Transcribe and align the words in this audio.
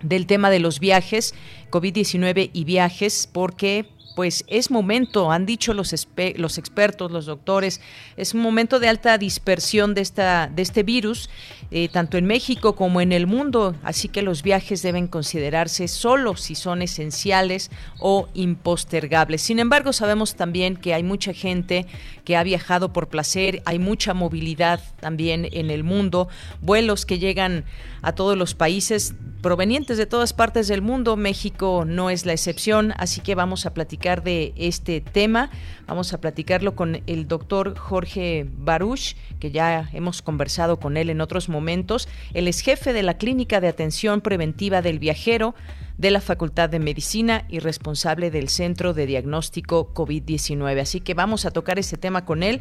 del 0.02 0.26
tema 0.26 0.50
de 0.50 0.60
los 0.60 0.80
viajes, 0.80 1.34
COVID-19 1.70 2.50
y 2.52 2.64
viajes, 2.64 3.28
porque 3.32 3.86
pues 4.18 4.44
es 4.48 4.72
momento, 4.72 5.30
han 5.30 5.46
dicho 5.46 5.74
los, 5.74 5.94
los 6.34 6.58
expertos, 6.58 7.12
los 7.12 7.26
doctores, 7.26 7.80
es 8.16 8.34
un 8.34 8.40
momento 8.40 8.80
de 8.80 8.88
alta 8.88 9.16
dispersión 9.16 9.94
de, 9.94 10.00
esta, 10.00 10.50
de 10.52 10.62
este 10.62 10.82
virus, 10.82 11.30
eh, 11.70 11.88
tanto 11.88 12.18
en 12.18 12.26
México 12.26 12.74
como 12.74 13.00
en 13.00 13.12
el 13.12 13.28
mundo, 13.28 13.76
así 13.84 14.08
que 14.08 14.22
los 14.22 14.42
viajes 14.42 14.82
deben 14.82 15.06
considerarse 15.06 15.86
solo 15.86 16.34
si 16.34 16.56
son 16.56 16.82
esenciales 16.82 17.70
o 18.00 18.28
impostergables. 18.34 19.40
Sin 19.40 19.60
embargo, 19.60 19.92
sabemos 19.92 20.34
también 20.34 20.76
que 20.76 20.94
hay 20.94 21.04
mucha 21.04 21.32
gente 21.32 21.86
que 22.28 22.36
ha 22.36 22.42
viajado 22.42 22.92
por 22.92 23.08
placer, 23.08 23.62
hay 23.64 23.78
mucha 23.78 24.12
movilidad 24.12 24.82
también 25.00 25.48
en 25.50 25.70
el 25.70 25.82
mundo, 25.82 26.28
vuelos 26.60 27.06
que 27.06 27.18
llegan 27.18 27.64
a 28.02 28.12
todos 28.12 28.36
los 28.36 28.54
países 28.54 29.14
provenientes 29.40 29.96
de 29.96 30.04
todas 30.04 30.34
partes 30.34 30.68
del 30.68 30.82
mundo, 30.82 31.16
México 31.16 31.84
no 31.86 32.10
es 32.10 32.26
la 32.26 32.34
excepción, 32.34 32.92
así 32.98 33.22
que 33.22 33.34
vamos 33.34 33.64
a 33.64 33.72
platicar 33.72 34.22
de 34.22 34.52
este 34.56 35.00
tema. 35.00 35.48
Vamos 35.86 36.12
a 36.12 36.20
platicarlo 36.20 36.76
con 36.76 37.00
el 37.06 37.28
doctor 37.28 37.78
Jorge 37.78 38.46
Baruch, 38.58 39.16
que 39.40 39.50
ya 39.50 39.88
hemos 39.94 40.20
conversado 40.20 40.78
con 40.78 40.98
él 40.98 41.08
en 41.08 41.22
otros 41.22 41.48
momentos. 41.48 42.10
Él 42.34 42.46
es 42.46 42.60
jefe 42.60 42.92
de 42.92 43.02
la 43.02 43.16
Clínica 43.16 43.62
de 43.62 43.68
Atención 43.68 44.20
Preventiva 44.20 44.82
del 44.82 44.98
Viajero 44.98 45.54
de 45.98 46.12
la 46.12 46.20
Facultad 46.20 46.70
de 46.70 46.78
Medicina 46.78 47.44
y 47.48 47.58
responsable 47.58 48.30
del 48.30 48.48
Centro 48.48 48.94
de 48.94 49.04
Diagnóstico 49.06 49.92
COVID-19. 49.92 50.80
Así 50.80 51.00
que 51.00 51.14
vamos 51.14 51.44
a 51.44 51.50
tocar 51.50 51.78
ese 51.78 51.96
tema 51.96 52.24
con 52.24 52.44
él 52.44 52.60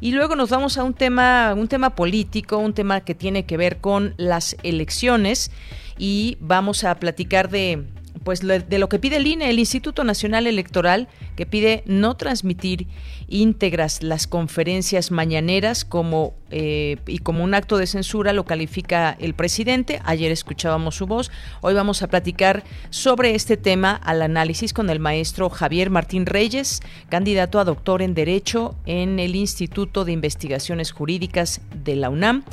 y 0.00 0.12
luego 0.12 0.36
nos 0.36 0.48
vamos 0.50 0.78
a 0.78 0.84
un 0.84 0.94
tema 0.94 1.54
un 1.54 1.68
tema 1.68 1.94
político, 1.94 2.56
un 2.56 2.72
tema 2.72 3.02
que 3.02 3.14
tiene 3.14 3.44
que 3.44 3.58
ver 3.58 3.78
con 3.78 4.14
las 4.16 4.56
elecciones 4.62 5.50
y 5.98 6.38
vamos 6.40 6.82
a 6.84 6.94
platicar 6.98 7.50
de 7.50 7.84
pues 8.24 8.40
de 8.40 8.78
lo 8.78 8.88
que 8.88 8.98
pide 8.98 9.16
el 9.16 9.26
INE, 9.26 9.48
el 9.48 9.58
Instituto 9.58 10.02
Nacional 10.02 10.46
Electoral, 10.46 11.08
que 11.36 11.46
pide 11.46 11.82
no 11.86 12.16
transmitir 12.16 12.86
íntegras 13.28 14.02
las 14.02 14.26
conferencias 14.26 15.10
mañaneras 15.10 15.84
como 15.84 16.34
eh, 16.50 16.96
y 17.06 17.18
como 17.18 17.44
un 17.44 17.54
acto 17.54 17.76
de 17.76 17.86
censura 17.86 18.32
lo 18.32 18.44
califica 18.44 19.16
el 19.20 19.34
presidente. 19.34 20.00
Ayer 20.04 20.32
escuchábamos 20.32 20.96
su 20.96 21.06
voz. 21.06 21.30
Hoy 21.60 21.74
vamos 21.74 22.02
a 22.02 22.08
platicar 22.08 22.64
sobre 22.90 23.34
este 23.34 23.56
tema 23.56 23.92
al 23.92 24.22
análisis 24.22 24.72
con 24.72 24.88
el 24.90 24.98
maestro 24.98 25.50
Javier 25.50 25.90
Martín 25.90 26.26
Reyes, 26.26 26.80
candidato 27.10 27.60
a 27.60 27.64
doctor 27.64 28.02
en 28.02 28.14
Derecho 28.14 28.74
en 28.86 29.18
el 29.18 29.36
Instituto 29.36 30.04
de 30.04 30.12
Investigaciones 30.12 30.92
Jurídicas 30.92 31.60
de 31.84 31.96
la 31.96 32.10
UNAM. 32.10 32.44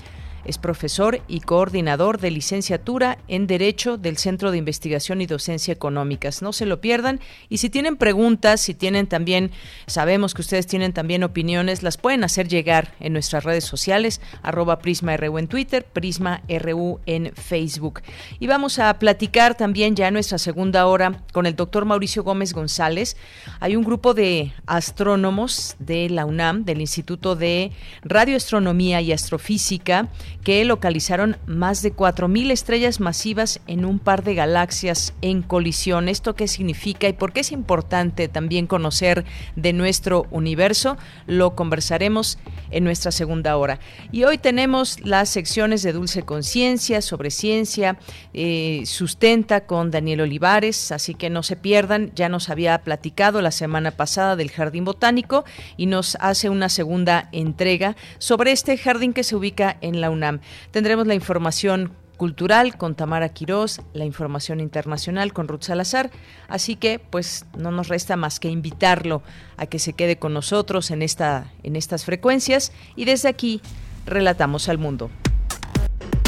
Es 0.46 0.58
profesor 0.58 1.22
y 1.28 1.40
coordinador 1.40 2.20
de 2.20 2.32
licenciatura 2.32 3.18
en 3.28 3.48
Derecho 3.48 3.98
del 3.98 4.18
Centro 4.18 4.52
de 4.52 4.58
Investigación 4.58 5.22
y 5.22 5.26
Docencia 5.26 5.74
Económicas. 5.74 6.42
No 6.42 6.54
se 6.54 6.66
lo 6.66 6.82
pierdan. 6.82 7.20
Y 7.50 7.58
si 7.58 7.70
tienen 7.70 7.98
preguntas, 7.98 8.62
si 8.62 8.74
tienen 8.74 9.08
también, 9.08 9.52
sabemos 9.88 10.34
que 10.34 10.42
ustedes 10.42 10.68
tienen 10.68 10.94
también 10.94 11.24
opiniones, 11.24 11.84
las 11.84 11.98
pueden 11.98 12.24
hacer 12.24 12.48
llegar 12.48 12.94
en 13.00 13.14
nuestras 13.14 13.44
redes 13.44 13.64
sociales, 13.64 14.22
arroba 14.44 14.80
PrismaRU 14.80 15.38
en 15.40 15.48
Twitter, 15.48 15.84
PrismaRU 15.84 17.00
en 17.06 17.34
Facebook. 17.34 18.02
Y 18.40 18.48
vamos 18.48 18.80
a 18.80 18.98
platicar 19.00 19.56
también 19.56 19.96
ya 19.96 20.08
en 20.08 20.14
nuestra 20.14 20.38
segunda 20.38 20.86
hora 20.86 21.24
con 21.34 21.46
el 21.46 21.56
doctor 21.56 21.86
Mauricio 21.86 22.24
Gómez 22.24 22.54
González. 22.54 23.18
Hay 23.60 23.76
un 23.76 23.84
grupo 23.84 24.14
de 24.14 24.54
astrónomos 24.68 25.76
de 25.80 26.10
la 26.10 26.26
UNAM, 26.26 26.66
del 26.66 26.82
Instituto 26.82 27.36
de 27.36 27.72
Radioastronomía 28.04 29.02
y 29.02 29.12
Astrofísica, 29.12 30.10
que 30.44 30.64
localizaron 30.66 31.38
más 31.48 31.82
de 31.82 31.94
4.000 31.94 32.52
estrellas 32.52 33.00
masivas 33.00 33.60
en 33.68 33.86
un 33.86 34.00
par 34.00 34.24
de 34.24 34.36
galaxias 34.36 35.14
en 35.22 35.42
colisión. 35.42 36.10
¿Esto 36.10 36.36
qué 36.36 36.48
significa 36.48 37.08
y 37.08 37.14
por 37.14 37.34
qué 37.34 37.42
es 37.42 37.52
importante 37.52 38.28
también 38.28 38.68
conocer 38.68 39.26
de 39.56 39.74
nuestro 39.74 40.26
universo? 40.32 40.98
Lo 41.28 41.56
conversaremos 41.56 42.38
en 42.72 42.84
nuestra 42.84 43.12
segunda 43.12 43.58
hora. 43.58 43.80
Y 44.12 44.24
hoy 44.24 44.38
tenemos 44.38 45.00
las 45.02 45.30
secciones 45.30 45.84
de 45.84 45.94
Dulce 45.94 46.24
Conciencia 46.24 47.02
sobre 47.02 47.32
ciencia, 47.32 47.98
eh, 48.34 48.84
sustenta 48.86 49.66
con 49.66 49.92
Daniel 49.92 50.22
Olivares, 50.22 50.92
así 50.92 51.16
que 51.16 51.30
no 51.30 51.44
se 51.44 51.56
pierdan, 51.56 52.12
ya 52.16 52.30
nos 52.30 52.50
había 52.50 52.78
platicado 52.80 53.42
la 53.42 53.52
semana 53.52 53.92
pasada 53.92 54.36
del 54.36 54.52
Jardín 54.52 54.86
Botánico 54.86 55.46
y 55.78 55.86
nos 55.86 56.18
hace 56.20 56.50
una 56.50 56.70
segunda 56.70 57.30
entrega 57.32 57.96
sobre 58.18 58.52
este 58.52 58.78
jardín 58.78 59.14
que 59.14 59.24
se 59.24 59.36
ubica 59.36 59.78
en 59.82 60.02
la 60.02 60.10
UNAM. 60.10 60.25
Tendremos 60.72 61.08
la 61.08 61.16
información 61.16 61.94
cultural 62.16 62.78
con 62.78 62.96
Tamara 62.96 63.30
Quirós, 63.30 63.82
la 63.94 64.06
información 64.06 64.60
internacional 64.60 65.34
con 65.34 65.48
Ruth 65.48 65.64
Salazar. 65.64 66.12
Así 66.48 66.76
que, 66.76 67.00
pues, 67.00 67.46
no 67.58 67.72
nos 67.72 67.88
resta 67.88 68.16
más 68.16 68.40
que 68.40 68.50
invitarlo 68.50 69.22
a 69.58 69.66
que 69.66 69.80
se 69.80 69.94
quede 69.94 70.18
con 70.18 70.34
nosotros 70.34 70.92
en, 70.92 71.02
esta, 71.02 71.52
en 71.64 71.76
estas 71.76 72.06
frecuencias 72.06 72.72
y 72.96 73.06
desde 73.06 73.30
aquí 73.30 73.62
relatamos 74.06 74.70
al 74.70 74.78
mundo. 74.78 75.10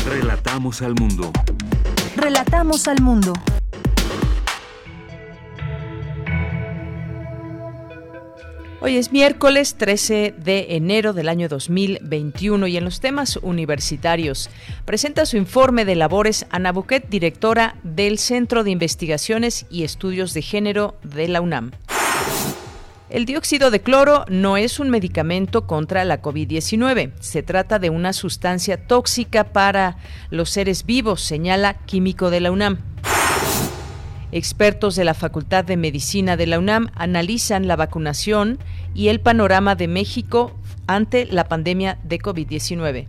Relatamos 0.05 0.81
al 0.81 0.95
mundo. 0.95 1.31
Relatamos 2.15 2.87
al 2.87 3.01
mundo. 3.01 3.33
Hoy 8.79 8.97
es 8.97 9.11
miércoles 9.11 9.73
13 9.75 10.35
de 10.37 10.75
enero 10.75 11.13
del 11.13 11.29
año 11.29 11.49
2021 11.49 12.67
y 12.67 12.77
en 12.77 12.85
los 12.85 12.99
temas 12.99 13.37
universitarios 13.37 14.51
presenta 14.85 15.25
su 15.25 15.35
informe 15.35 15.83
de 15.83 15.95
labores 15.95 16.45
Ana 16.51 16.71
Buquet, 16.71 17.09
directora 17.09 17.75
del 17.81 18.19
Centro 18.19 18.63
de 18.63 18.69
Investigaciones 18.69 19.65
y 19.71 19.83
Estudios 19.83 20.35
de 20.35 20.43
Género 20.43 20.95
de 21.01 21.27
la 21.27 21.41
UNAM. 21.41 21.71
El 23.09 23.25
dióxido 23.25 23.71
de 23.71 23.81
cloro 23.81 24.25
no 24.29 24.57
es 24.57 24.79
un 24.79 24.91
medicamento 24.91 25.65
contra 25.65 26.05
la 26.05 26.21
COVID-19. 26.21 27.13
Se 27.19 27.41
trata 27.41 27.79
de 27.79 27.89
una 27.89 28.13
sustancia 28.13 28.77
tóxica 28.77 29.45
para 29.45 29.97
los 30.29 30.51
seres 30.51 30.85
vivos, 30.85 31.21
señala 31.21 31.73
Químico 31.85 32.29
de 32.29 32.41
la 32.41 32.51
UNAM. 32.51 32.77
Expertos 34.31 34.95
de 34.95 35.05
la 35.05 35.13
Facultad 35.13 35.63
de 35.63 35.77
Medicina 35.77 36.35
de 36.35 36.47
la 36.47 36.59
UNAM 36.59 36.89
analizan 36.95 37.67
la 37.67 37.77
vacunación 37.77 38.59
y 38.93 39.07
el 39.07 39.21
panorama 39.21 39.75
de 39.75 39.87
México 39.87 40.53
ante 40.85 41.25
la 41.25 41.45
pandemia 41.45 41.97
de 42.03 42.19
COVID-19. 42.19 43.07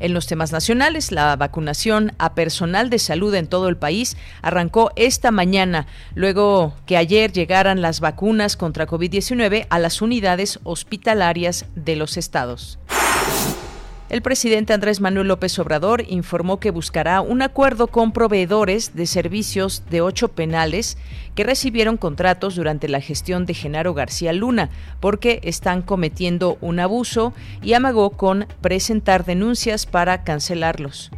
En 0.00 0.12
los 0.12 0.26
temas 0.26 0.50
nacionales, 0.52 1.12
la 1.12 1.36
vacunación 1.36 2.12
a 2.18 2.34
personal 2.34 2.90
de 2.90 2.98
salud 2.98 3.32
en 3.34 3.46
todo 3.46 3.68
el 3.68 3.76
país 3.76 4.16
arrancó 4.42 4.90
esta 4.96 5.30
mañana, 5.30 5.86
luego 6.14 6.74
que 6.84 6.96
ayer 6.96 7.32
llegaran 7.32 7.80
las 7.80 8.00
vacunas 8.00 8.56
contra 8.56 8.88
COVID-19 8.88 9.66
a 9.70 9.78
las 9.78 10.02
unidades 10.02 10.58
hospitalarias 10.64 11.66
de 11.76 11.94
los 11.94 12.16
estados. 12.16 12.78
El 14.10 14.20
presidente 14.20 14.74
Andrés 14.74 15.00
Manuel 15.00 15.28
López 15.28 15.58
Obrador 15.58 16.04
informó 16.06 16.60
que 16.60 16.70
buscará 16.70 17.22
un 17.22 17.40
acuerdo 17.40 17.86
con 17.86 18.12
proveedores 18.12 18.94
de 18.94 19.06
servicios 19.06 19.82
de 19.88 20.02
ocho 20.02 20.28
penales 20.28 20.98
que 21.34 21.42
recibieron 21.42 21.96
contratos 21.96 22.54
durante 22.54 22.86
la 22.86 23.00
gestión 23.00 23.46
de 23.46 23.54
Genaro 23.54 23.94
García 23.94 24.34
Luna 24.34 24.68
porque 25.00 25.40
están 25.42 25.80
cometiendo 25.80 26.58
un 26.60 26.80
abuso 26.80 27.32
y 27.62 27.72
amagó 27.72 28.10
con 28.10 28.46
presentar 28.60 29.24
denuncias 29.24 29.86
para 29.86 30.22
cancelarlos. 30.22 31.10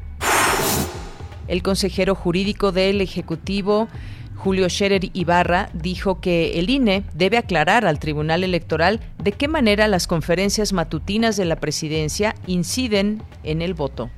El 1.48 1.64
consejero 1.64 2.14
jurídico 2.14 2.70
del 2.70 3.00
Ejecutivo 3.00 3.88
Julio 4.36 4.68
Scherer 4.68 5.10
Ibarra 5.12 5.70
dijo 5.72 6.20
que 6.20 6.58
el 6.58 6.70
INE 6.70 7.04
debe 7.14 7.38
aclarar 7.38 7.86
al 7.86 7.98
Tribunal 7.98 8.44
Electoral 8.44 9.00
de 9.18 9.32
qué 9.32 9.48
manera 9.48 9.88
las 9.88 10.06
conferencias 10.06 10.72
matutinas 10.72 11.36
de 11.36 11.46
la 11.46 11.56
presidencia 11.56 12.34
inciden 12.46 13.22
en 13.42 13.62
el 13.62 13.74
voto. 13.74 14.10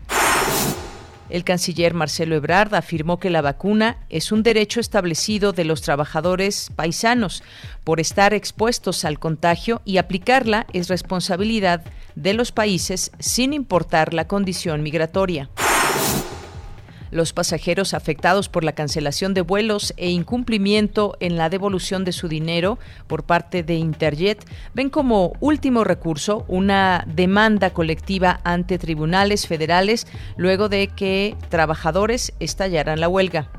El 1.31 1.45
canciller 1.45 1.93
Marcelo 1.93 2.37
Ebrard 2.37 2.75
afirmó 2.75 3.19
que 3.19 3.31
la 3.31 3.43
vacuna 3.43 3.99
es 4.09 4.33
un 4.33 4.43
derecho 4.43 4.81
establecido 4.81 5.53
de 5.53 5.65
los 5.65 5.83
trabajadores 5.83 6.71
paisanos 6.75 7.43
por 7.85 8.01
estar 8.01 8.33
expuestos 8.33 9.05
al 9.05 9.19
contagio 9.19 9.83
y 9.85 9.99
aplicarla 9.99 10.67
es 10.73 10.89
responsabilidad 10.89 11.85
de 12.15 12.33
los 12.33 12.51
países 12.51 13.13
sin 13.19 13.53
importar 13.53 14.15
la 14.15 14.27
condición 14.27 14.83
migratoria. 14.83 15.51
Los 17.11 17.33
pasajeros 17.33 17.95
afectados 17.95 18.49
por 18.49 18.65
la 18.65 18.73
cancelación 18.73 19.35
de 19.35 19.41
vuelos 19.41 19.95
e 19.97 20.11
incumplimiento 20.11 21.17
en 21.21 21.37
la 21.37 21.49
devolución 21.49 22.05
de 22.05 22.13
su 22.13 22.29
dinero 22.29 22.79
por 23.07 23.25
parte 23.25 23.63
de 23.63 23.75
Interjet 23.75 24.45
ven 24.75 24.91
como 24.91 25.33
último 25.41 25.85
recurso 25.85 26.45
una 26.49 27.05
demanda 27.07 27.71
colectiva 27.71 28.41
ante 28.45 28.79
tribunales 28.79 29.47
federales 29.47 30.07
luego 30.37 30.69
de 30.69 30.89
que 30.89 31.37
trabajadores 31.49 32.33
estallaran 32.41 33.01
la 33.01 33.09
huelga. 33.09 33.51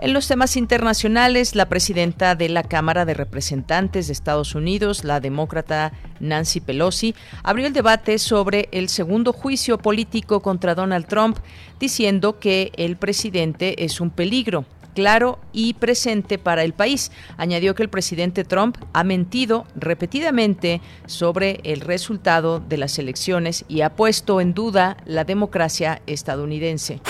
En 0.00 0.12
los 0.12 0.28
temas 0.28 0.56
internacionales, 0.56 1.56
la 1.56 1.68
presidenta 1.68 2.36
de 2.36 2.48
la 2.48 2.62
Cámara 2.62 3.04
de 3.04 3.14
Representantes 3.14 4.06
de 4.06 4.12
Estados 4.12 4.54
Unidos, 4.54 5.02
la 5.02 5.18
demócrata 5.18 5.92
Nancy 6.20 6.60
Pelosi, 6.60 7.16
abrió 7.42 7.66
el 7.66 7.72
debate 7.72 8.20
sobre 8.20 8.68
el 8.70 8.90
segundo 8.90 9.32
juicio 9.32 9.76
político 9.76 10.38
contra 10.38 10.76
Donald 10.76 11.08
Trump, 11.08 11.38
diciendo 11.80 12.38
que 12.38 12.70
el 12.76 12.96
presidente 12.96 13.84
es 13.84 14.00
un 14.00 14.10
peligro 14.10 14.66
claro 14.94 15.40
y 15.52 15.74
presente 15.74 16.38
para 16.38 16.62
el 16.62 16.74
país. 16.74 17.10
Añadió 17.36 17.74
que 17.74 17.82
el 17.82 17.88
presidente 17.88 18.44
Trump 18.44 18.76
ha 18.92 19.02
mentido 19.02 19.66
repetidamente 19.74 20.80
sobre 21.06 21.60
el 21.64 21.80
resultado 21.80 22.60
de 22.60 22.76
las 22.76 23.00
elecciones 23.00 23.64
y 23.66 23.80
ha 23.80 23.96
puesto 23.96 24.40
en 24.40 24.54
duda 24.54 24.96
la 25.06 25.24
democracia 25.24 26.02
estadounidense. 26.06 27.00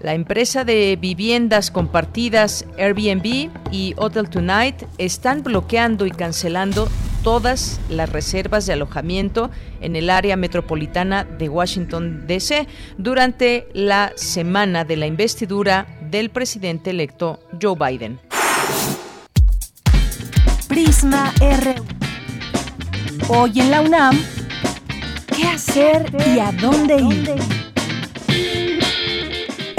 La 0.00 0.14
empresa 0.14 0.64
de 0.64 0.96
viviendas 0.98 1.70
compartidas 1.70 2.64
Airbnb 2.78 3.50
y 3.70 3.94
Hotel 3.98 4.30
Tonight 4.30 4.84
están 4.96 5.42
bloqueando 5.42 6.06
y 6.06 6.10
cancelando 6.10 6.88
todas 7.22 7.78
las 7.90 8.08
reservas 8.08 8.64
de 8.64 8.72
alojamiento 8.72 9.50
en 9.82 9.96
el 9.96 10.08
área 10.08 10.36
metropolitana 10.36 11.24
de 11.24 11.50
Washington, 11.50 12.26
D.C. 12.26 12.66
durante 12.96 13.68
la 13.74 14.12
semana 14.16 14.84
de 14.84 14.96
la 14.96 15.06
investidura 15.06 15.86
del 16.10 16.30
presidente 16.30 16.90
electo 16.90 17.40
Joe 17.60 17.76
Biden. 17.76 18.18
Prisma 20.66 21.34
RU. 21.40 21.84
Hoy 23.28 23.60
en 23.60 23.70
la 23.70 23.82
UNAM, 23.82 24.18
¿qué 25.36 25.44
hacer 25.44 26.10
y 26.34 26.38
a 26.38 26.52
dónde 26.52 26.96
ir? 26.96 27.59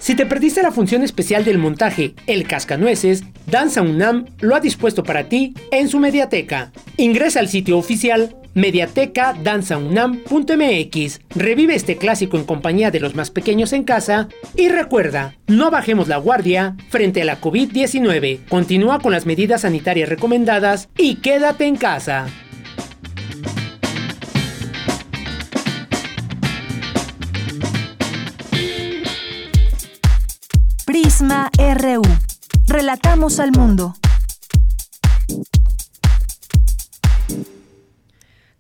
Si 0.10 0.16
te 0.16 0.26
perdiste 0.26 0.64
la 0.64 0.72
función 0.72 1.04
especial 1.04 1.46
del 1.46 1.60
montaje 1.60 2.16
El 2.26 2.48
Cascanueces, 2.48 3.24
Danza 3.46 3.84
UNAM 3.84 4.26
lo 4.40 4.56
ha 4.56 4.60
dispuesto 4.60 5.04
para 5.04 5.26
ti 5.26 5.54
en 5.70 5.88
su 5.88 6.00
mediateca. 6.00 6.72
Ingresa 6.98 7.40
al 7.40 7.48
sitio 7.48 7.78
oficial 7.78 8.36
mediatecadanzaunam.mx. 8.56 11.20
Revive 11.36 11.76
este 11.76 11.98
clásico 11.98 12.38
en 12.38 12.46
compañía 12.46 12.90
de 12.90 13.02
los 13.02 13.14
más 13.14 13.30
pequeños 13.30 13.72
en 13.72 13.84
casa 13.84 14.30
y 14.56 14.70
recuerda, 14.70 15.36
no 15.46 15.70
bajemos 15.70 16.08
la 16.08 16.18
guardia 16.18 16.76
frente 16.90 17.22
a 17.22 17.26
la 17.26 17.40
COVID-19. 17.40 18.48
Continúa 18.50 18.98
con 18.98 19.12
las 19.12 19.28
medidas 19.28 19.62
sanitarias 19.62 20.10
recomendadas 20.10 20.90
y 20.98 21.18
quédate 21.18 21.68
en 21.68 21.76
casa. 21.76 22.26
RU. 31.22 32.02
Relatamos 32.68 33.42
al 33.42 33.52
mundo. 33.52 33.94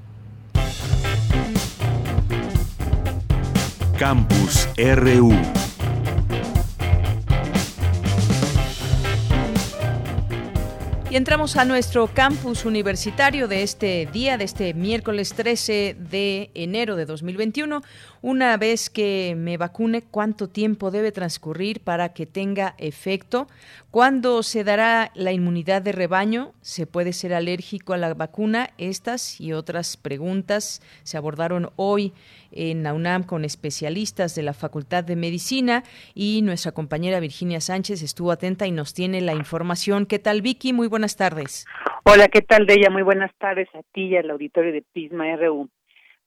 Campus 3.99 4.69
RU. 4.77 5.33
Y 11.13 11.17
entramos 11.17 11.57
a 11.57 11.67
nuestro 11.67 12.07
campus 12.07 12.65
universitario 12.65 13.47
de 13.47 13.63
este 13.63 14.09
día, 14.15 14.39
de 14.39 14.45
este 14.45 14.73
miércoles 14.73 15.35
13 15.35 15.95
de 15.99 16.51
enero 16.55 16.97
de 16.97 17.05
2021. 17.05 17.83
Una 18.23 18.57
vez 18.57 18.89
que 18.89 19.35
me 19.37 19.59
vacune, 19.59 20.01
¿cuánto 20.01 20.49
tiempo 20.49 20.91
debe 20.91 21.13
transcurrir 21.13 21.81
para 21.81 22.15
que 22.15 22.25
tenga 22.25 22.75
efecto? 22.79 23.47
¿Cuándo 23.91 24.43
se 24.43 24.65
dará 24.65 25.13
la 25.15 25.33
inmunidad 25.33 25.83
de 25.83 25.93
rebaño? 25.93 26.55
¿Se 26.63 26.87
puede 26.87 27.13
ser 27.13 27.35
alérgico 27.35 27.93
a 27.93 27.99
la 27.99 28.15
vacuna? 28.15 28.71
Estas 28.79 29.39
y 29.39 29.53
otras 29.53 29.99
preguntas 29.99 30.81
se 31.03 31.19
abordaron 31.19 31.73
hoy 31.77 32.15
en 32.53 32.83
la 32.83 32.95
UNAM 32.95 33.25
con 33.25 33.45
especialistas 33.45 34.35
de 34.35 34.43
la 34.43 34.53
Facultad 34.53 35.05
de 35.05 35.17
Medicina 35.17 35.83
y 36.15 36.43
nuestra 36.43 36.73
compañera 36.73 37.21
Virginia 37.21 37.61
Sánchez 37.61 38.03
estuvo 38.03 38.31
atenta 38.31 38.67
y 38.67 38.73
nos 38.73 38.95
tiene 38.95 39.21
la 39.21 39.35
información. 39.35 40.07
¿Qué 40.07 40.19
tal, 40.19 40.43
Vicky? 40.43 40.73
Muy 40.73 40.89
buenas 40.89 41.17
tardes. 41.17 41.67
Hola, 42.05 42.29
¿qué 42.29 42.43
tal, 42.43 42.67
Deya? 42.67 42.91
Muy 42.91 43.03
buenas 43.03 43.31
tardes 43.39 43.69
a 43.75 43.83
ti 43.93 44.07
y 44.07 44.17
al 44.17 44.31
auditorio 44.31 44.73
de 44.73 44.83
Pisma 44.93 45.35
RU. 45.37 45.69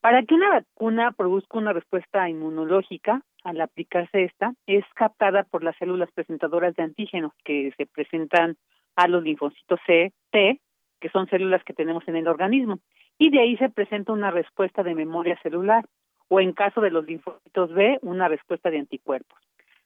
Para 0.02 0.24
que 0.24 0.36
una 0.36 0.50
vacuna 0.50 1.12
produzca 1.12 1.58
una 1.58 1.74
respuesta 1.74 2.30
inmunológica, 2.30 3.22
al 3.44 3.60
aplicarse 3.60 4.24
esta, 4.24 4.54
es 4.68 4.86
captada 4.96 5.44
por 5.44 5.64
las 5.64 5.76
células 5.78 6.10
presentadoras 6.14 6.76
de 6.76 6.84
antígenos 6.84 7.32
que 7.44 7.74
se 7.76 7.86
presentan 7.86 8.56
a 8.96 9.08
los 9.08 9.24
linfocitos 9.24 9.80
C, 9.86 10.14
T, 10.32 10.60
que 11.00 11.10
son 11.10 11.28
células 11.28 11.64
que 11.64 11.74
tenemos 11.74 12.08
en 12.08 12.16
el 12.16 12.28
organismo, 12.28 12.80
y 13.18 13.30
de 13.30 13.40
ahí 13.40 13.58
se 13.58 13.70
presenta 13.70 14.14
una 14.14 14.32
respuesta 14.32 14.84
de 14.84 14.96
memoria 14.96 15.40
celular 15.42 15.86
o 16.28 16.40
en 16.40 16.54
caso 16.54 16.82
de 16.82 16.92
los 16.92 17.06
linfocitos 17.06 17.74
B, 17.74 18.00
una 18.02 18.28
respuesta 18.28 18.70
de 18.70 18.80
anticuerpos. 18.80 19.40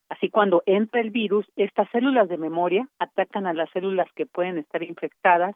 Así 0.09 0.29
cuando 0.29 0.63
entra 0.65 1.01
el 1.01 1.11
virus, 1.11 1.45
estas 1.55 1.89
células 1.91 2.27
de 2.29 2.37
memoria 2.37 2.87
atacan 2.97 3.45
a 3.45 3.53
las 3.53 3.69
células 3.71 4.07
que 4.15 4.25
pueden 4.25 4.57
estar 4.57 4.81
infectadas, 4.81 5.55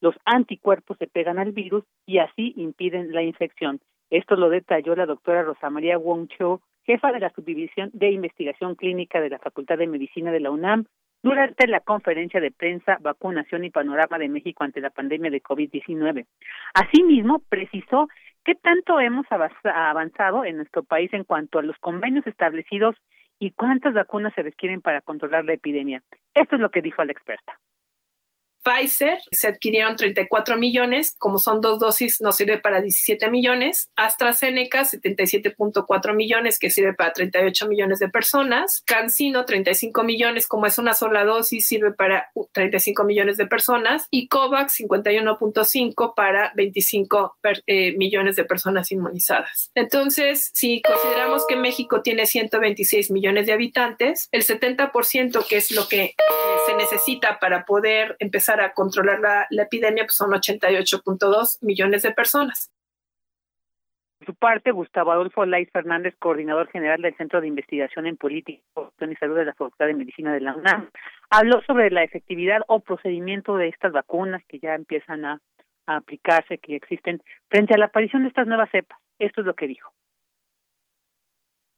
los 0.00 0.14
anticuerpos 0.24 0.96
se 0.98 1.06
pegan 1.06 1.38
al 1.38 1.52
virus 1.52 1.84
y 2.06 2.18
así 2.18 2.54
impiden 2.56 3.12
la 3.12 3.22
infección. 3.22 3.80
Esto 4.10 4.36
lo 4.36 4.48
detalló 4.48 4.94
la 4.96 5.06
doctora 5.06 5.42
Rosa 5.42 5.70
María 5.70 5.98
Wong 5.98 6.28
Cho, 6.28 6.60
jefa 6.84 7.12
de 7.12 7.20
la 7.20 7.30
Subdivisión 7.30 7.90
de 7.92 8.10
Investigación 8.10 8.74
Clínica 8.74 9.20
de 9.20 9.30
la 9.30 9.38
Facultad 9.38 9.78
de 9.78 9.86
Medicina 9.86 10.32
de 10.32 10.40
la 10.40 10.50
UNAM, 10.50 10.86
durante 11.22 11.66
la 11.66 11.80
conferencia 11.80 12.40
de 12.40 12.50
prensa 12.50 12.98
Vacunación 13.00 13.64
y 13.64 13.70
Panorama 13.70 14.18
de 14.18 14.28
México 14.28 14.64
ante 14.64 14.80
la 14.80 14.90
pandemia 14.90 15.30
de 15.30 15.42
COVID-19. 15.42 16.26
Asimismo, 16.74 17.42
precisó 17.48 18.08
¿Qué 18.48 18.54
tanto 18.54 18.98
hemos 18.98 19.26
avanzado 19.30 20.42
en 20.42 20.56
nuestro 20.56 20.82
país 20.82 21.12
en 21.12 21.24
cuanto 21.24 21.58
a 21.58 21.62
los 21.62 21.76
convenios 21.80 22.26
establecidos 22.26 22.96
y 23.38 23.50
cuántas 23.50 23.92
vacunas 23.92 24.32
se 24.32 24.42
requieren 24.42 24.80
para 24.80 25.02
controlar 25.02 25.44
la 25.44 25.52
epidemia? 25.52 26.02
Esto 26.32 26.56
es 26.56 26.62
lo 26.62 26.70
que 26.70 26.80
dijo 26.80 27.04
la 27.04 27.12
experta. 27.12 27.58
Pfizer 28.68 29.18
se 29.30 29.48
adquirieron 29.48 29.96
34 29.96 30.56
millones, 30.56 31.14
como 31.18 31.38
son 31.38 31.60
dos 31.60 31.78
dosis 31.78 32.20
nos 32.20 32.36
sirve 32.36 32.58
para 32.58 32.80
17 32.80 33.30
millones, 33.30 33.90
AstraZeneca 33.96 34.82
77.4 34.82 36.14
millones 36.14 36.58
que 36.58 36.70
sirve 36.70 36.94
para 36.94 37.12
38 37.12 37.68
millones 37.68 37.98
de 37.98 38.08
personas, 38.08 38.82
CanSino 38.84 39.44
35 39.44 40.02
millones, 40.04 40.46
como 40.46 40.66
es 40.66 40.78
una 40.78 40.94
sola 40.94 41.24
dosis 41.24 41.66
sirve 41.66 41.92
para 41.92 42.30
35 42.52 43.04
millones 43.04 43.36
de 43.36 43.46
personas. 43.46 44.06
Y 44.10 44.28
COVAX 44.28 44.80
51.5 44.80 46.14
para 46.14 46.52
25 46.54 47.38
eh, 47.66 47.96
millones 47.96 48.36
de 48.36 48.44
personas 48.44 48.90
inmunizadas. 48.92 49.70
Entonces, 49.74 50.50
si 50.52 50.82
consideramos 50.82 51.46
que 51.46 51.56
México 51.56 52.02
tiene 52.02 52.26
126 52.26 53.10
millones 53.10 53.46
de 53.46 53.52
habitantes, 53.52 54.28
el 54.32 54.44
70% 54.44 55.46
que 55.46 55.56
es 55.56 55.70
lo 55.70 55.88
que 55.88 56.02
eh, 56.02 56.14
se 56.66 56.74
necesita 56.74 57.38
para 57.38 57.64
poder 57.64 58.16
empezar 58.18 58.57
a 58.60 58.72
controlar 58.72 59.20
la, 59.20 59.62
epidemia 59.62 60.04
pues 60.04 60.16
son 60.16 60.30
88.2 60.30 61.58
millones 61.62 62.02
de 62.02 62.12
personas. 62.12 62.70
Por 64.18 64.26
su 64.26 64.34
parte, 64.34 64.72
Gustavo 64.72 65.12
Adolfo 65.12 65.46
Laiz 65.46 65.70
Fernández, 65.72 66.14
coordinador 66.18 66.68
general 66.68 67.00
del 67.00 67.16
Centro 67.16 67.40
de 67.40 67.46
Investigación 67.46 68.06
en 68.06 68.16
Política 68.16 68.62
y 69.00 69.14
Salud 69.16 69.36
de 69.36 69.44
la 69.44 69.54
Facultad 69.54 69.86
de 69.86 69.94
Medicina 69.94 70.32
de 70.32 70.40
la 70.40 70.56
UNAM, 70.56 70.90
habló 71.30 71.62
sobre 71.62 71.90
la 71.90 72.02
efectividad 72.02 72.62
o 72.66 72.80
procedimiento 72.80 73.56
de 73.56 73.68
estas 73.68 73.92
vacunas 73.92 74.42
que 74.48 74.58
ya 74.58 74.74
empiezan 74.74 75.24
a 75.24 75.40
aplicarse, 75.86 76.58
que 76.58 76.76
existen, 76.76 77.22
frente 77.48 77.74
a 77.74 77.78
la 77.78 77.86
aparición 77.86 78.22
de 78.22 78.28
estas 78.28 78.46
nuevas 78.46 78.70
cepas. 78.70 78.98
Esto 79.18 79.40
es 79.40 79.46
lo 79.46 79.54
que 79.54 79.68
dijo. 79.68 79.92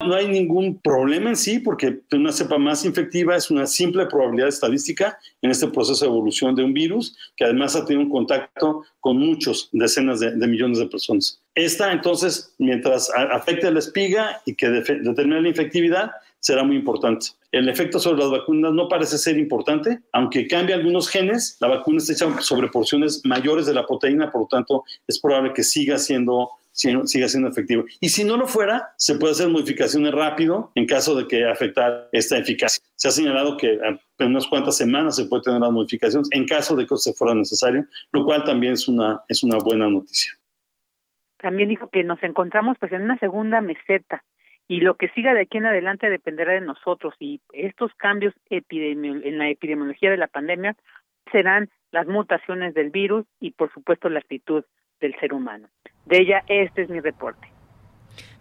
No 0.05 0.15
hay 0.15 0.29
ningún 0.29 0.81
problema 0.81 1.29
en 1.31 1.37
sí 1.37 1.59
porque 1.59 2.01
una 2.13 2.33
cepa 2.33 2.57
más 2.57 2.87
infectiva 2.87 3.37
es 3.37 3.51
una 3.51 3.67
simple 3.67 4.07
probabilidad 4.07 4.49
estadística 4.49 5.19
en 5.43 5.51
este 5.51 5.69
proceso 5.69 6.05
de 6.05 6.11
evolución 6.11 6.55
de 6.55 6.65
un 6.65 6.73
virus 6.73 7.17
que 7.37 7.45
además 7.45 7.77
ha 7.77 7.85
tenido 7.85 8.07
un 8.07 8.11
contacto 8.11 8.83
con 9.01 9.19
muchos, 9.19 9.69
decenas 9.73 10.21
de, 10.21 10.35
millones 10.47 10.79
de 10.79 10.87
personas. 10.87 11.43
Esta 11.55 11.93
entonces, 11.93 12.55
mientras 12.59 13.11
afecte 13.15 13.67
a 13.67 13.71
la 13.71 13.81
espiga 13.81 14.41
y 14.47 14.55
que 14.55 14.71
determine 14.71 15.43
la 15.43 15.49
infectividad, 15.49 16.13
será 16.39 16.65
muy 16.65 16.77
importante. 16.77 17.27
El 17.53 17.69
efecto 17.69 17.99
sobre 17.99 18.21
las 18.21 18.31
vacunas 18.31 18.73
no 18.73 18.89
parece 18.89 19.19
ser 19.19 19.37
importante, 19.37 20.01
aunque 20.13 20.47
cambie 20.47 20.75
algunos 20.75 21.09
genes, 21.09 21.59
la 21.61 21.69
vacuna 21.69 21.99
está 21.99 22.15
hecha 22.15 22.41
sobre 22.41 22.69
porciones 22.69 23.21
mayores 23.25 23.67
de 23.67 23.75
la 23.75 23.87
proteína, 23.87 24.31
por 24.31 24.43
lo 24.43 24.47
tanto 24.47 24.85
es 25.07 25.19
probable 25.21 25.53
que 25.53 25.63
siga 25.63 25.99
siendo 25.99 26.51
siga 26.73 27.29
siendo 27.29 27.49
efectivo. 27.49 27.85
Y 28.01 28.09
si 28.09 28.25
no 28.25 28.37
lo 28.37 28.47
fuera, 28.47 28.93
se 28.97 29.17
puede 29.17 29.33
hacer 29.33 29.49
modificaciones 29.49 30.13
rápido 30.13 30.73
en 30.75 30.87
caso 30.87 31.15
de 31.15 31.27
que 31.27 31.45
afectar 31.45 32.09
esta 32.13 32.39
eficacia. 32.39 32.83
Se 32.97 33.09
ha 33.09 33.11
señalado 33.11 33.57
que 33.57 33.79
en 34.19 34.27
unas 34.27 34.47
cuantas 34.47 34.77
semanas 34.77 35.17
se 35.17 35.27
puede 35.27 35.43
tener 35.43 35.61
las 35.61 35.73
modificaciones 35.73 36.29
en 36.33 36.47
caso 36.47 36.77
de 36.77 36.87
que 36.87 36.97
se 36.97 37.13
fuera 37.13 37.35
necesario, 37.35 37.85
lo 38.13 38.25
cual 38.25 38.45
también 38.45 38.75
es 38.75 38.89
una, 38.89 39.21
es 39.29 39.43
una 39.43 39.59
buena 39.59 39.89
noticia. 39.89 40.33
También 41.39 41.69
dijo 41.69 41.89
que 41.89 42.05
nos 42.05 42.23
encontramos 42.23 42.77
pues 42.79 42.93
en 42.93 43.03
una 43.03 43.19
segunda 43.19 43.61
meseta 43.61 44.23
y 44.69 44.81
lo 44.81 44.95
que 44.95 45.09
siga 45.09 45.35
de 45.35 45.41
aquí 45.41 45.59
en 45.59 45.67
adelante 45.67 46.11
dependerá 46.11 46.53
de 46.53 46.61
nosotros 46.61 47.15
y 47.19 47.41
estos 47.53 47.93
cambios 47.95 48.35
en 48.51 49.39
la 49.39 49.49
epidemiología 49.49 50.11
de 50.11 50.17
la 50.17 50.29
pandemia 50.29 50.77
serán 51.33 51.71
las 51.91 52.07
mutaciones 52.07 52.75
del 52.75 52.91
virus 52.91 53.27
y 53.41 53.53
por 53.53 53.73
supuesto 53.73 54.09
la 54.09 54.21
actitud 54.21 54.65
del 55.01 55.19
ser 55.19 55.33
humano. 55.33 55.69
De 56.07 56.19
ella, 56.19 56.43
este 56.49 56.83
es 56.83 56.91
mi 56.91 57.01
reporte. 57.01 57.49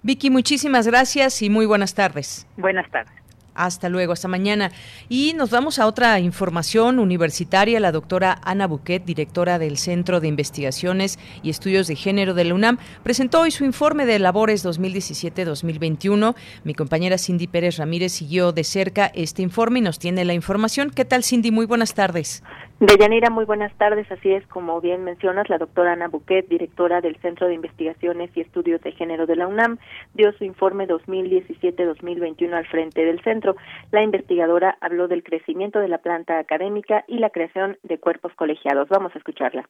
Vicky, 0.02 0.30
muchísimas 0.30 0.88
gracias 0.88 1.42
y 1.42 1.50
muy 1.50 1.66
buenas 1.66 1.94
tardes. 1.94 2.48
Buenas 2.58 2.90
tardes. 2.90 3.14
Hasta 3.60 3.90
luego, 3.90 4.14
hasta 4.14 4.30
mañana. 4.30 4.72
Y 5.10 5.34
nos 5.36 5.52
vamos 5.52 5.80
a 5.80 5.88
otra 5.88 6.18
información 6.22 6.98
universitaria. 6.98 7.82
La 7.82 7.92
doctora 7.92 8.40
Ana 8.44 8.68
Buquet, 8.68 9.04
directora 9.04 9.60
del 9.60 9.78
Centro 9.78 10.22
de 10.22 10.30
Investigaciones 10.30 11.20
y 11.44 11.50
Estudios 11.50 11.88
de 11.88 11.98
Género 11.98 12.34
de 12.34 12.46
la 12.46 12.54
UNAM, 12.54 12.78
presentó 13.04 13.42
hoy 13.42 13.52
su 13.52 13.66
informe 13.66 14.06
de 14.06 14.18
labores 14.18 14.66
2017-2021. 14.66 16.36
Mi 16.64 16.74
compañera 16.74 17.18
Cindy 17.18 17.48
Pérez 17.48 17.76
Ramírez 17.76 18.14
siguió 18.14 18.54
de 18.54 18.64
cerca 18.64 19.12
este 19.14 19.42
informe 19.42 19.80
y 19.80 19.82
nos 19.82 20.00
tiene 20.00 20.24
la 20.24 20.34
información. 20.34 20.90
¿Qué 20.90 21.04
tal, 21.04 21.26
Cindy? 21.26 21.52
Muy 21.52 21.66
buenas 21.66 21.94
tardes. 21.94 22.44
Deyanira, 22.80 23.30
muy 23.30 23.44
buenas 23.44 23.74
tardes. 23.78 24.10
Así 24.10 24.32
es, 24.32 24.48
como 24.48 24.80
bien 24.80 25.04
mencionas, 25.04 25.50
la 25.50 25.58
doctora 25.58 25.92
Ana 25.92 26.08
Buquet, 26.08 26.48
directora 26.48 27.02
del 27.02 27.18
Centro 27.18 27.48
de 27.48 27.54
Investigaciones 27.54 28.32
y 28.36 28.40
Estudios 28.40 28.80
de 28.82 28.94
Género 28.94 29.26
de 29.26 29.36
la 29.36 29.48
UNAM, 29.48 29.80
dio 30.14 30.32
su 30.32 30.46
informe 30.46 30.88
2017-2021 30.88 32.54
al 32.54 32.66
frente 32.68 33.04
del 33.04 33.22
centro. 33.22 33.58
La 33.92 34.02
investigadora 34.02 34.78
habló 34.80 35.10
del 35.10 35.24
crecimiento 35.24 35.80
de 35.80 35.90
la 35.90 35.98
planta 35.98 36.40
académica 36.40 37.04
y 37.06 37.18
la 37.18 37.32
creación 37.32 37.78
de 37.84 38.00
cuerpos 38.00 38.32
colegiados. 38.36 38.88
Vamos 38.88 39.14
a 39.14 39.18
escucharla. 39.18 39.68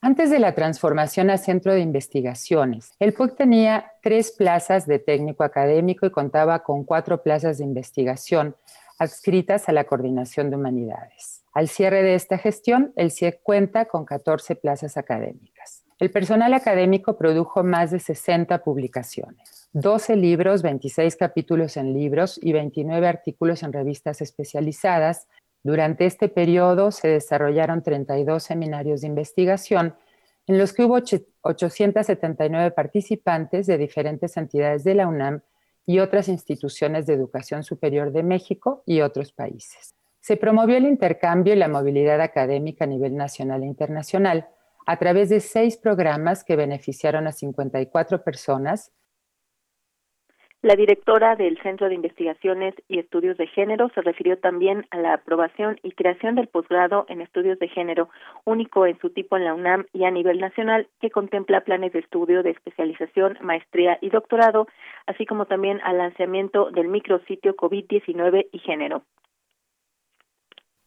Antes 0.00 0.30
de 0.30 0.38
la 0.38 0.54
transformación 0.54 1.30
a 1.30 1.36
centro 1.36 1.74
de 1.74 1.80
investigaciones, 1.80 2.92
el 3.00 3.12
PUC 3.12 3.36
tenía 3.36 3.92
tres 4.02 4.30
plazas 4.30 4.86
de 4.86 5.00
técnico 5.00 5.42
académico 5.42 6.06
y 6.06 6.10
contaba 6.10 6.60
con 6.60 6.84
cuatro 6.84 7.24
plazas 7.24 7.58
de 7.58 7.64
investigación 7.64 8.54
adscritas 9.00 9.68
a 9.68 9.72
la 9.72 9.82
Coordinación 9.82 10.48
de 10.48 10.56
Humanidades. 10.56 11.39
Al 11.52 11.68
cierre 11.68 12.02
de 12.02 12.14
esta 12.14 12.38
gestión, 12.38 12.92
el 12.96 13.10
CIEC 13.10 13.42
cuenta 13.42 13.86
con 13.86 14.04
14 14.04 14.54
plazas 14.56 14.96
académicas. 14.96 15.84
El 15.98 16.10
personal 16.10 16.54
académico 16.54 17.18
produjo 17.18 17.62
más 17.62 17.90
de 17.90 17.98
60 17.98 18.62
publicaciones, 18.62 19.68
12 19.72 20.16
libros, 20.16 20.62
26 20.62 21.16
capítulos 21.16 21.76
en 21.76 21.92
libros 21.92 22.38
y 22.42 22.52
29 22.52 23.06
artículos 23.06 23.62
en 23.62 23.72
revistas 23.72 24.22
especializadas, 24.22 25.26
durante 25.62 26.06
este 26.06 26.28
periodo 26.28 26.90
se 26.90 27.08
desarrollaron 27.08 27.82
32 27.82 28.42
seminarios 28.42 29.02
de 29.02 29.08
investigación 29.08 29.94
en 30.46 30.58
los 30.58 30.72
que 30.72 30.84
hubo 30.84 30.94
879 31.42 32.70
participantes 32.70 33.66
de 33.66 33.76
diferentes 33.76 34.36
entidades 34.38 34.84
de 34.84 34.94
la 34.94 35.06
UNAM 35.06 35.42
y 35.84 35.98
otras 35.98 36.28
instituciones 36.28 37.06
de 37.06 37.14
educación 37.14 37.62
superior 37.62 38.10
de 38.10 38.22
México 38.22 38.82
y 38.86 39.02
otros 39.02 39.32
países. 39.32 39.94
Se 40.20 40.36
promovió 40.36 40.76
el 40.76 40.84
intercambio 40.84 41.54
y 41.54 41.56
la 41.56 41.68
movilidad 41.68 42.20
académica 42.20 42.84
a 42.84 42.88
nivel 42.88 43.16
nacional 43.16 43.62
e 43.62 43.66
internacional 43.66 44.48
a 44.86 44.98
través 44.98 45.28
de 45.28 45.40
seis 45.40 45.76
programas 45.76 46.44
que 46.44 46.56
beneficiaron 46.56 47.26
a 47.26 47.32
54 47.32 48.22
personas 48.22 48.92
la 50.62 50.76
directora 50.76 51.36
del 51.36 51.56
Centro 51.62 51.88
de 51.88 51.94
Investigaciones 51.94 52.74
y 52.86 52.98
Estudios 52.98 53.38
de 53.38 53.46
Género 53.46 53.88
se 53.94 54.02
refirió 54.02 54.36
también 54.38 54.86
a 54.90 54.98
la 54.98 55.14
aprobación 55.14 55.78
y 55.82 55.92
creación 55.92 56.34
del 56.34 56.48
posgrado 56.48 57.06
en 57.08 57.22
estudios 57.22 57.58
de 57.58 57.68
género, 57.68 58.10
único 58.44 58.84
en 58.84 58.98
su 58.98 59.08
tipo 59.08 59.38
en 59.38 59.46
la 59.46 59.54
UNAM 59.54 59.86
y 59.94 60.04
a 60.04 60.10
nivel 60.10 60.38
nacional, 60.38 60.86
que 61.00 61.10
contempla 61.10 61.62
planes 61.62 61.94
de 61.94 62.00
estudio 62.00 62.42
de 62.42 62.50
especialización, 62.50 63.38
maestría 63.40 63.96
y 64.02 64.10
doctorado, 64.10 64.68
así 65.06 65.24
como 65.24 65.46
también 65.46 65.80
al 65.82 65.96
lanzamiento 65.96 66.70
del 66.72 66.88
micrositio 66.88 67.56
COVID-19 67.56 68.48
y 68.52 68.58
género. 68.58 69.02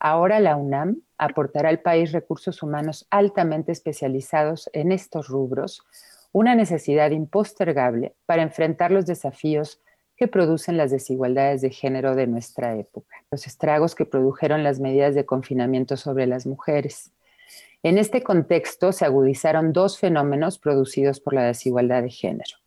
Ahora 0.06 0.42
la 0.42 0.58
UNAM 0.58 0.98
aportará 1.18 1.70
al 1.70 1.80
país 1.80 2.12
recursos 2.12 2.62
humanos 2.62 3.08
altamente 3.10 3.72
especializados 3.72 4.70
en 4.74 4.92
estos 4.92 5.30
rubros 5.30 5.82
una 6.34 6.56
necesidad 6.56 7.12
impostergable 7.12 8.14
para 8.26 8.42
enfrentar 8.42 8.92
los 8.92 9.06
desafíos 9.06 9.80
que 10.18 10.28
producen 10.28 10.76
las 10.76 10.92
desigualdades 10.92 11.62
de 11.62 11.70
género 11.70 12.16
de 12.16 12.28
nuestra 12.28 12.76
época, 12.76 13.24
los 13.32 13.48
estragos 13.48 13.96
que 13.96 14.04
produjeron 14.04 14.62
las 14.62 14.82
medidas 14.82 15.16
de 15.16 15.26
confinamiento 15.26 15.96
sobre 15.96 16.28
las 16.28 16.46
mujeres. 16.46 17.14
En 17.82 17.98
este 17.98 18.24
contexto 18.24 18.92
se 18.92 19.06
agudizaron 19.06 19.72
dos 19.72 19.98
fenómenos 19.98 20.60
producidos 20.60 21.22
por 21.22 21.34
la 21.34 21.44
desigualdad 21.44 22.04
de 22.04 22.10
género. 22.10 22.58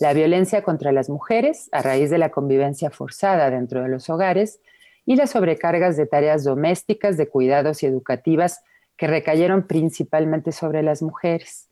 La 0.00 0.14
violencia 0.14 0.62
contra 0.62 0.90
las 0.92 1.10
mujeres 1.10 1.68
a 1.70 1.82
raíz 1.82 2.08
de 2.08 2.16
la 2.16 2.30
convivencia 2.30 2.90
forzada 2.90 3.50
dentro 3.50 3.82
de 3.82 3.88
los 3.90 4.08
hogares 4.08 4.60
y 5.08 5.16
las 5.16 5.30
sobrecargas 5.30 5.96
de 5.96 6.04
tareas 6.04 6.44
domésticas, 6.44 7.16
de 7.16 7.28
cuidados 7.28 7.82
y 7.82 7.86
educativas 7.86 8.62
que 8.98 9.06
recayeron 9.06 9.66
principalmente 9.66 10.52
sobre 10.52 10.82
las 10.82 11.00
mujeres. 11.00 11.70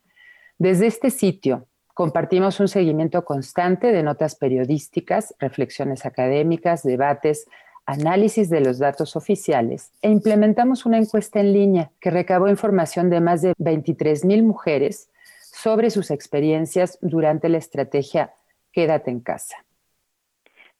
Desde 0.57 0.87
este 0.87 1.11
sitio 1.11 1.67
compartimos 1.93 2.59
un 2.59 2.67
seguimiento 2.67 3.23
constante 3.23 3.91
de 3.91 4.01
notas 4.01 4.33
periodísticas, 4.33 5.35
reflexiones 5.37 6.03
académicas, 6.07 6.81
debates, 6.81 7.45
análisis 7.85 8.49
de 8.49 8.59
los 8.61 8.79
datos 8.79 9.15
oficiales 9.15 9.91
e 10.01 10.09
implementamos 10.09 10.87
una 10.87 10.97
encuesta 10.97 11.39
en 11.39 11.53
línea 11.53 11.91
que 12.01 12.09
recabó 12.09 12.47
información 12.47 13.11
de 13.11 13.21
más 13.21 13.43
de 13.43 13.53
23 13.59 14.25
mil 14.25 14.41
mujeres 14.41 15.11
sobre 15.53 15.91
sus 15.91 16.09
experiencias 16.09 16.97
durante 17.01 17.49
la 17.49 17.59
estrategia 17.59 18.33
Quédate 18.71 19.11
en 19.11 19.19
casa. 19.19 19.66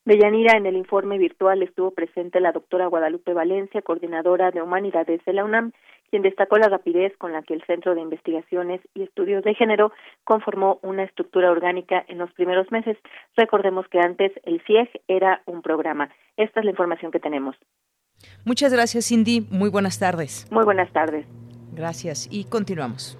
Deyanira, 0.08 0.56
en 0.56 0.66
el 0.66 0.78
informe 0.78 1.18
virtual 1.18 1.62
estuvo 1.62 1.92
presente 1.92 2.40
la 2.40 2.54
doctora 2.54 2.88
Guadalupe 2.88 3.34
Valencia, 3.34 3.82
coordinadora 3.82 4.52
de 4.52 4.62
Humanidades 4.62 5.20
de 5.26 5.34
la 5.34 5.44
UNAM, 5.44 5.74
quien 6.10 6.22
destacó 6.22 6.58
la 6.58 6.70
rapidez 6.70 7.12
con 7.18 7.34
la 7.34 7.42
que 7.42 7.54
el 7.54 7.62
Centro 7.66 7.94
de 7.94 8.00
Investigaciones 8.00 8.80
y 8.94 9.04
Estudios 9.04 9.44
de 9.44 9.54
Género 9.54 9.92
conformó 10.24 10.80
una 10.82 11.04
estructura 11.04 11.52
orgánica 11.52 12.06
en 12.08 12.20
los 12.20 12.32
primeros 12.32 12.72
meses. 12.72 12.96
Recordemos 13.36 13.86
que 13.90 14.00
antes 14.00 14.32
el 14.44 14.62
CIEG 14.66 14.90
era 15.10 15.42
un 15.46 15.62
programa. 15.62 16.10
Esta 16.38 16.62
es 16.62 16.64
la 16.64 16.72
información 16.72 17.12
que 17.12 17.20
tenemos. 17.20 17.58
Muchas 18.46 18.72
gracias, 18.72 19.10
Cindy. 19.10 19.46
Muy 19.52 19.70
buenas 19.70 20.00
tardes. 20.00 20.48
Muy 20.50 20.64
buenas 20.64 20.90
tardes. 20.94 21.26
Gracias 21.74 22.30
y 22.32 22.46
continuamos. 22.46 23.20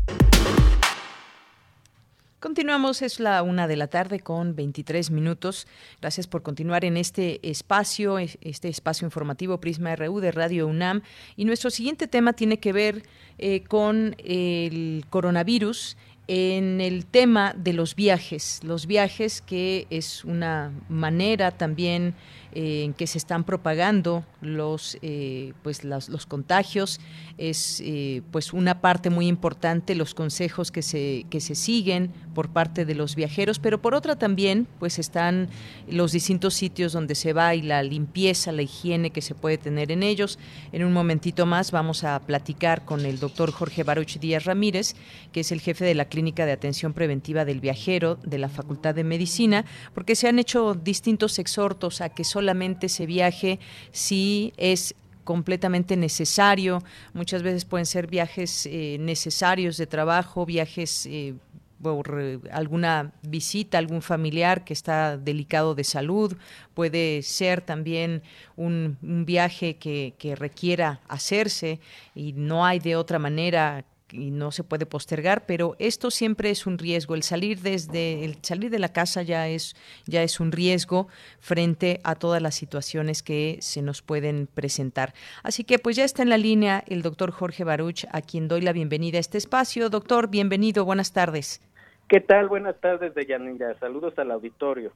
Continuamos, 2.41 3.03
es 3.03 3.19
la 3.19 3.43
una 3.43 3.67
de 3.67 3.75
la 3.75 3.85
tarde 3.85 4.19
con 4.19 4.55
23 4.55 5.11
minutos. 5.11 5.67
Gracias 6.01 6.25
por 6.25 6.41
continuar 6.41 6.83
en 6.85 6.97
este 6.97 7.39
espacio, 7.47 8.17
este 8.17 8.67
espacio 8.67 9.05
informativo 9.05 9.59
Prisma 9.59 9.95
RU 9.95 10.19
de 10.19 10.31
Radio 10.31 10.65
UNAM. 10.65 11.03
Y 11.35 11.45
nuestro 11.45 11.69
siguiente 11.69 12.07
tema 12.07 12.33
tiene 12.33 12.59
que 12.59 12.73
ver 12.73 13.03
eh, 13.37 13.61
con 13.65 14.15
el 14.17 15.05
coronavirus 15.11 15.97
en 16.33 16.79
el 16.79 17.05
tema 17.05 17.53
de 17.57 17.73
los 17.73 17.93
viajes, 17.93 18.61
los 18.63 18.87
viajes 18.87 19.41
que 19.41 19.85
es 19.89 20.23
una 20.23 20.71
manera 20.87 21.51
también 21.51 22.15
eh, 22.53 22.83
en 22.83 22.93
que 22.93 23.07
se 23.07 23.17
están 23.17 23.45
propagando 23.45 24.25
los 24.41 24.97
eh, 25.01 25.53
pues 25.61 25.83
los 25.83 26.25
contagios. 26.25 26.99
Es 27.37 27.81
eh, 27.83 28.23
pues 28.31 28.51
una 28.51 28.81
parte 28.81 29.09
muy 29.09 29.27
importante 29.27 29.93
los 29.93 30.13
consejos 30.13 30.71
que 30.71 30.81
se 30.81 31.25
que 31.29 31.39
se 31.41 31.55
siguen 31.55 32.11
por 32.33 32.49
parte 32.49 32.85
de 32.85 32.95
los 32.95 33.15
viajeros 33.15 33.59
pero 33.59 33.81
por 33.81 33.93
otra 33.93 34.17
también 34.17 34.67
pues 34.79 34.99
están 34.99 35.49
los 35.89 36.11
distintos 36.11 36.53
sitios 36.53 36.93
donde 36.93 37.15
se 37.15 37.33
va 37.33 37.55
y 37.55 37.61
la 37.61 37.83
limpieza 37.83 38.51
la 38.51 38.61
higiene 38.61 39.11
que 39.11 39.21
se 39.21 39.35
puede 39.35 39.57
tener 39.57 39.91
en 39.91 40.03
ellos. 40.03 40.37
En 40.71 40.83
un 40.83 40.93
momentito 40.93 41.45
más 41.45 41.71
vamos 41.71 42.03
a 42.03 42.19
platicar 42.19 42.83
con 42.83 43.05
el 43.05 43.19
doctor 43.19 43.51
Jorge 43.51 43.83
Baruch 43.83 44.17
Díaz 44.19 44.43
Ramírez 44.45 44.95
que 45.31 45.41
es 45.41 45.51
el 45.51 45.61
jefe 45.61 45.85
de 45.85 45.95
la 45.95 46.05
clínica 46.05 46.20
de 46.21 46.51
atención 46.51 46.93
preventiva 46.93 47.45
del 47.45 47.59
viajero 47.59 48.15
de 48.15 48.37
la 48.37 48.47
Facultad 48.47 48.93
de 48.93 49.03
Medicina 49.03 49.65
porque 49.93 50.15
se 50.15 50.27
han 50.27 50.37
hecho 50.37 50.75
distintos 50.75 51.39
exhortos 51.39 51.99
a 52.01 52.09
que 52.09 52.23
solamente 52.23 52.89
se 52.89 53.05
viaje 53.05 53.59
si 53.91 54.53
es 54.57 54.95
completamente 55.23 55.97
necesario. 55.97 56.83
Muchas 57.13 57.41
veces 57.41 57.65
pueden 57.65 57.85
ser 57.85 58.07
viajes 58.07 58.65
eh, 58.65 58.97
necesarios 58.99 59.77
de 59.77 59.87
trabajo, 59.87 60.45
viajes 60.45 61.07
eh, 61.07 61.33
por 61.81 62.41
alguna 62.51 63.13
visita, 63.23 63.77
algún 63.77 64.01
familiar 64.01 64.63
que 64.63 64.73
está 64.73 65.17
delicado 65.17 65.73
de 65.73 65.83
salud, 65.83 66.37
puede 66.73 67.21
ser 67.23 67.61
también 67.61 68.21
un, 68.55 68.97
viaje 69.01 69.77
que, 69.77 70.35
requiera 70.37 71.01
hacerse 71.07 71.79
y 72.13 72.33
no 72.33 72.65
hay 72.65 72.79
de 72.79 72.95
otra 72.95 73.19
manera 73.19 73.83
y 74.11 74.31
no 74.31 74.51
se 74.51 74.63
puede 74.63 74.85
postergar, 74.85 75.45
pero 75.45 75.75
esto 75.79 76.11
siempre 76.11 76.49
es 76.49 76.65
un 76.65 76.77
riesgo. 76.77 77.15
El 77.15 77.23
salir 77.23 77.59
desde 77.61 78.25
el 78.25 78.37
salir 78.43 78.69
de 78.69 78.79
la 78.79 78.93
casa 78.93 79.21
ya 79.21 79.47
es 79.47 79.75
ya 80.05 80.23
es 80.23 80.39
un 80.39 80.51
riesgo 80.51 81.07
frente 81.39 81.99
a 82.03 82.15
todas 82.15 82.41
las 82.41 82.55
situaciones 82.55 83.23
que 83.23 83.57
se 83.61 83.81
nos 83.81 84.01
pueden 84.01 84.47
presentar. 84.47 85.13
Así 85.43 85.63
que 85.63 85.79
pues 85.79 85.95
ya 85.95 86.03
está 86.03 86.23
en 86.23 86.29
la 86.29 86.37
línea 86.37 86.83
el 86.87 87.01
doctor 87.01 87.31
Jorge 87.31 87.63
Baruch, 87.63 88.05
a 88.11 88.21
quien 88.21 88.47
doy 88.47 88.61
la 88.61 88.73
bienvenida 88.73 89.17
a 89.17 89.21
este 89.21 89.37
espacio. 89.37 89.89
Doctor, 89.89 90.29
bienvenido, 90.29 90.85
buenas 90.85 91.13
tardes. 91.13 91.61
¿Qué 92.07 92.19
tal? 92.19 92.49
Buenas 92.49 92.77
tardes, 92.81 93.15
Deyanira. 93.15 93.73
Saludos 93.79 94.17
al 94.17 94.31
auditorio. 94.31 94.91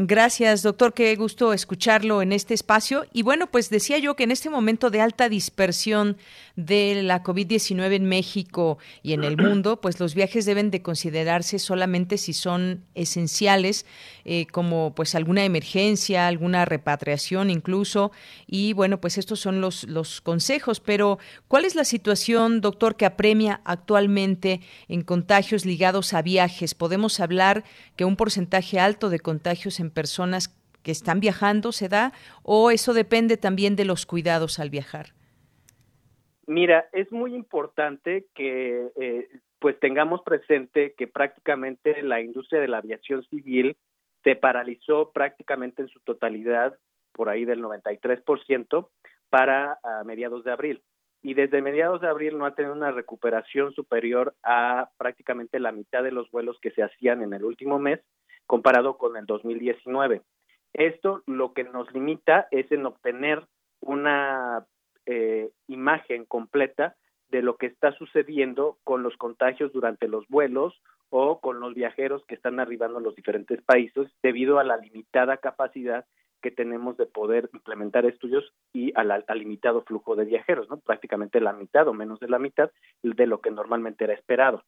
Gracias, 0.00 0.62
doctor. 0.62 0.94
Qué 0.94 1.16
gusto 1.16 1.52
escucharlo 1.52 2.22
en 2.22 2.30
este 2.30 2.54
espacio. 2.54 3.06
Y 3.12 3.22
bueno, 3.22 3.48
pues 3.48 3.68
decía 3.68 3.98
yo 3.98 4.14
que 4.14 4.22
en 4.22 4.30
este 4.30 4.48
momento 4.48 4.90
de 4.90 5.00
alta 5.00 5.28
dispersión 5.28 6.16
de 6.54 7.02
la 7.02 7.24
COVID-19 7.24 7.94
en 7.94 8.04
México 8.04 8.78
y 9.02 9.14
en 9.14 9.24
el 9.24 9.36
mundo, 9.42 9.80
pues 9.80 9.98
los 9.98 10.14
viajes 10.14 10.46
deben 10.46 10.70
de 10.70 10.82
considerarse 10.82 11.58
solamente 11.58 12.16
si 12.16 12.32
son 12.32 12.84
esenciales, 12.94 13.86
eh, 14.24 14.46
como 14.52 14.94
pues 14.94 15.16
alguna 15.16 15.44
emergencia, 15.44 16.28
alguna 16.28 16.64
repatriación 16.64 17.50
incluso. 17.50 18.12
Y 18.46 18.74
bueno, 18.74 19.00
pues 19.00 19.18
estos 19.18 19.40
son 19.40 19.60
los, 19.60 19.82
los 19.82 20.20
consejos. 20.20 20.78
Pero, 20.78 21.18
¿cuál 21.48 21.64
es 21.64 21.74
la 21.74 21.84
situación, 21.84 22.60
doctor, 22.60 22.94
que 22.94 23.04
apremia 23.04 23.62
actualmente 23.64 24.60
en 24.86 25.02
contagios 25.02 25.64
ligados 25.66 26.14
a 26.14 26.22
viajes? 26.22 26.74
Podemos 26.74 27.18
hablar 27.18 27.64
que 27.96 28.04
un 28.04 28.14
porcentaje 28.14 28.78
alto 28.78 29.10
de 29.10 29.18
contagios 29.18 29.80
en 29.80 29.87
personas 29.90 30.54
que 30.82 30.90
están 30.90 31.20
viajando 31.20 31.72
se 31.72 31.88
da 31.88 32.12
o 32.42 32.70
eso 32.70 32.94
depende 32.94 33.36
también 33.36 33.76
de 33.76 33.84
los 33.84 34.06
cuidados 34.06 34.58
al 34.58 34.70
viajar? 34.70 35.08
Mira, 36.46 36.88
es 36.92 37.12
muy 37.12 37.34
importante 37.34 38.26
que 38.34 38.88
eh, 38.96 39.28
pues 39.58 39.78
tengamos 39.80 40.22
presente 40.22 40.94
que 40.96 41.06
prácticamente 41.06 42.02
la 42.02 42.20
industria 42.20 42.60
de 42.60 42.68
la 42.68 42.78
aviación 42.78 43.22
civil 43.24 43.76
se 44.24 44.36
paralizó 44.36 45.10
prácticamente 45.12 45.82
en 45.82 45.88
su 45.88 46.00
totalidad, 46.00 46.78
por 47.12 47.28
ahí 47.28 47.44
del 47.44 47.62
93%, 47.62 48.88
para 49.28 49.78
mediados 50.04 50.44
de 50.44 50.52
abril. 50.52 50.82
Y 51.22 51.34
desde 51.34 51.62
mediados 51.62 52.00
de 52.00 52.08
abril 52.08 52.38
no 52.38 52.46
ha 52.46 52.54
tenido 52.54 52.74
una 52.74 52.92
recuperación 52.92 53.72
superior 53.74 54.34
a 54.42 54.90
prácticamente 54.96 55.58
la 55.58 55.72
mitad 55.72 56.02
de 56.02 56.12
los 56.12 56.30
vuelos 56.30 56.58
que 56.60 56.70
se 56.70 56.82
hacían 56.82 57.22
en 57.22 57.32
el 57.32 57.44
último 57.44 57.78
mes, 57.78 58.00
comparado 58.48 58.96
con 58.96 59.16
el 59.16 59.26
2019. 59.26 60.22
Esto 60.72 61.22
lo 61.26 61.52
que 61.52 61.64
nos 61.64 61.92
limita 61.92 62.48
es 62.50 62.72
en 62.72 62.86
obtener 62.86 63.46
una 63.80 64.66
eh, 65.06 65.50
imagen 65.68 66.24
completa 66.24 66.96
de 67.28 67.42
lo 67.42 67.56
que 67.56 67.66
está 67.66 67.92
sucediendo 67.92 68.78
con 68.84 69.02
los 69.02 69.16
contagios 69.16 69.72
durante 69.72 70.08
los 70.08 70.26
vuelos 70.28 70.80
o 71.10 71.40
con 71.40 71.60
los 71.60 71.74
viajeros 71.74 72.24
que 72.26 72.34
están 72.34 72.58
arribando 72.58 72.98
a 72.98 73.02
los 73.02 73.14
diferentes 73.14 73.62
países 73.62 74.10
debido 74.22 74.58
a 74.58 74.64
la 74.64 74.78
limitada 74.78 75.36
capacidad 75.36 76.06
que 76.40 76.50
tenemos 76.50 76.96
de 76.96 77.06
poder 77.06 77.50
implementar 77.52 78.06
estudios 78.06 78.52
y 78.72 78.92
al, 78.94 79.24
limitado 79.34 79.82
flujo 79.82 80.16
de 80.16 80.24
viajeros, 80.24 80.70
¿no? 80.70 80.78
Prácticamente 80.78 81.40
la 81.40 81.52
mitad 81.52 81.88
o 81.88 81.92
menos 81.92 82.20
de 82.20 82.28
la 82.28 82.38
mitad 82.38 82.70
de 83.02 83.26
lo 83.26 83.40
que 83.40 83.50
normalmente 83.50 84.04
era 84.04 84.14
esperado. 84.14 84.62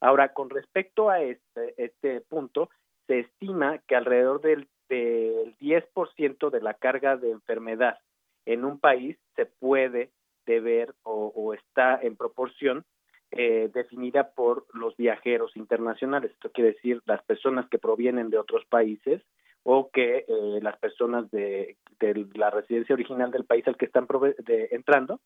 Ahora, 0.00 0.34
con 0.34 0.50
respecto 0.50 1.08
a 1.08 1.22
este, 1.22 1.74
este 1.78 2.20
punto, 2.20 2.68
se 3.06 3.20
estima 3.20 3.78
que 3.86 3.96
alrededor 3.96 4.40
del, 4.40 4.68
del 4.88 5.56
10% 5.58 6.50
de 6.50 6.60
la 6.60 6.74
carga 6.74 7.16
de 7.16 7.30
enfermedad 7.30 7.98
en 8.46 8.64
un 8.64 8.78
país 8.78 9.16
se 9.36 9.46
puede 9.46 10.10
deber 10.46 10.94
o, 11.02 11.32
o 11.34 11.54
está 11.54 11.98
en 12.02 12.16
proporción 12.16 12.84
eh, 13.36 13.68
definida 13.74 14.30
por 14.30 14.66
los 14.74 14.96
viajeros 14.96 15.56
internacionales. 15.56 16.30
Esto 16.30 16.52
quiere 16.52 16.72
decir 16.72 17.02
las 17.04 17.20
personas 17.24 17.68
que 17.68 17.80
provienen 17.80 18.30
de 18.30 18.38
otros 18.38 18.64
países 18.66 19.22
o 19.64 19.90
que 19.90 20.18
eh, 20.18 20.60
las 20.62 20.78
personas 20.78 21.28
de, 21.32 21.76
de, 21.98 22.26
la 22.34 22.50
residencia 22.50 22.94
original 22.94 23.32
del 23.32 23.44
país 23.44 23.66
al 23.66 23.76
que 23.76 23.86
están 23.86 24.06
de, 24.46 24.68
entrando 24.70 25.20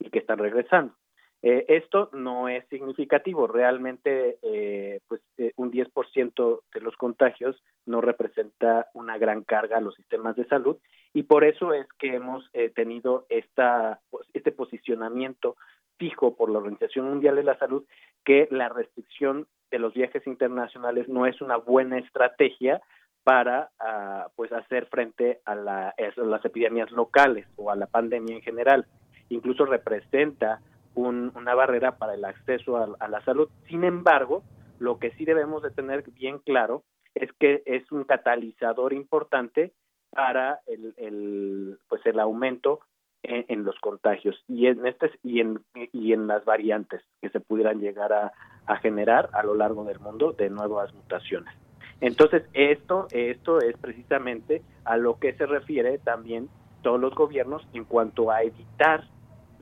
y 0.00 0.10
que 0.10 0.18
están 0.18 0.38
regresando. 0.38 0.94
Eh, 1.44 1.64
esto 1.68 2.08
no 2.12 2.48
es 2.48 2.64
significativo, 2.68 3.48
realmente 3.48 4.38
eh, 4.42 5.00
pues 5.08 5.20
eh, 5.38 5.52
un 5.56 5.72
10% 5.72 6.60
de 6.72 6.80
los 6.80 6.96
contagios 6.96 7.60
no 7.84 8.00
representa 8.00 8.86
una 8.94 9.18
gran 9.18 9.42
carga 9.42 9.78
a 9.78 9.80
los 9.80 9.96
sistemas 9.96 10.36
de 10.36 10.46
salud 10.46 10.76
y 11.12 11.24
por 11.24 11.42
eso 11.42 11.74
es 11.74 11.86
que 11.98 12.14
hemos 12.14 12.48
eh, 12.52 12.70
tenido 12.70 13.26
esta 13.28 13.98
pues, 14.10 14.24
este 14.34 14.52
posicionamiento 14.52 15.56
fijo 15.98 16.36
por 16.36 16.48
la 16.48 16.58
Organización 16.58 17.08
Mundial 17.08 17.34
de 17.34 17.44
la 17.44 17.58
Salud 17.58 17.84
que 18.24 18.46
la 18.52 18.68
restricción 18.68 19.48
de 19.72 19.80
los 19.80 19.94
viajes 19.94 20.24
internacionales 20.28 21.08
no 21.08 21.26
es 21.26 21.40
una 21.40 21.56
buena 21.56 21.98
estrategia 21.98 22.80
para 23.24 23.70
uh, 23.80 24.30
pues 24.36 24.52
hacer 24.52 24.86
frente 24.86 25.40
a, 25.44 25.54
la, 25.54 25.88
a 25.88 26.20
las 26.22 26.44
epidemias 26.44 26.90
locales 26.90 27.46
o 27.56 27.70
a 27.70 27.76
la 27.76 27.86
pandemia 27.86 28.34
en 28.34 28.42
general. 28.42 28.86
Incluso 29.28 29.64
representa 29.64 30.60
una 30.94 31.54
barrera 31.54 31.96
para 31.96 32.14
el 32.14 32.24
acceso 32.24 32.76
a, 32.76 33.08
la 33.08 33.24
salud. 33.24 33.48
Sin 33.68 33.84
embargo, 33.84 34.42
lo 34.78 34.98
que 34.98 35.12
sí 35.12 35.24
debemos 35.24 35.62
de 35.62 35.70
tener 35.70 36.02
bien 36.10 36.38
claro 36.38 36.82
es 37.14 37.30
que 37.38 37.62
es 37.66 37.90
un 37.92 38.04
catalizador 38.04 38.92
importante 38.92 39.72
para 40.10 40.60
el, 40.66 41.78
pues 41.88 42.04
el 42.06 42.20
aumento 42.20 42.80
en, 43.22 43.64
los 43.64 43.78
contagios 43.78 44.36
y 44.48 44.66
en 44.66 44.84
este 44.84 45.10
y 45.22 45.40
en 45.40 45.60
y 45.74 46.12
en 46.12 46.26
las 46.26 46.44
variantes 46.44 47.02
que 47.20 47.30
se 47.30 47.38
pudieran 47.38 47.78
llegar 47.80 48.12
a, 48.12 48.32
a 48.66 48.76
generar 48.78 49.30
a 49.32 49.44
lo 49.44 49.54
largo 49.54 49.84
del 49.84 50.00
mundo 50.00 50.32
de 50.32 50.50
nuevas 50.50 50.92
mutaciones. 50.92 51.54
Entonces, 52.00 52.42
esto 52.52 53.06
esto 53.12 53.60
es 53.60 53.76
precisamente 53.78 54.62
a 54.84 54.96
lo 54.96 55.18
que 55.20 55.34
se 55.34 55.46
refiere 55.46 55.98
también 55.98 56.48
todos 56.82 57.00
los 57.00 57.14
gobiernos 57.14 57.66
en 57.72 57.84
cuanto 57.84 58.30
a 58.30 58.42
evitar 58.42 59.04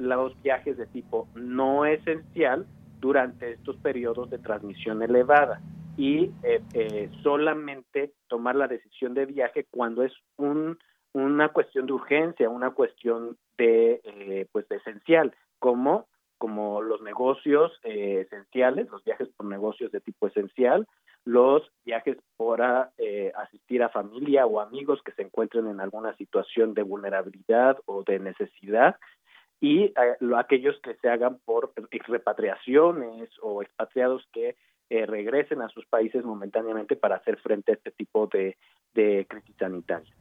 los 0.00 0.40
viajes 0.42 0.76
de 0.76 0.86
tipo 0.86 1.28
no 1.34 1.84
esencial 1.84 2.66
durante 3.00 3.52
estos 3.52 3.76
periodos 3.76 4.30
de 4.30 4.38
transmisión 4.38 5.02
elevada. 5.02 5.60
Y 5.96 6.30
eh, 6.42 6.62
eh, 6.74 7.10
solamente 7.22 8.12
tomar 8.28 8.56
la 8.56 8.68
decisión 8.68 9.14
de 9.14 9.26
viaje 9.26 9.66
cuando 9.70 10.02
es 10.02 10.12
un, 10.36 10.78
una 11.12 11.48
cuestión 11.48 11.86
de 11.86 11.92
urgencia, 11.92 12.48
una 12.48 12.70
cuestión 12.70 13.36
de 13.58 14.00
eh, 14.04 14.46
pues 14.52 14.68
de 14.68 14.76
esencial, 14.76 15.34
como 15.58 16.06
como 16.38 16.80
los 16.80 17.02
negocios 17.02 17.70
esenciales, 17.82 18.88
los 18.88 19.04
viajes 19.04 19.28
por 19.36 19.44
negocios 19.44 19.92
de 19.92 20.00
tipo 20.00 20.26
esencial, 20.26 20.88
los 21.26 21.70
viajes 21.84 22.16
para 22.38 22.92
asistir 23.36 23.82
a 23.82 23.90
familia 23.90 24.46
o 24.46 24.58
amigos 24.58 25.02
que 25.04 25.12
se 25.12 25.20
encuentren 25.20 25.66
en 25.66 25.80
alguna 25.80 26.16
situación 26.16 26.72
de 26.72 26.82
vulnerabilidad 26.82 27.76
o 27.84 28.04
de 28.04 28.20
necesidad 28.20 28.96
y 29.61 29.85
eh, 29.85 29.94
aquellos 30.37 30.79
que 30.83 30.94
se 30.94 31.09
hagan 31.09 31.38
por 31.44 31.73
repatriaciones 32.09 33.29
o 33.42 33.62
expatriados 33.62 34.27
que 34.33 34.57
eh, 34.88 35.07
regresen 35.07 35.62
a 35.62 35.68
sus 35.68 35.87
países 35.87 36.25
momentáneamente 36.25 36.96
para 36.96 37.16
hacer 37.16 37.37
frente 37.38 37.73
a 37.73 37.75
este 37.75 37.90
tipo 37.90 38.27
de, 38.27 38.57
de 38.94 39.27
crisis 39.29 39.55
sanitaria. 39.59 40.12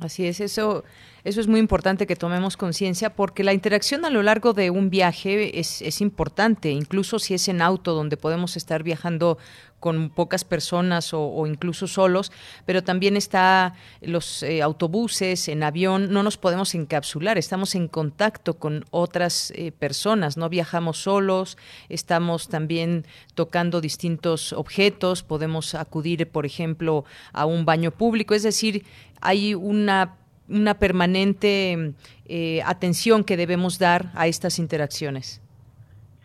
Así 0.00 0.28
es, 0.28 0.40
eso, 0.40 0.84
eso 1.24 1.40
es 1.40 1.48
muy 1.48 1.58
importante 1.58 2.06
que 2.06 2.14
tomemos 2.14 2.56
conciencia 2.56 3.16
porque 3.16 3.42
la 3.42 3.52
interacción 3.52 4.04
a 4.04 4.10
lo 4.10 4.22
largo 4.22 4.52
de 4.52 4.70
un 4.70 4.90
viaje 4.90 5.58
es, 5.58 5.82
es, 5.82 6.00
importante, 6.00 6.70
incluso 6.70 7.18
si 7.18 7.34
es 7.34 7.48
en 7.48 7.60
auto 7.60 7.94
donde 7.94 8.16
podemos 8.16 8.56
estar 8.56 8.84
viajando 8.84 9.38
con 9.80 10.10
pocas 10.10 10.44
personas 10.44 11.12
o, 11.12 11.46
incluso 11.46 11.86
solos, 11.86 12.32
pero 12.66 12.82
también 12.82 13.16
está 13.16 13.74
los 14.00 14.42
eh, 14.42 14.62
autobuses, 14.62 15.48
en 15.48 15.62
avión, 15.62 16.12
no 16.12 16.22
nos 16.22 16.36
podemos 16.36 16.74
encapsular, 16.74 17.38
estamos 17.38 17.74
en 17.74 17.88
contacto 17.88 18.58
con 18.58 18.84
otras 18.90 19.52
eh, 19.54 19.72
personas, 19.72 20.36
no 20.36 20.48
viajamos 20.48 21.02
solos, 21.02 21.56
estamos 21.88 22.48
también 22.48 23.06
tocando 23.34 23.80
distintos 23.80 24.52
objetos, 24.52 25.22
podemos 25.22 25.74
acudir, 25.74 26.28
por 26.28 26.46
ejemplo, 26.46 27.04
a 27.32 27.46
un 27.46 27.64
baño 27.64 27.90
público, 27.90 28.34
es 28.34 28.42
decir, 28.42 28.84
hay 29.20 29.54
una, 29.54 30.16
una 30.48 30.78
permanente 30.78 31.94
eh, 32.26 32.62
atención 32.64 33.24
que 33.24 33.36
debemos 33.36 33.78
dar 33.78 34.10
a 34.14 34.26
estas 34.26 34.58
interacciones. 34.58 35.40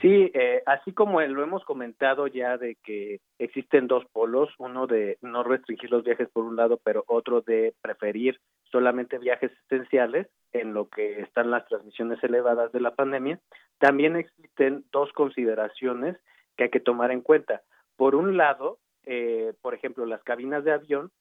Sí, 0.04 0.30
eh, 0.34 0.62
así 0.66 0.92
como 0.92 1.22
lo 1.22 1.44
hemos 1.44 1.64
comentado 1.64 2.28
ya 2.28 2.58
de 2.58 2.76
que 2.84 3.22
existen 3.40 3.88
dos 3.88 4.04
polos, 4.12 4.50
uno 4.58 4.86
de 4.86 5.18
no 5.22 5.44
restringir 5.44 5.90
los 5.90 6.04
viajes 6.04 6.28
por 6.28 6.44
un 6.44 6.58
lado, 6.58 6.78
pero 6.84 7.06
otro 7.08 7.40
de 7.40 7.74
preferir 7.82 8.38
solamente 8.70 9.18
viajes 9.18 9.54
esenciales 9.64 10.28
en 10.52 10.74
lo 10.74 10.90
que 10.90 11.22
están 11.22 11.52
las 11.52 11.66
transmisiones 11.70 12.22
elevadas 12.22 12.74
de 12.74 12.82
la 12.82 12.96
pandemia, 12.96 13.40
también 13.80 14.18
existen 14.18 14.84
dos 14.92 15.10
consideraciones 15.14 16.18
que 16.58 16.66
hay 16.66 16.70
que 16.70 16.82
tomar 16.82 17.12
en 17.12 17.22
cuenta. 17.22 17.62
Por 17.96 18.16
un 18.16 18.36
lado, 18.36 18.80
eh, 19.06 19.54
por 19.62 19.74
ejemplo, 19.74 20.06
las 20.06 20.22
cabinas 20.24 20.66
de 20.66 20.74
avión 20.74 21.12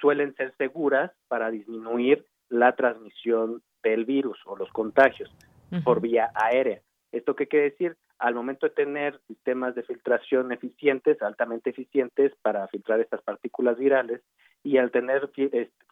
suelen 0.00 0.34
ser 0.36 0.56
seguras 0.56 1.12
para 1.28 1.50
disminuir 1.50 2.24
la 2.48 2.74
transmisión 2.74 3.60
del 3.82 4.06
virus 4.06 4.38
o 4.46 4.56
los 4.56 4.70
contagios 4.70 5.30
por 5.84 6.00
vía 6.00 6.30
aérea. 6.34 6.80
¿Esto 7.12 7.36
qué 7.36 7.46
quiere 7.46 7.70
decir? 7.70 7.96
Al 8.20 8.34
momento 8.34 8.66
de 8.66 8.74
tener 8.74 9.18
sistemas 9.26 9.74
de 9.74 9.82
filtración 9.82 10.52
eficientes, 10.52 11.20
altamente 11.22 11.70
eficientes 11.70 12.32
para 12.42 12.68
filtrar 12.68 13.00
estas 13.00 13.22
partículas 13.22 13.78
virales, 13.78 14.20
y 14.62 14.76
al 14.76 14.90
tener 14.90 15.30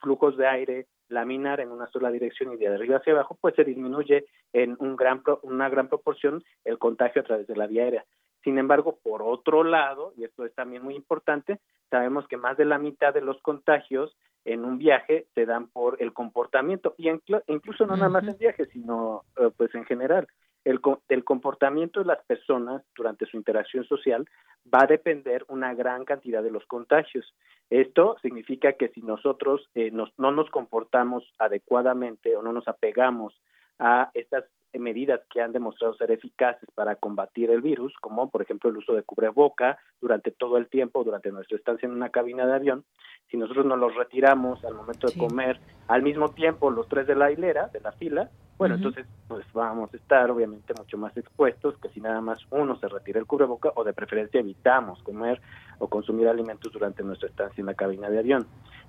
flujos 0.01 0.37
de 0.37 0.47
aire 0.47 0.87
laminar 1.09 1.61
en 1.61 1.71
una 1.71 1.87
sola 1.87 2.11
dirección 2.11 2.53
y 2.53 2.57
de 2.59 2.69
arriba 2.69 2.99
hacia 2.99 3.14
abajo, 3.14 3.38
pues 3.41 3.55
se 3.55 3.64
disminuye 3.64 4.27
en 4.53 4.77
un 4.79 4.95
gran, 4.95 5.23
una 5.43 5.71
gran 5.71 5.88
proporción 5.88 6.45
el 6.64 6.79
contagio 6.79 7.23
a 7.23 7.25
través 7.25 7.47
de 7.47 7.57
la 7.57 7.67
vía 7.67 7.85
aérea. 7.85 8.05
Sin 8.45 8.59
embargo, 8.59 8.99
por 9.03 9.23
otro 9.23 9.64
lado, 9.64 10.12
y 10.19 10.25
esto 10.25 10.45
es 10.45 10.55
también 10.55 10.83
muy 10.83 10.95
importante, 10.95 11.61
sabemos 11.91 12.29
que 12.29 12.37
más 12.37 12.59
de 12.59 12.67
la 12.67 12.79
mitad 12.79 13.14
de 13.14 13.23
los 13.23 13.41
contagios 13.41 14.17
en 14.45 14.64
un 14.64 14.77
viaje 14.77 15.27
se 15.35 15.47
dan 15.47 15.69
por 15.69 16.01
el 16.03 16.12
comportamiento 16.12 16.95
y 16.99 17.09
incluso 17.47 17.87
no 17.87 17.97
nada 17.97 18.11
más 18.11 18.29
en 18.29 18.38
viaje, 18.38 18.67
sino 18.67 19.25
eh, 19.38 19.51
pues 19.57 19.75
en 19.75 19.85
general. 19.87 20.29
El, 20.68 21.24
comportamiento 21.24 22.00
de 22.00 22.07
las 22.07 22.22
personas 22.26 22.83
durante 22.94 23.24
su 23.24 23.38
interacción 23.38 23.85
social 23.85 24.28
va 24.66 24.81
a 24.83 24.87
depender 24.87 25.46
una 25.48 25.72
gran 25.72 26.04
cantidad 26.04 26.42
de 26.42 26.50
los 26.50 26.66
contagios. 26.66 27.35
Esto 27.70 28.16
significa 28.20 28.74
que 28.74 28.88
si 28.88 29.00
nosotros 29.00 29.70
eh, 29.74 29.90
no 29.90 30.31
nos 30.31 30.50
comportamos 30.50 31.24
adecuadamente 31.38 32.37
o 32.37 32.42
no 32.42 32.52
nos 32.52 32.68
apegamos 32.68 33.35
a 33.78 34.11
estas 34.12 34.44
medidas 34.74 35.20
que 35.31 35.40
han 35.40 35.52
demostrado 35.52 35.94
ser 35.94 36.11
eficaces 36.11 36.68
para 36.74 36.96
combatir 36.96 37.50
el 37.50 37.62
virus, 37.62 37.94
como 38.00 38.31
por 38.31 38.42
ejemplo 38.42 38.68
el 38.68 38.76
uso 38.76 38.92
de 38.92 39.02
cubreboca 39.02 39.78
durante 40.00 40.31
todo 40.31 40.59
el 40.59 40.68
tiempo, 40.68 41.04
durante 41.04 41.33
nuestra 41.33 41.57
estancia 41.57 41.87
en 41.87 41.94
una 41.94 42.11
cabina 42.11 42.46
de 42.46 42.54
avión, 42.54 42.85
si 43.31 43.37
nosotros 43.37 43.66
nos 43.66 43.78
los 43.78 43.94
retiramos 43.94 44.64
al 44.64 44.74
momento 44.74 45.07
de 45.07 45.18
comer 45.18 45.61
al 45.87 46.02
mismo 46.02 46.31
tiempo 46.31 46.70
los 46.70 46.88
tres 46.88 47.07
de 47.07 47.14
la 47.14 47.31
hilera, 47.31 47.68
de 47.68 47.81
la 47.81 47.92
fila, 47.92 48.31
Bueno, 48.59 48.74
entonces 48.74 49.07
pues 49.28 49.46
vamos 49.52 49.92
a 49.94 49.96
estar 49.96 50.31
obviamente 50.31 50.74
mucho 50.76 50.98
más 50.98 51.16
expuestos 51.16 51.78
que 51.78 51.88
si 51.90 52.00
nada 52.00 52.20
más 52.20 52.40
uno 52.50 52.76
se 52.78 52.88
retira 52.88 53.20
el 53.20 53.26
cubreboca 53.26 53.72
o 53.74 53.85
de 53.85 53.92
preferencia 53.92 54.40
evitamos 54.40 55.02
comer 55.02 55.40
o 55.78 55.88
consumir 55.88 56.28
alimentos 56.28 56.72
durante 56.72 57.02
nuestra 57.02 57.28
estancia 57.28 57.61
en 57.61 57.66
la 57.66 57.74
cabina 57.74 58.11
de 58.11 58.18
avión. 58.18 58.46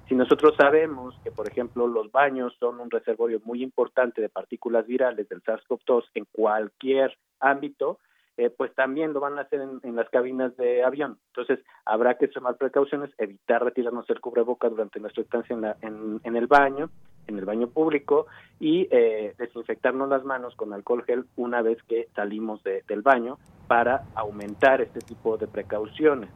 Si 0.09 0.15
nosotros 0.15 0.55
sabemos 0.57 1.15
que, 1.23 1.29
por 1.29 1.47
ejemplo, 1.47 1.85
los 1.85 2.11
baños 2.11 2.55
son 2.59 2.79
un 2.79 2.89
reservorio 2.89 3.39
muy 3.45 3.61
importante 3.61 4.21
de 4.21 4.29
partículas 4.29 4.87
virales 4.87 5.29
del 5.29 5.43
SARS-CoV-2 5.69 6.03
en 6.15 6.25
cualquier 6.31 7.17
ámbito, 7.39 7.99
eh, 8.37 8.49
pues 8.49 8.73
también 8.73 9.11
lo 9.11 9.19
van 9.19 9.37
a 9.37 9.41
hacer 9.41 9.61
en, 9.83 9.95
las 9.95 10.09
cabinas 10.09 10.55
de 10.55 10.83
avión. 10.83 11.17
Entonces, 11.27 11.59
habrá 11.83 12.17
que 12.17 12.29
tomar 12.29 12.55
precauciones, 12.55 13.11
evitar 13.17 13.63
retirarnos 13.63 14.09
el 14.09 14.21
cubreboca 14.21 14.69
durante 14.69 14.99
nuestra 15.01 15.23
estancia 15.23 15.53
en, 15.53 15.61
la, 15.61 15.75
en, 15.81 16.35
el 16.37 16.47
baño, 16.47 16.89
en 17.27 17.37
el 17.37 17.43
baño 17.43 17.67
público, 17.67 18.27
y 18.57 18.87
eh, 18.91 19.35
desinfectarnos 19.37 20.07
las 20.07 20.23
manos 20.23 20.55
con 20.55 20.71
alcohol 20.71 21.03
gel 21.03 21.25
una 21.35 21.61
vez 21.61 21.83
que 21.83 22.07
salimos 22.15 22.63
del 22.63 23.01
baño 23.01 23.37
para 23.67 24.05
aumentar 24.15 24.79
este 24.79 25.01
tipo 25.01 25.37
de 25.37 25.47
precauciones. 25.47 26.29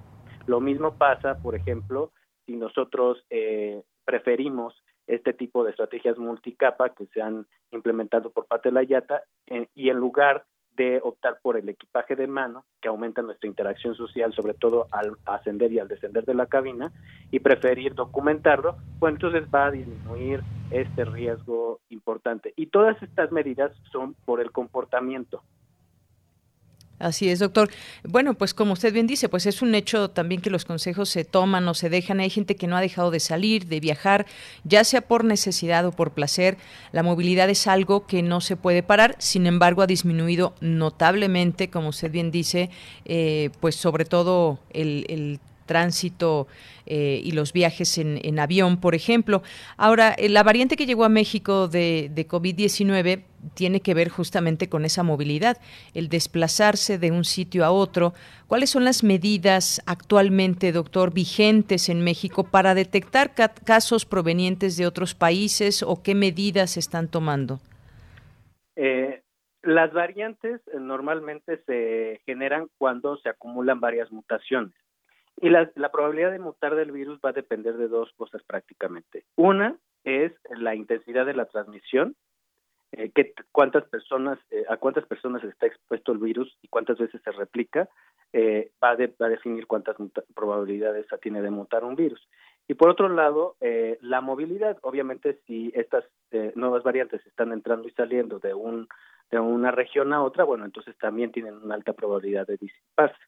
Lo 0.45 0.59
mismo 0.59 0.95
pasa, 0.95 1.37
por 1.41 1.55
ejemplo, 1.55 2.11
si 2.45 2.57
nosotros 2.57 3.23
eh, 3.29 3.81
preferimos 4.03 4.75
este 5.07 5.33
tipo 5.33 5.63
de 5.63 5.71
estrategias 5.71 6.17
multicapa 6.17 6.93
que 6.93 7.05
se 7.07 7.21
han 7.21 7.45
implementado 7.71 8.31
por 8.31 8.45
parte 8.45 8.69
de 8.69 8.73
la 8.73 8.83
IATA 8.83 9.23
y 9.75 9.89
en 9.89 9.97
lugar 9.97 10.45
de 10.75 10.99
optar 11.03 11.37
por 11.41 11.57
el 11.57 11.69
equipaje 11.69 12.15
de 12.15 12.27
mano, 12.27 12.65
que 12.81 12.87
aumenta 12.87 13.21
nuestra 13.21 13.47
interacción 13.47 13.95
social, 13.95 14.33
sobre 14.33 14.55
todo 14.55 14.87
al 14.91 15.17
ascender 15.25 15.71
y 15.71 15.79
al 15.79 15.87
descender 15.87 16.25
de 16.25 16.33
la 16.33 16.47
cabina, 16.47 16.91
y 17.31 17.39
preferir 17.39 17.93
documentarlo, 17.93 18.77
pues 18.99 19.13
entonces 19.13 19.43
va 19.53 19.67
a 19.67 19.71
disminuir 19.71 20.41
este 20.71 21.05
riesgo 21.05 21.79
importante. 21.89 22.53
Y 22.55 22.67
todas 22.67 23.01
estas 23.03 23.31
medidas 23.31 23.71
son 23.91 24.15
por 24.25 24.41
el 24.41 24.51
comportamiento. 24.51 25.43
Así 26.99 27.27
es, 27.29 27.39
doctor. 27.39 27.69
Bueno, 28.03 28.35
pues 28.35 28.53
como 28.53 28.73
usted 28.73 28.93
bien 28.93 29.07
dice, 29.07 29.27
pues 29.27 29.45
es 29.45 29.61
un 29.61 29.75
hecho 29.75 30.09
también 30.09 30.41
que 30.41 30.49
los 30.49 30.63
consejos 30.63 31.09
se 31.09 31.25
toman 31.25 31.67
o 31.67 31.73
se 31.73 31.89
dejan. 31.89 32.19
Hay 32.19 32.29
gente 32.29 32.55
que 32.55 32.67
no 32.67 32.77
ha 32.77 32.81
dejado 32.81 33.11
de 33.11 33.19
salir, 33.19 33.65
de 33.67 33.79
viajar, 33.79 34.25
ya 34.63 34.83
sea 34.83 35.01
por 35.01 35.25
necesidad 35.25 35.85
o 35.85 35.91
por 35.91 36.11
placer. 36.13 36.57
La 36.91 37.03
movilidad 37.03 37.49
es 37.49 37.67
algo 37.67 38.05
que 38.05 38.21
no 38.21 38.41
se 38.41 38.55
puede 38.55 38.83
parar. 38.83 39.15
Sin 39.19 39.47
embargo, 39.47 39.81
ha 39.81 39.87
disminuido 39.87 40.55
notablemente, 40.61 41.69
como 41.69 41.89
usted 41.89 42.11
bien 42.11 42.31
dice, 42.31 42.69
eh, 43.05 43.49
pues 43.59 43.75
sobre 43.75 44.05
todo 44.05 44.59
el, 44.71 45.05
el 45.09 45.39
tránsito 45.65 46.47
eh, 46.85 47.21
y 47.23 47.31
los 47.31 47.53
viajes 47.53 47.97
en, 47.97 48.39
avión, 48.39 48.77
por 48.77 48.95
ejemplo. 48.95 49.43
Ahora, 49.77 50.13
eh, 50.17 50.29
la 50.29 50.43
variante 50.43 50.75
que 50.75 50.85
llegó 50.85 51.05
a 51.05 51.09
México 51.09 51.67
de, 51.67 52.09
de 52.13 52.27
COVID-19 52.27 53.23
tiene 53.53 53.81
que 53.81 53.93
ver 53.93 54.09
justamente 54.09 54.69
con 54.69 54.85
esa 54.85 55.03
movilidad, 55.03 55.57
el 55.93 56.09
desplazarse 56.09 56.97
de 56.97 57.11
un 57.11 57.23
sitio 57.23 57.65
a 57.65 57.71
otro. 57.71 58.13
¿Cuáles 58.47 58.69
son 58.69 58.83
las 58.85 59.03
medidas 59.03 59.81
actualmente, 59.85 60.71
doctor, 60.71 61.13
vigentes 61.13 61.89
en 61.89 62.03
México 62.03 62.43
para 62.43 62.73
detectar 62.73 63.33
casos 63.33 64.05
provenientes 64.05 64.77
de 64.77 64.87
otros 64.87 65.15
países 65.15 65.83
o 65.83 66.01
qué 66.01 66.15
medidas 66.15 66.71
se 66.71 66.79
están 66.79 67.07
tomando? 67.07 67.59
Eh, 68.75 69.21
las 69.61 69.93
variantes 69.93 70.61
normalmente 70.77 71.63
se 71.65 72.21
generan 72.25 72.67
cuando 72.77 73.17
se 73.17 73.29
acumulan 73.29 73.79
varias 73.79 74.11
mutaciones. 74.11 74.73
Y 75.41 75.49
la, 75.49 75.71
probabilidad 75.91 76.31
de 76.31 76.39
mutar 76.39 76.75
del 76.75 76.91
virus 76.91 77.19
va 77.23 77.29
a 77.29 77.33
depender 77.33 77.75
de 77.77 77.87
dos 77.87 78.11
cosas 78.15 78.43
prácticamente. 78.43 79.25
Una 79.35 79.77
es 80.03 80.31
la 80.57 80.75
intensidad 80.75 81.25
de 81.25 81.33
la 81.33 81.45
transmisión, 81.45 82.15
eh, 82.91 83.11
cuántas 83.51 83.83
personas, 83.85 84.37
eh, 84.51 84.63
a 84.69 84.77
cuántas 84.77 85.05
personas 85.05 85.43
está 85.43 85.65
expuesto 85.65 86.11
el 86.11 86.19
virus 86.19 86.55
y 86.61 86.67
cuántas 86.67 86.97
veces 86.99 87.21
se 87.23 87.31
replica, 87.31 87.89
eh, 88.31 88.71
va, 88.83 88.91
a 88.91 89.29
definir 89.29 89.65
cuántas 89.65 89.95
probabilidades 90.35 91.07
tiene 91.21 91.41
de 91.41 91.49
mutar 91.49 91.83
un 91.83 91.95
virus. 91.95 92.27
Y 92.67 92.75
por 92.75 92.89
otro 92.89 93.09
lado, 93.09 93.57
la 93.99 94.21
movilidad, 94.21 94.77
obviamente 94.83 95.41
si 95.45 95.69
estas 95.75 96.05
nuevas 96.55 96.81
variantes 96.83 97.25
están 97.25 97.51
entrando 97.51 97.89
y 97.89 97.91
saliendo 97.91 98.39
de, 98.39 98.53
un, 98.53 98.87
de 99.29 99.39
una 99.39 99.71
región 99.71 100.13
a 100.13 100.23
otra, 100.23 100.45
bueno, 100.45 100.63
entonces 100.63 100.97
también 100.97 101.33
tienen 101.33 101.55
una 101.55 101.75
alta 101.75 101.91
probabilidad 101.91 102.47
de 102.47 102.55
disiparse. 102.55 103.19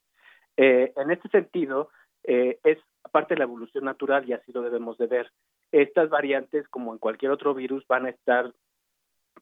Eh, 0.58 0.94
en 0.96 1.12
este 1.12 1.30
sentido, 1.30 1.90
eh, 2.24 2.60
es 2.64 2.78
parte 3.12 3.34
de 3.34 3.40
la 3.40 3.46
evolución 3.46 3.86
natural 3.86 4.28
y 4.28 4.34
así 4.34 4.52
lo 4.52 4.62
debemos 4.62 4.98
de 4.98 5.08
ver. 5.08 5.32
Estas 5.72 6.10
variantes, 6.10 6.68
como 6.70 6.94
en 6.94 7.00
cualquier 7.00 7.32
otro 7.32 7.54
virus, 7.54 7.86
van 7.88 8.06
a 8.06 8.10
estar 8.10 8.52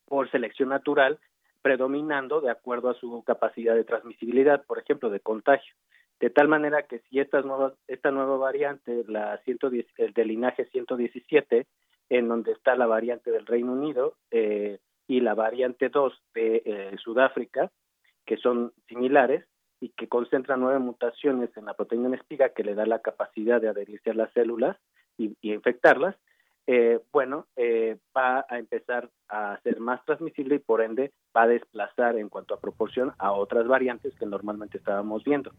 por 0.06 0.30
selección 0.32 0.70
natural 0.70 1.20
predominando 1.62 2.42
de 2.42 2.52
acuerdo 2.52 2.90
a 2.90 2.96
su 2.96 3.24
capacidad 3.24 3.76
de 3.76 3.86
transmisibilidad, 3.86 4.66
por 4.66 4.80
ejemplo, 4.80 5.10
de 5.10 5.22
contagio. 5.22 5.74
De 6.20 6.30
tal 6.30 6.48
manera 6.48 6.84
que 6.84 7.00
si 7.00 7.20
esta 7.20 7.42
nueva, 7.42 7.74
esta 7.88 8.12
nueva 8.12 8.38
variante, 8.38 9.04
la 9.08 9.38
110, 9.40 9.86
el 9.98 10.14
del 10.14 10.28
linaje 10.28 10.66
117, 10.66 11.66
en 12.10 12.28
donde 12.28 12.52
está 12.52 12.76
la 12.76 12.86
variante 12.86 13.32
del 13.32 13.46
Reino 13.46 13.74
Unido 13.74 14.16
eh, 14.32 14.80
y 15.08 15.22
la 15.22 15.36
variante 15.36 15.90
2 15.90 16.22
de 16.34 16.98
Sudáfrica, 17.02 17.72
que 18.26 18.38
son 18.38 18.74
similares, 18.88 19.46
y 19.84 19.90
que 19.90 20.08
concentra 20.08 20.56
nueve 20.56 20.80
mutaciones 20.80 21.50
en 21.58 21.66
la 21.66 21.74
proteína 21.74 22.08
en 22.08 22.14
espiga 22.14 22.54
que 22.54 22.64
le 22.64 22.74
da 22.74 22.86
la 22.86 23.00
capacidad 23.00 23.60
de 23.60 23.68
adherirse 23.68 24.12
a 24.12 24.14
las 24.14 24.32
células 24.32 24.78
y, 25.18 25.36
infectarlas, 25.42 26.16
eh, 26.68 27.02
bueno, 27.12 27.48
eh, 27.58 27.98
va 28.16 28.46
a 28.48 28.60
empezar 28.60 29.10
a 29.28 29.60
ser 29.62 29.82
más 29.82 30.00
transmisible 30.06 30.56
y 30.56 30.60
por 30.60 30.82
ende 30.82 31.12
va 31.36 31.42
a 31.42 31.48
desplazar 31.48 32.18
en 32.18 32.30
cuanto 32.30 32.54
a 32.54 32.62
proporción 32.62 33.12
a 33.18 33.34
otras 33.34 33.68
variantes 33.68 34.16
que 34.16 34.26
normalmente 34.26 34.78
estábamos 34.78 35.26
viendo. 35.26 35.52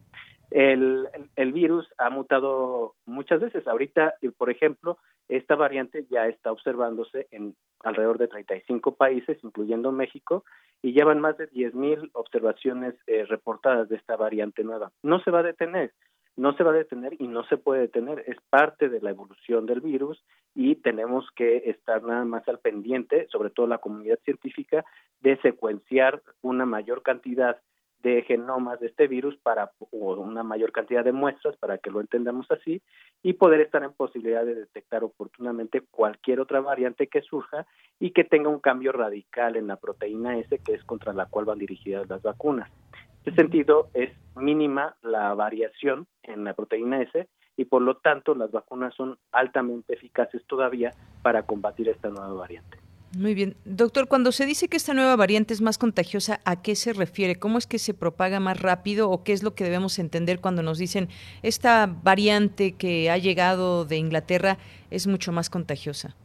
El, 0.51 1.07
el, 1.37 1.53
virus 1.53 1.87
ha 1.99 2.09
mutado 2.09 2.95
muchas 3.05 3.43
veces. 3.43 3.69
Ahorita, 3.69 4.15
por 4.39 4.49
ejemplo, 4.49 4.97
esta 5.29 5.57
variante 5.57 6.07
ya 6.11 6.27
está 6.27 6.53
observándose 6.53 7.27
en 7.31 7.55
alrededor 7.81 8.19
de 8.19 8.29
35 8.29 8.97
países, 8.97 9.39
incluyendo 9.43 9.93
México, 9.93 10.45
y 10.83 10.93
llevan 10.93 11.21
más 11.21 11.37
de 11.39 11.51
10.000 11.51 12.11
observaciones 12.13 12.95
eh, 13.07 13.25
reportadas 13.25 13.89
de 13.89 13.97
esta 13.97 14.17
variante 14.17 14.65
nueva. 14.65 14.93
No 15.03 15.21
se 15.21 15.31
va 15.31 15.41
a 15.41 15.45
detener, 15.45 15.93
no 16.37 16.55
se 16.57 16.65
va 16.65 16.73
a 16.73 16.75
detener 16.75 17.15
y 17.19 17.29
no 17.29 17.45
se 17.45 17.57
puede 17.57 17.83
detener, 17.83 18.25
es 18.27 18.37
parte 18.51 18.89
de 18.89 19.01
la 19.01 19.11
evolución 19.11 19.67
del 19.67 19.81
virus 19.81 20.23
y 20.55 20.77
tenemos 20.77 21.27
que 21.37 21.71
estar 21.71 22.03
nada 22.03 22.25
más 22.25 22.47
al 22.49 22.59
pendiente, 22.59 23.27
sobre 23.31 23.51
todo 23.51 23.67
la 23.67 23.79
comunidad 23.79 24.19
científica, 24.25 24.85
de 25.21 25.37
secuenciar 25.43 26.23
una 26.43 26.67
mayor 26.67 27.03
cantidad 27.03 27.61
de 28.05 28.23
genomas 28.23 28.79
de 28.81 28.89
este 28.89 29.09
virus 29.09 29.35
para 29.39 29.73
o 29.91 30.15
una 30.15 30.43
mayor 30.43 30.73
cantidad 30.73 31.03
de 31.03 31.13
muestras 31.13 31.57
para 31.57 31.79
que 31.79 31.91
lo 31.91 32.03
entendamos 32.03 32.47
así 32.51 32.83
y 33.23 33.33
poder 33.33 33.63
estar 33.63 33.83
en 33.83 33.95
posibilidad 33.95 34.45
de 34.45 34.55
detectar 34.55 35.03
oportunamente 35.03 35.81
cualquier 35.91 36.39
otra 36.39 36.61
variante 36.61 37.07
que 37.07 37.23
surja 37.23 37.67
y 37.99 38.11
que 38.11 38.23
tenga 38.23 38.51
un 38.51 38.61
cambio 38.61 38.93
radical 38.93 39.57
en 39.57 39.67
la 39.67 39.77
proteína 39.77 40.39
S 40.39 40.59
que 40.59 40.75
es 40.75 40.85
contra 40.85 41.15
la 41.15 41.27
cual 41.27 41.47
van 41.47 41.59
dirigidas 41.59 42.07
las 42.09 42.23
vacunas. 42.23 42.71
En 42.93 43.31
este 43.31 43.41
sentido 43.41 43.89
es 43.95 44.13
mínima 44.37 44.97
la 45.01 45.33
variación 45.33 46.07
en 46.23 46.45
la 46.45 46.53
proteína 46.53 47.01
S 47.01 47.27
y 47.57 47.65
por 47.65 47.81
lo 47.81 47.97
tanto 47.97 48.35
las 48.35 48.51
vacunas 48.51 48.95
son 48.95 49.17
altamente 49.33 49.95
eficaces 49.95 50.45
todavía 50.47 50.91
para 51.23 51.45
combatir 51.45 51.89
esta 51.89 52.11
nueva 52.11 52.35
variante. 52.35 52.84
Muy 53.17 53.35
bien. 53.35 53.57
Doctor, 53.65 54.09
cuando 54.09 54.33
se 54.33 54.47
dice 54.47 54.69
que 54.69 54.77
esta 54.77 54.95
nueva 54.95 55.17
variante 55.17 55.55
es 55.55 55.61
más 55.61 55.79
contagiosa, 55.79 56.41
¿a 56.45 56.63
qué 56.63 56.75
se 56.75 56.93
refiere? 56.93 57.37
¿Cómo 57.37 57.59
es 57.59 57.67
que 57.67 57.79
se 57.79 57.95
propaga 57.95 58.41
más 58.41 58.61
rápido 58.61 59.11
o 59.11 59.23
qué 59.23 59.33
es 59.33 59.43
lo 59.43 59.55
que 59.55 59.65
debemos 59.65 59.99
entender 59.99 60.41
cuando 60.41 60.63
nos 60.63 60.79
dicen 60.79 61.09
esta 61.43 61.87
variante 61.87 62.77
que 62.77 63.11
ha 63.11 63.19
llegado 63.19 63.85
de 63.85 63.97
Inglaterra 63.97 64.59
es 64.91 65.07
mucho 65.07 65.33
más 65.33 65.51
contagiosa? 65.51 66.17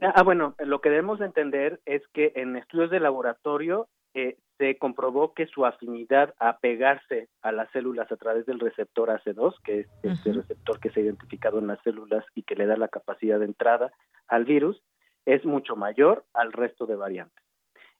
Ah, 0.00 0.22
bueno, 0.22 0.54
lo 0.58 0.80
que 0.80 0.90
debemos 0.90 1.20
entender 1.20 1.80
es 1.86 2.02
que 2.12 2.32
en 2.36 2.56
estudios 2.56 2.90
de 2.90 3.00
laboratorio 3.00 3.88
eh, 4.14 4.36
se 4.58 4.76
comprobó 4.76 5.34
que 5.34 5.46
su 5.46 5.64
afinidad 5.64 6.34
a 6.38 6.58
pegarse 6.58 7.28
a 7.42 7.52
las 7.52 7.70
células 7.70 8.10
a 8.10 8.16
través 8.16 8.46
del 8.46 8.60
receptor 8.60 9.08
AC2, 9.08 9.54
que 9.64 9.80
es 9.80 9.86
este 10.02 10.32
receptor 10.32 10.80
que 10.80 10.90
se 10.90 11.00
ha 11.00 11.04
identificado 11.04 11.58
en 11.58 11.68
las 11.68 11.80
células 11.82 12.24
y 12.34 12.42
que 12.42 12.56
le 12.56 12.66
da 12.66 12.76
la 12.76 12.88
capacidad 12.88 13.38
de 13.38 13.46
entrada 13.46 13.92
al 14.26 14.44
virus, 14.44 14.82
es 15.28 15.44
mucho 15.44 15.76
mayor 15.76 16.24
al 16.32 16.52
resto 16.52 16.86
de 16.86 16.96
variantes. 16.96 17.44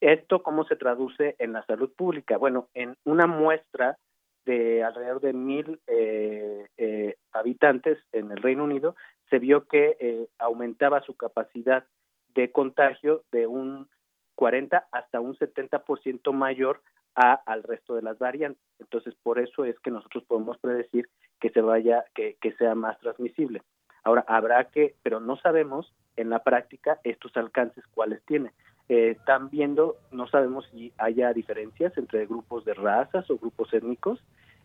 ¿Esto 0.00 0.42
cómo 0.42 0.64
se 0.64 0.76
traduce 0.76 1.36
en 1.38 1.52
la 1.52 1.62
salud 1.66 1.92
pública? 1.94 2.38
Bueno, 2.38 2.68
en 2.72 2.96
una 3.04 3.26
muestra 3.26 3.98
de 4.46 4.82
alrededor 4.82 5.20
de 5.20 5.34
mil 5.34 5.78
eh, 5.86 6.66
eh, 6.78 7.16
habitantes 7.32 7.98
en 8.12 8.30
el 8.30 8.38
Reino 8.38 8.64
Unido, 8.64 8.96
se 9.28 9.38
vio 9.38 9.66
que 9.68 9.98
eh, 10.00 10.26
aumentaba 10.38 11.02
su 11.02 11.16
capacidad 11.18 11.84
de 12.34 12.50
contagio 12.50 13.24
de 13.30 13.46
un 13.46 13.90
40 14.34 14.88
hasta 14.90 15.20
un 15.20 15.36
70% 15.36 16.32
mayor 16.32 16.80
a, 17.14 17.34
al 17.34 17.62
resto 17.62 17.94
de 17.94 18.02
las 18.02 18.18
variantes. 18.18 18.64
Entonces, 18.78 19.14
por 19.22 19.38
eso 19.38 19.66
es 19.66 19.78
que 19.80 19.90
nosotros 19.90 20.24
podemos 20.24 20.56
predecir 20.56 21.10
que 21.40 21.50
se 21.50 21.60
vaya, 21.60 22.06
que, 22.14 22.38
que 22.40 22.52
sea 22.52 22.74
más 22.74 22.98
transmisible. 23.00 23.60
Ahora, 24.02 24.24
habrá 24.28 24.70
que, 24.70 24.94
pero 25.02 25.20
no 25.20 25.36
sabemos 25.36 25.92
en 26.18 26.30
la 26.30 26.40
práctica 26.40 26.98
estos 27.04 27.36
alcances 27.36 27.84
cuáles 27.94 28.20
tiene. 28.26 28.50
eh, 28.88 29.10
están 29.18 29.50
viendo, 29.50 29.96
no 30.10 30.26
sabemos 30.28 30.66
si 30.72 30.92
haya 30.98 31.32
diferencias 31.32 31.96
entre 31.96 32.26
grupos 32.26 32.64
de 32.64 32.74
razas 32.74 33.30
o 33.30 33.38
grupos 33.38 33.72
étnicos 33.72 34.18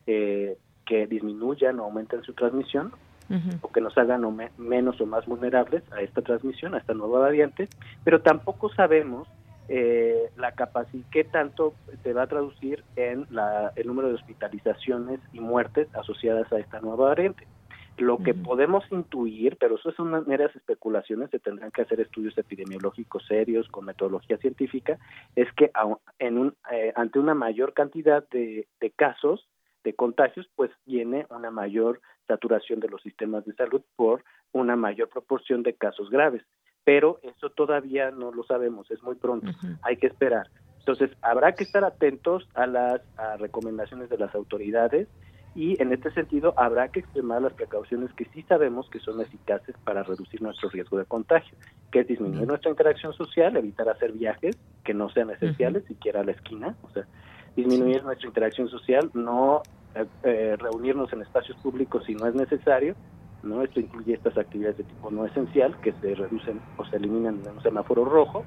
eh, 0.07 0.57
que 0.85 1.07
disminuyan 1.07 1.79
o 1.79 1.83
aumenten 1.83 2.23
su 2.23 2.33
transmisión 2.33 2.91
o 3.61 3.71
que 3.71 3.81
nos 3.81 3.97
hagan 3.97 4.21
menos 4.57 5.01
o 5.01 5.05
más 5.07 5.25
vulnerables 5.25 5.81
a 5.91 6.01
esta 6.01 6.21
transmisión, 6.21 6.75
a 6.75 6.77
esta 6.77 6.93
nueva 6.93 7.19
variante, 7.19 7.67
pero 8.03 8.21
tampoco 8.21 8.69
sabemos 8.69 9.27
eh, 9.69 10.29
la 10.35 10.51
capacidad, 10.51 11.05
qué 11.09 11.23
tanto 11.23 11.73
se 12.03 12.13
va 12.13 12.23
a 12.23 12.27
traducir 12.27 12.83
en 12.95 13.25
la, 13.31 13.71
el 13.75 13.87
número 13.87 14.09
de 14.09 14.15
hospitalizaciones 14.15 15.19
y 15.31 15.39
muertes 15.39 15.87
asociadas 15.95 16.51
a 16.51 16.59
esta 16.59 16.79
nueva 16.81 17.07
variante. 17.07 17.47
Lo 17.97 18.17
que 18.17 18.33
podemos 18.33 18.83
intuir, 18.91 19.57
pero 19.59 19.75
eso 19.75 19.91
son 19.91 20.27
meras 20.27 20.55
especulaciones, 20.55 21.29
se 21.29 21.39
tendrán 21.39 21.71
que 21.71 21.83
hacer 21.83 21.99
estudios 21.99 22.37
epidemiológicos 22.37 23.25
serios 23.27 23.67
con 23.69 23.85
metodología 23.85 24.37
científica, 24.37 24.97
es 25.35 25.51
que 25.53 25.71
en 26.17 26.37
un, 26.37 26.55
eh, 26.71 26.91
ante 26.95 27.19
una 27.19 27.35
mayor 27.35 27.73
cantidad 27.73 28.27
de, 28.29 28.67
de 28.79 28.91
casos 28.91 29.47
de 29.83 29.93
contagios, 29.93 30.49
pues 30.55 30.71
viene 30.85 31.27
una 31.29 31.51
mayor 31.51 32.01
saturación 32.27 32.79
de 32.79 32.89
los 32.89 33.01
sistemas 33.01 33.45
de 33.45 33.53
salud 33.53 33.81
por 33.95 34.23
una 34.51 34.75
mayor 34.75 35.09
proporción 35.09 35.61
de 35.61 35.73
casos 35.73 36.09
graves. 36.09 36.43
Pero 36.83 37.19
eso 37.21 37.49
todavía 37.49 38.11
no 38.11 38.31
lo 38.31 38.43
sabemos, 38.43 38.89
es 38.91 39.01
muy 39.03 39.15
pronto, 39.15 39.51
hay 39.83 39.97
que 39.97 40.07
esperar. 40.07 40.49
Entonces, 40.79 41.11
habrá 41.21 41.53
que 41.53 41.63
estar 41.63 41.85
atentos 41.85 42.47
a 42.55 42.67
las 42.67 43.01
recomendaciones 43.39 44.09
de 44.09 44.17
las 44.17 44.35
autoridades 44.35 45.07
y 45.55 45.79
en 45.81 45.93
este 45.93 46.11
sentido 46.11 46.53
habrá 46.57 46.87
que 46.89 47.01
extremar 47.01 47.41
las 47.41 47.53
precauciones 47.53 48.11
que 48.13 48.25
sí 48.25 48.41
sabemos 48.43 48.89
que 48.89 48.99
son 48.99 49.21
eficaces 49.21 49.75
para 49.83 50.03
reducir 50.03 50.41
nuestro 50.41 50.69
riesgo 50.69 50.97
de 50.97 51.05
contagio, 51.05 51.57
que 51.91 51.99
es 51.99 52.07
disminuir 52.07 52.47
nuestra 52.47 52.71
interacción 52.71 53.13
social, 53.13 53.55
evitar 53.55 53.87
hacer 53.87 54.11
viajes 54.13 54.55
que 54.83 54.93
no 54.93 55.09
sean 55.09 55.29
esenciales, 55.29 55.85
siquiera 55.85 56.21
a 56.21 56.23
la 56.23 56.31
esquina, 56.31 56.75
o 56.81 56.89
sea, 56.89 57.05
disminuir 57.55 58.03
nuestra 58.03 58.27
interacción 58.27 58.67
social, 58.67 59.11
no 59.13 59.61
eh, 59.93 60.05
eh, 60.23 60.55
reunirnos 60.57 61.13
en 61.13 61.21
espacios 61.21 61.55
públicos 61.57 62.03
si 62.05 62.15
no 62.15 62.27
es 62.27 62.33
necesario, 62.33 62.95
no 63.43 63.61
esto 63.61 63.79
incluye 63.79 64.13
estas 64.15 64.37
actividades 64.37 64.77
de 64.77 64.83
tipo 64.85 65.11
no 65.11 65.25
esencial 65.25 65.77
que 65.81 65.91
se 65.93 66.15
reducen 66.15 66.59
o 66.77 66.85
se 66.85 66.95
eliminan 66.95 67.41
en 67.45 67.51
un 67.51 67.61
semáforo 67.61 68.05
rojo 68.05 68.43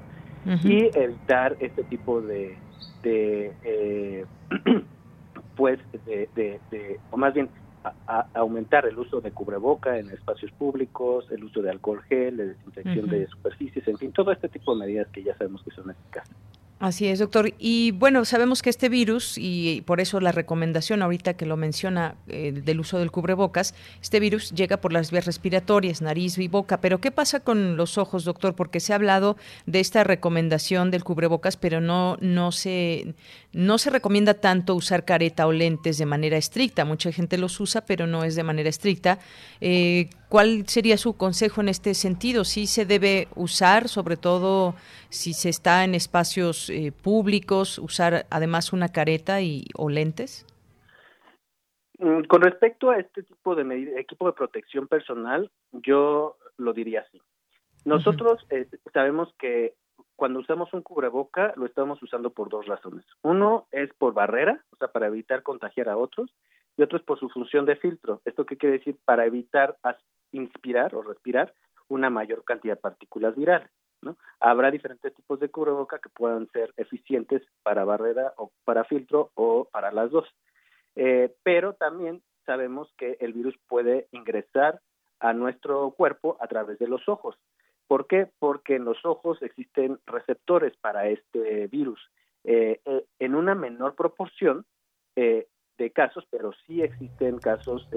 y 0.65 0.91
evitar 0.97 1.57
este 1.61 1.83
tipo 1.85 2.21
de, 2.21 2.57
de 3.03 3.53
eh, 3.65 4.25
pues 5.57 5.81
de, 6.05 6.29
de, 6.37 7.01
o 7.11 7.17
más 7.17 7.35
bien 7.35 7.49
aumentar 8.35 8.87
el 8.87 8.99
uso 8.99 9.21
de 9.21 9.31
cubreboca 9.31 9.99
en 9.99 10.11
espacios 10.11 10.51
públicos, 10.53 11.27
el 11.31 11.45
uso 11.45 11.63
de 11.63 11.71
alcohol 11.71 12.03
gel, 12.09 12.37
de 12.37 12.47
desinfección 12.49 13.09
de 13.09 13.27
superficies, 13.29 13.87
en 13.89 13.99
fin, 13.99 14.13
todo 14.13 14.33
este 14.33 14.49
tipo 14.49 14.75
de 14.75 14.81
medidas 14.81 15.09
que 15.13 15.23
ya 15.23 15.37
sabemos 15.37 15.63
que 15.63 15.71
son 15.71 15.91
eficaces. 15.91 16.35
Así 16.79 17.07
es, 17.07 17.21
doctor. 17.21 17.55
Y 17.59 17.93
bueno, 17.93 18.27
sabemos 18.27 18.61
que 18.61 18.69
este 18.69 18.91
virus, 18.91 19.39
y 19.39 19.83
por 19.87 19.99
eso 19.99 20.21
la 20.21 20.31
recomendación 20.31 21.01
ahorita 21.01 21.35
que 21.35 21.47
lo 21.47 21.57
menciona 21.57 22.17
eh, 22.29 22.53
del 22.53 22.81
uso 22.81 22.99
del 22.99 23.11
cubrebocas, 23.11 23.75
este 24.03 24.21
virus 24.21 24.51
llega 24.51 24.77
por 24.77 24.93
las 24.93 25.11
vías 25.11 25.25
respiratorias, 25.25 26.03
nariz 26.03 26.37
y 26.37 26.49
boca. 26.49 26.83
Pero 26.83 27.01
¿qué 27.01 27.11
pasa 27.11 27.41
con 27.41 27.79
los 27.79 27.97
ojos, 27.97 28.25
doctor? 28.25 28.55
Porque 28.55 28.81
se 28.81 28.93
ha 28.93 28.97
hablado 28.97 29.39
de 29.65 29.81
esta 29.81 30.05
recomendación 30.05 30.91
del 30.91 31.03
cubrebocas, 31.03 31.57
pero 31.57 31.81
no, 31.81 32.19
no, 32.21 32.53
se, 32.53 33.15
no 33.57 33.79
se 33.79 33.89
recomienda 33.89 34.35
tanto 34.35 34.75
usar 34.75 35.07
careta 35.07 35.47
o 35.47 35.53
lentes 35.53 35.97
de 35.97 36.05
manera 36.05 36.37
estricta. 36.37 36.85
Mucha 36.85 37.11
gente 37.11 37.39
los 37.39 37.59
usa, 37.59 37.87
pero 37.87 38.07
no 38.07 38.23
es 38.23 38.37
de 38.37 38.43
manera 38.43 38.69
estricta. 38.69 39.19
Eh, 39.63 40.11
¿Cuál 40.29 40.69
sería 40.69 40.99
su 40.99 41.17
consejo 41.17 41.63
en 41.63 41.71
este 41.71 41.95
sentido? 41.95 42.45
¿Sí 42.45 42.67
se 42.67 42.85
debe 42.85 43.29
usar, 43.35 43.89
sobre 43.89 44.19
todo 44.19 44.75
si 45.09 45.33
se 45.33 45.49
está 45.49 45.85
en 45.85 45.95
espacios 45.95 46.69
eh, 46.69 46.93
públicos, 46.93 47.79
usar 47.79 48.27
además 48.29 48.75
una 48.75 48.89
careta 48.91 49.41
y, 49.41 49.65
o 49.75 49.89
lentes? 49.89 50.45
Mm, 51.99 52.25
con 52.25 52.43
respecto 52.43 52.91
a 52.91 52.99
este 52.99 53.23
tipo 53.23 53.55
de 53.55 53.95
equipo 53.99 54.27
de 54.27 54.35
protección 54.35 54.87
personal, 54.87 55.51
yo 55.73 56.37
lo 56.59 56.75
diría 56.75 57.07
así. 57.09 57.23
Nosotros 57.87 58.45
eh, 58.51 58.69
sabemos 58.93 59.33
que 59.39 59.73
cuando 60.17 60.41
usamos 60.41 60.73
un 60.73 60.83
cubreboca 60.83 61.53
lo 61.57 61.67
estamos 61.67 62.03
usando 62.03 62.31
por 62.31 62.49
dos 62.49 62.67
razones. 62.67 63.05
Uno 63.23 63.69
es 63.71 63.93
por 63.95 64.15
barrera, 64.15 64.65
o 64.73 64.77
sea, 64.77 64.89
para 64.89 65.07
evitar 65.07 65.43
contagiar 65.43 65.89
a 65.89 65.97
otros, 65.97 66.35
y 66.77 66.83
otro 66.83 66.99
es 66.99 67.05
por 67.05 67.19
su 67.19 67.29
función 67.29 67.65
de 67.67 67.77
filtro. 67.77 68.21
¿Esto 68.25 68.45
qué 68.45 68.57
quiere 68.57 68.79
decir? 68.79 68.99
Para 69.05 69.27
evitar 69.27 69.77
inspirar 70.33 70.95
o 70.95 71.03
respirar 71.03 71.55
una 71.89 72.11
mayor 72.11 72.45
cantidad 72.45 72.75
de 72.75 72.81
partículas 72.81 73.37
virales. 73.37 73.71
¿no? 74.03 74.17
Habrá 74.41 74.71
diferentes 74.71 75.15
tipos 75.15 75.41
de 75.41 75.49
cubreboca 75.49 75.99
que 75.99 76.11
puedan 76.11 76.49
ser 76.51 76.73
eficientes 76.77 77.43
para 77.63 77.85
barrera 77.85 78.35
o 78.37 78.51
para 78.65 78.85
filtro 78.85 79.31
o 79.35 79.69
para 79.71 79.93
las 79.93 80.11
dos. 80.11 80.29
Eh, 80.97 81.35
pero 81.43 81.75
también 81.75 82.23
sabemos 82.45 82.93
que 82.97 83.17
el 83.21 83.33
virus 83.33 83.57
puede 83.69 84.09
ingresar 84.13 84.81
a 85.21 85.33
nuestro 85.33 85.91
cuerpo 85.93 86.37
a 86.41 86.47
través 86.47 86.79
de 86.79 86.89
los 86.89 87.09
ojos. 87.09 87.37
¿Por 87.87 88.07
qué? 88.07 88.29
Porque 88.39 88.77
en 88.77 88.85
los 88.85 89.05
ojos 89.05 89.41
existen 89.43 89.99
receptores 90.07 90.77
para 90.79 91.09
este 91.09 91.67
virus. 91.69 92.01
Eh, 92.45 92.81
eh, 92.85 93.05
en 93.19 93.35
una 93.35 93.55
menor 93.55 93.95
proporción 93.95 94.65
de 95.15 95.91
casos, 95.93 96.27
pero 96.31 96.53
sí 96.67 96.83
existen 96.83 97.39
casos 97.39 97.89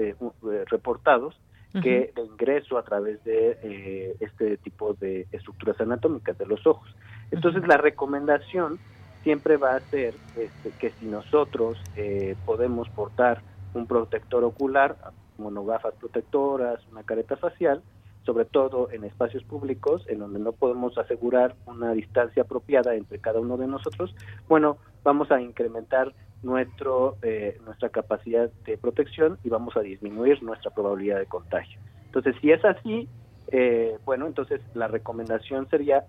reportados 0.70 1.38
que 1.72 2.12
de 2.14 2.22
ingreso 2.22 2.78
a 2.78 2.82
través 2.82 3.22
de 3.24 3.58
eh, 3.62 4.16
este 4.20 4.56
tipo 4.56 4.94
de 4.94 5.28
estructuras 5.30 5.80
anatómicas 5.80 6.36
de 6.36 6.46
los 6.46 6.66
ojos. 6.66 6.94
Entonces 7.30 7.66
la 7.66 7.76
recomendación 7.76 8.78
siempre 9.22 9.56
va 9.56 9.76
a 9.76 9.80
ser 9.80 10.14
este, 10.36 10.70
que 10.80 10.90
si 10.90 11.06
nosotros 11.06 11.80
eh, 11.96 12.34
podemos 12.44 12.88
portar 12.88 13.42
un 13.74 13.86
protector 13.86 14.42
ocular, 14.42 14.96
monogafas 15.38 15.94
protectoras, 15.94 16.80
una 16.90 17.04
careta 17.04 17.36
facial, 17.36 17.82
sobre 18.24 18.44
todo 18.44 18.90
en 18.90 19.04
espacios 19.04 19.42
públicos 19.44 20.04
en 20.08 20.18
donde 20.18 20.38
no 20.38 20.52
podemos 20.52 20.96
asegurar 20.98 21.56
una 21.66 21.92
distancia 21.92 22.42
apropiada 22.42 22.94
entre 22.94 23.18
cada 23.18 23.40
uno 23.40 23.56
de 23.56 23.66
nosotros, 23.66 24.14
bueno, 24.48 24.78
vamos 25.02 25.30
a 25.30 25.40
incrementar 25.40 26.12
nuestro, 26.42 27.16
eh, 27.22 27.58
nuestra 27.64 27.88
capacidad 27.88 28.50
de 28.64 28.78
protección 28.78 29.38
y 29.44 29.48
vamos 29.48 29.76
a 29.76 29.80
disminuir 29.80 30.42
nuestra 30.42 30.70
probabilidad 30.70 31.18
de 31.18 31.26
contagio. 31.26 31.80
Entonces, 32.06 32.34
si 32.40 32.50
es 32.50 32.64
así, 32.64 33.08
eh, 33.52 33.96
bueno, 34.04 34.26
entonces 34.26 34.60
la 34.74 34.88
recomendación 34.88 35.68
sería, 35.68 36.04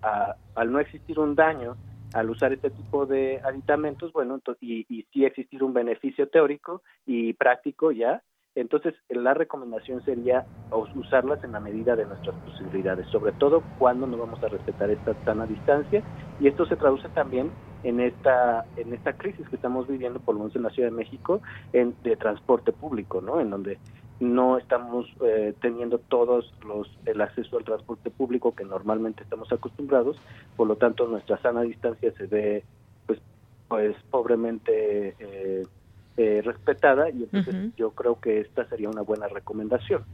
al 0.54 0.72
no 0.72 0.80
existir 0.80 1.18
un 1.18 1.34
daño 1.34 1.76
al 2.14 2.28
usar 2.28 2.52
este 2.52 2.70
tipo 2.70 3.06
de 3.06 3.40
aditamentos, 3.42 4.12
bueno, 4.12 4.38
y, 4.60 4.84
y 4.88 5.06
sí 5.12 5.24
existir 5.24 5.62
un 5.62 5.72
beneficio 5.72 6.28
teórico 6.28 6.82
y 7.06 7.32
práctico 7.32 7.90
ya, 7.90 8.22
entonces, 8.54 8.94
la 9.08 9.34
recomendación 9.34 10.02
sería 10.04 10.46
usarlas 10.94 11.42
en 11.44 11.52
la 11.52 11.60
medida 11.60 11.96
de 11.96 12.06
nuestras 12.06 12.36
posibilidades, 12.36 13.06
sobre 13.08 13.32
todo 13.32 13.66
cuando 13.76 14.06
no 14.06 14.16
vamos 14.18 14.42
a 14.42 14.48
respetar 14.48 14.90
esta 14.90 15.14
sana 15.24 15.46
distancia. 15.46 16.02
Y 16.38 16.48
esto 16.48 16.66
se 16.66 16.76
traduce 16.76 17.08
también 17.10 17.52
en 17.82 18.00
esta 18.00 18.66
en 18.76 18.92
esta 18.92 19.12
crisis 19.14 19.48
que 19.48 19.56
estamos 19.56 19.86
viviendo, 19.88 20.20
por 20.20 20.34
lo 20.34 20.40
menos 20.40 20.56
en 20.56 20.62
la 20.62 20.70
Ciudad 20.70 20.90
de 20.90 20.96
México, 20.96 21.42
en, 21.72 21.96
de 22.02 22.16
transporte 22.16 22.72
público, 22.72 23.20
¿no? 23.20 23.40
En 23.40 23.50
donde 23.50 23.78
no 24.20 24.56
estamos 24.56 25.06
eh, 25.24 25.54
teniendo 25.60 25.98
todos 25.98 26.52
los 26.64 26.88
el 27.06 27.20
acceso 27.20 27.58
al 27.58 27.64
transporte 27.64 28.10
público 28.10 28.54
que 28.54 28.64
normalmente 28.64 29.24
estamos 29.24 29.50
acostumbrados, 29.52 30.16
por 30.56 30.68
lo 30.68 30.76
tanto 30.76 31.06
nuestra 31.06 31.38
sana 31.42 31.62
distancia 31.62 32.12
se 32.12 32.26
ve 32.26 32.64
pues 33.06 33.20
pues 33.68 33.96
pobremente 34.10 35.16
eh, 35.18 35.66
eh, 36.16 36.42
respetada 36.44 37.10
y 37.10 37.24
entonces 37.24 37.72
yo 37.76 37.90
creo 37.92 38.20
que 38.20 38.40
esta 38.40 38.68
sería 38.68 38.88
una 38.88 39.02
buena 39.02 39.28
recomendación. 39.28 40.04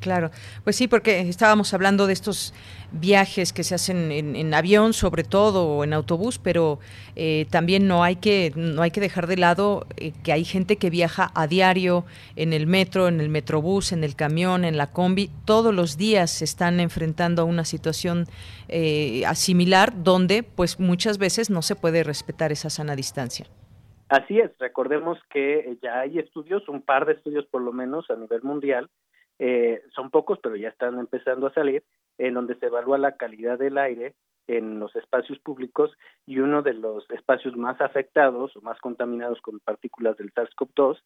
Claro, 0.00 0.30
pues 0.62 0.76
sí, 0.76 0.88
porque 0.88 1.20
estábamos 1.20 1.72
hablando 1.74 2.06
de 2.06 2.12
estos 2.12 2.52
viajes 2.92 3.52
que 3.52 3.64
se 3.64 3.74
hacen 3.74 4.12
en, 4.12 4.54
avión, 4.54 4.92
sobre 4.92 5.24
todo, 5.24 5.66
o 5.66 5.84
en 5.84 5.92
autobús, 5.92 6.38
pero 6.38 6.78
eh, 7.16 7.46
también 7.50 7.88
no 7.88 8.04
hay 8.04 8.16
que 8.16 8.52
no 8.54 8.82
hay 8.82 8.90
que 8.90 9.00
dejar 9.00 9.26
de 9.26 9.36
lado 9.36 9.86
eh, 9.96 10.12
que 10.22 10.32
hay 10.32 10.44
gente 10.44 10.76
que 10.76 10.90
viaja 10.90 11.32
a 11.34 11.46
diario 11.46 12.04
en 12.36 12.52
el 12.52 12.66
metro, 12.66 13.08
en 13.08 13.20
el 13.20 13.28
metrobús, 13.28 13.90
en 13.92 14.04
el 14.04 14.14
camión, 14.14 14.64
en 14.64 14.76
la 14.76 14.86
combi, 14.86 15.30
todos 15.44 15.74
los 15.74 15.96
días 15.96 16.30
se 16.30 16.44
están 16.44 16.78
enfrentando 16.78 17.42
a 17.42 17.44
una 17.44 17.64
situación 17.64 18.26
eh, 18.68 19.24
similar, 19.34 20.04
donde, 20.04 20.42
pues, 20.42 20.78
muchas 20.78 21.18
veces 21.18 21.50
no 21.50 21.62
se 21.62 21.74
puede 21.74 22.04
respetar 22.04 22.52
esa 22.52 22.70
sana 22.70 22.94
distancia. 22.94 23.46
Así 24.08 24.38
es, 24.38 24.56
recordemos 24.58 25.18
que 25.30 25.78
ya 25.82 26.00
hay 26.00 26.18
estudios, 26.18 26.68
un 26.68 26.82
par 26.82 27.06
de 27.06 27.14
estudios 27.14 27.44
por 27.46 27.62
lo 27.62 27.72
menos 27.72 28.08
a 28.10 28.16
nivel 28.16 28.42
mundial, 28.42 28.88
eh, 29.38 29.82
son 29.94 30.10
pocos, 30.10 30.38
pero 30.42 30.56
ya 30.56 30.68
están 30.68 30.98
empezando 30.98 31.48
a 31.48 31.52
salir, 31.52 31.82
en 32.18 32.34
donde 32.34 32.54
se 32.54 32.66
evalúa 32.66 32.98
la 32.98 33.16
calidad 33.16 33.58
del 33.58 33.78
aire 33.78 34.14
en 34.46 34.78
los 34.78 34.94
espacios 34.94 35.38
públicos 35.40 35.90
y 36.24 36.38
uno 36.38 36.62
de 36.62 36.74
los 36.74 37.10
espacios 37.10 37.56
más 37.56 37.80
afectados 37.80 38.56
o 38.56 38.60
más 38.60 38.78
contaminados 38.78 39.40
con 39.40 39.58
partículas 39.58 40.16
del 40.16 40.32
SARS-CoV-2 40.32 40.98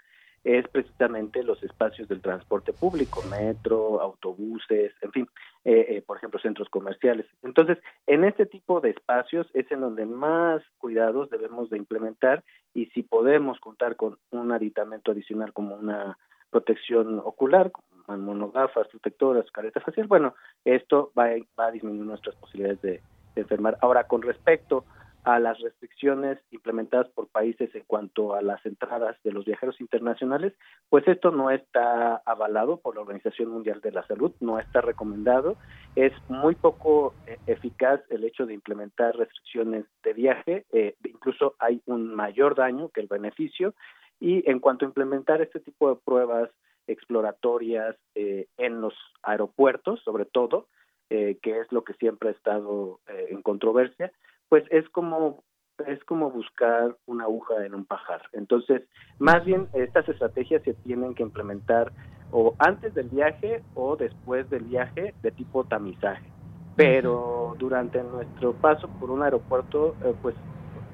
es 0.44 0.66
precisamente 0.68 1.42
los 1.42 1.62
espacios 1.62 2.08
del 2.08 2.22
transporte 2.22 2.72
público, 2.72 3.22
metro, 3.22 4.00
autobuses, 4.00 4.92
en 5.02 5.12
fin. 5.12 5.28
eh, 5.64 5.86
eh, 5.88 6.02
por 6.06 6.16
ejemplo, 6.16 6.40
centros 6.40 6.68
comerciales. 6.70 7.26
Entonces, 7.42 7.78
en 8.06 8.24
este 8.24 8.46
tipo 8.46 8.80
de 8.80 8.90
espacios 8.90 9.46
es 9.52 9.70
en 9.70 9.80
donde 9.80 10.06
más 10.06 10.62
cuidados 10.78 11.28
debemos 11.28 11.68
de 11.68 11.76
implementar 11.76 12.42
y 12.72 12.86
si 12.86 13.02
podemos 13.02 13.60
contar 13.60 13.96
con 13.96 14.18
un 14.30 14.52
aditamento 14.52 15.12
adicional 15.12 15.52
como 15.52 15.74
una 15.74 16.16
protección 16.50 17.20
ocular, 17.22 17.70
monogafas, 18.08 18.88
protectoras, 18.88 19.50
careta 19.52 19.80
facial, 19.80 20.06
bueno, 20.06 20.34
esto 20.64 21.12
va, 21.16 21.28
a 21.58 21.70
disminuir 21.70 22.06
nuestras 22.06 22.34
posibilidades 22.36 22.80
de, 22.82 23.02
de 23.34 23.40
enfermar. 23.42 23.76
Ahora, 23.82 24.04
con 24.04 24.22
respecto 24.22 24.84
a 25.24 25.38
las 25.38 25.58
restricciones 25.60 26.38
implementadas 26.50 27.08
por 27.10 27.28
países 27.28 27.74
en 27.74 27.84
cuanto 27.86 28.34
a 28.34 28.42
las 28.42 28.64
entradas 28.64 29.16
de 29.22 29.32
los 29.32 29.44
viajeros 29.44 29.80
internacionales, 29.80 30.54
pues 30.88 31.06
esto 31.08 31.30
no 31.30 31.50
está 31.50 32.22
avalado 32.24 32.78
por 32.78 32.94
la 32.94 33.02
Organización 33.02 33.50
Mundial 33.50 33.80
de 33.82 33.92
la 33.92 34.06
Salud, 34.06 34.32
no 34.40 34.58
está 34.58 34.80
recomendado, 34.80 35.56
es 35.94 36.12
muy 36.28 36.54
poco 36.54 37.14
eh, 37.26 37.38
eficaz 37.46 38.00
el 38.08 38.24
hecho 38.24 38.46
de 38.46 38.54
implementar 38.54 39.14
restricciones 39.16 39.84
de 40.02 40.12
viaje, 40.14 40.64
eh, 40.72 40.94
incluso 41.04 41.54
hay 41.58 41.82
un 41.84 42.14
mayor 42.14 42.54
daño 42.54 42.88
que 42.88 43.00
el 43.00 43.08
beneficio, 43.08 43.74
y 44.20 44.48
en 44.50 44.58
cuanto 44.58 44.84
a 44.84 44.88
implementar 44.88 45.42
este 45.42 45.60
tipo 45.60 45.90
de 45.90 46.00
pruebas 46.02 46.50
exploratorias 46.86 47.96
eh, 48.14 48.46
en 48.56 48.80
los 48.80 48.94
aeropuertos, 49.22 50.00
sobre 50.02 50.24
todo, 50.24 50.66
que 51.08 51.40
es 51.42 51.72
lo 51.72 51.82
que 51.82 51.94
siempre 51.94 52.28
ha 52.28 52.32
estado 52.32 53.00
en 53.08 53.42
controversia, 53.42 54.12
pues 54.50 54.64
es 54.70 54.86
como 54.90 55.42
es 55.86 56.04
como 56.04 56.30
buscar 56.30 56.94
una 57.06 57.24
aguja 57.24 57.64
en 57.64 57.74
un 57.74 57.86
pajar. 57.86 58.20
Entonces, 58.34 58.82
más 59.18 59.42
bien 59.46 59.68
estas 59.72 60.06
estrategias 60.10 60.62
se 60.62 60.74
tienen 60.74 61.14
que 61.14 61.22
implementar 61.22 61.90
o 62.32 62.54
antes 62.58 62.92
del 62.92 63.08
viaje 63.08 63.62
o 63.74 63.96
después 63.96 64.48
del 64.50 64.64
viaje 64.64 65.14
de 65.22 65.30
tipo 65.30 65.64
tamizaje. 65.64 66.30
Pero 66.76 67.56
durante 67.58 68.02
nuestro 68.02 68.52
paso 68.52 68.88
por 69.00 69.10
un 69.10 69.22
aeropuerto, 69.22 69.96
eh, 70.04 70.14
pues 70.20 70.34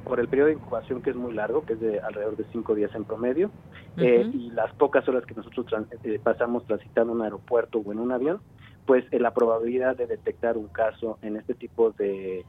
por 0.04 0.20
el 0.20 0.28
periodo 0.28 0.48
de 0.48 0.54
incubación 0.54 1.02
que 1.02 1.10
es 1.10 1.16
muy 1.16 1.32
largo, 1.32 1.64
que 1.64 1.72
es 1.72 1.80
de 1.80 1.98
alrededor 1.98 2.36
de 2.36 2.44
cinco 2.52 2.76
días 2.76 2.94
en 2.94 3.04
promedio, 3.04 3.50
eh, 3.96 4.30
y 4.32 4.50
las 4.50 4.72
pocas 4.74 5.08
horas 5.08 5.26
que 5.26 5.34
nosotros 5.34 5.66
eh, 6.04 6.20
pasamos 6.22 6.64
transitando 6.66 7.12
un 7.12 7.22
aeropuerto 7.22 7.78
o 7.78 7.92
en 7.92 7.98
un 7.98 8.12
avión, 8.12 8.40
pues 8.86 9.04
la 9.10 9.34
probabilidad 9.34 9.96
de 9.96 10.06
detectar 10.06 10.56
un 10.56 10.68
caso 10.68 11.18
en 11.22 11.36
este 11.36 11.54
tipo 11.54 11.90
de 11.90 12.44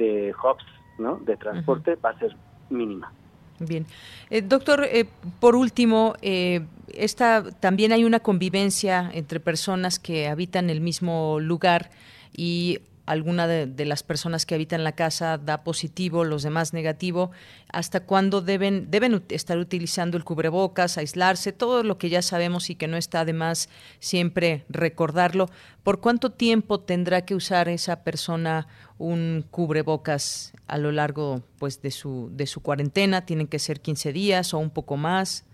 de 0.00 0.34
hubs 0.42 0.64
¿no? 0.98 1.20
de 1.24 1.36
transporte 1.36 1.94
va 1.94 2.10
a 2.10 2.18
ser 2.18 2.34
mínima. 2.70 3.12
Bien. 3.60 3.86
Eh, 4.30 4.40
doctor, 4.40 4.84
eh, 4.84 5.06
por 5.38 5.54
último, 5.54 6.14
eh, 6.22 6.62
esta, 6.94 7.44
también 7.60 7.92
hay 7.92 8.04
una 8.04 8.20
convivencia 8.20 9.10
entre 9.12 9.38
personas 9.38 9.98
que 9.98 10.28
habitan 10.28 10.70
el 10.70 10.80
mismo 10.80 11.38
lugar 11.40 11.90
y 12.34 12.80
alguna 13.10 13.48
de, 13.48 13.84
las 13.86 14.04
personas 14.04 14.46
que 14.46 14.54
habitan 14.54 14.84
la 14.84 14.92
casa 14.92 15.36
da 15.36 15.64
positivo, 15.64 16.22
los 16.22 16.44
demás 16.44 16.72
negativo, 16.72 17.32
hasta 17.72 18.06
cuándo 18.06 18.40
deben, 18.40 18.88
deben 18.88 19.24
estar 19.30 19.58
utilizando 19.58 20.16
el 20.16 20.22
cubrebocas, 20.22 20.96
aislarse, 20.96 21.52
todo 21.52 21.82
lo 21.82 21.98
que 21.98 22.08
ya 22.08 22.22
sabemos 22.22 22.70
y 22.70 22.76
que 22.76 22.86
no 22.86 22.96
está 22.96 23.24
de 23.24 23.32
más 23.32 23.68
siempre 23.98 24.64
recordarlo. 24.68 25.46
¿Por 25.82 26.00
cuánto 26.00 26.30
tiempo 26.30 26.78
tendrá 26.78 27.22
que 27.22 27.34
usar 27.34 27.68
esa 27.68 28.04
persona 28.04 28.68
un 28.96 29.44
cubrebocas 29.50 30.52
a 30.68 30.78
lo 30.78 30.92
largo 30.92 31.42
pues 31.58 31.82
de 31.82 31.90
su, 31.90 32.30
de 32.32 32.46
su 32.46 32.62
cuarentena? 32.62 33.26
¿Tienen 33.26 33.48
que 33.48 33.58
ser 33.58 33.80
15 33.80 34.12
días 34.12 34.54
o 34.54 34.58
un 34.58 34.70
poco 34.70 34.96
más? 34.96 35.48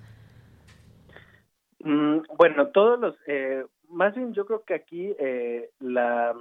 Mm, 1.79 2.19
bueno, 2.37 2.69
todos 2.69 3.01
los, 3.01 3.15
eh, 3.27 3.65
más 3.89 4.15
bien 4.15 4.35
yo 4.35 4.45
creo 4.45 4.63
que 4.63 4.75
aquí 4.75 5.15
eh, 5.19 5.71
la 5.81 6.35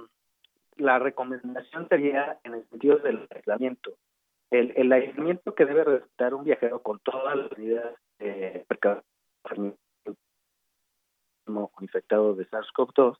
la 0.76 0.98
recomendación 0.98 1.88
sería 1.88 2.38
en 2.44 2.54
el 2.54 2.68
sentido 2.68 2.98
del 2.98 3.26
aislamiento. 3.34 3.96
El, 4.50 4.72
el 4.76 4.92
aislamiento 4.92 5.54
que 5.54 5.64
debe 5.64 5.84
respetar 5.84 6.34
un 6.34 6.44
viajero 6.44 6.80
con 6.80 7.00
todas 7.00 7.36
las 7.36 7.50
medidas 7.58 7.94
eh, 8.18 8.64
infectado 11.80 12.34
de 12.34 12.46
SARS-CoV-2 12.48 13.16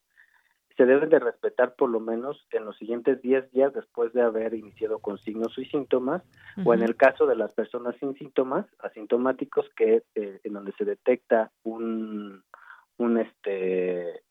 se 0.77 0.85
deben 0.85 1.09
de 1.09 1.19
respetar 1.19 1.75
por 1.75 1.89
lo 1.89 2.01
menos 2.01 2.47
en 2.51 2.67
los 2.67 2.77
siguientes 2.77 3.23
10 3.23 3.51
días 3.51 3.73
después 3.73 4.13
de 4.13 4.21
haber 4.21 4.53
iniciado 4.53 4.99
con 4.99 5.17
signos 5.19 5.57
y 5.57 5.65
síntomas, 5.65 6.23
o 6.67 6.75
en 6.75 6.83
el 6.83 6.97
caso 6.97 7.25
de 7.25 7.35
las 7.35 7.51
personas 7.55 7.97
sin 7.99 8.15
síntomas, 8.15 8.67
asintomáticos, 8.81 9.67
que 9.75 10.03
eh, 10.15 10.41
en 10.45 10.53
donde 10.53 10.73
se 10.73 10.85
detecta 10.85 11.51
un, 11.63 12.45
un 12.99 13.19
este 13.19 14.23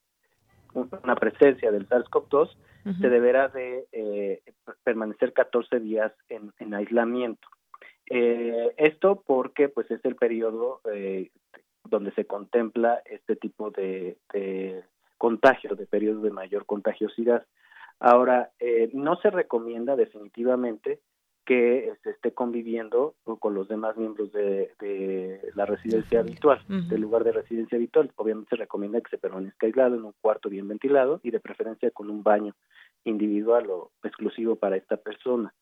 una 0.73 1.15
presencia 1.15 1.71
del 1.71 1.87
SARS-CoV-2, 1.89 2.55
se 3.01 3.09
deberá 3.09 3.47
de 3.47 3.87
eh, 3.91 4.41
permanecer 4.83 5.33
14 5.33 5.79
días 5.79 6.11
en, 6.29 6.51
en 6.59 6.73
aislamiento. 6.75 7.47
Eh, 8.07 8.73
esto 8.77 9.23
porque 9.25 9.69
pues 9.69 9.89
es 9.89 10.03
el 10.05 10.15
periodo 10.15 10.81
eh, 10.93 11.31
donde 11.85 12.11
se 12.11 12.25
contempla 12.25 13.01
este 13.05 13.35
tipo 13.35 13.71
de, 13.71 14.17
de 14.33 14.83
contagio, 15.17 15.75
de 15.75 15.87
periodo 15.87 16.21
de 16.21 16.31
mayor 16.31 16.65
contagiosidad. 16.65 17.45
Ahora, 17.99 18.51
eh, 18.59 18.89
no 18.93 19.15
se 19.17 19.29
recomienda 19.29 19.95
definitivamente 19.95 20.99
que 21.45 21.93
se 22.03 22.09
esté 22.09 22.33
conviviendo 22.33 23.15
con 23.39 23.53
los 23.53 23.67
demás 23.67 23.95
miembros 23.97 24.31
de, 24.33 24.71
la 25.53 25.65
residencia 25.65 26.19
habitual, 26.19 26.61
del 26.67 27.01
lugar 27.01 27.23
de 27.23 27.31
residencia 27.31 27.77
habitual. 27.77 28.11
Obviamente 28.15 28.49
se 28.49 28.55
recomienda 28.55 28.99
que 28.99 29.11
se 29.11 29.17
permanezca 29.17 29.67
aislado 29.67 29.95
en 29.95 30.05
un 30.05 30.13
cuarto 30.21 30.49
bien 30.49 30.67
ventilado 30.67 31.19
y 31.23 31.31
de 31.31 31.39
preferencia 31.39 31.91
con 31.91 32.09
un 32.09 32.23
baño 32.23 32.55
individual 33.03 33.69
o 33.69 33.91
exclusivo 34.03 34.55
para 34.55 34.75
esta 34.75 34.97
persona. 34.97 35.53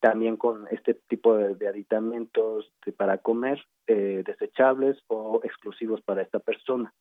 También 0.00 0.36
con 0.36 0.66
este 0.70 0.94
tipo 0.94 1.36
de, 1.36 1.68
aditamentos 1.68 2.72
para 2.96 3.18
comer 3.18 3.62
eh, 3.86 4.22
desechables 4.26 4.98
o 5.08 5.40
exclusivos 5.44 6.00
para 6.02 6.22
esta 6.22 6.38
persona. 6.38 6.94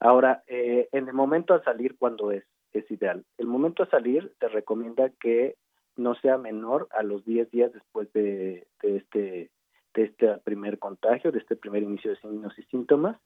Ahora, 0.00 0.42
eh, 0.46 0.88
en 0.92 1.08
el 1.08 1.14
momento 1.14 1.54
a 1.54 1.62
salir, 1.62 1.96
cuando 1.98 2.32
es? 2.32 2.44
Es 2.72 2.90
ideal. 2.90 3.24
El 3.38 3.46
momento 3.46 3.84
a 3.84 3.88
salir 3.88 4.32
se 4.38 4.48
recomienda 4.48 5.10
que 5.20 5.56
no 5.96 6.14
sea 6.16 6.38
menor 6.38 6.88
a 6.90 7.02
los 7.02 7.24
10 7.24 7.50
días 7.50 7.72
después 7.72 8.12
de, 8.12 8.66
este 8.82 9.50
de 9.94 10.02
este 10.02 10.36
primer 10.44 10.78
contagio, 10.78 11.32
de 11.32 11.38
este 11.38 11.56
primer 11.56 11.82
inicio 11.82 12.10
de 12.10 12.20
signos 12.20 12.58
y 12.58 12.62
síntomas, 12.64 13.16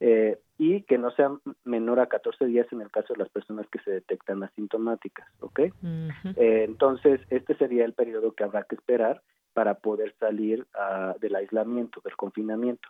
eh, 0.00 0.38
y 0.58 0.82
que 0.82 0.98
no 0.98 1.10
sea 1.12 1.30
menor 1.64 2.00
a 2.00 2.06
14 2.06 2.44
días 2.46 2.66
en 2.70 2.82
el 2.82 2.90
caso 2.90 3.14
de 3.14 3.20
las 3.20 3.30
personas 3.30 3.66
que 3.68 3.78
se 3.80 3.90
detectan 3.90 4.42
asintomáticas, 4.42 5.26
¿ok? 5.40 5.60
Eh, 5.60 6.64
entonces, 6.68 7.20
este 7.30 7.56
sería 7.56 7.84
el 7.84 7.94
periodo 7.94 8.32
que 8.32 8.44
habrá 8.44 8.64
que 8.64 8.76
esperar 8.76 9.22
para 9.54 9.74
poder 9.74 10.14
salir 10.20 10.66
uh, 10.74 11.18
del 11.18 11.34
aislamiento, 11.34 12.00
del 12.04 12.14
confinamiento. 12.14 12.88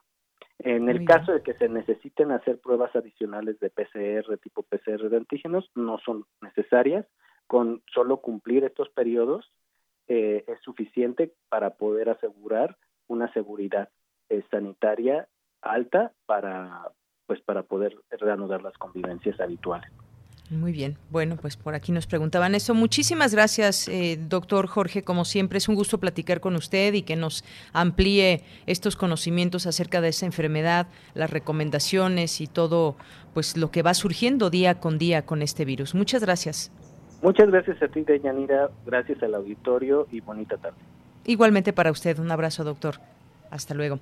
En 0.59 0.89
el 0.89 1.05
caso 1.05 1.33
de 1.33 1.43
que 1.43 1.55
se 1.55 1.69
necesiten 1.69 2.33
hacer 2.33 2.59
pruebas 2.59 2.95
adicionales 2.97 3.61
de 3.61 3.71
PCR, 3.71 4.37
tipo 4.39 4.65
PCR 4.65 5.09
de 5.09 5.17
antígenos, 5.17 5.71
no 5.77 5.99
son 5.99 6.25
necesarias, 6.43 7.07
con 7.49 7.83
solo 7.93 8.19
cumplir 8.19 8.63
estos 8.63 8.89
periodos 8.91 9.51
eh, 10.07 10.45
es 10.47 10.61
suficiente 10.63 11.33
para 11.49 11.71
poder 11.71 12.09
asegurar 12.11 12.77
una 13.09 13.33
seguridad 13.33 13.89
eh, 14.29 14.45
sanitaria 14.51 15.27
alta 15.61 16.13
para 16.27 16.93
pues 17.27 17.43
para 17.43 17.63
poder 17.63 17.95
reanudar 18.11 18.63
las 18.63 18.73
convivencias 18.79 19.39
habituales. 19.39 19.91
Muy 20.51 20.73
bien. 20.73 20.97
Bueno, 21.11 21.37
pues 21.37 21.59
por 21.59 21.75
aquí 21.75 21.93
nos 21.93 22.07
preguntaban 22.07 22.55
eso. 22.55 22.73
Muchísimas 22.73 23.35
gracias, 23.35 23.87
eh, 23.87 24.19
doctor 24.19 24.67
Jorge. 24.67 25.03
Como 25.03 25.27
siempre, 25.27 25.59
es 25.59 25.69
un 25.69 25.75
gusto 25.75 25.99
platicar 25.99 26.41
con 26.41 26.57
usted 26.57 26.95
y 26.95 27.03
que 27.03 27.17
nos 27.17 27.45
amplíe 27.75 28.45
estos 28.65 28.97
conocimientos 28.97 29.67
acerca 29.67 30.01
de 30.01 30.09
esa 30.09 30.25
enfermedad, 30.25 30.89
las 31.13 31.29
recomendaciones 31.29 32.41
y 32.41 32.47
todo, 32.47 32.97
pues 33.35 33.59
lo 33.59 33.71
que 33.71 33.83
va 33.83 33.93
surgiendo 33.93 34.49
día 34.49 34.81
con 34.81 34.97
día 34.97 35.27
con 35.27 35.43
este 35.43 35.67
virus. 35.67 35.95
Muchas 35.95 36.23
gracias. 36.23 36.73
Muchas 37.23 37.49
gracias 37.49 37.83
a 37.83 37.89
ti, 37.89 38.03
Deyanira, 38.03 38.71
gracias 38.87 39.23
al 39.23 39.35
auditorio 39.35 40.07
y 40.13 40.21
bonita 40.21 40.57
tarde. 40.57 40.77
Igualmente 41.25 41.73
para 41.73 41.91
usted, 41.91 42.19
un 42.19 42.31
abrazo, 42.31 42.65
doctor. 42.65 42.97
Hasta 43.51 43.75
luego. 43.75 43.99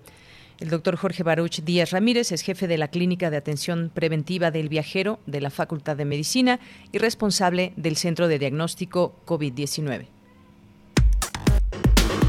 El 0.58 0.70
doctor 0.70 0.96
Jorge 0.96 1.22
Baruch 1.22 1.60
Díaz 1.60 1.90
Ramírez 1.90 2.32
es 2.32 2.40
jefe 2.40 2.66
de 2.66 2.78
la 2.78 2.88
Clínica 2.88 3.30
de 3.30 3.36
Atención 3.36 3.90
Preventiva 3.92 4.50
del 4.50 4.68
Viajero 4.68 5.18
de 5.26 5.40
la 5.40 5.50
Facultad 5.50 5.96
de 5.96 6.06
Medicina 6.06 6.60
y 6.92 6.98
responsable 6.98 7.72
del 7.76 7.96
Centro 7.96 8.26
de 8.26 8.38
Diagnóstico 8.38 9.14
COVID-19. 9.26 10.06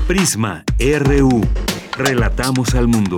Prisma 0.08 0.64
RU. 0.80 1.42
Relatamos 1.98 2.76
al 2.76 2.88
mundo. 2.88 3.18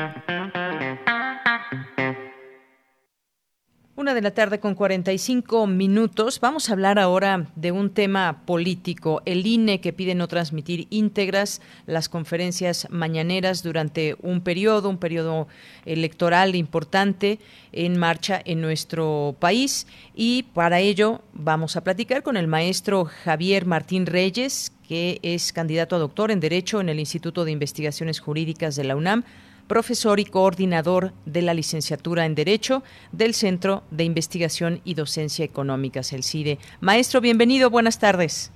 De 4.21 4.25
la 4.25 4.35
tarde 4.35 4.59
con 4.59 4.75
45 4.75 5.65
minutos. 5.65 6.39
Vamos 6.39 6.69
a 6.69 6.73
hablar 6.73 6.99
ahora 6.99 7.47
de 7.55 7.71
un 7.71 7.89
tema 7.89 8.43
político. 8.45 9.23
El 9.25 9.47
INE 9.47 9.81
que 9.81 9.93
pide 9.93 10.13
no 10.13 10.27
transmitir 10.27 10.85
íntegras 10.91 11.59
las 11.87 12.07
conferencias 12.07 12.87
mañaneras 12.91 13.63
durante 13.63 14.15
un 14.21 14.41
periodo, 14.41 14.89
un 14.89 14.99
periodo 14.99 15.47
electoral 15.85 16.55
importante 16.55 17.39
en 17.71 17.97
marcha 17.97 18.39
en 18.45 18.61
nuestro 18.61 19.35
país. 19.39 19.87
Y 20.13 20.43
para 20.53 20.81
ello 20.81 21.21
vamos 21.33 21.75
a 21.75 21.83
platicar 21.83 22.21
con 22.21 22.37
el 22.37 22.45
maestro 22.45 23.05
Javier 23.05 23.65
Martín 23.65 24.05
Reyes, 24.05 24.71
que 24.87 25.19
es 25.23 25.51
candidato 25.51 25.95
a 25.95 25.99
doctor 25.99 26.29
en 26.29 26.39
Derecho 26.39 26.79
en 26.79 26.89
el 26.89 26.99
Instituto 26.99 27.43
de 27.43 27.53
Investigaciones 27.53 28.19
Jurídicas 28.19 28.75
de 28.75 28.83
la 28.83 28.95
UNAM 28.95 29.23
profesor 29.71 30.19
y 30.19 30.25
coordinador 30.25 31.13
de 31.25 31.41
la 31.41 31.53
licenciatura 31.53 32.25
en 32.25 32.35
Derecho 32.35 32.83
del 33.13 33.33
Centro 33.33 33.83
de 33.89 34.03
Investigación 34.03 34.81
y 34.83 34.95
Docencia 34.95 35.45
Económicas, 35.45 36.11
el 36.11 36.23
CIDE. 36.23 36.57
Maestro, 36.81 37.21
bienvenido, 37.21 37.69
buenas 37.69 37.97
tardes. 37.97 38.51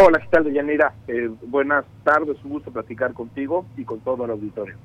Hola, 0.00 0.20
¿qué 0.20 0.28
tal, 0.30 0.52
Yanira? 0.52 0.94
Eh, 1.08 1.28
buenas 1.48 1.84
tardes, 2.04 2.36
un 2.44 2.50
gusto 2.50 2.70
platicar 2.70 3.14
contigo 3.14 3.66
y 3.76 3.82
con 3.82 3.98
todo 3.98 4.24
el 4.26 4.30
auditorio. 4.30 4.76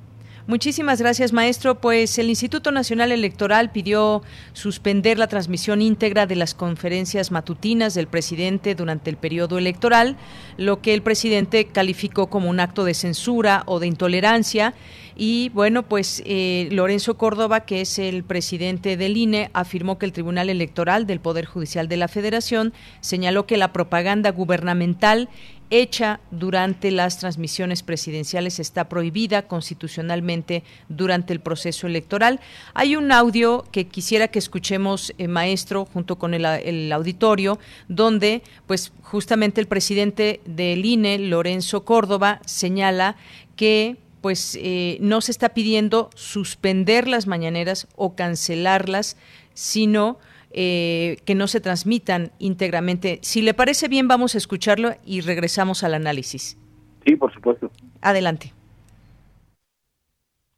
Muchísimas 0.48 1.02
gracias, 1.02 1.34
maestro. 1.34 1.82
Pues 1.82 2.20
el 2.20 2.30
Instituto 2.30 2.72
Nacional 2.72 3.12
Electoral 3.12 3.72
pidió 3.72 4.22
suspender 4.54 5.18
la 5.18 5.28
transmisión 5.28 5.82
íntegra 5.82 6.28
de 6.28 6.36
las 6.36 6.54
conferencias 6.54 7.32
matutinas 7.32 7.96
del 7.96 8.06
presidente 8.06 8.76
durante 8.76 9.10
el 9.10 9.18
periodo 9.18 9.58
electoral, 9.58 10.18
lo 10.58 10.82
que 10.82 10.94
el 10.94 11.02
presidente 11.02 11.66
calificó 11.66 12.28
como 12.28 12.52
un 12.52 12.60
acto 12.60 12.86
de 12.86 12.94
censura 12.94 13.64
o 13.66 13.80
de 13.80 13.88
intolerancia. 13.88 14.76
Y 15.16 15.50
bueno, 15.50 15.84
pues 15.84 16.22
eh, 16.26 16.68
Lorenzo 16.72 17.18
Córdoba, 17.18 17.62
que 17.62 17.82
es 17.82 18.00
el 18.00 18.24
presidente 18.24 18.98
del 18.98 19.16
INE, 19.16 19.50
afirmó 19.54 19.98
que 19.98 20.06
el 20.06 20.12
Tribunal 20.12 20.50
Electoral 20.50 21.08
del 21.08 21.22
Poder 21.22 21.46
Judicial 21.46 21.88
de 21.88 21.98
la 21.98 22.10
Federación 22.10 22.74
señaló 23.00 23.46
que 23.46 23.56
la 23.56 23.72
propaganda 23.72 24.32
gubernamental 24.32 25.30
hecha 25.70 26.20
durante 26.32 26.92
las 26.92 27.18
transmisiones 27.18 27.82
presidenciales 27.82 28.60
está 28.60 28.88
prohibida 28.88 29.48
constitucionalmente 29.48 30.64
durante 30.90 31.34
el 31.34 31.40
proceso 31.40 31.88
electoral. 31.88 32.40
Hay 32.74 32.96
un 32.96 33.12
audio 33.12 33.66
que 33.72 33.88
quisiera 33.88 34.28
que 34.28 34.40
escuchemos, 34.40 35.14
eh, 35.18 35.28
maestro, 35.28 35.86
junto 35.86 36.18
con 36.18 36.34
el, 36.34 36.46
el, 36.46 36.92
auditorio, 36.92 37.58
donde, 37.88 38.44
pues, 38.68 38.92
justamente 39.02 39.62
el 39.62 39.68
presidente 39.68 40.42
del 40.46 40.86
INE, 40.86 41.18
Lorenzo 41.20 41.84
Córdoba, 41.84 42.42
señala 42.46 43.16
que 43.56 43.98
pues 44.26 44.58
eh, 44.60 44.98
no 45.02 45.22
se 45.22 45.32
está 45.32 45.50
pidiendo 45.50 46.10
suspender 46.16 47.08
las 47.08 47.28
mañaneras 47.28 47.88
o 47.96 48.16
cancelarlas, 48.16 49.18
sino 49.54 50.18
eh, 50.50 51.18
que 51.26 51.36
no 51.36 51.46
se 51.46 51.62
transmitan 51.62 52.32
íntegramente. 52.40 53.20
Si 53.22 53.44
le 53.44 53.54
parece 53.54 53.88
bien, 53.88 54.08
vamos 54.08 54.34
a 54.34 54.40
escucharlo 54.40 54.96
y 55.06 55.22
regresamos 55.22 55.84
al 55.84 55.94
análisis. 55.94 56.58
Sí, 57.06 57.16
por 57.16 57.32
supuesto. 57.36 57.70
Adelante. 58.02 58.52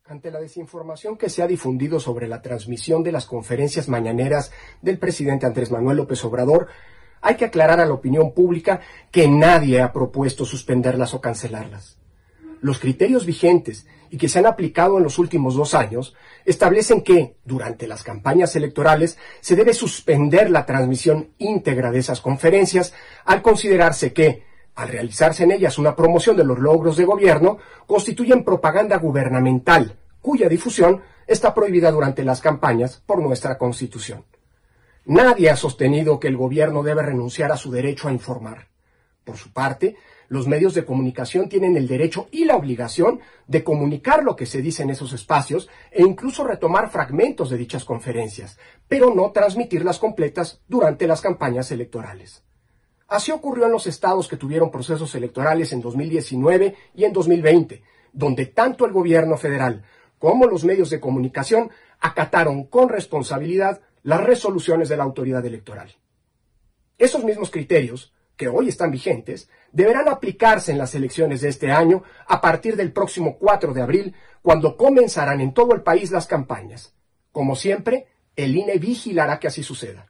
Ante 0.05 0.31
la 0.31 0.39
desinformación 0.39 1.17
que 1.17 1.29
se 1.29 1.43
ha 1.43 1.47
difundido 1.47 1.99
sobre 1.99 2.29
la 2.29 2.41
transmisión 2.41 3.03
de 3.03 3.11
las 3.11 3.25
conferencias 3.25 3.89
mañaneras 3.89 4.53
del 4.81 4.97
presidente 4.97 5.45
Andrés 5.45 5.71
Manuel 5.71 5.97
López 5.97 6.23
Obrador, 6.23 6.69
hay 7.19 7.35
que 7.35 7.43
aclarar 7.43 7.81
a 7.81 7.85
la 7.85 7.93
opinión 7.93 8.31
pública 8.31 8.79
que 9.11 9.27
nadie 9.27 9.81
ha 9.81 9.91
propuesto 9.91 10.45
suspenderlas 10.45 11.13
o 11.13 11.19
cancelarlas. 11.19 11.97
Los 12.61 12.79
criterios 12.79 13.25
vigentes 13.25 13.85
y 14.09 14.17
que 14.17 14.29
se 14.29 14.39
han 14.39 14.45
aplicado 14.45 14.97
en 14.97 15.03
los 15.03 15.19
últimos 15.19 15.55
dos 15.55 15.73
años 15.73 16.15
establecen 16.45 17.01
que, 17.01 17.35
durante 17.43 17.87
las 17.87 18.03
campañas 18.03 18.55
electorales, 18.55 19.17
se 19.41 19.55
debe 19.55 19.73
suspender 19.73 20.49
la 20.49 20.65
transmisión 20.65 21.31
íntegra 21.37 21.91
de 21.91 21.99
esas 21.99 22.21
conferencias 22.21 22.93
al 23.25 23.41
considerarse 23.41 24.13
que, 24.13 24.45
al 24.75 24.89
realizarse 24.89 25.43
en 25.43 25.51
ellas 25.51 25.77
una 25.77 25.95
promoción 25.95 26.37
de 26.37 26.43
los 26.43 26.59
logros 26.59 26.97
de 26.97 27.05
gobierno, 27.05 27.57
constituyen 27.85 28.43
propaganda 28.43 28.97
gubernamental, 28.97 29.97
cuya 30.21 30.47
difusión 30.47 31.01
está 31.25 31.53
prohibida 31.53 31.91
durante 31.91 32.23
las 32.23 32.41
campañas 32.41 33.01
por 33.05 33.21
nuestra 33.21 33.57
Constitución. 33.57 34.23
Nadie 35.05 35.49
ha 35.49 35.55
sostenido 35.55 36.19
que 36.19 36.27
el 36.27 36.37
gobierno 36.37 36.83
debe 36.83 37.01
renunciar 37.01 37.51
a 37.51 37.57
su 37.57 37.71
derecho 37.71 38.07
a 38.07 38.11
informar. 38.11 38.67
Por 39.23 39.37
su 39.37 39.51
parte, 39.51 39.95
los 40.29 40.47
medios 40.47 40.73
de 40.73 40.85
comunicación 40.85 41.47
tienen 41.49 41.77
el 41.77 41.87
derecho 41.87 42.27
y 42.31 42.45
la 42.45 42.55
obligación 42.55 43.19
de 43.47 43.63
comunicar 43.63 44.23
lo 44.23 44.35
que 44.35 44.45
se 44.45 44.61
dice 44.61 44.83
en 44.83 44.89
esos 44.89 45.13
espacios 45.13 45.69
e 45.91 46.03
incluso 46.03 46.45
retomar 46.45 46.89
fragmentos 46.89 47.49
de 47.49 47.57
dichas 47.57 47.85
conferencias, 47.85 48.57
pero 48.87 49.13
no 49.13 49.31
transmitirlas 49.31 49.99
completas 49.99 50.61
durante 50.67 51.07
las 51.07 51.21
campañas 51.21 51.71
electorales. 51.71 52.43
Así 53.07 53.31
ocurrió 53.31 53.65
en 53.65 53.71
los 53.71 53.87
estados 53.87 54.27
que 54.27 54.35
tuvieron 54.35 54.69
procesos 54.69 55.15
electorales 55.15 55.71
en 55.71 55.81
2019 55.81 56.75
y 56.93 57.05
en 57.05 57.13
2020, 57.13 57.81
donde 58.11 58.47
tanto 58.47 58.85
el 58.85 58.91
gobierno 58.91 59.37
federal 59.37 59.83
como 60.19 60.45
los 60.45 60.65
medios 60.65 60.89
de 60.89 60.99
comunicación 60.99 61.69
acataron 61.99 62.65
con 62.65 62.89
responsabilidad 62.89 63.81
las 64.03 64.23
resoluciones 64.23 64.89
de 64.89 64.97
la 64.97 65.03
autoridad 65.03 65.45
electoral. 65.45 65.95
Esos 66.97 67.23
mismos 67.23 67.51
criterios 67.51 68.13
que 68.35 68.47
hoy 68.47 68.69
están 68.69 68.91
vigentes, 68.91 69.49
deberán 69.71 70.07
aplicarse 70.09 70.71
en 70.71 70.77
las 70.77 70.95
elecciones 70.95 71.41
de 71.41 71.49
este 71.49 71.71
año 71.71 72.03
a 72.27 72.41
partir 72.41 72.75
del 72.75 72.91
próximo 72.91 73.37
4 73.37 73.73
de 73.73 73.81
abril, 73.81 74.15
cuando 74.41 74.77
comenzarán 74.77 75.41
en 75.41 75.53
todo 75.53 75.73
el 75.73 75.81
país 75.81 76.11
las 76.11 76.27
campañas. 76.27 76.93
Como 77.31 77.55
siempre, 77.55 78.07
el 78.35 78.55
INE 78.55 78.77
vigilará 78.77 79.39
que 79.39 79.47
así 79.47 79.63
suceda. 79.63 80.07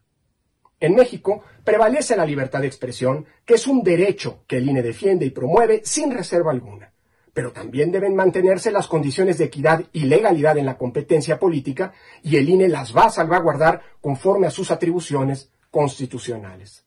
En 0.80 0.93
México 0.95 1.43
prevalece 1.64 2.16
la 2.16 2.26
libertad 2.26 2.62
de 2.62 2.68
expresión, 2.68 3.26
que 3.45 3.55
es 3.55 3.68
un 3.68 3.82
derecho 3.82 4.43
que 4.47 4.58
el 4.58 4.70
INE 4.70 4.84
defiende 4.84 5.26
y 5.26 5.32
promueve 5.32 5.82
sin 5.84 6.12
reserva 6.12 6.51
alguna. 6.51 6.93
Pero 7.34 7.51
también 7.51 7.91
deben 7.91 8.16
mantenerse 8.16 8.72
las 8.72 8.88
condiciones 8.88 9.38
de 9.38 9.45
equidad 9.45 9.84
y 9.91 10.05
legalidad 10.05 10.58
en 10.58 10.66
la 10.66 10.78
competencia 10.78 11.39
política 11.39 11.93
y 12.24 12.38
el 12.38 12.49
INE 12.49 12.70
las 12.70 12.95
va 12.95 13.05
a 13.05 13.12
salvaguardar 13.12 13.82
conforme 14.01 14.47
a 14.47 14.51
sus 14.51 14.72
atribuciones 14.72 15.51
constitucionales. 15.70 16.86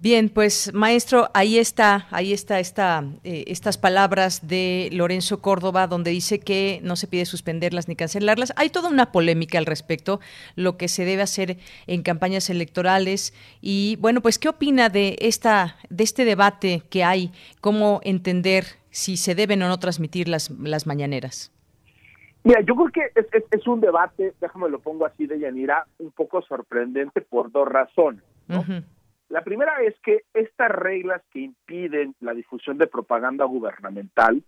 Bien, 0.00 0.28
pues 0.28 0.72
maestro, 0.74 1.28
ahí 1.34 1.58
está, 1.58 2.06
ahí 2.12 2.32
está 2.32 2.60
esta, 2.60 3.02
eh, 3.24 3.42
estas 3.48 3.78
palabras 3.78 4.46
de 4.46 4.90
Lorenzo 4.92 5.42
Córdoba, 5.42 5.88
donde 5.88 6.12
dice 6.12 6.38
que 6.38 6.78
no 6.84 6.94
se 6.94 7.08
pide 7.08 7.24
suspenderlas 7.24 7.88
ni 7.88 7.96
cancelarlas. 7.96 8.52
Hay 8.54 8.70
toda 8.70 8.90
una 8.90 9.10
polémica 9.10 9.58
al 9.58 9.66
respecto, 9.66 10.20
lo 10.54 10.76
que 10.76 10.86
se 10.86 11.04
debe 11.04 11.22
hacer 11.22 11.56
en 11.88 12.04
campañas 12.04 12.48
electorales. 12.48 13.34
Y 13.60 13.96
bueno, 13.96 14.20
pues 14.20 14.38
¿qué 14.38 14.48
opina 14.48 14.88
de 14.88 15.16
esta, 15.18 15.74
de 15.90 16.04
este 16.04 16.24
debate 16.24 16.84
que 16.90 17.02
hay? 17.02 17.32
¿Cómo 17.60 17.98
entender 18.04 18.66
si 18.90 19.16
se 19.16 19.34
deben 19.34 19.64
o 19.64 19.68
no 19.68 19.80
transmitir 19.80 20.28
las, 20.28 20.50
las 20.50 20.86
mañaneras? 20.86 21.52
Mira, 22.44 22.60
yo 22.60 22.76
creo 22.76 22.88
que 22.92 23.20
es, 23.20 23.26
es, 23.32 23.42
es 23.50 23.66
un 23.66 23.80
debate, 23.80 24.32
déjame 24.40 24.68
lo 24.68 24.78
pongo 24.78 25.06
así 25.06 25.26
de 25.26 25.40
Yanira, 25.40 25.88
un 25.98 26.12
poco 26.12 26.40
sorprendente 26.42 27.20
por 27.20 27.50
dos 27.50 27.66
razones. 27.66 28.22
¿no? 28.46 28.60
Uh 28.60 28.62
-huh. 28.62 28.84
La 29.28 29.42
primera 29.42 29.82
es 29.82 29.94
que 30.00 30.22
estas 30.32 30.70
reglas 30.70 31.22
que 31.30 31.40
impiden 31.40 32.14
la 32.20 32.32
difusión 32.32 32.78
de 32.78 32.86
propaganda 32.86 33.44
gubernamental 33.44 34.42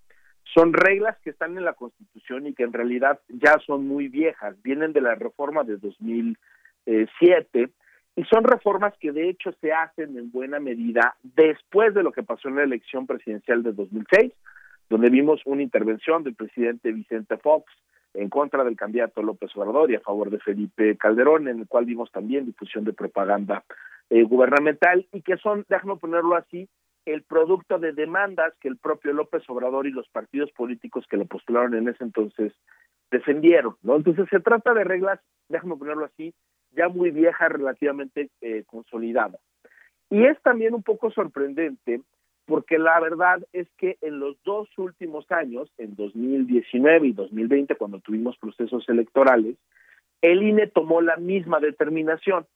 son 0.54 0.72
reglas 0.72 1.18
que 1.22 1.30
están 1.30 1.58
en 1.58 1.64
la 1.64 1.74
Constitución 1.74 2.46
y 2.46 2.54
que 2.54 2.62
en 2.62 2.72
realidad 2.72 3.20
ya 3.28 3.58
son 3.66 3.86
muy 3.86 4.08
viejas, 4.08 4.60
vienen 4.62 4.92
de 4.94 5.02
la 5.02 5.14
reforma 5.14 5.64
de 5.64 5.76
2007 5.76 7.70
y 8.16 8.24
son 8.24 8.44
reformas 8.44 8.94
que 8.98 9.12
de 9.12 9.28
hecho 9.28 9.52
se 9.60 9.72
hacen 9.72 10.16
en 10.16 10.32
buena 10.32 10.58
medida 10.60 11.14
después 11.22 11.94
de 11.94 12.02
lo 12.02 12.10
que 12.10 12.22
pasó 12.22 12.48
en 12.48 12.56
la 12.56 12.64
elección 12.64 13.06
presidencial 13.06 13.62
de 13.62 13.72
2006, 13.72 14.32
donde 14.88 15.10
vimos 15.10 15.42
una 15.44 15.62
intervención 15.62 16.24
del 16.24 16.34
presidente 16.34 16.90
Vicente 16.90 17.36
Fox 17.36 17.70
en 18.14 18.28
contra 18.30 18.64
del 18.64 18.76
candidato 18.76 19.22
López 19.22 19.50
Obrador 19.54 19.90
y 19.90 19.94
a 19.94 20.00
favor 20.00 20.30
de 20.30 20.40
Felipe 20.40 20.96
Calderón, 20.96 21.48
en 21.48 21.60
el 21.60 21.68
cual 21.68 21.84
vimos 21.84 22.10
también 22.10 22.46
difusión 22.46 22.84
de 22.84 22.94
propaganda 22.94 23.62
eh, 24.10 24.22
gubernamental 24.24 25.06
y 25.12 25.22
que 25.22 25.36
son, 25.38 25.64
déjame 25.68 25.96
ponerlo 25.96 26.36
así, 26.36 26.68
el 27.06 27.22
producto 27.22 27.78
de 27.78 27.92
demandas 27.92 28.52
que 28.60 28.68
el 28.68 28.76
propio 28.76 29.12
López 29.12 29.42
Obrador 29.48 29.86
y 29.86 29.92
los 29.92 30.08
partidos 30.08 30.50
políticos 30.52 31.06
que 31.08 31.16
lo 31.16 31.24
postularon 31.24 31.74
en 31.74 31.88
ese 31.88 32.04
entonces 32.04 32.52
defendieron, 33.10 33.76
¿no? 33.82 33.96
Entonces 33.96 34.28
se 34.30 34.40
trata 34.40 34.74
de 34.74 34.84
reglas, 34.84 35.18
déjame 35.48 35.76
ponerlo 35.76 36.04
así, 36.04 36.34
ya 36.72 36.88
muy 36.88 37.10
viejas, 37.10 37.50
relativamente 37.50 38.30
eh, 38.40 38.64
consolidadas. 38.66 39.40
Y 40.10 40.24
es 40.24 40.40
también 40.42 40.74
un 40.74 40.82
poco 40.82 41.10
sorprendente 41.10 42.02
porque 42.46 42.78
la 42.78 42.98
verdad 42.98 43.46
es 43.52 43.68
que 43.78 43.96
en 44.00 44.18
los 44.18 44.36
dos 44.44 44.68
últimos 44.76 45.24
años, 45.30 45.72
en 45.78 45.94
2019 45.94 47.06
y 47.06 47.12
2020, 47.12 47.76
cuando 47.76 48.00
tuvimos 48.00 48.36
procesos 48.38 48.88
electorales, 48.88 49.56
el 50.20 50.42
INE 50.42 50.66
tomó 50.66 51.00
la 51.00 51.16
misma 51.16 51.60
determinación. 51.60 52.46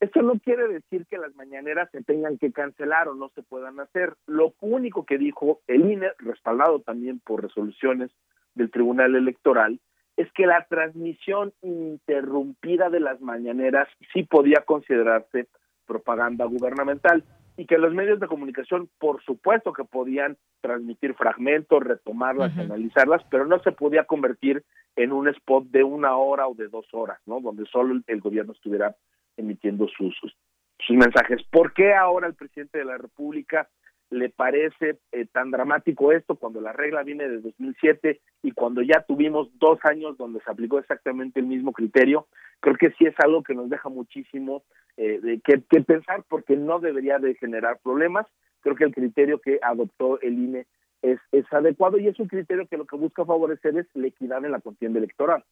Esto 0.00 0.22
no 0.22 0.38
quiere 0.38 0.68
decir 0.68 1.06
que 1.06 1.18
las 1.18 1.34
mañaneras 1.34 1.90
se 1.90 2.02
tengan 2.04 2.38
que 2.38 2.52
cancelar 2.52 3.08
o 3.08 3.14
no 3.14 3.30
se 3.34 3.42
puedan 3.42 3.80
hacer. 3.80 4.14
Lo 4.26 4.54
único 4.60 5.04
que 5.04 5.18
dijo 5.18 5.60
el 5.66 5.90
INE, 5.90 6.12
respaldado 6.18 6.80
también 6.80 7.20
por 7.20 7.42
resoluciones 7.42 8.10
del 8.54 8.70
Tribunal 8.70 9.16
Electoral, 9.16 9.80
es 10.16 10.30
que 10.32 10.46
la 10.46 10.66
transmisión 10.68 11.52
interrumpida 11.62 12.90
de 12.90 13.00
las 13.00 13.20
mañaneras 13.20 13.88
sí 14.12 14.24
podía 14.24 14.62
considerarse 14.64 15.48
propaganda 15.86 16.44
gubernamental 16.44 17.24
y 17.56 17.66
que 17.66 17.76
los 17.76 17.92
medios 17.92 18.20
de 18.20 18.28
comunicación, 18.28 18.88
por 19.00 19.20
supuesto 19.24 19.72
que 19.72 19.82
podían 19.84 20.36
transmitir 20.60 21.14
fragmentos, 21.14 21.82
retomarlas, 21.82 22.56
analizarlas, 22.56 23.22
pero 23.30 23.46
no 23.46 23.58
se 23.60 23.72
podía 23.72 24.04
convertir 24.04 24.62
en 24.94 25.10
un 25.12 25.28
spot 25.28 25.64
de 25.66 25.82
una 25.82 26.16
hora 26.16 26.46
o 26.46 26.54
de 26.54 26.68
dos 26.68 26.86
horas, 26.92 27.18
¿no? 27.26 27.40
Donde 27.40 27.64
solo 27.66 28.00
el, 28.06 28.20
gobierno 28.20 28.52
estuviera 28.52 28.94
emitiendo 29.38 29.88
sus, 29.88 30.14
sus, 30.18 30.34
mensajes. 30.90 31.42
¿Por 31.50 31.72
qué 31.72 31.94
ahora 31.94 32.26
el 32.26 32.34
presidente 32.34 32.78
de 32.78 32.84
la 32.84 32.98
República 32.98 33.68
le 34.10 34.30
parece 34.30 34.98
eh, 35.12 35.26
tan 35.30 35.50
dramático 35.50 36.12
esto 36.12 36.36
cuando 36.36 36.60
la 36.60 36.72
regla 36.72 37.02
viene 37.02 37.28
de 37.28 37.40
2007 37.40 38.20
y 38.42 38.52
cuando 38.52 38.80
ya 38.82 39.02
tuvimos 39.06 39.50
dos 39.58 39.78
años 39.84 40.16
donde 40.16 40.40
se 40.40 40.50
aplicó 40.50 40.78
exactamente 40.78 41.40
el 41.40 41.46
mismo 41.46 41.72
criterio, 41.72 42.26
creo 42.60 42.76
que 42.76 42.90
sí 42.92 43.04
es 43.04 43.14
algo 43.18 43.42
que 43.42 43.54
nos 43.54 43.68
deja 43.68 43.88
muchísimo 43.88 44.62
eh, 44.96 45.20
de 45.20 45.40
que, 45.40 45.58
pensar 45.82 46.24
porque 46.28 46.56
no 46.56 46.80
debería 46.80 47.18
de 47.18 47.34
generar 47.34 47.78
problemas. 47.82 48.26
Creo 48.60 48.76
que 48.76 48.84
el 48.84 48.94
criterio 48.94 49.40
que 49.40 49.58
adoptó 49.62 50.20
el 50.20 50.38
INE 50.38 50.66
es, 51.02 51.20
es 51.30 51.44
adecuado 51.52 51.98
y 51.98 52.08
es 52.08 52.18
un 52.18 52.28
criterio 52.28 52.66
que 52.66 52.78
lo 52.78 52.86
que 52.86 52.96
busca 52.96 53.24
favorecer 53.24 53.76
es 53.76 53.86
la 53.94 54.08
equidad 54.08 54.44
en 54.44 54.52
la 54.52 54.60
contienda 54.60 54.98
electoral. 54.98 55.44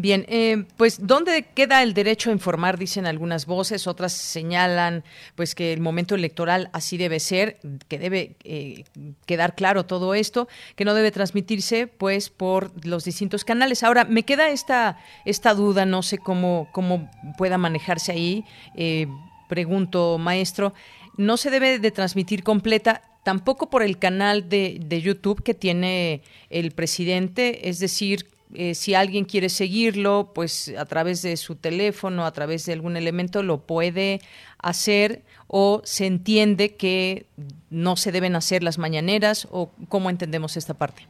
Bien, 0.00 0.24
eh, 0.28 0.64
pues 0.76 1.08
¿dónde 1.08 1.46
queda 1.56 1.82
el 1.82 1.92
derecho 1.92 2.30
a 2.30 2.32
informar? 2.32 2.78
Dicen 2.78 3.04
algunas 3.04 3.46
voces, 3.46 3.88
otras 3.88 4.12
señalan 4.12 5.02
pues 5.34 5.56
que 5.56 5.72
el 5.72 5.80
momento 5.80 6.14
electoral 6.14 6.70
así 6.72 6.96
debe 6.96 7.18
ser, 7.18 7.58
que 7.88 7.98
debe 7.98 8.36
eh, 8.44 8.84
quedar 9.26 9.56
claro 9.56 9.86
todo 9.86 10.14
esto, 10.14 10.46
que 10.76 10.84
no 10.84 10.94
debe 10.94 11.10
transmitirse 11.10 11.88
pues 11.88 12.30
por 12.30 12.70
los 12.86 13.02
distintos 13.02 13.44
canales. 13.44 13.82
Ahora, 13.82 14.04
me 14.04 14.22
queda 14.22 14.50
esta, 14.50 15.00
esta 15.24 15.52
duda, 15.52 15.84
no 15.84 16.04
sé 16.04 16.18
cómo, 16.18 16.68
cómo 16.70 17.10
pueda 17.36 17.58
manejarse 17.58 18.12
ahí. 18.12 18.44
Eh, 18.76 19.08
pregunto, 19.48 20.16
maestro, 20.16 20.74
¿no 21.16 21.36
se 21.36 21.50
debe 21.50 21.80
de 21.80 21.90
transmitir 21.90 22.44
completa? 22.44 23.02
Tampoco 23.24 23.68
por 23.68 23.82
el 23.82 23.98
canal 23.98 24.48
de, 24.48 24.78
de 24.80 25.02
YouTube 25.02 25.42
que 25.42 25.54
tiene 25.54 26.22
el 26.50 26.70
presidente, 26.70 27.68
es 27.68 27.80
decir, 27.80 28.37
eh, 28.54 28.74
si 28.74 28.94
alguien 28.94 29.24
quiere 29.24 29.48
seguirlo, 29.48 30.32
pues 30.34 30.74
a 30.78 30.86
través 30.86 31.22
de 31.22 31.36
su 31.36 31.56
teléfono, 31.56 32.24
a 32.24 32.32
través 32.32 32.64
de 32.66 32.72
algún 32.72 32.96
elemento, 32.96 33.42
lo 33.42 33.66
puede 33.66 34.20
hacer 34.58 35.22
o 35.46 35.80
se 35.84 36.06
entiende 36.06 36.76
que 36.76 37.26
no 37.70 37.96
se 37.96 38.12
deben 38.12 38.36
hacer 38.36 38.62
las 38.62 38.78
mañaneras 38.78 39.46
o 39.50 39.70
cómo 39.88 40.10
entendemos 40.10 40.56
esta 40.56 40.74
parte. 40.74 41.02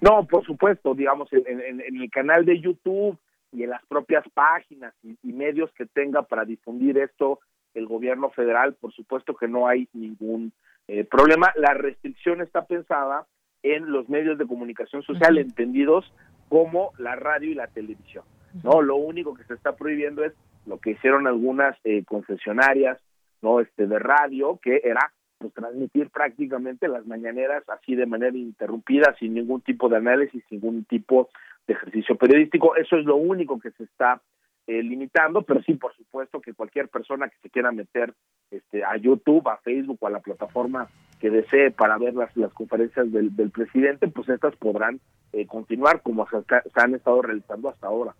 No, 0.00 0.24
por 0.26 0.44
supuesto, 0.44 0.94
digamos, 0.94 1.32
en, 1.32 1.80
el 1.80 2.10
canal 2.10 2.44
de 2.44 2.60
YouTube 2.60 3.16
y 3.52 3.62
en 3.62 3.70
las 3.70 3.84
propias 3.86 4.24
páginas 4.34 4.94
y, 5.02 5.32
medios 5.32 5.70
que 5.72 5.86
tenga 5.86 6.22
para 6.22 6.44
difundir 6.44 6.98
esto 6.98 7.40
el 7.74 7.86
gobierno 7.86 8.30
federal, 8.30 8.74
por 8.74 8.92
supuesto 8.92 9.34
que 9.34 9.48
no 9.48 9.68
hay 9.68 9.88
ningún 9.92 10.52
eh, 10.88 11.04
problema. 11.04 11.52
La 11.56 11.74
restricción 11.74 12.40
está 12.40 12.64
pensada 12.66 13.26
en 13.62 13.92
los 13.92 14.08
medios 14.08 14.38
de 14.38 14.46
comunicación 14.46 15.02
social 15.02 15.38
entendidos 15.38 16.12
como 16.52 16.92
la 16.98 17.16
radio 17.16 17.50
y 17.50 17.54
la 17.54 17.66
televisión. 17.68 18.24
No, 18.62 18.82
lo 18.82 18.96
único 18.96 19.32
que 19.32 19.42
se 19.44 19.54
está 19.54 19.74
prohibiendo 19.74 20.22
es 20.22 20.34
lo 20.66 20.76
que 20.76 20.90
hicieron 20.90 21.26
algunas 21.26 21.74
eh, 21.82 22.04
concesionarias, 22.04 22.98
no, 23.40 23.60
este 23.60 23.86
de 23.86 23.98
radio, 23.98 24.60
que 24.62 24.82
era 24.84 25.14
pues, 25.38 25.54
transmitir 25.54 26.10
prácticamente 26.10 26.88
las 26.88 27.06
mañaneras 27.06 27.66
así 27.70 27.94
de 27.94 28.04
manera 28.04 28.36
interrumpida, 28.36 29.16
sin 29.18 29.32
ningún 29.32 29.62
tipo 29.62 29.88
de 29.88 29.96
análisis, 29.96 30.44
sin 30.50 30.60
ningún 30.60 30.84
tipo 30.84 31.30
de 31.66 31.72
ejercicio 31.72 32.16
periodístico. 32.16 32.76
Eso 32.76 32.98
es 32.98 33.06
lo 33.06 33.16
único 33.16 33.58
que 33.58 33.70
se 33.70 33.84
está 33.84 34.20
eh, 34.66 34.82
limitando, 34.82 35.40
pero 35.40 35.62
sí, 35.62 35.72
por 35.76 35.96
supuesto 35.96 36.42
que 36.42 36.52
cualquier 36.52 36.88
persona 36.88 37.30
que 37.30 37.38
se 37.40 37.48
quiera 37.48 37.72
meter 37.72 38.12
este, 38.50 38.84
a 38.84 38.98
YouTube, 38.98 39.48
a 39.48 39.56
Facebook 39.56 39.96
o 40.02 40.06
a 40.06 40.10
la 40.10 40.20
plataforma 40.20 40.86
que 41.18 41.30
desee 41.30 41.70
para 41.70 41.96
ver 41.96 42.12
las, 42.12 42.36
las 42.36 42.52
conferencias 42.52 43.10
del, 43.10 43.34
del 43.34 43.50
presidente, 43.50 44.06
pues 44.08 44.28
estas 44.28 44.54
podrán 44.56 45.00
eh, 45.32 45.46
continuar 45.46 46.02
como 46.02 46.26
se, 46.28 46.36
han 46.74 46.94
estado 46.94 47.22
realizando 47.22 47.68
hasta 47.68 47.86
ahora. 47.86 48.14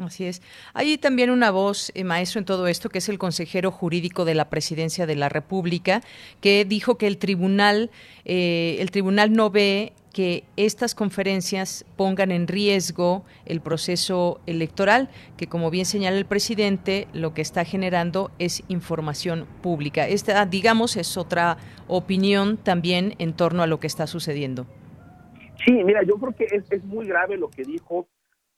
Así 0.00 0.24
es. 0.24 0.42
Hay 0.74 0.98
también 0.98 1.30
una 1.30 1.50
voz, 1.50 1.90
eh, 1.94 2.04
maestro, 2.04 2.38
en 2.38 2.44
todo 2.44 2.68
esto, 2.68 2.88
que 2.88 2.98
es 2.98 3.08
el 3.08 3.18
consejero 3.18 3.70
jurídico 3.70 4.24
de 4.24 4.34
la 4.34 4.48
Presidencia 4.48 5.06
de 5.06 5.16
la 5.16 5.28
República, 5.28 6.02
que 6.40 6.64
dijo 6.64 6.98
que 6.98 7.06
el 7.06 7.18
tribunal, 7.18 7.90
eh, 8.24 8.76
el 8.80 8.90
tribunal 8.90 9.32
no 9.32 9.50
ve 9.50 9.92
que 10.12 10.44
estas 10.56 10.94
conferencias 10.94 11.84
pongan 11.96 12.32
en 12.32 12.48
riesgo 12.48 13.24
el 13.44 13.60
proceso 13.60 14.40
electoral, 14.46 15.10
que 15.36 15.46
como 15.46 15.70
bien 15.70 15.84
señala 15.84 16.16
el 16.16 16.26
presidente, 16.26 17.06
lo 17.12 17.34
que 17.34 17.42
está 17.42 17.64
generando 17.64 18.30
es 18.38 18.64
información 18.68 19.46
pública. 19.62 20.08
Esta, 20.08 20.44
digamos, 20.46 20.96
es 20.96 21.16
otra 21.16 21.58
opinión 21.86 22.56
también 22.56 23.14
en 23.18 23.32
torno 23.32 23.62
a 23.62 23.66
lo 23.66 23.78
que 23.78 23.86
está 23.86 24.06
sucediendo. 24.06 24.66
Sí, 25.64 25.72
mira, 25.84 26.02
yo 26.02 26.14
creo 26.16 26.34
que 26.34 26.44
es, 26.44 26.70
es 26.70 26.84
muy 26.84 27.06
grave 27.06 27.36
lo 27.36 27.48
que 27.50 27.64
dijo 27.64 28.08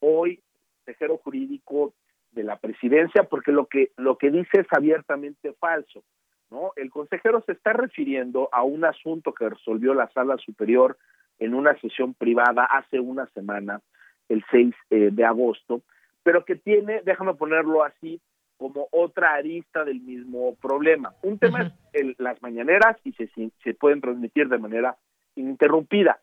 hoy 0.01 0.33
el 0.33 0.85
consejero 0.85 1.19
jurídico 1.19 1.95
de 2.33 2.45
la 2.45 2.57
presidencia, 2.57 3.25
porque 3.25 3.53
lo 3.53 3.67
que, 3.67 3.91
lo 3.97 4.17
que 4.17 4.31
dice 4.31 4.61
es 4.61 4.67
abiertamente 4.71 5.53
falso. 5.55 6.03
¿no? 6.51 6.73
El 6.77 6.91
consejero 6.91 7.43
se 7.47 7.53
está 7.53 7.73
refiriendo 7.73 8.49
a 8.53 8.63
un 8.63 8.85
asunto 8.85 9.33
que 9.33 9.49
resolvió 9.49 9.95
la 9.95 10.09
sala 10.11 10.37
superior 10.39 10.99
en 11.39 11.55
una 11.55 11.79
sesión 11.81 12.15
privada 12.15 12.65
hace 12.65 13.01
una 13.01 13.27
semana, 13.29 13.81
el 14.29 14.45
6 14.51 14.75
eh, 14.91 15.09
de 15.13 15.25
agosto, 15.25 15.83
pero 16.23 16.45
que 16.45 16.57
tiene, 16.57 17.01
déjame 17.05 17.35
ponerlo 17.35 17.83
así, 17.83 18.21
como 18.59 18.89
otra 18.91 19.35
arista 19.35 19.85
del 19.85 20.01
mismo 20.01 20.55
problema. 20.57 21.15
Un 21.23 21.39
tema 21.39 21.73
es 21.95 22.19
las 22.19 22.43
mañaneras 22.43 22.99
y 23.05 23.13
se, 23.13 23.31
se 23.65 23.75
pueden 23.75 24.03
transmitir 24.03 24.49
de 24.51 24.59
manera 24.59 24.99
ininterrumpida. 25.35 26.21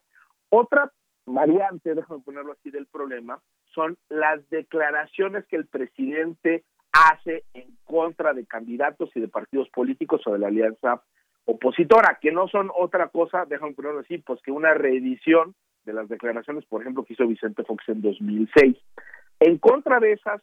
Otra 0.50 0.92
variante, 1.26 1.94
déjame 1.94 2.20
ponerlo 2.20 2.52
así, 2.52 2.70
del 2.70 2.86
problema, 2.86 3.40
son 3.74 3.96
las 4.08 4.48
declaraciones 4.50 5.46
que 5.46 5.56
el 5.56 5.66
presidente 5.66 6.64
hace 6.92 7.44
en 7.54 7.76
contra 7.84 8.32
de 8.32 8.46
candidatos 8.46 9.10
y 9.14 9.20
de 9.20 9.28
partidos 9.28 9.68
políticos 9.70 10.22
o 10.26 10.32
de 10.32 10.38
la 10.38 10.48
alianza 10.48 11.02
opositora, 11.44 12.18
que 12.20 12.32
no 12.32 12.48
son 12.48 12.70
otra 12.76 13.08
cosa, 13.08 13.44
déjame 13.46 13.74
ponerlo 13.74 14.00
así, 14.00 14.18
pues 14.18 14.40
que 14.42 14.50
una 14.50 14.74
reedición 14.74 15.54
de 15.84 15.92
las 15.94 16.08
declaraciones, 16.08 16.64
por 16.66 16.82
ejemplo, 16.82 17.04
que 17.04 17.14
hizo 17.14 17.26
Vicente 17.26 17.64
Fox 17.64 17.84
en 17.88 18.02
2006. 18.02 18.76
En 19.40 19.58
contra 19.58 20.00
de 20.00 20.12
esas 20.12 20.42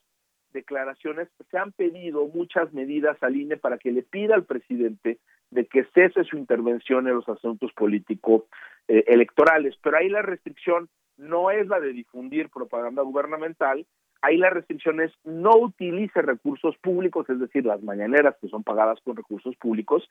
declaraciones 0.52 1.28
se 1.52 1.58
han 1.58 1.72
pedido 1.74 2.28
muchas 2.28 2.74
medidas 2.74 3.22
al 3.22 3.36
INE 3.36 3.58
para 3.58 3.78
que 3.78 3.92
le 3.92 4.04
pida 4.04 4.36
al 4.36 4.46
presidente 4.46 5.20
de 5.52 5.66
que 5.66 5.86
cese 5.94 6.24
su 6.24 6.38
intervención 6.38 7.08
en 7.08 7.16
los 7.16 7.30
asuntos 7.30 7.72
políticos 7.74 8.44
eh, 8.88 9.04
electorales, 9.08 9.76
pero 9.82 9.98
ahí 9.98 10.10
la 10.10 10.22
restricción 10.22 10.90
no 11.18 11.52
es 11.52 11.68
la 11.68 11.80
de 11.80 11.94
difundir 11.94 12.50
propaganda 12.50 13.02
gubernamental, 13.02 13.86
ahí 14.22 14.38
la 14.38 14.50
restricción 14.50 15.02
es 15.02 15.12
no 15.24 15.56
utilice 15.56 16.22
recursos 16.22 16.76
públicos, 16.78 17.30
es 17.30 17.40
decir, 17.40 17.66
las 17.66 17.82
mañaneras 17.84 18.36
que 18.42 18.48
son 18.50 18.64
pagadas 18.64 19.00
con 19.02 19.16
recursos 19.16 19.56
públicos, 19.58 20.08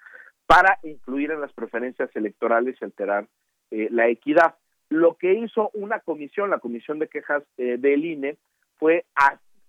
para 0.47 0.79
influir 0.83 1.31
en 1.31 1.41
las 1.41 1.53
preferencias 1.53 2.15
electorales 2.15 2.77
y 2.81 2.85
alterar 2.85 3.27
eh, 3.71 3.89
la 3.91 4.09
equidad. 4.09 4.55
Lo 4.89 5.15
que 5.15 5.35
hizo 5.35 5.71
una 5.75 6.01
comisión, 6.01 6.51
la 6.51 6.59
Comisión 6.61 6.99
de 6.99 7.09
Quejas 7.09 7.43
eh, 7.57 7.77
del 7.79 8.05
INE, 8.05 8.37
fue, 8.77 9.05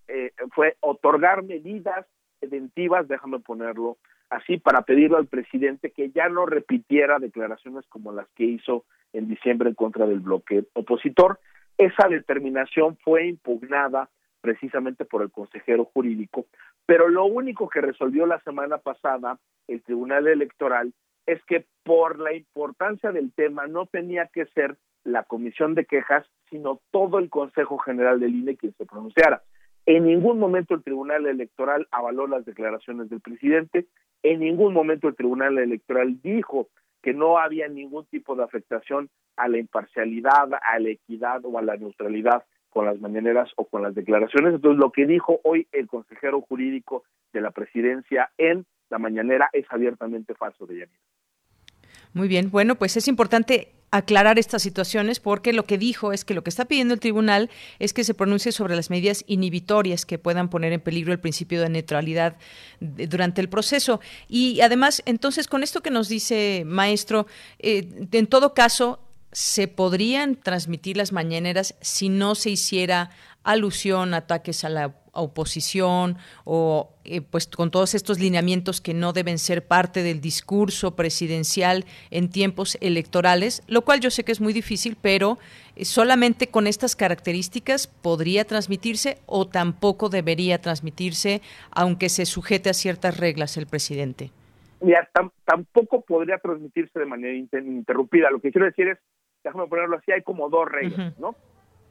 eh, 0.08 0.32
fue 0.54 0.76
otorgar 0.82 1.44
medidas 1.44 2.06
preventivas, 2.40 3.08
déjame 3.08 3.40
ponerlo 3.40 3.98
así, 4.36 4.58
para 4.58 4.82
pedirle 4.82 5.18
al 5.18 5.28
presidente 5.28 5.92
que 5.92 6.12
ya 6.12 6.30
no 6.30 6.46
repitiera 6.46 7.20
declaraciones 7.20 7.86
como 7.88 8.12
las 8.12 8.28
que 8.36 8.44
hizo 8.44 8.86
en 9.14 9.28
diciembre 9.28 9.70
en 9.70 9.76
contra 9.76 10.06
del 10.06 10.20
bloque 10.20 10.66
opositor. 10.74 11.40
Esa 11.78 12.08
determinación 12.08 12.98
fue 13.04 13.28
impugnada 13.28 14.10
precisamente 14.42 15.06
por 15.06 15.24
el 15.24 15.32
consejero 15.32 15.86
jurídico, 15.86 16.46
pero 16.86 17.10
lo 17.10 17.26
único 17.26 17.68
que 17.68 17.82
resolvió 17.82 18.26
la 18.26 18.40
semana 18.42 18.78
pasada 18.78 19.40
el 19.68 19.82
Tribunal 19.82 20.28
Electoral 20.28 20.94
es 21.26 21.44
que 21.46 21.66
por 21.84 22.20
la 22.20 22.34
importancia 22.34 23.12
del 23.12 23.34
tema 23.34 23.66
no 23.68 23.88
tenía 23.88 24.28
que 24.28 24.46
ser 24.48 24.78
la 25.04 25.24
comisión 25.24 25.74
de 25.76 25.86
quejas, 25.86 26.26
sino 26.50 26.80
todo 26.92 27.20
el 27.20 27.30
Consejo 27.30 27.78
General 27.80 28.20
del 28.20 28.36
INE 28.36 28.58
quien 28.58 28.74
se 28.74 28.86
pronunciara. 28.86 29.42
En 29.86 30.06
ningún 30.06 30.40
momento 30.40 30.74
el 30.74 30.84
Tribunal 30.84 31.28
Electoral 31.28 31.88
avaló 31.92 32.28
las 32.28 32.46
declaraciones 32.46 33.10
del 33.10 33.22
presidente, 33.22 33.86
en 34.32 34.40
ningún 34.40 34.74
momento 34.74 35.08
el 35.08 35.16
Tribunal 35.16 35.58
Electoral 35.58 36.20
dijo 36.22 36.70
que 37.04 37.14
no 37.14 37.38
había 37.38 37.68
ningún 37.68 38.06
tipo 38.06 38.36
de 38.36 38.44
afectación 38.44 39.10
a 39.38 39.48
la 39.48 39.60
imparcialidad, 39.60 40.50
a 40.54 40.80
la 40.80 40.90
equidad 40.90 41.42
o 41.44 41.60
a 41.60 41.62
la 41.62 41.78
neutralidad 41.78 42.44
con 42.70 42.86
las 42.86 43.00
mañaneras 43.00 43.52
o 43.56 43.66
con 43.66 43.84
las 43.84 43.94
declaraciones. 43.94 44.56
Entonces, 44.56 44.80
lo 44.80 44.92
que 44.92 45.06
dijo 45.06 45.40
hoy 45.44 45.68
el 45.72 45.88
consejero 45.88 46.42
jurídico 46.42 47.04
de 47.34 47.42
la 47.42 47.52
presidencia 47.52 48.32
en 48.38 48.66
la 48.90 48.98
mañanera 48.98 49.50
es 49.54 49.66
abiertamente 49.70 50.34
falso 50.34 50.66
de 50.66 50.80
Yanira. 50.80 51.00
Muy 52.14 52.28
bien, 52.28 52.50
bueno, 52.50 52.76
pues 52.76 52.98
es 52.98 53.08
importante 53.08 53.74
aclarar 53.92 54.40
estas 54.40 54.62
situaciones 54.62 55.20
porque 55.20 55.54
lo 55.54 55.64
que 55.64 55.78
dijo 55.78 56.12
es 56.12 56.26
que 56.26 56.34
lo 56.34 56.44
que 56.44 56.50
está 56.50 56.66
pidiendo 56.66 56.94
el 56.94 57.00
tribunal 57.00 57.50
es 57.80 57.94
que 57.94 58.04
se 58.04 58.14
pronuncie 58.14 58.52
sobre 58.52 58.76
las 58.76 58.90
medidas 58.90 59.24
inhibitorias 59.28 60.06
que 60.06 60.20
puedan 60.20 60.50
poner 60.50 60.74
en 60.74 60.82
peligro 60.82 61.14
el 61.14 61.20
principio 61.20 61.62
de 61.62 61.70
neutralidad 61.70 62.36
durante 62.80 63.42
el 63.42 63.50
proceso. 63.50 64.02
Y 64.28 64.62
además, 64.62 65.02
entonces, 65.06 65.48
con 65.48 65.64
esto 65.64 65.82
que 65.82 65.92
nos 65.92 66.10
dice 66.10 66.64
maestro, 66.66 67.28
eh, 67.60 68.08
en 68.12 68.28
todo 68.28 68.54
caso, 68.54 69.00
se 69.32 69.68
podrían 69.68 70.36
transmitir 70.36 70.98
las 70.98 71.12
mañaneras 71.12 71.76
si 71.82 72.10
no 72.10 72.36
se 72.36 72.52
hiciera 72.52 73.12
alusión, 73.44 74.14
ataques 74.14 74.64
a 74.64 74.70
la 74.70 74.96
oposición 75.16 76.18
o 76.44 76.92
eh, 77.04 77.22
pues 77.22 77.48
con 77.48 77.72
todos 77.72 77.96
estos 77.96 78.20
lineamientos 78.20 78.82
que 78.82 78.94
no 78.94 79.14
deben 79.14 79.38
ser 79.38 79.66
parte 79.66 80.04
del 80.04 80.22
discurso 80.22 80.96
presidencial 80.96 81.86
en 82.12 82.30
tiempos 82.30 82.78
electorales, 82.82 83.64
lo 83.68 83.82
cual 83.82 84.00
yo 84.00 84.10
sé 84.10 84.24
que 84.24 84.32
es 84.32 84.42
muy 84.42 84.54
difícil, 84.54 84.98
pero 85.02 85.38
eh, 85.76 85.86
solamente 85.86 86.48
con 86.48 86.68
estas 86.68 86.96
características 86.96 87.88
podría 87.88 88.46
transmitirse 88.46 89.18
o 89.26 89.48
tampoco 89.48 90.10
debería 90.10 90.62
transmitirse, 90.62 91.42
aunque 91.72 92.10
se 92.10 92.26
sujete 92.26 92.70
a 92.70 92.74
ciertas 92.74 93.18
reglas 93.18 93.58
el 93.58 93.68
presidente. 93.68 94.32
Mira, 94.82 95.10
tampoco 95.46 96.02
podría 96.02 96.38
transmitirse 96.38 97.00
de 97.00 97.06
manera 97.06 97.34
interrumpida. 97.34 98.30
Lo 98.30 98.40
que 98.40 98.52
quiero 98.52 98.66
decir 98.66 98.90
es, 98.90 99.00
déjame 99.44 99.68
ponerlo 99.68 99.98
así, 99.98 100.12
hay 100.12 100.22
como 100.22 100.50
dos 100.50 100.70
reglas, 100.70 101.18
¿no? 101.18 101.36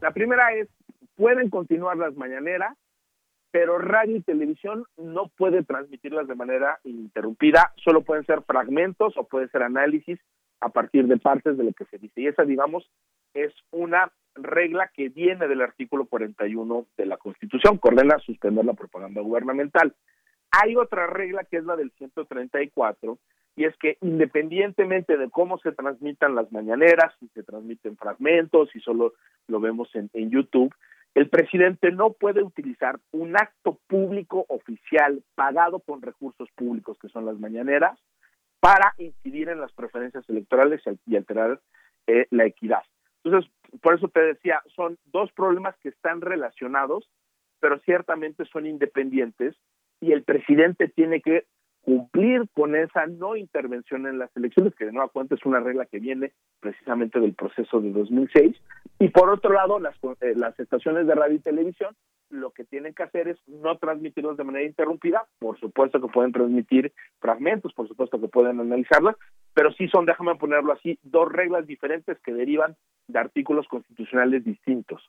La 0.00 0.12
primera 0.12 0.52
es, 0.54 0.68
pueden 1.16 1.50
continuar 1.50 1.96
las 1.96 2.14
mañaneras, 2.14 2.76
pero 3.54 3.78
radio 3.78 4.16
y 4.16 4.20
televisión 4.20 4.84
no 4.96 5.28
puede 5.28 5.62
transmitirlas 5.62 6.26
de 6.26 6.34
manera 6.34 6.80
interrumpida, 6.82 7.72
solo 7.76 8.02
pueden 8.02 8.26
ser 8.26 8.42
fragmentos 8.42 9.16
o 9.16 9.28
puede 9.28 9.46
ser 9.46 9.62
análisis 9.62 10.18
a 10.60 10.70
partir 10.70 11.06
de 11.06 11.18
partes 11.18 11.56
de 11.56 11.62
lo 11.62 11.72
que 11.72 11.84
se 11.84 11.98
dice. 11.98 12.20
Y 12.20 12.26
esa, 12.26 12.42
digamos, 12.42 12.90
es 13.32 13.52
una 13.70 14.10
regla 14.34 14.90
que 14.92 15.08
viene 15.08 15.46
del 15.46 15.62
artículo 15.62 16.06
41 16.06 16.86
de 16.96 17.06
la 17.06 17.16
Constitución, 17.16 17.78
que 17.78 17.90
ordena 17.90 18.18
suspender 18.18 18.64
la 18.64 18.72
propaganda 18.72 19.20
gubernamental. 19.20 19.94
Hay 20.50 20.74
otra 20.74 21.06
regla 21.06 21.44
que 21.44 21.58
es 21.58 21.64
la 21.64 21.76
del 21.76 21.92
134, 21.92 23.18
y 23.54 23.66
es 23.66 23.76
que 23.76 23.98
independientemente 24.00 25.16
de 25.16 25.30
cómo 25.30 25.58
se 25.58 25.70
transmitan 25.70 26.34
las 26.34 26.50
mañaneras, 26.50 27.14
si 27.20 27.28
se 27.28 27.44
transmiten 27.44 27.96
fragmentos, 27.96 28.70
si 28.72 28.80
solo 28.80 29.12
lo 29.46 29.60
vemos 29.60 29.94
en, 29.94 30.10
en 30.12 30.30
YouTube, 30.30 30.74
el 31.14 31.28
presidente 31.28 31.92
no 31.92 32.12
puede 32.12 32.42
utilizar 32.42 32.98
un 33.12 33.36
acto 33.36 33.78
público 33.86 34.44
oficial 34.48 35.22
pagado 35.34 35.78
con 35.80 36.02
recursos 36.02 36.48
públicos, 36.56 36.98
que 37.00 37.08
son 37.08 37.24
las 37.24 37.38
mañaneras, 37.38 37.98
para 38.60 38.94
incidir 38.98 39.48
en 39.48 39.60
las 39.60 39.72
preferencias 39.72 40.28
electorales 40.28 40.82
y 41.06 41.16
alterar 41.16 41.60
eh, 42.06 42.26
la 42.30 42.46
equidad. 42.46 42.82
Entonces, 43.22 43.50
por 43.80 43.94
eso 43.94 44.08
te 44.08 44.20
decía, 44.20 44.62
son 44.74 44.98
dos 45.06 45.30
problemas 45.32 45.76
que 45.78 45.90
están 45.90 46.20
relacionados, 46.20 47.08
pero 47.60 47.78
ciertamente 47.80 48.44
son 48.46 48.66
independientes 48.66 49.54
y 50.00 50.12
el 50.12 50.24
presidente 50.24 50.88
tiene 50.88 51.20
que 51.20 51.46
cumplir 51.84 52.48
con 52.54 52.74
esa 52.74 53.06
no 53.06 53.36
intervención 53.36 54.06
en 54.06 54.18
las 54.18 54.34
elecciones, 54.36 54.74
que 54.74 54.86
de 54.86 54.92
nueva 54.92 55.08
cuenta 55.08 55.34
es 55.34 55.44
una 55.44 55.60
regla 55.60 55.86
que 55.86 55.98
viene 55.98 56.32
precisamente 56.60 57.20
del 57.20 57.34
proceso 57.34 57.80
de 57.80 57.92
2006. 57.92 58.56
Y 58.98 59.08
por 59.08 59.28
otro 59.30 59.52
lado, 59.52 59.78
las, 59.78 59.94
eh, 60.20 60.34
las 60.34 60.58
estaciones 60.58 61.06
de 61.06 61.14
radio 61.14 61.36
y 61.36 61.40
televisión 61.40 61.94
lo 62.30 62.50
que 62.50 62.64
tienen 62.64 62.94
que 62.94 63.02
hacer 63.02 63.28
es 63.28 63.38
no 63.46 63.76
transmitirlos 63.78 64.36
de 64.36 64.44
manera 64.44 64.66
interrumpida, 64.66 65.26
por 65.38 65.58
supuesto 65.60 66.00
que 66.00 66.08
pueden 66.08 66.32
transmitir 66.32 66.92
fragmentos, 67.20 67.72
por 67.74 67.86
supuesto 67.86 68.20
que 68.20 68.28
pueden 68.28 68.60
analizarlas, 68.60 69.16
pero 69.52 69.72
sí 69.72 69.88
son, 69.88 70.06
déjame 70.06 70.34
ponerlo 70.34 70.72
así, 70.72 70.98
dos 71.02 71.30
reglas 71.30 71.66
diferentes 71.66 72.18
que 72.20 72.32
derivan 72.32 72.76
de 73.06 73.18
artículos 73.18 73.68
constitucionales 73.68 74.44
distintos. 74.44 75.02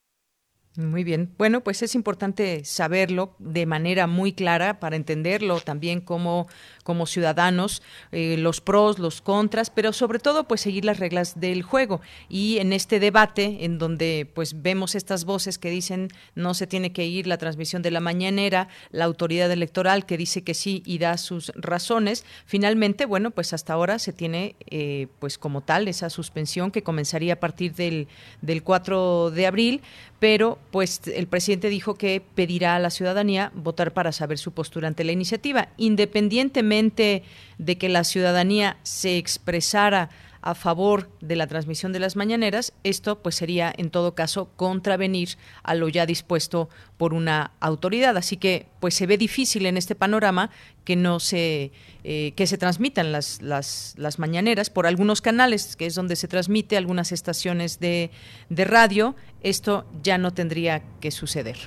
Muy 0.78 1.06
bien. 1.06 1.34
Bueno, 1.38 1.62
pues 1.62 1.82
es 1.84 1.96
importante 1.96 2.66
saberlo 2.66 3.34
de 3.40 3.66
manera 3.66 4.08
muy 4.08 4.34
clara 4.34 4.82
para 4.82 4.98
entenderlo 4.98 5.62
también 5.62 6.02
como, 6.02 6.48
como 6.84 7.06
ciudadanos, 7.06 7.82
eh, 8.12 8.36
los 8.38 8.60
pros, 8.60 9.00
los 9.00 9.22
contras, 9.22 9.70
pero 9.70 9.94
sobre 9.94 10.20
todo 10.20 10.50
pues 10.50 10.60
seguir 10.60 10.84
las 10.84 11.00
reglas 11.00 11.40
del 11.40 11.64
juego. 11.64 12.02
Y 12.28 12.58
en 12.58 12.74
este 12.74 13.00
debate, 13.00 13.64
en 13.64 13.78
donde 13.78 14.30
pues 14.34 14.62
vemos 14.62 14.96
estas 14.96 15.24
voces 15.24 15.58
que 15.58 15.70
dicen 15.70 16.10
no 16.36 16.54
se 16.54 16.68
tiene 16.68 16.92
que 16.92 17.06
ir 17.06 17.26
la 17.26 17.38
transmisión 17.38 17.82
de 17.82 17.92
la 17.92 18.02
mañanera, 18.02 18.68
la 18.92 19.06
autoridad 19.06 19.50
electoral 19.50 20.06
que 20.06 20.18
dice 20.18 20.44
que 20.44 20.54
sí 20.54 20.84
y 20.86 20.98
da 20.98 21.18
sus 21.18 21.54
razones, 21.56 22.26
finalmente, 22.46 23.06
bueno, 23.06 23.32
pues 23.32 23.54
hasta 23.54 23.72
ahora 23.72 23.98
se 23.98 24.12
tiene 24.12 24.58
eh, 24.70 25.08
pues 25.20 25.38
como 25.38 25.62
tal 25.62 25.88
esa 25.88 26.10
suspensión 26.10 26.72
que 26.72 26.84
comenzaría 26.84 27.34
a 27.34 27.40
partir 27.40 27.76
del, 27.76 28.10
del 28.42 28.62
4 28.62 29.32
de 29.32 29.48
abril, 29.48 29.82
pero 30.20 30.60
pues 30.72 31.02
el 31.08 31.28
presidente 31.28 31.70
dijo 31.70 31.96
que 31.96 32.22
pedirá 32.36 32.76
a 32.76 32.80
la 32.80 32.90
ciudadanía 32.90 33.52
votar 33.56 33.94
para 33.94 34.12
saber 34.12 34.38
su 34.38 34.52
postura 34.52 34.88
ante 34.88 35.04
la 35.04 35.12
iniciativa, 35.12 35.70
independientemente 35.78 37.24
de 37.58 37.78
que 37.78 37.90
la 37.90 38.04
ciudadanía 38.04 38.78
se 38.84 39.18
expresara 39.18 40.10
a 40.46 40.54
favor 40.54 41.10
de 41.22 41.36
la 41.36 41.48
transmisión 41.48 41.92
de 41.92 42.00
las 42.00 42.16
mañaneras, 42.16 42.72
esto 42.84 43.24
pues 43.24 43.34
sería 43.34 43.74
en 43.76 43.90
todo 43.90 44.14
caso 44.14 44.52
contravenir 44.56 45.30
a 45.64 45.74
lo 45.74 45.90
ya 45.90 46.06
dispuesto 46.06 46.70
por 46.98 47.16
una 47.16 47.52
autoridad. 47.60 48.16
Así 48.16 48.38
que 48.38 48.68
pues 48.80 48.94
se 48.94 49.08
ve 49.08 49.18
difícil 49.18 49.66
en 49.66 49.76
este 49.76 49.96
panorama 49.96 50.52
que 50.84 50.96
no 50.96 51.20
se 51.20 51.72
eh, 52.04 52.34
que 52.36 52.46
se 52.46 52.60
transmitan 52.60 53.12
las, 53.12 53.42
las, 53.42 53.96
las, 53.98 54.20
mañaneras 54.20 54.70
por 54.70 54.86
algunos 54.86 55.20
canales, 55.20 55.76
que 55.76 55.88
es 55.88 55.96
donde 55.96 56.16
se 56.16 56.28
transmite 56.28 56.78
algunas 56.78 57.12
estaciones 57.12 57.80
de, 57.80 58.12
de 58.50 58.66
radio. 58.66 59.16
Esto 59.42 59.88
ya 60.04 60.20
no 60.20 60.32
tendría 60.32 60.84
que 61.02 61.10
suceder. 61.10 61.58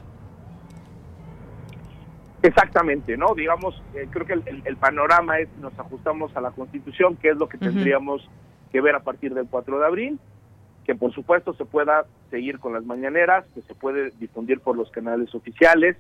Exactamente, 2.45 3.17
¿no? 3.17 3.35
Digamos, 3.35 3.83
eh, 3.95 4.07
creo 4.09 4.25
que 4.25 4.35
el, 4.35 4.63
el, 4.65 4.77
panorama 4.77 5.41
es, 5.41 5.49
nos 5.61 5.77
ajustamos 5.77 6.31
a 6.37 6.41
la 6.41 6.53
Constitución, 6.53 7.17
que 7.17 7.31
es 7.31 7.37
lo 7.37 7.49
que 7.49 7.59
tendríamos 7.59 8.23
que 8.71 8.81
ver 8.81 8.95
a 8.95 9.01
partir 9.01 9.35
del 9.35 9.47
4 9.49 9.79
de 9.79 9.87
abril, 9.87 10.19
que 10.85 10.95
por 10.95 11.13
supuesto 11.13 11.53
se 11.55 11.65
pueda 11.65 12.07
seguir 12.31 12.59
con 12.59 12.73
las 12.73 12.85
mañaneras, 12.85 13.45
que 13.55 13.63
se 13.63 13.75
puede 13.75 14.11
difundir 14.19 14.61
por 14.61 14.77
los 14.77 14.91
canales 14.91 15.35
oficiales, 15.35 15.97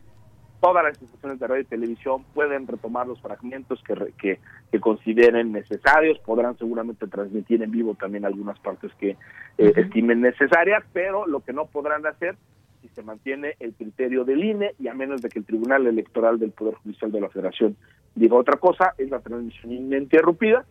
todas 0.61 0.83
las 0.83 0.93
instituciones 0.95 1.39
de 1.39 1.47
radio 1.47 1.63
y 1.63 1.67
televisión 1.67 2.25
pueden 2.35 2.67
retomar 2.67 3.07
los 3.07 3.21
fragmentos 3.21 3.83
que, 3.85 3.95
que, 4.19 4.41
que 4.71 4.81
consideren 4.81 5.53
necesarios, 5.53 6.19
podrán 6.21 6.57
seguramente 6.59 7.07
transmitir 7.07 7.63
en 7.63 7.71
vivo 7.71 7.95
también 7.95 8.25
algunas 8.25 8.59
partes 8.59 8.93
que 8.95 9.11
eh, 9.59 9.73
estimen 9.77 10.21
necesarias, 10.21 10.83
pero 10.93 11.27
lo 11.27 11.41
que 11.41 11.53
no 11.53 11.67
podrán 11.67 12.07
hacer 12.07 12.37
si 12.83 12.89
se 12.89 13.03
mantiene 13.03 13.55
el 13.61 13.75
criterio 13.75 14.25
del 14.25 14.45
INE 14.45 14.75
y 14.79 14.89
a 14.89 14.95
menos 14.95 15.21
de 15.21 15.29
que 15.29 15.39
el 15.39 15.45
Tribunal 15.45 15.87
Electoral 15.87 16.39
del 16.39 16.53
Poder 16.53 16.75
Judicial 16.75 17.11
de 17.11 17.21
la 17.21 17.29
Federación 17.29 17.77
diga 18.15 18.37
otra 18.37 18.57
cosa, 18.57 18.95
es 18.99 19.11
la 19.11 19.21
transmisión 19.21 19.73
ininterrumpida 19.73 20.65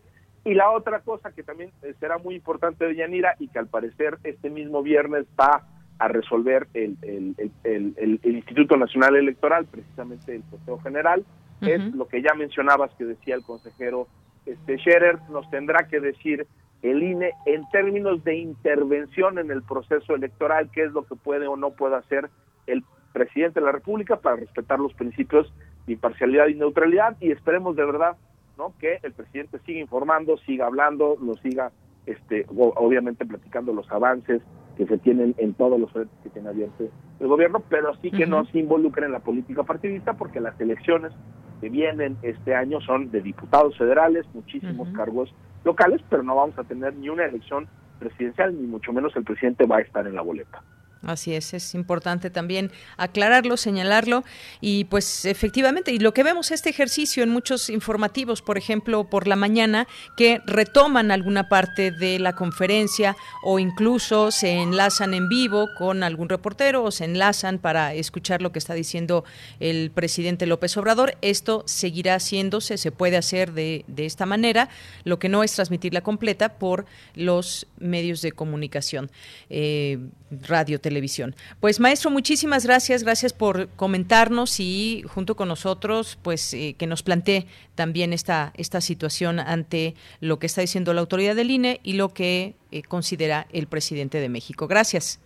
y 0.44 0.54
la 0.54 0.70
otra 0.70 1.00
cosa 1.00 1.32
que 1.32 1.42
también 1.42 1.70
eh, 1.82 1.94
será 2.00 2.18
muy 2.18 2.36
importante 2.36 2.84
de 2.86 2.94
Yanira 2.94 3.34
y 3.38 3.48
que 3.48 3.58
al 3.58 3.66
parecer 3.66 4.18
este 4.24 4.50
mismo 4.50 4.82
viernes 4.82 5.26
va 5.38 5.62
a 5.98 6.08
resolver 6.08 6.68
el, 6.74 6.96
el, 7.02 8.20
Instituto 8.22 8.76
Nacional 8.76 9.16
Electoral, 9.16 9.66
precisamente 9.66 10.36
el 10.36 10.42
Consejo 10.44 10.78
General, 10.80 11.24
es 11.60 11.92
lo 11.92 12.06
que 12.06 12.22
ya 12.22 12.34
mencionabas 12.34 12.92
que 12.94 13.04
decía 13.04 13.34
el 13.34 13.42
consejero 13.42 14.06
este 14.46 14.78
Scherer, 14.78 15.18
nos 15.30 15.50
tendrá 15.50 15.88
que 15.88 15.98
decir 15.98 16.46
el 16.82 17.02
INE 17.02 17.32
en 17.46 17.68
términos 17.70 18.22
de 18.22 18.36
intervención 18.36 19.38
en 19.38 19.50
el 19.50 19.62
proceso 19.62 20.14
electoral, 20.14 20.70
qué 20.72 20.84
es 20.84 20.92
lo 20.92 21.04
que 21.04 21.16
puede 21.16 21.48
o 21.48 21.56
no 21.56 21.70
puede 21.70 21.96
hacer 21.96 22.30
el 22.66 22.84
presidente 23.12 23.58
de 23.58 23.66
la 23.66 23.72
República 23.72 24.16
para 24.16 24.36
respetar 24.36 24.78
los 24.78 24.94
principios 24.94 25.52
de 25.86 25.94
imparcialidad 25.94 26.46
y 26.46 26.54
neutralidad 26.54 27.16
y 27.20 27.32
esperemos 27.32 27.74
de 27.74 27.84
verdad 27.84 28.16
¿no? 28.58 28.74
Que 28.78 28.98
el 29.02 29.12
presidente 29.12 29.58
siga 29.64 29.80
informando, 29.80 30.36
siga 30.38 30.66
hablando, 30.66 31.16
lo 31.22 31.36
siga, 31.36 31.72
este, 32.06 32.44
obviamente 32.48 33.24
platicando 33.24 33.72
los 33.72 33.90
avances 33.90 34.42
que 34.76 34.86
se 34.86 34.98
tienen 34.98 35.34
en 35.38 35.54
todos 35.54 35.80
los 35.80 35.90
frentes 35.92 36.16
que 36.22 36.30
tiene 36.30 36.48
abierto 36.48 36.84
el 37.20 37.26
gobierno, 37.26 37.62
pero 37.68 37.94
sí 37.96 38.10
que 38.10 38.26
no 38.26 38.44
se 38.46 38.58
involucren 38.58 39.06
en 39.06 39.12
la 39.12 39.20
política 39.20 39.64
partidista 39.64 40.14
porque 40.14 40.40
las 40.40 40.58
elecciones 40.60 41.12
que 41.60 41.68
vienen 41.68 42.16
este 42.22 42.54
año 42.54 42.80
son 42.80 43.10
de 43.10 43.20
diputados 43.20 43.76
federales, 43.76 44.24
muchísimos 44.34 44.88
cargos 44.90 45.34
locales, 45.64 46.00
pero 46.08 46.22
no 46.22 46.36
vamos 46.36 46.56
a 46.58 46.64
tener 46.64 46.94
ni 46.94 47.08
una 47.08 47.24
elección 47.24 47.66
presidencial, 47.98 48.54
ni 48.54 48.66
mucho 48.66 48.92
menos 48.92 49.14
el 49.16 49.24
presidente 49.24 49.66
va 49.66 49.78
a 49.78 49.80
estar 49.80 50.06
en 50.06 50.14
la 50.14 50.22
boleta. 50.22 50.62
Así 51.02 51.32
es, 51.32 51.54
es 51.54 51.74
importante 51.74 52.28
también 52.28 52.72
aclararlo, 52.96 53.56
señalarlo 53.56 54.24
y 54.60 54.84
pues 54.84 55.24
efectivamente, 55.26 55.92
y 55.92 55.98
lo 56.00 56.12
que 56.12 56.24
vemos 56.24 56.50
este 56.50 56.70
ejercicio 56.70 57.22
en 57.22 57.30
muchos 57.30 57.70
informativos, 57.70 58.42
por 58.42 58.58
ejemplo, 58.58 59.04
por 59.04 59.28
la 59.28 59.36
mañana, 59.36 59.86
que 60.16 60.40
retoman 60.46 61.12
alguna 61.12 61.48
parte 61.48 61.92
de 61.92 62.18
la 62.18 62.34
conferencia 62.34 63.16
o 63.44 63.60
incluso 63.60 64.32
se 64.32 64.50
enlazan 64.50 65.14
en 65.14 65.28
vivo 65.28 65.68
con 65.78 66.02
algún 66.02 66.28
reportero 66.28 66.82
o 66.82 66.90
se 66.90 67.04
enlazan 67.04 67.58
para 67.58 67.94
escuchar 67.94 68.42
lo 68.42 68.50
que 68.50 68.58
está 68.58 68.74
diciendo 68.74 69.24
el 69.60 69.92
presidente 69.92 70.46
López 70.46 70.76
Obrador. 70.76 71.16
Esto 71.22 71.62
seguirá 71.66 72.16
haciéndose, 72.16 72.76
se 72.76 72.90
puede 72.90 73.16
hacer 73.16 73.52
de, 73.52 73.84
de 73.86 74.04
esta 74.04 74.26
manera, 74.26 74.68
lo 75.04 75.18
que 75.18 75.28
no 75.28 75.44
es 75.44 75.52
transmitirla 75.52 76.00
completa 76.00 76.58
por 76.58 76.86
los 77.14 77.66
medios 77.78 78.20
de 78.22 78.32
comunicación, 78.32 79.10
eh, 79.50 79.98
radio, 80.30 80.80
televisión. 80.80 81.34
Pues 81.60 81.80
maestro, 81.80 82.10
muchísimas 82.10 82.64
gracias, 82.64 83.02
gracias 83.02 83.32
por 83.32 83.68
comentarnos 83.70 84.60
y 84.60 85.04
junto 85.08 85.36
con 85.36 85.48
nosotros, 85.48 86.18
pues 86.22 86.54
eh, 86.54 86.74
que 86.78 86.86
nos 86.86 87.02
plantee 87.02 87.46
también 87.74 88.12
esta, 88.12 88.52
esta 88.56 88.80
situación 88.80 89.40
ante 89.40 89.94
lo 90.20 90.38
que 90.38 90.46
está 90.46 90.60
diciendo 90.60 90.92
la 90.92 91.00
autoridad 91.00 91.36
del 91.36 91.50
INE 91.50 91.80
y 91.82 91.94
lo 91.94 92.10
que 92.10 92.54
eh, 92.70 92.82
considera 92.82 93.46
el 93.52 93.66
presidente 93.66 94.20
de 94.20 94.28
México. 94.28 94.66
Gracias. 94.66 95.20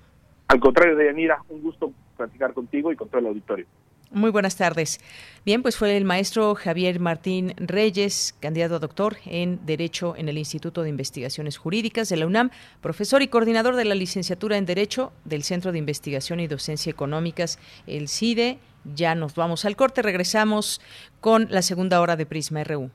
Al 0.49 0.61
contrario, 0.61 0.97
Deyanira, 0.97 1.43
un 1.49 1.63
gusto 1.63 1.93
platicar 2.17 2.53
contigo 2.53 2.93
y 2.93 2.97
con 2.97 3.09
todo 3.09 3.21
el 3.21 3.27
auditorio. 3.27 3.67
Muy 4.15 4.31
buenas 4.31 4.57
tardes. 4.57 5.01
Bien, 5.47 5.63
pues 5.63 5.77
fue 5.77 5.97
el 5.97 6.05
maestro 6.05 6.55
Javier 6.55 7.01
Martín 7.01 7.55
Reyes, 7.57 8.35
candidato 8.41 8.75
a 8.75 8.79
doctor 8.79 9.17
en 9.25 9.65
Derecho 9.65 10.15
en 10.19 10.29
el 10.29 10.37
Instituto 10.37 10.83
de 10.83 10.91
Investigaciones 10.91 11.57
Jurídicas 11.57 12.11
de 12.11 12.17
la 12.19 12.27
UNAM, 12.27 12.51
profesor 12.83 13.23
y 13.23 13.29
coordinador 13.29 13.75
de 13.75 13.87
la 13.87 13.95
licenciatura 13.95 14.59
en 14.59 14.67
Derecho 14.67 15.13
del 15.25 15.45
Centro 15.45 15.73
de 15.73 15.79
Investigación 15.79 16.41
y 16.41 16.47
Docencia 16.47 16.91
Económicas, 16.91 17.59
el 17.87 18.09
CIDE. 18.09 18.59
Ya 18.95 19.15
nos 19.15 19.35
vamos 19.35 19.65
al 19.65 19.77
corte, 19.77 20.03
regresamos 20.03 20.83
con 21.21 21.47
la 21.51 21.63
segunda 21.63 22.01
hora 22.03 22.17
de 22.17 22.27
Prisma 22.27 22.65
RU. 22.65 22.91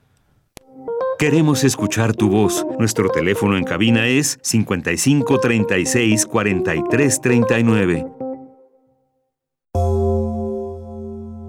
Queremos 1.18 1.64
escuchar 1.64 2.14
tu 2.16 2.30
voz. 2.30 2.64
Nuestro 2.78 3.10
teléfono 3.10 3.58
en 3.58 3.64
cabina 3.64 4.06
es 4.06 4.38
55 4.44 5.40
36 5.40 6.28
43 6.28 7.22
39. 7.22 8.17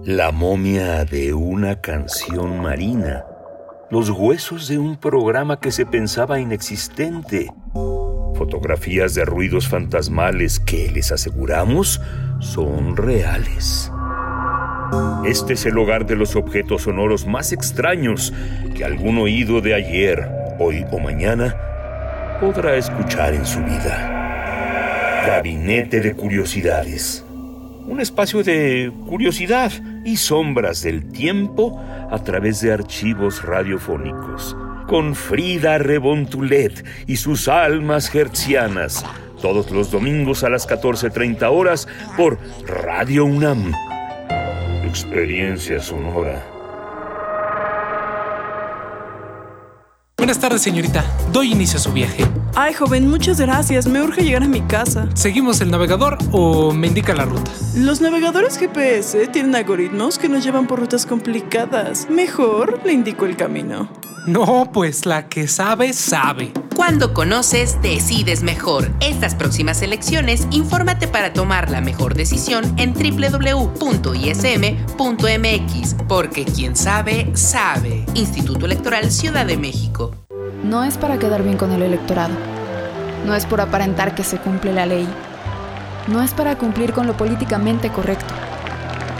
La 0.08 0.32
momia 0.32 1.04
de 1.04 1.34
una 1.34 1.82
canción 1.82 2.62
marina. 2.62 3.26
Los 3.90 4.08
huesos 4.08 4.66
de 4.66 4.78
un 4.78 4.96
programa 4.96 5.60
que 5.60 5.70
se 5.70 5.84
pensaba 5.84 6.40
inexistente. 6.40 7.52
Fotografías 8.34 9.14
de 9.14 9.26
ruidos 9.26 9.68
fantasmales 9.68 10.60
que, 10.60 10.90
les 10.90 11.12
aseguramos, 11.12 12.00
son 12.40 12.96
reales. 12.96 13.92
Este 15.26 15.52
es 15.52 15.66
el 15.66 15.76
hogar 15.76 16.06
de 16.06 16.16
los 16.16 16.36
objetos 16.36 16.84
sonoros 16.84 17.26
más 17.26 17.52
extraños 17.52 18.32
que 18.74 18.86
algún 18.86 19.18
oído 19.18 19.60
de 19.60 19.74
ayer, 19.74 20.26
hoy 20.58 20.86
o 20.90 20.98
mañana 21.00 21.54
podrá 22.40 22.76
escuchar 22.76 23.34
en 23.34 23.44
su 23.44 23.58
vida. 23.58 25.26
Gabinete 25.26 26.00
de 26.00 26.14
Curiosidades. 26.14 27.27
Un 27.88 28.00
espacio 28.00 28.42
de 28.42 28.92
curiosidad 29.06 29.72
y 30.04 30.18
sombras 30.18 30.82
del 30.82 31.10
tiempo 31.10 31.82
a 32.10 32.22
través 32.22 32.60
de 32.60 32.70
archivos 32.70 33.42
radiofónicos. 33.42 34.54
Con 34.86 35.14
Frida 35.14 35.78
Rebontulet 35.78 36.84
y 37.06 37.16
sus 37.16 37.48
almas 37.48 38.14
hertzianas. 38.14 39.06
Todos 39.40 39.70
los 39.70 39.90
domingos 39.90 40.44
a 40.44 40.50
las 40.50 40.68
14.30 40.68 41.50
horas 41.50 41.88
por 42.14 42.38
Radio 42.66 43.24
UNAM. 43.24 43.72
Experiencia 44.84 45.80
sonora. 45.80 46.57
Buenas 50.28 50.42
tardes, 50.42 50.60
señorita. 50.60 51.06
Doy 51.32 51.52
inicio 51.52 51.78
a 51.78 51.80
su 51.80 51.90
viaje. 51.90 52.22
Ay, 52.54 52.74
joven, 52.74 53.08
muchas 53.08 53.40
gracias. 53.40 53.86
Me 53.86 54.02
urge 54.02 54.22
llegar 54.22 54.42
a 54.42 54.46
mi 54.46 54.60
casa. 54.60 55.08
¿Seguimos 55.14 55.62
el 55.62 55.70
navegador 55.70 56.18
o 56.32 56.70
me 56.74 56.86
indica 56.86 57.14
la 57.14 57.24
ruta? 57.24 57.50
Los 57.74 58.02
navegadores 58.02 58.58
GPS 58.58 59.28
tienen 59.28 59.54
algoritmos 59.54 60.18
que 60.18 60.28
nos 60.28 60.44
llevan 60.44 60.66
por 60.66 60.80
rutas 60.80 61.06
complicadas. 61.06 62.10
Mejor 62.10 62.82
le 62.84 62.92
indico 62.92 63.24
el 63.24 63.36
camino. 63.38 63.88
No, 64.26 64.70
pues 64.70 65.06
la 65.06 65.30
que 65.30 65.48
sabe, 65.48 65.94
sabe. 65.94 66.52
Cuando 66.78 67.12
conoces, 67.12 67.82
decides 67.82 68.44
mejor. 68.44 68.92
Estas 69.00 69.34
próximas 69.34 69.82
elecciones, 69.82 70.46
infórmate 70.52 71.08
para 71.08 71.32
tomar 71.32 71.72
la 71.72 71.80
mejor 71.80 72.14
decisión 72.14 72.72
en 72.78 72.94
www.ism.mx, 72.94 73.66
porque 76.06 76.44
quien 76.44 76.76
sabe, 76.76 77.32
sabe. 77.34 78.04
Instituto 78.14 78.66
Electoral 78.66 79.10
Ciudad 79.10 79.44
de 79.44 79.56
México. 79.56 80.14
No 80.62 80.84
es 80.84 80.96
para 80.98 81.18
quedar 81.18 81.42
bien 81.42 81.56
con 81.56 81.72
el 81.72 81.82
electorado. 81.82 82.34
No 83.26 83.34
es 83.34 83.44
por 83.44 83.60
aparentar 83.60 84.14
que 84.14 84.22
se 84.22 84.38
cumple 84.38 84.72
la 84.72 84.86
ley. 84.86 85.08
No 86.06 86.22
es 86.22 86.32
para 86.32 86.56
cumplir 86.58 86.92
con 86.92 87.08
lo 87.08 87.16
políticamente 87.16 87.90
correcto. 87.90 88.32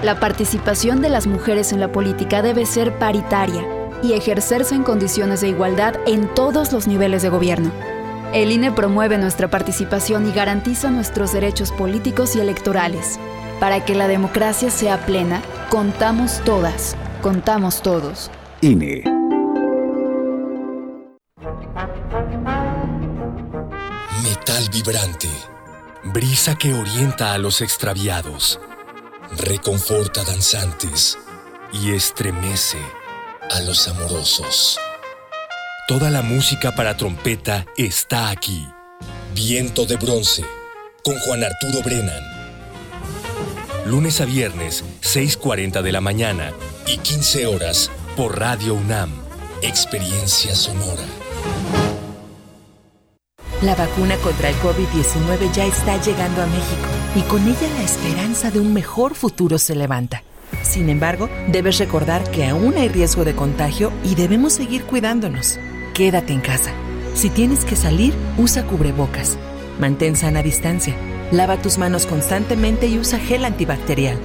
La 0.05 0.21
participación 0.21 1.03
de 1.03 1.09
las 1.09 1.27
mujeres 1.27 1.73
en 1.73 1.81
la 1.81 1.91
política 1.91 2.41
debe 2.41 2.67
ser 2.67 2.97
paritaria 3.01 3.78
y 4.03 4.13
ejercerse 4.13 4.75
en 4.75 4.83
condiciones 4.83 5.41
de 5.41 5.49
igualdad 5.49 5.97
en 6.07 6.33
todos 6.35 6.73
los 6.73 6.87
niveles 6.87 7.23
de 7.23 7.29
gobierno. 7.29 7.71
El 8.33 8.53
INE 8.53 8.73
promueve 8.73 9.17
nuestra 9.17 9.49
participación 9.49 10.29
y 10.29 10.33
garantiza 10.33 10.91
nuestros 10.91 11.33
derechos 11.33 11.73
políticos 11.73 12.37
y 12.37 12.41
electorales. 12.41 13.19
Para 13.59 13.85
que 13.85 13.95
la 13.95 14.07
democracia 14.07 14.71
sea 14.71 15.05
plena, 15.07 15.43
contamos 15.71 16.43
todas, 16.45 16.95
contamos 17.23 17.83
todos. 17.83 18.31
INE. 18.61 19.03
Metal 24.23 24.69
vibrante, 24.71 25.29
brisa 26.05 26.55
que 26.57 26.75
orienta 26.75 27.33
a 27.33 27.39
los 27.39 27.63
extraviados, 27.63 28.61
reconforta 29.39 30.23
danzantes 30.25 31.19
y 31.73 31.93
estremece 31.93 32.79
a 33.51 33.61
los 33.61 33.89
amorosos. 33.89 34.79
Toda 35.87 36.11
la 36.11 36.23
música 36.23 36.75
para 36.75 36.97
trompeta 36.97 37.67
está 37.77 38.31
aquí. 38.31 38.67
Viento 39.35 39.87
de 39.87 39.97
bronce, 39.97 40.45
con 41.03 41.19
Juan 41.21 41.45
Arturo 41.45 41.83
Brennan. 41.83 42.23
Lunes 43.87 44.21
a 44.21 44.27
viernes, 44.27 44.85
6.40 45.03 45.83
de 45.83 45.93
la 45.93 46.01
mañana 46.01 46.53
y 46.87 46.99
15 46.99 47.47
horas 47.47 47.91
por 48.17 48.39
Radio 48.39 48.75
UNAM. 48.75 49.13
Experiencia 49.63 50.55
sonora. 50.55 51.05
La 53.63 53.75
vacuna 53.75 54.17
contra 54.19 54.51
el 54.51 54.57
COVID-19 54.57 55.53
ya 55.53 55.65
está 55.65 56.01
llegando 56.01 56.43
a 56.43 56.47
México 56.47 56.89
y 57.17 57.23
con 57.23 57.43
ella 57.43 57.69
la 57.77 57.83
esperanza 57.83 58.51
de 58.51 58.61
un 58.61 58.73
mejor 58.73 59.15
futuro 59.15 59.59
se 59.59 59.75
levanta. 59.75 60.23
Sin 60.63 60.89
embargo, 60.89 61.29
debes 61.49 61.79
recordar 61.79 62.31
que 62.31 62.47
aún 62.47 62.77
hay 62.77 62.89
riesgo 62.89 63.25
de 63.25 63.35
contagio 63.35 63.93
y 64.05 64.15
debemos 64.15 64.53
seguir 64.53 64.85
cuidándonos. 64.85 65.59
Quédate 65.95 66.33
en 66.33 66.41
casa. 66.41 66.73
Si 67.15 67.31
tienes 67.31 67.65
que 67.65 67.77
salir, 67.77 68.15
usa 68.37 68.65
cubrebocas. 68.65 69.39
Mantén 69.81 70.17
sana 70.17 70.43
distancia. 70.43 70.95
Lava 71.33 71.57
tus 71.57 71.79
manos 71.79 72.07
constantemente 72.07 72.87
y 72.87 72.99
usa 72.99 73.19
gel 73.19 73.45
antibacterial. 73.45 74.19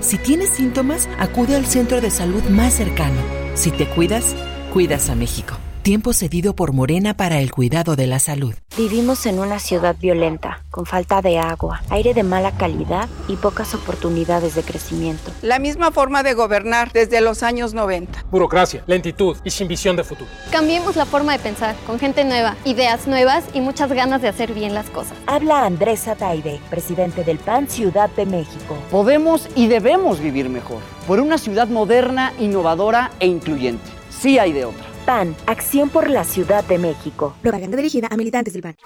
Si 0.00 0.18
tienes 0.18 0.50
síntomas, 0.50 1.08
acude 1.18 1.56
al 1.56 1.66
centro 1.66 2.00
de 2.00 2.10
salud 2.10 2.42
más 2.44 2.74
cercano. 2.74 3.20
Si 3.54 3.70
te 3.70 3.86
cuidas, 3.86 4.36
cuidas 4.72 5.08
a 5.08 5.14
México. 5.14 5.56
Tiempo 5.86 6.12
cedido 6.12 6.56
por 6.56 6.72
Morena 6.72 7.16
para 7.16 7.38
el 7.38 7.52
cuidado 7.52 7.94
de 7.94 8.08
la 8.08 8.18
salud. 8.18 8.56
Vivimos 8.76 9.24
en 9.24 9.38
una 9.38 9.60
ciudad 9.60 9.94
violenta, 9.96 10.64
con 10.68 10.84
falta 10.84 11.22
de 11.22 11.38
agua, 11.38 11.80
aire 11.90 12.12
de 12.12 12.24
mala 12.24 12.50
calidad 12.50 13.08
y 13.28 13.36
pocas 13.36 13.72
oportunidades 13.72 14.56
de 14.56 14.64
crecimiento. 14.64 15.30
La 15.42 15.60
misma 15.60 15.92
forma 15.92 16.24
de 16.24 16.34
gobernar 16.34 16.90
desde 16.90 17.20
los 17.20 17.44
años 17.44 17.72
90. 17.72 18.24
Burocracia, 18.32 18.82
lentitud 18.88 19.36
y 19.44 19.50
sin 19.50 19.68
visión 19.68 19.94
de 19.94 20.02
futuro. 20.02 20.28
Cambiemos 20.50 20.96
la 20.96 21.06
forma 21.06 21.34
de 21.34 21.38
pensar, 21.38 21.76
con 21.86 22.00
gente 22.00 22.24
nueva, 22.24 22.56
ideas 22.64 23.06
nuevas 23.06 23.44
y 23.54 23.60
muchas 23.60 23.92
ganas 23.92 24.20
de 24.22 24.26
hacer 24.26 24.54
bien 24.54 24.74
las 24.74 24.90
cosas. 24.90 25.16
Habla 25.28 25.66
Andrés 25.66 26.08
Ataide, 26.08 26.58
presidente 26.68 27.22
del 27.22 27.38
PAN 27.38 27.68
Ciudad 27.68 28.10
de 28.10 28.26
México. 28.26 28.76
Podemos 28.90 29.48
y 29.54 29.68
debemos 29.68 30.18
vivir 30.18 30.48
mejor, 30.48 30.80
por 31.06 31.20
una 31.20 31.38
ciudad 31.38 31.68
moderna, 31.68 32.32
innovadora 32.40 33.12
e 33.20 33.28
incluyente. 33.28 33.88
Sí 34.10 34.40
hay 34.40 34.52
de 34.52 34.64
otra. 34.64 34.95
PAN, 35.06 35.34
Acción 35.46 35.88
por 35.88 36.10
la 36.10 36.24
Ciudad 36.24 36.64
de 36.64 36.78
México. 36.78 37.34
Propaganda 37.40 37.76
dirigida 37.76 38.08
a 38.10 38.16
militantes 38.16 38.52
del 38.52 38.62
PAN. 38.62 38.76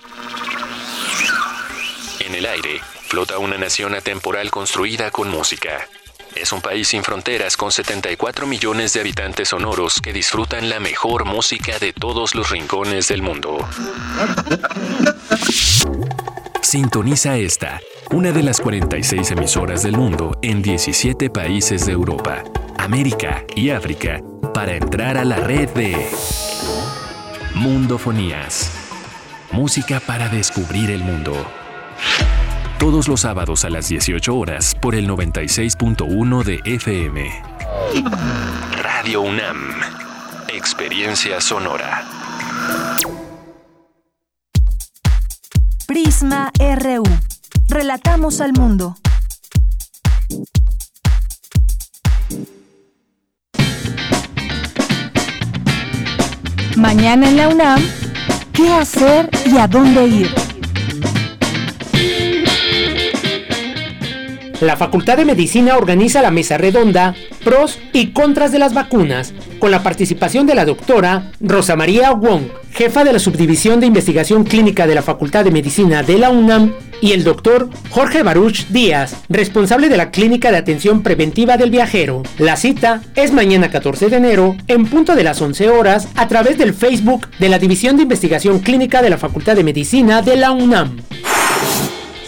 En 2.21 2.35
el 2.35 2.47
aire, 2.47 2.79
flota 3.09 3.39
una 3.39 3.59
nación 3.59 3.95
atemporal 3.95 4.51
construida 4.51 5.11
con 5.11 5.29
música. 5.31 5.89
Es 6.35 6.53
un 6.53 6.61
país 6.61 6.89
sin 6.89 7.03
fronteras 7.03 7.57
con 7.57 7.73
74 7.73 8.47
millones 8.47 8.93
de 8.93 9.01
habitantes 9.01 9.49
sonoros 9.49 10.01
que 10.01 10.13
disfrutan 10.13 10.69
la 10.69 10.81
mejor 10.81 11.25
música 11.25 11.79
de 11.79 11.93
todos 11.93 12.35
los 12.35 12.51
rincones 12.51 13.09
del 13.09 13.23
mundo. 13.23 13.59
Sintoniza 16.63 17.37
esta 17.37 17.81
una 18.13 18.33
de 18.33 18.43
las 18.43 18.61
46 18.61 19.31
emisoras 19.31 19.85
del 19.85 19.97
mundo 19.97 20.37
en 20.43 20.63
17 20.63 21.31
países 21.31 21.87
de 21.87 21.93
Europa, 21.93 22.43
América 22.77 23.45
y 23.55 23.71
África, 23.71 24.21
para 24.53 24.75
entrar 24.75 25.17
a 25.17 25.25
la 25.25 25.37
red 25.37 25.69
de 25.71 26.11
Mundofonías. 27.55 28.73
Música 29.53 30.01
para 30.01 30.29
descubrir 30.29 30.91
el 30.91 31.05
mundo. 31.05 31.35
Todos 32.81 33.09
los 33.09 33.21
sábados 33.21 33.67
a 33.67 33.69
las 33.69 33.91
18 33.91 34.35
horas 34.35 34.75
por 34.81 34.95
el 34.95 35.07
96.1 35.07 36.45
de 36.45 36.61
FM. 36.65 37.31
Radio 38.83 39.21
UNAM. 39.21 39.59
Experiencia 40.49 41.43
sonora. 41.43 42.07
Prisma 45.87 46.51
RU. 46.59 47.03
Relatamos 47.69 48.41
al 48.41 48.55
mundo. 48.55 48.97
Mañana 56.77 57.29
en 57.29 57.37
la 57.37 57.49
UNAM, 57.49 57.83
¿qué 58.55 58.73
hacer 58.73 59.29
y 59.45 59.59
a 59.59 59.67
dónde 59.69 60.07
ir? 60.07 60.50
La 64.61 64.77
Facultad 64.77 65.17
de 65.17 65.25
Medicina 65.25 65.79
organiza 65.79 66.21
la 66.21 66.31
mesa 66.31 66.59
redonda 66.59 67.15
Pros 67.43 67.79
y 67.95 68.09
Contras 68.09 68.53
de 68.53 68.59
las 68.59 68.75
Vacunas, 68.75 69.33
con 69.59 69.71
la 69.71 69.83
participación 69.83 70.47
de 70.47 70.55
la 70.55 70.67
doctora 70.67 71.33
Rosa 71.41 71.77
María 71.77 72.13
Wong, 72.13 72.43
jefa 72.73 73.03
de 73.03 73.15
la 73.15 73.19
Subdivisión 73.19 73.81
de 73.81 73.87
Investigación 73.87 74.45
Clínica 74.45 74.87
de 74.87 74.95
la 74.95 75.03
Facultad 75.03 75.45
de 75.45 75.51
Medicina 75.51 76.03
de 76.03 76.19
la 76.19 76.29
UNAM, 76.29 76.75
y 77.01 77.13
el 77.13 77.25
doctor 77.25 77.71
Jorge 77.89 78.23
Baruch 78.23 78.67
Díaz, 78.67 79.17
responsable 79.31 79.89
de 79.89 79.97
la 79.97 80.11
Clínica 80.11 80.51
de 80.51 80.59
Atención 80.59 81.03
Preventiva 81.03 81.57
del 81.57 81.71
Viajero. 81.71 82.23
La 82.39 82.57
cita 82.57 83.01
es 83.15 83.33
mañana 83.33 83.71
14 83.71 84.11
de 84.11 84.17
enero, 84.17 84.57
en 84.69 84.85
punto 84.85 85.15
de 85.15 85.25
las 85.25 85.41
11 85.41 85.71
horas, 85.71 86.09
a 86.17 86.29
través 86.29 86.59
del 86.59 86.75
Facebook 86.75 87.29
de 87.39 87.49
la 87.49 87.59
División 87.59 87.97
de 87.97 88.03
Investigación 88.03 88.59
Clínica 88.59 89.01
de 89.01 89.09
la 89.09 89.17
Facultad 89.17 89.57
de 89.57 89.65
Medicina 89.65 90.21
de 90.21 90.37
la 90.37 90.51
UNAM. 90.51 90.99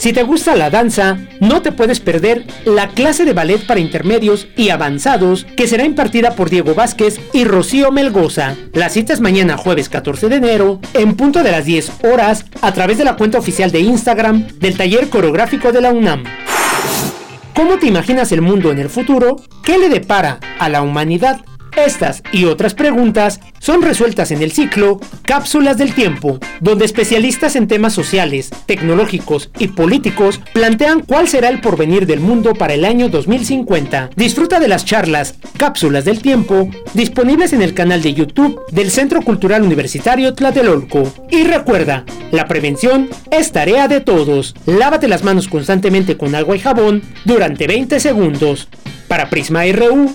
Si 0.03 0.13
te 0.13 0.25
gusta 0.25 0.57
la 0.57 0.69
danza, 0.69 1.17
no 1.39 1.63
te 1.63 1.71
puedes 1.71 2.01
perder 2.01 2.45
la 2.65 2.89
clase 2.89 3.25
de 3.25 3.35
ballet 3.35 3.65
para 3.65 3.79
intermedios 3.79 4.49
y 4.57 4.71
avanzados 4.71 5.47
que 5.57 5.69
será 5.69 5.85
impartida 5.85 6.35
por 6.35 6.51
Diego 6.51 6.75
Vázquez 6.75 7.21
y 7.33 7.45
Rocío 7.45 7.93
Melgoza. 7.93 8.57
La 8.73 8.89
cita 8.89 9.13
es 9.13 9.21
mañana 9.21 9.57
jueves 9.57 9.89
14 9.89 10.29
de 10.29 10.35
enero, 10.35 10.81
en 10.95 11.15
punto 11.15 11.45
de 11.45 11.53
las 11.53 11.67
10 11.67 11.93
horas, 12.03 12.47
a 12.63 12.75
través 12.75 12.99
de 12.99 13.05
la 13.05 13.15
cuenta 13.15 13.39
oficial 13.39 13.71
de 13.71 13.79
Instagram 13.79 14.49
del 14.59 14.77
taller 14.77 15.09
coreográfico 15.09 15.71
de 15.71 15.83
la 15.83 15.93
UNAM. 15.93 16.25
¿Cómo 17.55 17.79
te 17.79 17.87
imaginas 17.87 18.33
el 18.33 18.43
mundo 18.43 18.73
en 18.73 18.81
el 18.81 18.89
futuro? 18.89 19.37
¿Qué 19.63 19.79
le 19.79 19.89
depara 19.89 20.41
a 20.59 20.69
la 20.69 20.83
humanidad? 20.83 21.43
Estas 21.77 22.23
y 22.33 22.45
otras 22.45 22.75
preguntas 22.75 23.41
son 23.59 23.83
resueltas 23.83 24.31
en 24.31 24.43
el 24.43 24.53
ciclo 24.53 25.01
Cápsulas 25.23 25.79
del 25.79 25.95
Tiempo, 25.95 26.39
donde 26.61 26.85
especialistas 26.85 27.57
en 27.57 27.67
temas 27.67 27.95
sociales, 27.95 28.51
tecnológicos 28.67 29.51
y 29.59 29.69
políticos 29.69 30.41
plantean 30.53 31.01
cuál 31.01 31.29
será 31.29 31.49
el 31.49 31.61
porvenir 31.61 32.07
del 32.07 32.21
mundo 32.21 32.55
para 32.55 32.75
el 32.75 32.85
año 32.85 33.09
2050. 33.09 34.11
Disfruta 34.17 34.61
de 34.61 34.69
las 34.69 34.85
charlas 34.85 35.35
Cápsulas 35.57 36.05
del 36.05 36.21
Tiempo 36.21 36.69
disponibles 36.95 37.53
en 37.53 37.63
el 37.63 37.75
canal 37.75 38.03
de 38.03 38.15
YouTube 38.15 38.61
del 38.71 38.91
Centro 38.91 39.23
Cultural 39.23 39.63
Universitario 39.63 40.35
Tlatelolco. 40.35 41.13
Y 41.31 41.45
recuerda, 41.45 42.05
la 42.33 42.47
prevención 42.47 43.09
es 43.31 43.53
tarea 43.53 43.89
de 43.89 44.01
todos. 44.01 44.55
Lávate 44.67 45.09
las 45.09 45.25
manos 45.25 45.49
constantemente 45.49 46.17
con 46.17 46.35
agua 46.35 46.57
y 46.57 46.61
jabón 46.61 47.03
durante 47.25 47.67
20 47.67 47.99
segundos. 48.01 48.69
Para 49.09 49.29
Prisma 49.29 49.65
RU, 49.73 50.15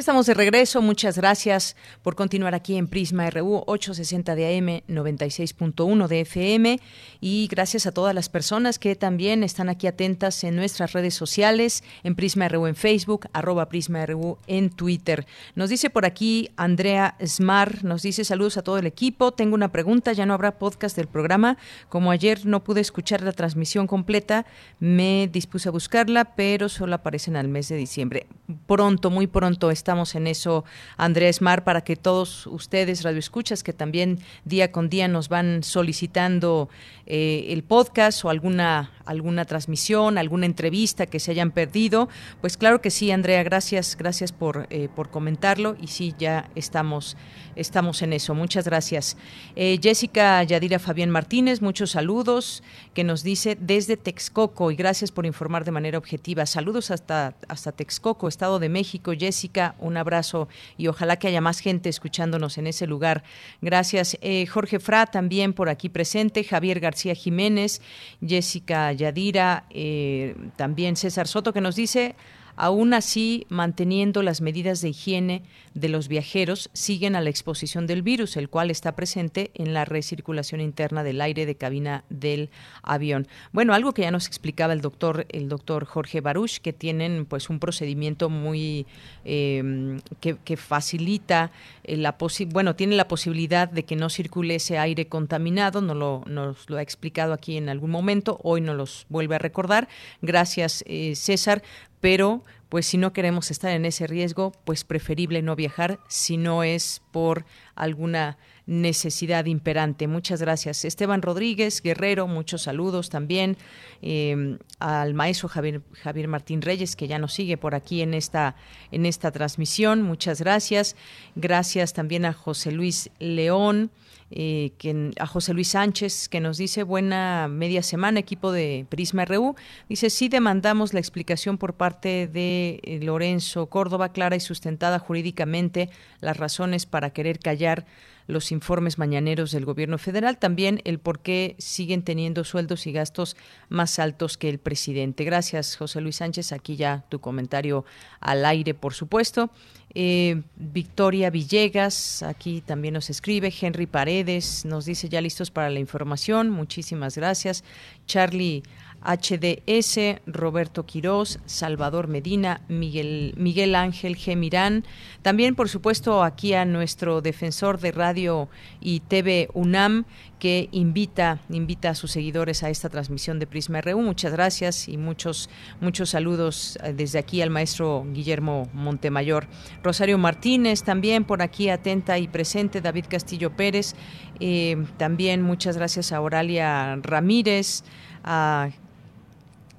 Estamos 0.00 0.24
de 0.24 0.32
regreso. 0.32 0.80
Muchas 0.80 1.18
gracias 1.18 1.76
por 2.00 2.16
continuar 2.16 2.54
aquí 2.54 2.76
en 2.76 2.88
Prisma 2.88 3.28
RU 3.28 3.64
860 3.66 4.34
de 4.34 4.56
AM 4.56 4.66
96.1 4.88 6.08
de 6.08 6.20
FM 6.22 6.80
y 7.20 7.46
gracias 7.48 7.84
a 7.84 7.92
todas 7.92 8.14
las 8.14 8.30
personas 8.30 8.78
que 8.78 8.96
también 8.96 9.44
están 9.44 9.68
aquí 9.68 9.86
atentas 9.86 10.42
en 10.42 10.56
nuestras 10.56 10.94
redes 10.94 11.12
sociales, 11.12 11.84
en 12.02 12.14
Prisma 12.14 12.48
RU 12.48 12.66
en 12.66 12.76
Facebook, 12.76 13.28
arroba 13.34 13.68
Prisma 13.68 14.06
RU 14.06 14.38
en 14.46 14.70
Twitter. 14.70 15.26
Nos 15.54 15.68
dice 15.68 15.90
por 15.90 16.06
aquí 16.06 16.48
Andrea 16.56 17.14
Smar, 17.22 17.84
nos 17.84 18.00
dice 18.00 18.24
saludos 18.24 18.56
a 18.56 18.62
todo 18.62 18.78
el 18.78 18.86
equipo. 18.86 19.32
Tengo 19.32 19.54
una 19.54 19.70
pregunta, 19.70 20.14
ya 20.14 20.24
no 20.24 20.32
habrá 20.32 20.58
podcast 20.58 20.96
del 20.96 21.08
programa. 21.08 21.58
Como 21.90 22.10
ayer 22.10 22.46
no 22.46 22.64
pude 22.64 22.80
escuchar 22.80 23.20
la 23.20 23.32
transmisión 23.32 23.86
completa, 23.86 24.46
me 24.78 25.28
dispuse 25.30 25.68
a 25.68 25.72
buscarla, 25.72 26.36
pero 26.36 26.70
solo 26.70 26.94
aparece 26.94 27.28
en 27.30 27.36
el 27.36 27.48
mes 27.48 27.68
de 27.68 27.76
diciembre. 27.76 28.26
Pronto, 28.66 29.10
muy 29.10 29.26
pronto 29.26 29.70
está 29.70 29.89
estamos 29.90 30.14
en 30.14 30.28
eso, 30.28 30.64
Andrés 30.98 31.42
Mar, 31.42 31.64
para 31.64 31.80
que 31.80 31.96
todos 31.96 32.46
ustedes, 32.46 33.02
radioescuchas, 33.02 33.64
que 33.64 33.72
también 33.72 34.20
día 34.44 34.70
con 34.70 34.88
día 34.88 35.08
nos 35.08 35.28
van 35.28 35.64
solicitando 35.64 36.68
eh, 37.12 37.52
el 37.52 37.64
podcast 37.64 38.24
o 38.24 38.30
alguna, 38.30 38.92
alguna 39.04 39.44
transmisión, 39.44 40.16
alguna 40.16 40.46
entrevista 40.46 41.06
que 41.06 41.18
se 41.18 41.32
hayan 41.32 41.50
perdido, 41.50 42.08
pues 42.40 42.56
claro 42.56 42.80
que 42.80 42.92
sí, 42.92 43.10
Andrea, 43.10 43.42
gracias, 43.42 43.96
gracias 43.98 44.30
por, 44.30 44.68
eh, 44.70 44.88
por 44.94 45.10
comentarlo 45.10 45.76
y 45.80 45.88
sí, 45.88 46.14
ya 46.20 46.48
estamos, 46.54 47.16
estamos 47.56 48.02
en 48.02 48.12
eso. 48.12 48.36
Muchas 48.36 48.64
gracias. 48.64 49.16
Eh, 49.56 49.80
Jessica 49.82 50.40
Yadira 50.44 50.78
Fabián 50.78 51.10
Martínez, 51.10 51.60
muchos 51.60 51.90
saludos, 51.90 52.62
que 52.94 53.02
nos 53.02 53.24
dice 53.24 53.58
desde 53.60 53.96
Texcoco 53.96 54.70
y 54.70 54.76
gracias 54.76 55.10
por 55.10 55.26
informar 55.26 55.64
de 55.64 55.72
manera 55.72 55.98
objetiva. 55.98 56.46
Saludos 56.46 56.92
hasta, 56.92 57.34
hasta 57.48 57.72
Texcoco, 57.72 58.28
Estado 58.28 58.60
de 58.60 58.68
México. 58.68 59.14
Jessica, 59.18 59.74
un 59.80 59.96
abrazo 59.96 60.46
y 60.78 60.86
ojalá 60.86 61.16
que 61.16 61.26
haya 61.26 61.40
más 61.40 61.58
gente 61.58 61.88
escuchándonos 61.88 62.56
en 62.56 62.68
ese 62.68 62.86
lugar. 62.86 63.24
Gracias. 63.60 64.16
Jorge 64.48 64.78
Fra 64.78 65.06
también 65.06 65.54
por 65.54 65.68
aquí 65.68 65.88
presente, 65.88 66.44
Javier 66.44 66.78
García 66.78 66.99
Jiménez, 67.14 67.80
Jessica 68.26 68.92
Yadira, 68.92 69.64
eh, 69.70 70.34
también 70.56 70.96
César 70.96 71.26
Soto, 71.26 71.52
que 71.52 71.60
nos 71.60 71.76
dice, 71.76 72.14
aún 72.56 72.94
así, 72.94 73.46
manteniendo 73.48 74.22
las 74.22 74.40
medidas 74.40 74.80
de 74.80 74.90
higiene, 74.90 75.42
de 75.74 75.88
los 75.88 76.08
viajeros 76.08 76.68
siguen 76.72 77.14
a 77.14 77.20
la 77.20 77.30
exposición 77.30 77.86
del 77.86 78.02
virus, 78.02 78.36
el 78.36 78.48
cual 78.48 78.70
está 78.70 78.96
presente 78.96 79.50
en 79.54 79.72
la 79.72 79.84
recirculación 79.84 80.60
interna 80.60 81.02
del 81.04 81.20
aire 81.20 81.46
de 81.46 81.54
cabina 81.54 82.04
del 82.10 82.50
avión. 82.82 83.28
Bueno, 83.52 83.72
algo 83.72 83.92
que 83.92 84.02
ya 84.02 84.10
nos 84.10 84.26
explicaba 84.26 84.72
el 84.72 84.80
doctor, 84.80 85.26
el 85.30 85.48
doctor 85.48 85.84
Jorge 85.84 86.20
Baruch, 86.20 86.58
que 86.58 86.72
tienen 86.72 87.24
pues 87.26 87.50
un 87.50 87.60
procedimiento 87.60 88.28
muy 88.28 88.86
em, 89.24 90.00
que, 90.20 90.56
facilita 90.56 91.52
eh, 91.84 91.96
la 91.96 92.16
bueno, 92.48 92.76
tiene 92.76 92.96
la 92.96 93.08
posibilidad 93.08 93.68
de 93.68 93.84
que 93.84 93.96
no 93.96 94.10
circule 94.10 94.56
ese 94.56 94.78
aire 94.78 95.06
contaminado, 95.06 95.80
no 95.80 95.94
lo, 95.94 96.22
nos 96.26 96.68
lo 96.68 96.76
ha 96.76 96.82
explicado 96.82 97.32
aquí 97.32 97.56
en 97.56 97.68
algún 97.68 97.90
momento, 97.90 98.38
hoy 98.42 98.60
nos 98.60 98.76
los 98.76 99.06
vuelve 99.08 99.36
a 99.36 99.38
recordar. 99.38 99.88
Gracias, 100.20 100.84
eh, 100.86 101.14
César, 101.14 101.62
pero 102.00 102.42
pues 102.70 102.86
si 102.86 102.98
no 102.98 103.12
queremos 103.12 103.50
estar 103.50 103.72
en 103.72 103.84
ese 103.84 104.06
riesgo, 104.06 104.52
pues 104.64 104.84
preferible 104.84 105.42
no 105.42 105.56
viajar 105.56 105.98
si 106.08 106.36
no 106.36 106.62
es 106.62 107.02
por 107.10 107.44
alguna 107.74 108.38
necesidad 108.64 109.46
imperante. 109.46 110.06
Muchas 110.06 110.40
gracias. 110.40 110.84
Esteban 110.84 111.20
Rodríguez, 111.20 111.82
Guerrero, 111.82 112.28
muchos 112.28 112.62
saludos 112.62 113.10
también. 113.10 113.56
Eh, 114.02 114.56
al 114.78 115.14
maestro 115.14 115.48
Javier, 115.48 115.82
Javier 116.00 116.28
Martín 116.28 116.62
Reyes, 116.62 116.94
que 116.94 117.08
ya 117.08 117.18
nos 117.18 117.34
sigue 117.34 117.56
por 117.56 117.74
aquí 117.74 118.02
en 118.02 118.14
esta, 118.14 118.54
en 118.92 119.04
esta 119.04 119.32
transmisión. 119.32 120.02
Muchas 120.02 120.40
gracias. 120.40 120.94
Gracias 121.34 121.92
también 121.92 122.24
a 122.24 122.32
José 122.32 122.70
Luis 122.70 123.10
León 123.18 123.90
eh, 124.30 124.72
que, 124.78 125.10
a 125.18 125.26
José 125.26 125.54
Luis 125.54 125.68
Sánchez, 125.68 126.28
que 126.28 126.40
nos 126.40 126.56
dice 126.56 126.84
buena 126.84 127.48
media 127.48 127.82
semana, 127.82 128.20
equipo 128.20 128.52
de 128.52 128.86
Prisma 128.88 129.24
RU. 129.24 129.56
Dice, 129.88 130.08
sí 130.08 130.28
demandamos 130.28 130.94
la 130.94 131.00
explicación 131.00 131.58
por 131.58 131.74
parte 131.74 132.28
de 132.28 132.80
eh, 132.84 133.00
Lorenzo 133.02 133.66
Córdoba, 133.66 134.10
clara 134.12 134.36
y 134.36 134.40
sustentada 134.40 135.00
jurídicamente, 135.00 135.90
las 136.20 136.36
razones 136.36 136.86
para 136.86 137.10
querer 137.10 137.40
callar 137.40 137.86
los 138.30 138.52
informes 138.52 138.98
mañaneros 138.98 139.52
del 139.52 139.64
gobierno 139.64 139.98
federal, 139.98 140.38
también 140.38 140.80
el 140.84 140.98
por 140.98 141.20
qué 141.20 141.56
siguen 141.58 142.02
teniendo 142.02 142.44
sueldos 142.44 142.86
y 142.86 142.92
gastos 142.92 143.36
más 143.68 143.98
altos 143.98 144.38
que 144.38 144.48
el 144.48 144.58
presidente. 144.58 145.24
Gracias, 145.24 145.76
José 145.76 146.00
Luis 146.00 146.16
Sánchez. 146.16 146.52
Aquí 146.52 146.76
ya 146.76 147.04
tu 147.08 147.20
comentario 147.20 147.84
al 148.20 148.44
aire, 148.44 148.74
por 148.74 148.94
supuesto. 148.94 149.50
Eh, 149.94 150.42
Victoria 150.56 151.30
Villegas, 151.30 152.22
aquí 152.22 152.60
también 152.60 152.94
nos 152.94 153.10
escribe. 153.10 153.52
Henry 153.60 153.86
Paredes 153.86 154.64
nos 154.64 154.84
dice 154.84 155.08
ya 155.08 155.20
listos 155.20 155.50
para 155.50 155.68
la 155.70 155.80
información. 155.80 156.50
Muchísimas 156.50 157.16
gracias. 157.16 157.64
Charlie 158.06 158.62
HDS, 159.02 160.20
Roberto 160.26 160.84
Quirós, 160.84 161.40
Salvador 161.46 162.08
Medina, 162.08 162.62
Miguel, 162.68 163.34
Miguel 163.36 163.74
Ángel 163.74 164.16
G. 164.16 164.36
Mirán. 164.36 164.84
También, 165.22 165.54
por 165.54 165.68
supuesto, 165.68 166.22
aquí 166.22 166.54
a 166.54 166.64
nuestro 166.64 167.20
defensor 167.20 167.78
de 167.80 167.92
radio 167.92 168.48
y 168.80 169.00
TV 169.00 169.48
UNAM, 169.54 170.04
que 170.38 170.68
invita, 170.72 171.40
invita 171.50 171.90
a 171.90 171.94
sus 171.94 172.12
seguidores 172.12 172.62
a 172.62 172.70
esta 172.70 172.88
transmisión 172.88 173.38
de 173.38 173.46
Prisma 173.46 173.80
RU. 173.80 174.00
Muchas 174.00 174.32
gracias 174.32 174.88
y 174.88 174.96
muchos, 174.96 175.50
muchos 175.80 176.10
saludos 176.10 176.78
eh, 176.82 176.94
desde 176.94 177.18
aquí 177.18 177.42
al 177.42 177.50
maestro 177.50 178.06
Guillermo 178.10 178.68
Montemayor. 178.72 179.46
Rosario 179.82 180.18
Martínez 180.18 180.82
también 180.82 181.24
por 181.24 181.42
aquí 181.42 181.68
atenta 181.68 182.18
y 182.18 182.28
presente, 182.28 182.80
David 182.80 183.04
Castillo 183.08 183.54
Pérez. 183.54 183.94
Eh, 184.40 184.82
también 184.96 185.42
muchas 185.42 185.76
gracias 185.76 186.12
a 186.12 186.20
Oralia 186.20 186.96
Ramírez, 187.02 187.84
a 188.24 188.70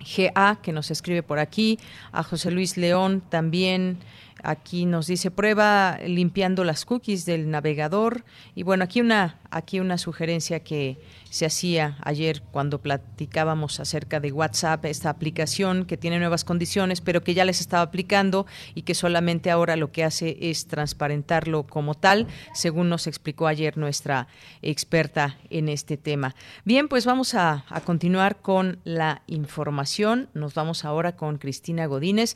GA 0.04 0.58
que 0.62 0.72
nos 0.72 0.91
escribe 0.91 1.24
por 1.24 1.39
aquí, 1.39 1.80
a 2.12 2.24
José 2.24 2.52
Luis 2.52 2.78
León 2.78 3.22
también. 3.30 3.97
Aquí 4.43 4.85
nos 4.85 5.07
dice 5.07 5.31
prueba 5.31 5.99
limpiando 6.05 6.63
las 6.63 6.85
cookies 6.85 7.25
del 7.25 7.49
navegador 7.49 8.23
y 8.55 8.63
bueno, 8.63 8.83
aquí 8.83 9.01
una 9.01 9.41
aquí 9.51 9.79
una 9.79 9.97
sugerencia 9.97 10.61
que 10.61 10.97
se 11.29 11.45
hacía 11.45 11.97
ayer 12.03 12.41
cuando 12.51 12.81
platicábamos 12.81 13.79
acerca 13.79 14.19
de 14.19 14.31
WhatsApp, 14.31 14.85
esta 14.85 15.09
aplicación 15.09 15.85
que 15.85 15.97
tiene 15.97 16.19
nuevas 16.19 16.43
condiciones, 16.43 17.01
pero 17.01 17.23
que 17.23 17.33
ya 17.33 17.45
les 17.45 17.61
estaba 17.61 17.83
aplicando 17.83 18.47
y 18.73 18.81
que 18.81 18.95
solamente 18.95 19.51
ahora 19.51 19.75
lo 19.75 19.91
que 19.91 20.03
hace 20.03 20.37
es 20.41 20.67
transparentarlo 20.67 21.63
como 21.67 21.93
tal, 21.93 22.27
según 22.53 22.89
nos 22.89 23.07
explicó 23.07 23.47
ayer 23.47 23.77
nuestra 23.77 24.27
experta 24.61 25.37
en 25.49 25.69
este 25.69 25.97
tema. 25.97 26.33
Bien, 26.65 26.87
pues 26.87 27.05
vamos 27.05 27.33
a, 27.35 27.65
a 27.69 27.81
continuar 27.81 28.41
con 28.41 28.79
la 28.83 29.21
información. 29.27 30.29
Nos 30.33 30.53
vamos 30.53 30.85
ahora 30.85 31.15
con 31.15 31.37
Cristina 31.37 31.85
Godínez. 31.85 32.35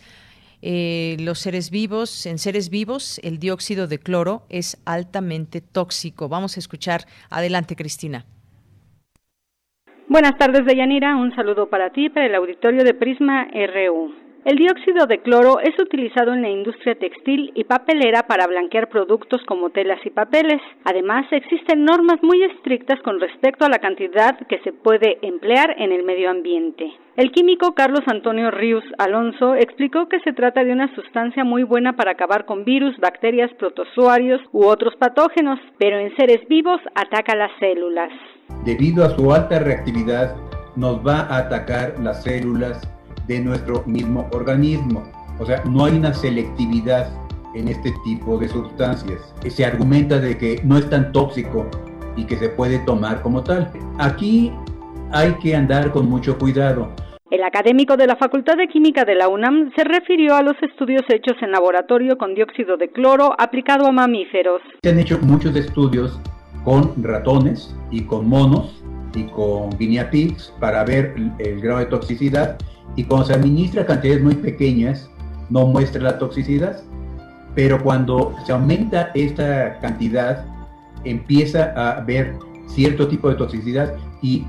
Eh, 0.68 1.18
los 1.20 1.38
seres 1.38 1.70
vivos, 1.70 2.26
en 2.26 2.39
seres 2.39 2.72
vivos, 2.72 3.20
el 3.24 3.38
dióxido 3.38 3.86
de 3.86 3.99
cloro 3.99 4.47
es 4.49 4.82
altamente 4.88 5.61
tóxico. 5.61 6.28
Vamos 6.28 6.57
a 6.57 6.59
escuchar. 6.59 7.01
Adelante, 7.30 7.76
Cristina. 7.76 8.26
Buenas 10.07 10.39
tardes, 10.39 10.66
Deyanira. 10.66 11.16
Un 11.18 11.36
saludo 11.36 11.70
para 11.70 11.91
ti, 11.91 12.09
para 12.09 12.26
el 12.26 12.34
auditorio 12.34 12.84
de 12.84 12.95
Prisma 12.95 13.47
RU. 13.53 14.24
El 14.45 14.57
dióxido 14.57 15.07
de 15.07 15.23
cloro 15.23 15.59
es 15.59 15.73
utilizado 15.79 16.31
en 16.31 16.43
la 16.43 16.49
industria 16.49 16.93
textil 16.93 17.51
y 17.55 17.63
papelera 17.63 18.27
para 18.27 18.45
blanquear 18.45 18.89
productos 18.89 19.41
como 19.47 19.71
telas 19.71 19.97
y 20.05 20.11
papeles. 20.11 20.61
Además, 20.83 21.25
existen 21.31 21.83
normas 21.83 22.21
muy 22.21 22.43
estrictas 22.43 23.01
con 23.01 23.19
respecto 23.19 23.65
a 23.65 23.69
la 23.69 23.79
cantidad 23.79 24.37
que 24.47 24.59
se 24.59 24.71
puede 24.71 25.17
emplear 25.23 25.73
en 25.79 25.91
el 25.91 26.03
medio 26.03 26.29
ambiente. 26.29 26.93
El 27.15 27.31
químico 27.31 27.73
Carlos 27.73 28.03
Antonio 28.05 28.51
Ríos 28.51 28.83
Alonso 28.99 29.55
explicó 29.55 30.07
que 30.09 30.19
se 30.19 30.33
trata 30.33 30.63
de 30.63 30.73
una 30.73 30.93
sustancia 30.93 31.43
muy 31.43 31.63
buena 31.63 31.95
para 31.95 32.11
acabar 32.11 32.45
con 32.45 32.65
virus, 32.65 32.95
bacterias, 32.99 33.51
protozoarios 33.57 34.41
u 34.51 34.65
otros 34.65 34.95
patógenos, 34.97 35.59
pero 35.79 35.97
en 35.97 36.15
seres 36.17 36.47
vivos 36.47 36.79
ataca 36.93 37.35
las 37.35 37.51
células. 37.59 38.11
Debido 38.63 39.05
a 39.05 39.09
su 39.09 39.33
alta 39.33 39.57
reactividad, 39.57 40.35
nos 40.75 41.03
va 41.03 41.21
a 41.21 41.39
atacar 41.39 41.95
las 41.99 42.21
células 42.21 42.94
de 43.28 43.39
nuestro 43.39 43.84
mismo 43.86 44.28
organismo. 44.32 45.03
O 45.39 45.45
sea, 45.45 45.63
no 45.65 45.86
hay 45.86 45.97
una 45.97 46.13
selectividad 46.13 47.09
en 47.53 47.67
este 47.67 47.93
tipo 48.03 48.38
de 48.38 48.47
sustancias. 48.47 49.34
Se 49.47 49.65
argumenta 49.65 50.19
de 50.19 50.38
que 50.38 50.61
no 50.63 50.78
es 50.78 50.89
tan 50.89 51.11
tóxico 51.11 51.65
y 52.15 52.26
que 52.26 52.38
se 52.38 52.49
puede 52.49 52.80
tomar 52.80 53.21
como 53.21 53.43
tal. 53.43 53.71
Aquí 53.97 54.51
hay 55.11 55.34
que 55.36 55.55
andar 55.55 55.91
con 55.91 56.09
mucho 56.09 56.38
cuidado. 56.38 56.91
El 57.32 57.43
académico 57.43 57.97
de 57.97 58.07
la 58.07 58.15
Facultad 58.15 58.55
de 58.55 58.67
Química 58.67 59.03
de 59.03 59.15
la 59.15 59.28
UNAM 59.28 59.71
se 59.76 59.84
refirió 59.84 60.36
a 60.36 60.43
los 60.43 60.55
estudios 60.61 61.01
hechos 61.09 61.36
en 61.41 61.51
laboratorio 61.51 62.17
con 62.17 62.36
dióxido 62.36 62.78
de 62.78 62.89
cloro 62.89 63.34
aplicado 63.39 63.88
a 63.88 63.91
mamíferos. 63.91 64.61
Se 64.84 64.91
han 64.91 64.99
hecho 64.99 65.17
muchos 65.19 65.55
estudios 65.55 66.19
con 66.63 66.93
ratones 67.03 67.76
y 67.89 68.03
con 68.03 68.30
monos 68.30 68.84
y 69.16 69.24
con 69.24 69.70
guinea 69.78 70.09
pigs 70.09 70.53
para 70.59 70.84
ver 70.84 71.16
el 71.39 71.61
grado 71.61 71.80
de 71.80 71.86
toxicidad. 71.86 72.57
Y 72.95 73.03
cuando 73.03 73.28
se 73.28 73.34
administra 73.34 73.86
cantidades 73.86 74.24
muy 74.24 74.36
pequeñas 74.36 75.09
no 75.49 75.66
muestra 75.68 76.01
la 76.01 76.18
toxicidad, 76.18 76.82
pero 77.53 77.82
cuando 77.82 78.36
se 78.45 78.51
aumenta 78.51 79.11
esta 79.13 79.80
cantidad 79.80 80.45
empieza 81.03 81.74
a 81.76 81.99
haber 81.99 82.36
cierto 82.68 83.07
tipo 83.07 83.30
de 83.30 83.36
toxicidad. 83.36 83.93
Y 84.22 84.45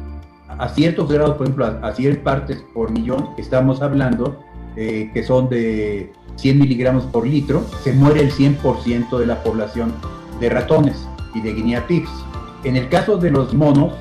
a 0.49 0.69
ciertos 0.69 1.11
grados, 1.11 1.37
por 1.37 1.47
ejemplo, 1.47 1.67
a, 1.67 1.93
100 1.93 2.23
partes 2.23 2.64
por 2.75 2.91
millón, 2.91 3.31
estamos 3.37 3.83
hablando 3.83 4.41
eh, 4.77 5.11
que 5.12 5.23
son 5.23 5.49
de 5.49 6.12
100 6.37 6.59
miligramos 6.59 7.05
por 7.05 7.27
litro, 7.27 7.64
se 7.83 7.93
muere 7.93 8.21
el 8.21 8.33
100% 8.33 9.19
de 9.19 9.27
la 9.27 9.43
población 9.43 9.93
de 10.41 10.49
ratones 10.51 11.07
y 11.35 11.41
de 11.41 11.53
guinea 11.53 11.87
pigs. 11.87 12.11
En 12.64 12.77
el 12.77 12.89
caso 12.89 13.17
de 13.17 13.31
los 13.31 13.55
monos, 13.55 13.93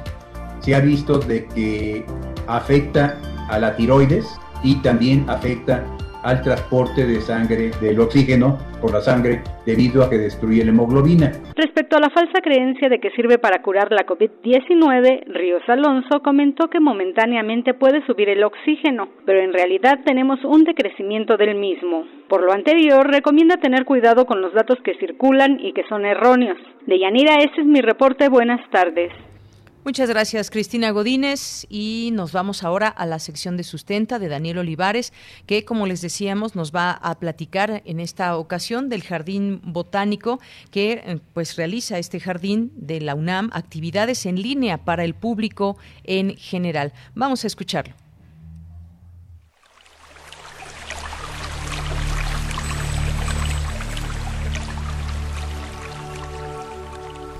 se 0.59 0.75
ha 0.75 0.79
visto 0.79 1.19
de 1.19 1.45
que 1.45 2.05
afecta 2.47 3.17
a 3.49 3.59
la 3.59 3.75
tiroides 3.75 4.25
y 4.63 4.75
también 4.81 5.25
afecta 5.29 5.83
al 6.25 6.41
transporte 6.41 7.05
de 7.05 7.21
sangre, 7.21 7.69
del 7.79 7.99
oxígeno 7.99 8.57
por 8.81 8.91
la 8.91 9.01
sangre 9.01 9.43
debido 9.65 10.03
a 10.03 10.09
que 10.09 10.17
destruye 10.17 10.65
la 10.65 10.71
hemoglobina. 10.71 11.31
Respecto 11.55 11.97
a 11.97 11.99
la 11.99 12.09
falsa 12.09 12.41
creencia 12.41 12.89
de 12.89 12.99
que 12.99 13.11
sirve 13.11 13.37
para 13.37 13.61
curar 13.61 13.91
la 13.91 14.07
COVID-19, 14.07 15.25
Ríos 15.27 15.61
Alonso 15.67 16.21
comentó 16.23 16.67
que 16.67 16.79
momentáneamente 16.79 17.75
puede 17.75 18.03
subir 18.07 18.29
el 18.29 18.43
oxígeno, 18.43 19.07
pero 19.25 19.39
en 19.39 19.53
realidad 19.53 19.99
tenemos 20.03 20.43
un 20.43 20.63
decrecimiento 20.63 21.37
del 21.37 21.55
mismo. 21.55 22.05
Por 22.27 22.43
lo 22.43 22.51
anterior, 22.51 23.07
recomienda 23.07 23.57
tener 23.57 23.85
cuidado 23.85 24.25
con 24.25 24.41
los 24.41 24.53
datos 24.53 24.79
que 24.83 24.97
circulan 24.97 25.59
y 25.59 25.73
que 25.73 25.83
son 25.87 26.05
erróneos. 26.05 26.57
De 26.87 26.97
Yanira, 26.97 27.35
ese 27.35 27.61
es 27.61 27.67
mi 27.67 27.81
reporte. 27.81 28.29
Buenas 28.29 28.67
tardes. 28.71 29.11
Muchas 29.85 30.09
gracias, 30.09 30.49
Cristina 30.49 30.89
Godínez. 30.89 31.67
Y 31.69 32.09
nos 32.11 32.31
vamos 32.31 32.63
ahora 32.63 32.87
a 32.87 33.05
la 33.05 33.19
sección 33.19 33.55
de 33.55 33.63
sustenta 33.63 34.17
de 34.17 34.29
Daniel 34.29 34.57
Olivares, 34.57 35.13
que, 35.45 35.63
como 35.63 35.85
les 35.85 36.01
decíamos, 36.01 36.55
nos 36.55 36.71
va 36.71 36.89
a 36.89 37.19
platicar 37.19 37.83
en 37.85 37.99
esta 37.99 38.35
ocasión 38.35 38.89
del 38.89 39.03
Jardín 39.03 39.61
Botánico, 39.63 40.39
que 40.71 41.03
eh, 41.05 41.19
pues 41.33 41.55
realiza 41.55 41.99
este 41.99 42.19
jardín 42.19 42.71
de 42.75 42.99
la 42.99 43.13
UNAM 43.13 43.51
actividades 43.53 44.25
en 44.25 44.41
línea 44.41 44.83
para 44.83 45.03
el 45.03 45.13
público 45.13 45.77
en 46.03 46.35
general. 46.35 46.91
Vamos 47.13 47.43
a 47.43 47.47
escucharlo. 47.47 48.04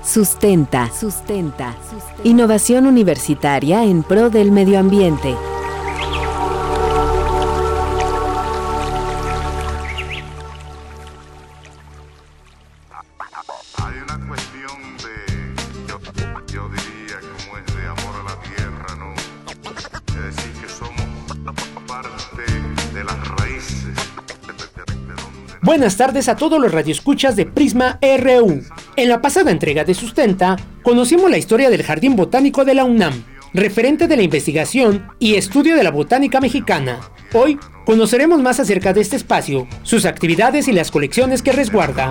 Sustenta. 0.06 0.88
Sustenta. 0.88 1.74
Innovación 2.22 2.86
universitaria 2.86 3.82
en 3.82 4.04
pro 4.04 4.30
del 4.30 4.52
medio 4.52 4.78
ambiente. 4.78 5.34
Buenas 25.62 25.96
tardes 25.96 26.28
a 26.28 26.36
todos 26.36 26.60
los 26.60 26.70
radioescuchas 26.70 27.34
de 27.34 27.44
Prisma 27.44 27.98
RU. 28.00 28.62
En 28.98 29.10
la 29.10 29.20
pasada 29.20 29.50
entrega 29.50 29.84
de 29.84 29.92
Sustenta, 29.92 30.56
conocimos 30.82 31.30
la 31.30 31.36
historia 31.36 31.68
del 31.68 31.82
Jardín 31.82 32.16
Botánico 32.16 32.64
de 32.64 32.72
la 32.72 32.84
UNAM, 32.84 33.24
referente 33.52 34.08
de 34.08 34.16
la 34.16 34.22
investigación 34.22 35.08
y 35.18 35.34
estudio 35.34 35.76
de 35.76 35.84
la 35.84 35.90
botánica 35.90 36.40
mexicana. 36.40 37.00
Hoy 37.34 37.58
conoceremos 37.84 38.40
más 38.40 38.58
acerca 38.58 38.94
de 38.94 39.02
este 39.02 39.16
espacio, 39.16 39.68
sus 39.82 40.06
actividades 40.06 40.66
y 40.68 40.72
las 40.72 40.90
colecciones 40.90 41.42
que 41.42 41.52
resguarda. 41.52 42.08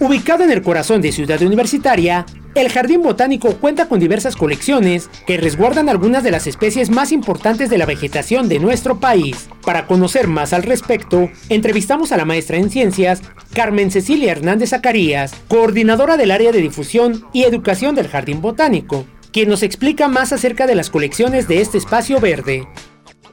Ubicado 0.00 0.42
en 0.42 0.50
el 0.50 0.62
corazón 0.62 1.00
de 1.00 1.12
Ciudad 1.12 1.40
Universitaria, 1.42 2.26
el 2.54 2.68
Jardín 2.68 3.02
Botánico 3.02 3.54
cuenta 3.56 3.88
con 3.88 3.98
diversas 3.98 4.36
colecciones 4.36 5.08
que 5.26 5.38
resguardan 5.38 5.88
algunas 5.88 6.22
de 6.22 6.30
las 6.30 6.46
especies 6.46 6.90
más 6.90 7.10
importantes 7.10 7.70
de 7.70 7.78
la 7.78 7.86
vegetación 7.86 8.48
de 8.48 8.58
nuestro 8.58 9.00
país. 9.00 9.48
Para 9.64 9.86
conocer 9.86 10.28
más 10.28 10.52
al 10.52 10.62
respecto, 10.62 11.30
entrevistamos 11.48 12.12
a 12.12 12.16
la 12.16 12.24
maestra 12.24 12.58
en 12.58 12.68
ciencias, 12.68 13.22
Carmen 13.54 13.90
Cecilia 13.90 14.32
Hernández 14.32 14.70
Zacarías, 14.70 15.34
coordinadora 15.48 16.16
del 16.16 16.30
área 16.30 16.52
de 16.52 16.60
difusión 16.60 17.24
y 17.32 17.44
educación 17.44 17.94
del 17.94 18.08
Jardín 18.08 18.42
Botánico, 18.42 19.06
quien 19.32 19.48
nos 19.48 19.62
explica 19.62 20.08
más 20.08 20.32
acerca 20.32 20.66
de 20.66 20.74
las 20.74 20.90
colecciones 20.90 21.48
de 21.48 21.62
este 21.62 21.78
espacio 21.78 22.20
verde. 22.20 22.66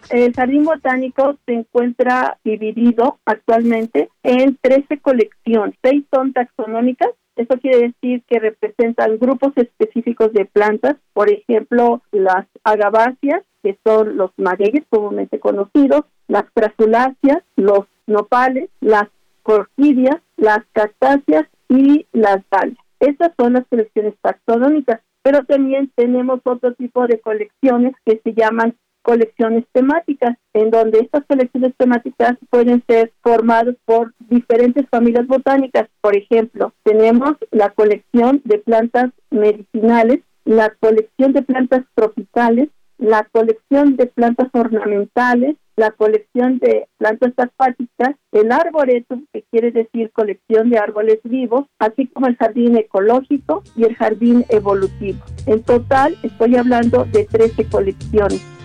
El 0.09 0.33
jardín 0.33 0.63
botánico 0.63 1.37
se 1.45 1.53
encuentra 1.53 2.39
dividido 2.43 3.19
actualmente 3.25 4.09
en 4.23 4.57
13 4.59 4.99
colecciones. 5.01 5.75
Seis 5.83 6.03
son 6.11 6.33
taxonómicas, 6.33 7.09
Eso 7.39 7.57
quiere 7.57 7.93
decir 7.93 8.21
que 8.27 8.37
representan 8.37 9.17
grupos 9.17 9.53
específicos 9.55 10.33
de 10.33 10.43
plantas, 10.43 10.97
por 11.13 11.29
ejemplo, 11.31 12.01
las 12.11 12.45
agaváceas, 12.65 13.43
que 13.63 13.77
son 13.85 14.17
los 14.17 14.31
magueyes 14.35 14.83
comúnmente 14.89 15.39
conocidos, 15.39 16.03
las 16.27 16.43
crasuláceas, 16.53 17.41
los 17.55 17.85
nopales, 18.07 18.69
las 18.81 19.07
orquídeas, 19.43 20.17
las 20.35 20.59
cactáceas 20.73 21.45
y 21.69 22.07
las 22.11 22.39
dalias. 22.51 22.77
Estas 22.99 23.31
son 23.39 23.53
las 23.53 23.65
colecciones 23.67 24.15
taxonómicas, 24.21 24.99
pero 25.21 25.45
también 25.45 25.89
tenemos 25.95 26.41
otro 26.43 26.73
tipo 26.73 27.07
de 27.07 27.21
colecciones 27.21 27.93
que 28.05 28.19
se 28.21 28.33
llaman 28.33 28.75
colecciones 29.01 29.65
temáticas, 29.71 30.37
en 30.53 30.71
donde 30.71 30.99
estas 30.99 31.25
colecciones 31.25 31.73
temáticas 31.77 32.37
pueden 32.49 32.83
ser 32.87 33.11
formadas 33.21 33.75
por 33.85 34.13
diferentes 34.19 34.87
familias 34.89 35.27
botánicas. 35.27 35.87
Por 36.01 36.15
ejemplo, 36.15 36.73
tenemos 36.83 37.35
la 37.51 37.69
colección 37.69 38.41
de 38.45 38.59
plantas 38.59 39.11
medicinales, 39.29 40.19
la 40.45 40.73
colección 40.79 41.33
de 41.33 41.41
plantas 41.41 41.83
tropicales, 41.95 42.69
la 42.97 43.23
colección 43.31 43.95
de 43.95 44.07
plantas 44.07 44.49
ornamentales, 44.53 45.55
la 45.77 45.91
colección 45.91 46.59
de 46.59 46.87
plantas 46.97 47.33
acuáticas, 47.37 48.15
el 48.33 48.51
arboretum, 48.51 49.25
que 49.31 49.43
quiere 49.49 49.71
decir 49.71 50.11
colección 50.11 50.69
de 50.69 50.77
árboles 50.77 51.19
vivos, 51.23 51.65
así 51.79 52.07
como 52.07 52.27
el 52.27 52.35
jardín 52.35 52.75
ecológico 52.75 53.63
y 53.77 53.85
el 53.85 53.95
jardín 53.95 54.43
evolutivo. 54.49 55.19
En 55.45 55.63
total 55.63 56.17
estoy 56.21 56.57
hablando 56.57 57.05
de 57.05 57.23
13 57.23 57.65
colecciones. 57.69 58.58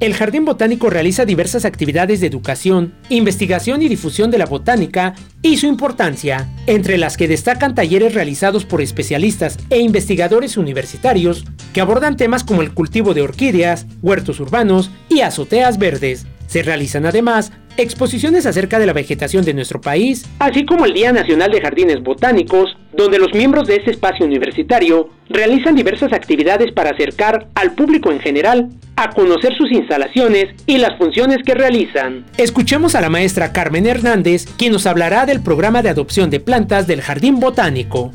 El 0.00 0.14
Jardín 0.14 0.46
Botánico 0.46 0.88
realiza 0.88 1.26
diversas 1.26 1.66
actividades 1.66 2.20
de 2.20 2.26
educación, 2.26 2.94
investigación 3.10 3.82
y 3.82 3.88
difusión 3.90 4.30
de 4.30 4.38
la 4.38 4.46
botánica 4.46 5.14
y 5.42 5.58
su 5.58 5.66
importancia, 5.66 6.48
entre 6.66 6.96
las 6.96 7.18
que 7.18 7.28
destacan 7.28 7.74
talleres 7.74 8.14
realizados 8.14 8.64
por 8.64 8.80
especialistas 8.80 9.58
e 9.68 9.80
investigadores 9.80 10.56
universitarios 10.56 11.44
que 11.74 11.82
abordan 11.82 12.16
temas 12.16 12.44
como 12.44 12.62
el 12.62 12.72
cultivo 12.72 13.12
de 13.12 13.20
orquídeas, 13.20 13.86
huertos 14.00 14.40
urbanos 14.40 14.90
y 15.10 15.20
azoteas 15.20 15.76
verdes. 15.76 16.26
Se 16.46 16.62
realizan 16.62 17.04
además 17.04 17.52
exposiciones 17.76 18.46
acerca 18.46 18.78
de 18.78 18.86
la 18.86 18.92
vegetación 18.92 19.44
de 19.44 19.54
nuestro 19.54 19.80
país, 19.80 20.26
así 20.38 20.64
como 20.66 20.84
el 20.84 20.92
Día 20.92 21.12
Nacional 21.12 21.50
de 21.50 21.60
Jardines 21.60 22.02
Botánicos, 22.02 22.76
donde 22.92 23.18
los 23.18 23.32
miembros 23.32 23.68
de 23.68 23.76
este 23.76 23.92
espacio 23.92 24.26
universitario 24.26 25.08
realizan 25.28 25.74
diversas 25.74 26.12
actividades 26.12 26.72
para 26.72 26.90
acercar 26.90 27.48
al 27.54 27.74
público 27.74 28.10
en 28.10 28.20
general 28.20 28.68
a 28.96 29.10
conocer 29.10 29.56
sus 29.56 29.72
instalaciones 29.72 30.54
y 30.66 30.78
las 30.78 30.98
funciones 30.98 31.38
que 31.44 31.54
realizan. 31.54 32.26
Escuchemos 32.36 32.94
a 32.94 33.00
la 33.00 33.08
maestra 33.08 33.52
Carmen 33.52 33.86
Hernández, 33.86 34.46
quien 34.58 34.72
nos 34.72 34.86
hablará 34.86 35.24
del 35.24 35.42
programa 35.42 35.82
de 35.82 35.88
adopción 35.88 36.28
de 36.28 36.40
plantas 36.40 36.86
del 36.86 37.00
Jardín 37.00 37.40
Botánico. 37.40 38.12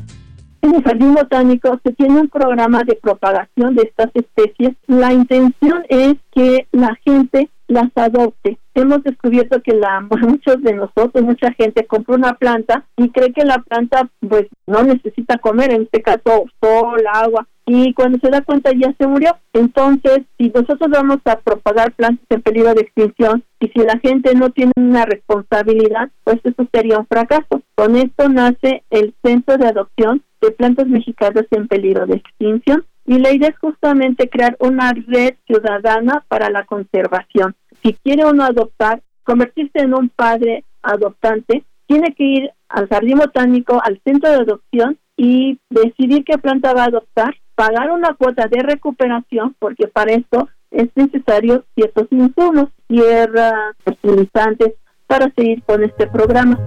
En 0.66 0.74
el 0.74 0.84
Jardín 0.84 1.14
Botánico 1.14 1.80
se 1.84 1.94
tiene 1.94 2.22
un 2.22 2.28
programa 2.28 2.82
de 2.84 2.96
propagación 2.96 3.76
de 3.76 3.84
estas 3.84 4.10
especies. 4.16 4.76
La 4.88 5.14
intención 5.14 5.84
es 5.90 6.16
que 6.32 6.68
la 6.72 6.96
gente 7.06 7.52
las 7.68 7.92
adopte. 7.94 8.58
Hemos 8.74 9.04
descubierto 9.04 9.62
que 9.62 9.76
la 9.76 10.02
muchos 10.22 10.64
de 10.64 10.74
nosotros, 10.74 11.24
mucha 11.24 11.52
gente 11.52 11.86
compra 11.86 12.16
una 12.16 12.34
planta 12.34 12.84
y 12.98 13.10
cree 13.10 13.32
que 13.32 13.46
la 13.46 13.60
planta 13.60 14.10
pues 14.28 14.48
no 14.66 14.82
necesita 14.82 15.38
comer, 15.38 15.72
en 15.72 15.84
este 15.84 16.02
caso 16.02 16.46
sol, 16.60 17.04
agua, 17.14 17.48
y 17.68 17.94
cuando 17.94 18.18
se 18.18 18.32
da 18.32 18.42
cuenta 18.42 18.72
ya 18.74 18.92
se 18.98 19.06
murió. 19.06 19.38
Entonces, 19.54 20.22
si 20.40 20.50
nosotros 20.50 20.90
vamos 20.90 21.20
a 21.26 21.38
propagar 21.42 21.92
plantas 21.94 22.26
en 22.30 22.42
peligro 22.42 22.74
de 22.74 22.82
extinción 22.82 23.44
y 23.60 23.68
si 23.68 23.80
la 23.80 24.00
gente 24.00 24.34
no 24.34 24.50
tiene 24.50 24.72
una 24.76 25.06
responsabilidad, 25.06 26.10
pues 26.24 26.40
eso 26.44 26.68
sería 26.74 26.98
un 26.98 27.06
fracaso. 27.06 27.62
Con 27.76 27.96
esto 27.96 28.30
nace 28.30 28.84
el 28.90 29.14
Centro 29.24 29.58
de 29.58 29.68
Adopción 29.68 30.24
de 30.46 30.52
Plantas 30.52 30.88
Mexicanas 30.88 31.46
en 31.52 31.68
Peligro 31.68 32.06
de 32.06 32.18
Extinción 32.18 32.86
y 33.06 33.20
la 33.20 33.32
idea 33.32 33.50
es 33.50 33.60
justamente 33.60 34.30
crear 34.30 34.56
una 34.60 34.94
red 34.94 35.36
ciudadana 35.46 36.24
para 36.28 36.50
la 36.50 36.66
conservación. 36.66 37.56
Si 37.84 37.94
quiere 37.94 38.26
uno 38.26 38.44
adoptar, 38.44 39.02
convertirse 39.24 39.80
en 39.80 39.94
un 39.94 40.10
padre 40.10 40.64
adoptante, 40.82 41.64
tiene 41.88 42.14
que 42.16 42.24
ir 42.24 42.52
al 42.70 42.88
jardín 42.88 43.18
botánico, 43.18 43.80
al 43.84 44.02
centro 44.04 44.30
de 44.30 44.38
adopción 44.38 44.98
y 45.18 45.60
decidir 45.70 46.24
qué 46.26 46.38
planta 46.38 46.74
va 46.74 46.84
a 46.84 46.88
adoptar, 46.88 47.36
pagar 47.54 47.92
una 47.92 48.14
cuota 48.16 48.48
de 48.48 48.64
recuperación, 48.64 49.56
porque 49.60 49.88
para 49.88 50.14
esto 50.14 50.50
es 50.72 50.90
necesario 50.96 51.64
ciertos 51.76 52.08
insumos, 52.12 52.70
tierra, 52.88 53.76
fertilizantes, 53.84 54.74
para 55.08 55.32
seguir 55.36 55.64
con 55.64 55.84
este 55.84 56.08
programa. 56.08 56.60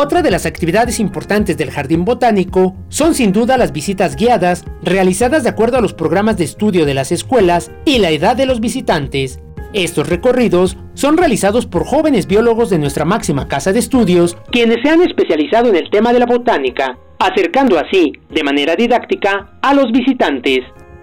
Otra 0.00 0.22
de 0.22 0.30
las 0.30 0.46
actividades 0.46 1.00
importantes 1.00 1.56
del 1.56 1.72
Jardín 1.72 2.04
Botánico 2.04 2.76
son 2.88 3.14
sin 3.14 3.32
duda 3.32 3.58
las 3.58 3.72
visitas 3.72 4.14
guiadas 4.14 4.64
realizadas 4.80 5.42
de 5.42 5.48
acuerdo 5.48 5.76
a 5.76 5.80
los 5.80 5.92
programas 5.92 6.36
de 6.36 6.44
estudio 6.44 6.86
de 6.86 6.94
las 6.94 7.10
escuelas 7.10 7.72
y 7.84 7.98
la 7.98 8.10
edad 8.10 8.36
de 8.36 8.46
los 8.46 8.60
visitantes. 8.60 9.40
Estos 9.72 10.08
recorridos 10.08 10.76
son 10.94 11.16
realizados 11.16 11.66
por 11.66 11.84
jóvenes 11.84 12.28
biólogos 12.28 12.70
de 12.70 12.78
nuestra 12.78 13.04
máxima 13.04 13.48
casa 13.48 13.72
de 13.72 13.80
estudios, 13.80 14.36
quienes 14.52 14.76
se 14.84 14.88
han 14.88 15.02
especializado 15.02 15.68
en 15.68 15.74
el 15.74 15.90
tema 15.90 16.12
de 16.12 16.20
la 16.20 16.26
botánica, 16.26 16.96
acercando 17.18 17.76
así, 17.76 18.12
de 18.30 18.44
manera 18.44 18.76
didáctica, 18.76 19.58
a 19.60 19.74
los 19.74 19.90
visitantes. 19.90 20.60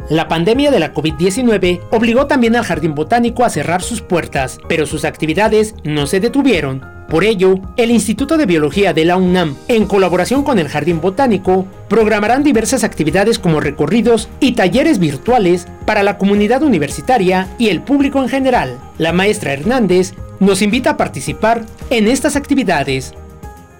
La 0.10 0.30
pandemia 0.30 0.72
de 0.72 0.80
la 0.80 0.94
COVID-19 0.94 1.82
obligó 1.92 2.28
también 2.28 2.56
al 2.56 2.64
Jardín 2.64 2.96
Botánico 2.96 3.44
a 3.44 3.50
cerrar 3.50 3.82
sus 3.82 4.02
puertas, 4.02 4.58
pero 4.70 4.86
sus 4.86 5.04
actividades 5.04 5.76
no 5.84 6.08
se 6.08 6.22
detuvieron 6.22 6.95
por 7.10 7.24
ello, 7.24 7.60
el 7.78 7.92
Instituto 7.92 8.38
de 8.38 8.46
Biología 8.46 8.94
de 8.94 9.06
la 9.06 9.18
UNAM, 9.18 9.56
en 9.68 9.86
colaboración 9.86 10.44
con 10.44 10.60
el 10.60 10.68
Jardín 10.68 11.02
Botánico, 11.02 11.68
programarán 11.88 12.44
diversas 12.44 12.84
actividades 12.84 13.40
como 13.40 13.60
recorridos 13.60 14.30
y 14.40 14.54
talleres 14.54 15.00
virtuales 15.00 15.68
para 15.86 16.04
la 16.04 16.18
comunidad 16.18 16.64
universitaria 16.64 17.48
y 17.58 17.70
el 17.70 17.82
público 17.82 18.22
en 18.22 18.30
general. 18.30 18.80
La 18.98 19.14
maestra 19.14 19.54
Hernández 19.54 20.14
nos 20.40 20.62
invita 20.62 20.92
a 20.92 20.98
participar 20.98 21.66
en 21.90 22.08
estas 22.08 22.36
actividades 22.36 23.14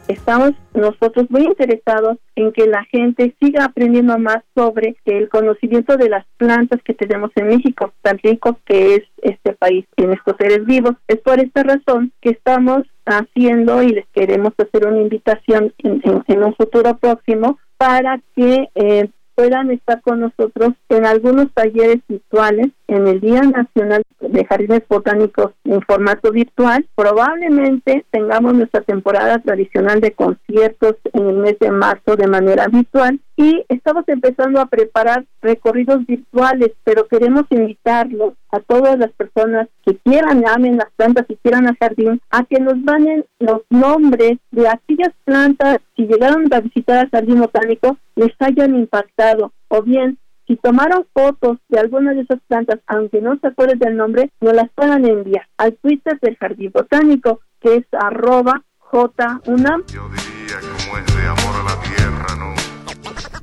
estamos 0.08 0.52
nosotros 0.74 1.30
muy 1.30 1.44
interesados 1.44 2.18
en 2.36 2.52
que 2.52 2.68
la 2.68 2.84
gente 2.86 3.36
siga 3.42 3.66
aprendiendo 3.66 4.18
más 4.18 4.44
sobre 4.56 4.96
el 5.06 5.30
conocimiento 5.30 5.98
de 5.98 6.10
las 6.10 6.26
plantas 6.38 6.82
que 6.84 6.94
tenemos 6.94 7.32
en 7.36 7.48
México, 7.48 7.94
tan 8.02 8.18
rico 8.20 8.60
que 8.66 8.96
es 8.96 9.04
este 9.22 9.54
país 9.54 9.86
en 9.98 10.14
estos 10.14 10.36
seres 10.38 10.66
vivos. 10.66 10.96
Es 11.08 11.20
por 11.20 11.40
esta 11.40 11.64
razón 11.64 12.12
que 12.22 12.32
estamos 12.32 12.84
haciendo 13.06 13.84
y 13.84 13.90
les 13.90 14.08
queremos 14.14 14.54
hacer 14.58 14.88
una 14.88 15.02
invitación 15.02 15.74
en, 15.80 16.44
un 16.44 16.56
futuro 16.56 16.98
próximo 16.98 17.60
para 17.78 18.22
que 18.36 18.70
eh, 18.76 19.10
puedan 19.36 19.72
estar 19.72 20.02
con 20.02 20.22
nosotros 20.22 20.74
en 20.90 21.06
algunos 21.06 21.52
talleres 21.54 22.00
virtuales 22.08 22.68
en 22.88 23.08
el 23.08 23.20
Día 23.20 23.42
Nacional 23.42 24.04
de 24.20 24.46
Jardines 24.46 24.84
Botánicos 24.88 25.52
en 25.64 25.82
formato 25.82 26.32
virtual. 26.32 26.86
Probablemente 26.96 28.06
tengamos 28.12 28.54
nuestra 28.54 28.82
temporada 28.82 29.40
tradicional 29.40 30.02
de 30.02 30.12
conciertos 30.12 30.96
en 31.14 31.28
el 31.28 31.38
mes 31.38 31.60
de 31.60 31.72
marzo 31.72 32.16
de 32.16 32.28
manera 32.28 32.68
virtual 32.68 33.20
y 33.38 33.66
estamos 33.68 34.04
empezando 34.08 34.62
a 34.62 34.68
preparar 34.68 35.26
recorridos 35.42 36.06
virtuales, 36.06 36.72
pero 36.84 37.08
queremos 37.08 37.44
invitarlos 37.50 38.34
a 38.52 38.60
todas 38.60 38.98
las 38.98 39.12
personas 39.12 39.68
que 39.86 39.98
quieran, 39.98 40.44
amen 40.48 40.78
las 40.78 40.90
plantas 40.96 41.26
y 41.28 41.36
quieran 41.36 41.68
al 41.68 41.78
jardín, 41.78 42.22
a 42.30 42.46
que 42.46 42.60
nos 42.60 42.78
manden 42.78 43.26
los 43.40 43.62
nombres 43.70 44.38
de 44.52 44.68
aquellas 44.68 45.14
plantas 45.26 45.80
que 45.96 46.04
llegaron 46.04 46.52
a 46.54 46.62
visitar 46.62 47.00
al 47.00 47.10
jardín 47.10 47.42
botánico, 47.42 47.98
les 48.16 48.32
hayan 48.40 48.76
impactado, 48.76 49.52
o 49.68 49.82
bien 49.82 50.18
si 50.48 50.56
tomaron 50.58 51.06
fotos 51.14 51.58
de 51.70 51.80
alguna 51.80 52.14
de 52.14 52.22
esas 52.22 52.40
plantas, 52.48 52.80
aunque 52.88 53.22
no 53.22 53.38
se 53.40 53.48
acuerden 53.48 53.80
del 53.80 53.98
nombre, 53.98 54.32
nos 54.42 54.54
las 54.54 54.70
puedan 54.76 55.06
enviar 55.06 55.48
al 55.58 55.74
Twitter 55.78 56.20
del 56.22 56.38
Jardín 56.38 56.72
Botánico, 56.74 57.40
que 57.62 57.76
es 57.78 57.86
arroba 57.92 58.64
junam. 58.80 59.84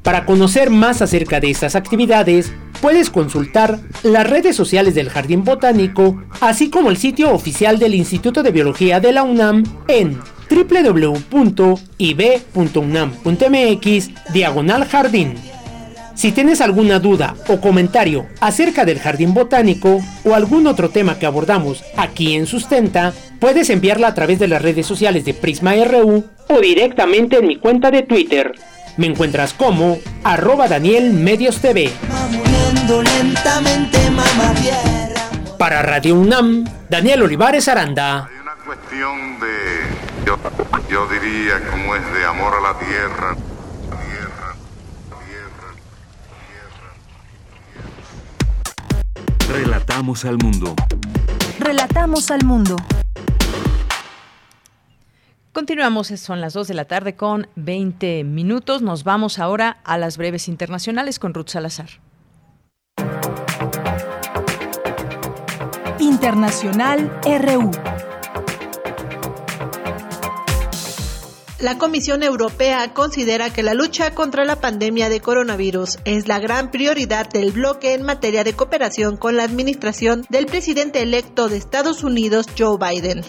Para 0.02 0.26
conocer 0.26 0.70
más 0.70 1.02
acerca 1.02 1.40
de 1.40 1.50
estas 1.50 1.76
actividades, 1.76 2.52
puedes 2.80 3.10
consultar 3.10 3.78
las 4.02 4.28
redes 4.28 4.56
sociales 4.56 4.94
del 4.94 5.10
Jardín 5.10 5.44
Botánico, 5.44 6.22
así 6.40 6.70
como 6.70 6.90
el 6.90 6.96
sitio 6.96 7.30
oficial 7.32 7.78
del 7.78 7.94
Instituto 7.94 8.42
de 8.42 8.50
Biología 8.50 8.98
de 9.00 9.12
la 9.12 9.22
UNAM 9.22 9.62
en 9.88 10.18
www.ib.unam.mx 10.50 11.12
diagonal 14.32 14.84
jardín. 14.86 15.34
Si 16.14 16.30
tienes 16.30 16.60
alguna 16.60 16.98
duda 16.98 17.34
o 17.48 17.60
comentario 17.60 18.26
acerca 18.40 18.84
del 18.84 19.00
jardín 19.00 19.34
botánico 19.34 20.00
o 20.24 20.34
algún 20.34 20.66
otro 20.66 20.90
tema 20.90 21.18
que 21.18 21.26
abordamos 21.26 21.82
aquí 21.96 22.34
en 22.34 22.46
Sustenta, 22.46 23.12
puedes 23.40 23.70
enviarla 23.70 24.08
a 24.08 24.14
través 24.14 24.38
de 24.38 24.48
las 24.48 24.62
redes 24.62 24.86
sociales 24.86 25.24
de 25.24 25.34
Prisma 25.34 25.74
RU 25.84 26.24
o 26.48 26.60
directamente 26.60 27.38
en 27.38 27.46
mi 27.46 27.56
cuenta 27.56 27.90
de 27.90 28.02
Twitter. 28.02 28.52
Me 28.96 29.06
encuentras 29.06 29.54
como 29.54 29.98
arroba 30.22 30.68
Daniel 30.68 31.12
Medios 31.14 31.60
TV. 31.60 31.90
Para 35.58 35.82
Radio 35.82 36.14
UNAM, 36.14 36.64
Daniel 36.90 37.22
Olivares 37.22 37.68
Aranda. 37.68 38.28
Cuestión 38.66 39.40
de, 39.40 40.24
yo, 40.24 40.38
yo 40.88 41.08
diría 41.08 41.60
como 41.70 41.96
es 41.96 42.14
de 42.14 42.24
amor 42.24 42.54
a 42.54 42.60
la. 42.60 42.78
Tierra, 42.78 43.36
Relatamos 49.52 50.24
al 50.24 50.38
mundo. 50.38 50.74
Relatamos 51.58 52.30
al 52.30 52.42
mundo. 52.42 52.76
Continuamos, 55.52 56.06
son 56.06 56.40
las 56.40 56.54
2 56.54 56.68
de 56.68 56.72
la 56.72 56.86
tarde 56.86 57.16
con 57.16 57.48
20 57.56 58.24
minutos. 58.24 58.80
Nos 58.80 59.04
vamos 59.04 59.38
ahora 59.38 59.76
a 59.84 59.98
las 59.98 60.16
breves 60.16 60.48
internacionales 60.48 61.18
con 61.18 61.34
Ruth 61.34 61.48
Salazar. 61.48 61.90
Internacional 65.98 67.12
RU. 67.22 67.70
La 71.62 71.78
Comisión 71.78 72.24
Europea 72.24 72.92
considera 72.92 73.52
que 73.52 73.62
la 73.62 73.72
lucha 73.72 74.16
contra 74.16 74.44
la 74.44 74.60
pandemia 74.60 75.08
de 75.08 75.20
coronavirus 75.20 76.00
es 76.04 76.26
la 76.26 76.40
gran 76.40 76.72
prioridad 76.72 77.30
del 77.30 77.52
bloque 77.52 77.94
en 77.94 78.02
materia 78.02 78.42
de 78.42 78.54
cooperación 78.54 79.16
con 79.16 79.36
la 79.36 79.44
administración 79.44 80.26
del 80.28 80.46
presidente 80.46 81.02
electo 81.02 81.48
de 81.48 81.58
Estados 81.58 82.02
Unidos, 82.02 82.46
Joe 82.58 82.78
Biden. 82.78 83.22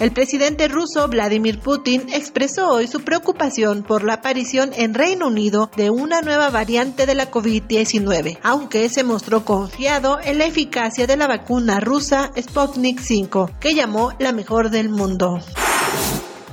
El 0.00 0.12
presidente 0.12 0.68
ruso 0.68 1.06
Vladimir 1.06 1.58
Putin 1.58 2.06
expresó 2.14 2.70
hoy 2.70 2.88
su 2.88 3.02
preocupación 3.02 3.82
por 3.82 4.04
la 4.04 4.14
aparición 4.14 4.70
en 4.74 4.94
Reino 4.94 5.26
Unido 5.26 5.70
de 5.76 5.90
una 5.90 6.22
nueva 6.22 6.48
variante 6.48 7.04
de 7.04 7.14
la 7.14 7.30
COVID-19, 7.30 8.38
aunque 8.42 8.88
se 8.88 9.04
mostró 9.04 9.44
confiado 9.44 10.18
en 10.24 10.38
la 10.38 10.46
eficacia 10.46 11.06
de 11.06 11.18
la 11.18 11.26
vacuna 11.26 11.78
rusa 11.78 12.32
Sputnik 12.40 13.00
5, 13.00 13.50
que 13.60 13.74
llamó 13.74 14.12
la 14.18 14.32
mejor 14.32 14.70
del 14.70 14.88
mundo. 14.88 15.40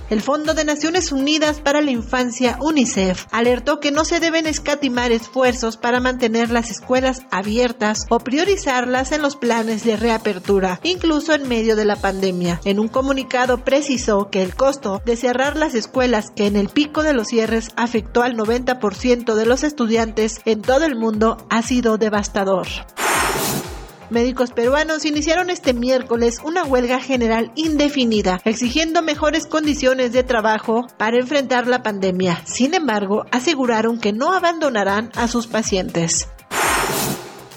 El 0.10 0.22
Fondo 0.24 0.56
de 0.56 0.66
Naciones 0.66 1.12
Unidas 1.12 1.62
para 1.62 1.82
la 1.82 1.92
Infancia, 1.92 2.58
UNICEF, 2.62 3.28
alertó 3.32 3.80
que 3.80 3.92
no 3.92 4.06
se 4.06 4.20
deben 4.20 4.48
escatimar 4.48 5.12
esfuerzos 5.12 5.78
para 5.78 6.00
mantener 6.00 6.50
las 6.50 6.72
escuelas 6.72 7.22
abiertas 7.30 8.08
o 8.10 8.18
priorizarlas 8.20 9.12
en 9.12 9.22
los 9.22 9.36
planes 9.36 9.84
de 9.84 9.98
reapertura, 9.98 10.80
incluso 10.82 11.34
en 11.34 11.48
medio 11.48 11.76
de 11.76 11.86
la 11.86 11.96
pandemia. 11.96 12.60
En 12.66 12.80
un 12.80 12.88
comunicado 12.88 13.64
precisó 13.64 14.32
que 14.32 14.42
el 14.42 14.56
costo 14.56 15.00
de 15.06 15.16
cerrar 15.16 15.56
las 15.56 15.76
escuelas 15.76 16.32
que 16.36 16.48
en 16.48 16.56
el 16.56 16.70
pico 16.70 17.04
de 17.04 17.14
los 17.14 17.28
cierres 17.28 17.70
afectó 17.76 18.24
al 18.24 18.36
90% 18.36 19.36
de 19.36 19.46
los 19.46 19.64
estudiantes 19.64 20.42
en 20.46 20.64
todo 20.64 20.86
el 20.86 20.96
mundo 20.96 21.38
ha 21.52 21.62
sido 21.62 22.00
devastador. 22.00 22.68
Médicos 24.10 24.52
peruanos 24.52 25.06
iniciaron 25.06 25.52
este 25.52 25.74
miércoles 25.74 26.40
una 26.44 26.64
huelga 26.64 27.00
general 27.00 27.52
indefinida, 27.56 28.42
exigiendo 28.44 29.04
mejores 29.04 29.46
condiciones 29.46 30.14
de 30.14 30.24
trabajo 30.24 30.88
para 30.98 31.20
enfrentar 31.20 31.68
la 31.68 31.84
pandemia. 31.84 32.42
Sin 32.46 32.74
embargo, 32.74 33.26
aseguraron 33.32 34.00
que 34.00 34.12
no 34.12 34.34
abandonarán 34.34 35.12
a 35.16 35.28
sus 35.28 35.46
pacientes. 35.46 36.28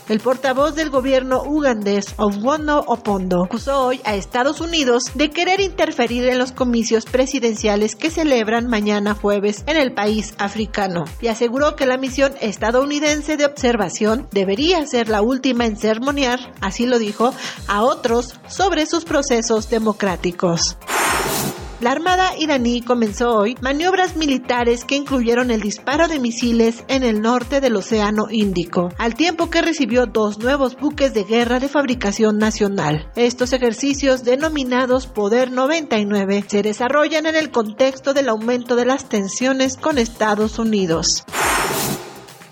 El 0.08 0.20
portavoz 0.20 0.74
del 0.74 0.90
gobierno 0.90 1.42
ugandés, 1.44 2.14
Ogwono 2.16 2.80
Opondo, 2.80 3.44
acusó 3.44 3.86
hoy 3.86 4.00
a 4.04 4.14
Estados 4.14 4.60
Unidos 4.60 5.04
de 5.14 5.30
querer 5.30 5.60
interferir 5.60 6.28
en 6.28 6.38
los 6.38 6.52
comicios 6.52 7.04
presidenciales 7.04 7.94
que 7.94 8.10
celebran 8.10 8.66
mañana 8.66 9.14
jueves 9.14 9.62
en 9.66 9.76
el 9.76 9.92
país 9.92 10.34
africano 10.38 11.04
y 11.20 11.28
aseguró 11.28 11.76
que 11.76 11.86
la 11.86 11.98
misión 11.98 12.34
estadounidense 12.40 13.36
de 13.36 13.46
observación 13.46 14.26
debería 14.32 14.84
ser 14.86 15.08
la 15.08 15.22
última 15.22 15.66
en 15.66 15.76
sermonear, 15.76 16.52
así 16.60 16.84
lo 16.86 16.98
dijo, 16.98 17.32
a 17.68 17.82
otros 17.82 18.40
sobre 18.48 18.86
sus 18.86 19.04
procesos 19.04 19.70
democráticos. 19.70 20.76
La 21.82 21.90
Armada 21.90 22.36
iraní 22.38 22.80
comenzó 22.80 23.36
hoy 23.36 23.56
maniobras 23.60 24.14
militares 24.14 24.84
que 24.84 24.94
incluyeron 24.94 25.50
el 25.50 25.60
disparo 25.60 26.06
de 26.06 26.20
misiles 26.20 26.84
en 26.86 27.02
el 27.02 27.20
norte 27.20 27.60
del 27.60 27.74
Océano 27.74 28.28
Índico, 28.30 28.90
al 28.98 29.16
tiempo 29.16 29.50
que 29.50 29.62
recibió 29.62 30.06
dos 30.06 30.38
nuevos 30.38 30.76
buques 30.76 31.12
de 31.12 31.24
guerra 31.24 31.58
de 31.58 31.68
fabricación 31.68 32.38
nacional. 32.38 33.10
Estos 33.16 33.52
ejercicios, 33.52 34.22
denominados 34.22 35.08
Poder 35.08 35.50
99, 35.50 36.44
se 36.46 36.62
desarrollan 36.62 37.26
en 37.26 37.34
el 37.34 37.50
contexto 37.50 38.14
del 38.14 38.28
aumento 38.28 38.76
de 38.76 38.84
las 38.84 39.08
tensiones 39.08 39.76
con 39.76 39.98
Estados 39.98 40.60
Unidos. 40.60 41.24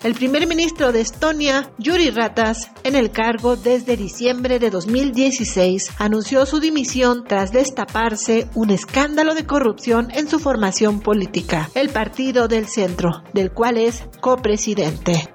El 0.02 0.14
primer 0.14 0.46
ministro 0.46 0.92
de 0.92 1.02
Estonia, 1.02 1.70
Yuri 1.76 2.08
Ratas, 2.08 2.70
en 2.84 2.96
el 2.96 3.10
cargo 3.10 3.56
desde 3.56 3.98
diciembre 3.98 4.58
de 4.58 4.70
2016, 4.70 5.90
anunció 5.98 6.46
su 6.46 6.58
dimisión 6.58 7.24
tras 7.24 7.52
destaparse 7.52 8.48
un 8.54 8.70
escándalo 8.70 9.34
de 9.34 9.44
corrupción 9.44 10.08
en 10.14 10.26
su 10.26 10.38
formación 10.38 11.00
política, 11.00 11.68
el 11.74 11.90
Partido 11.90 12.48
del 12.48 12.66
Centro, 12.66 13.22
del 13.34 13.52
cual 13.52 13.76
es 13.76 14.04
copresidente. 14.22 15.28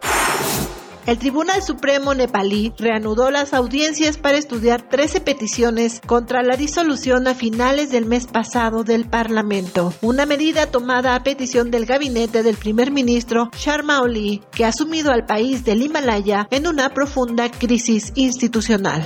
El 1.06 1.20
Tribunal 1.20 1.62
Supremo 1.62 2.16
nepalí 2.16 2.74
reanudó 2.80 3.30
las 3.30 3.54
audiencias 3.54 4.18
para 4.18 4.40
estudiar 4.40 4.90
13 4.90 5.22
peticiones 5.22 6.02
contra 6.04 6.42
la 6.42 6.58
disolución 6.58 7.28
a 7.28 7.36
finales 7.36 7.92
del 7.92 8.06
mes 8.06 8.26
pasado 8.26 8.84
del 8.84 9.08
Parlamento, 9.08 9.94
una 10.02 10.26
medida 10.26 10.66
tomada 10.72 11.14
a 11.14 11.22
petición 11.22 11.70
del 11.70 11.86
gabinete 11.86 12.42
del 12.42 12.58
primer 12.58 12.90
ministro 12.90 13.52
Sharma 13.56 14.02
Oli, 14.02 14.42
que 14.52 14.66
ha 14.66 14.72
sumido 14.72 15.12
al 15.12 15.28
país 15.28 15.64
del 15.64 15.84
Himalaya 15.84 16.48
en 16.50 16.66
una 16.66 16.90
profunda 16.90 17.52
crisis 17.52 18.12
institucional. 18.16 19.06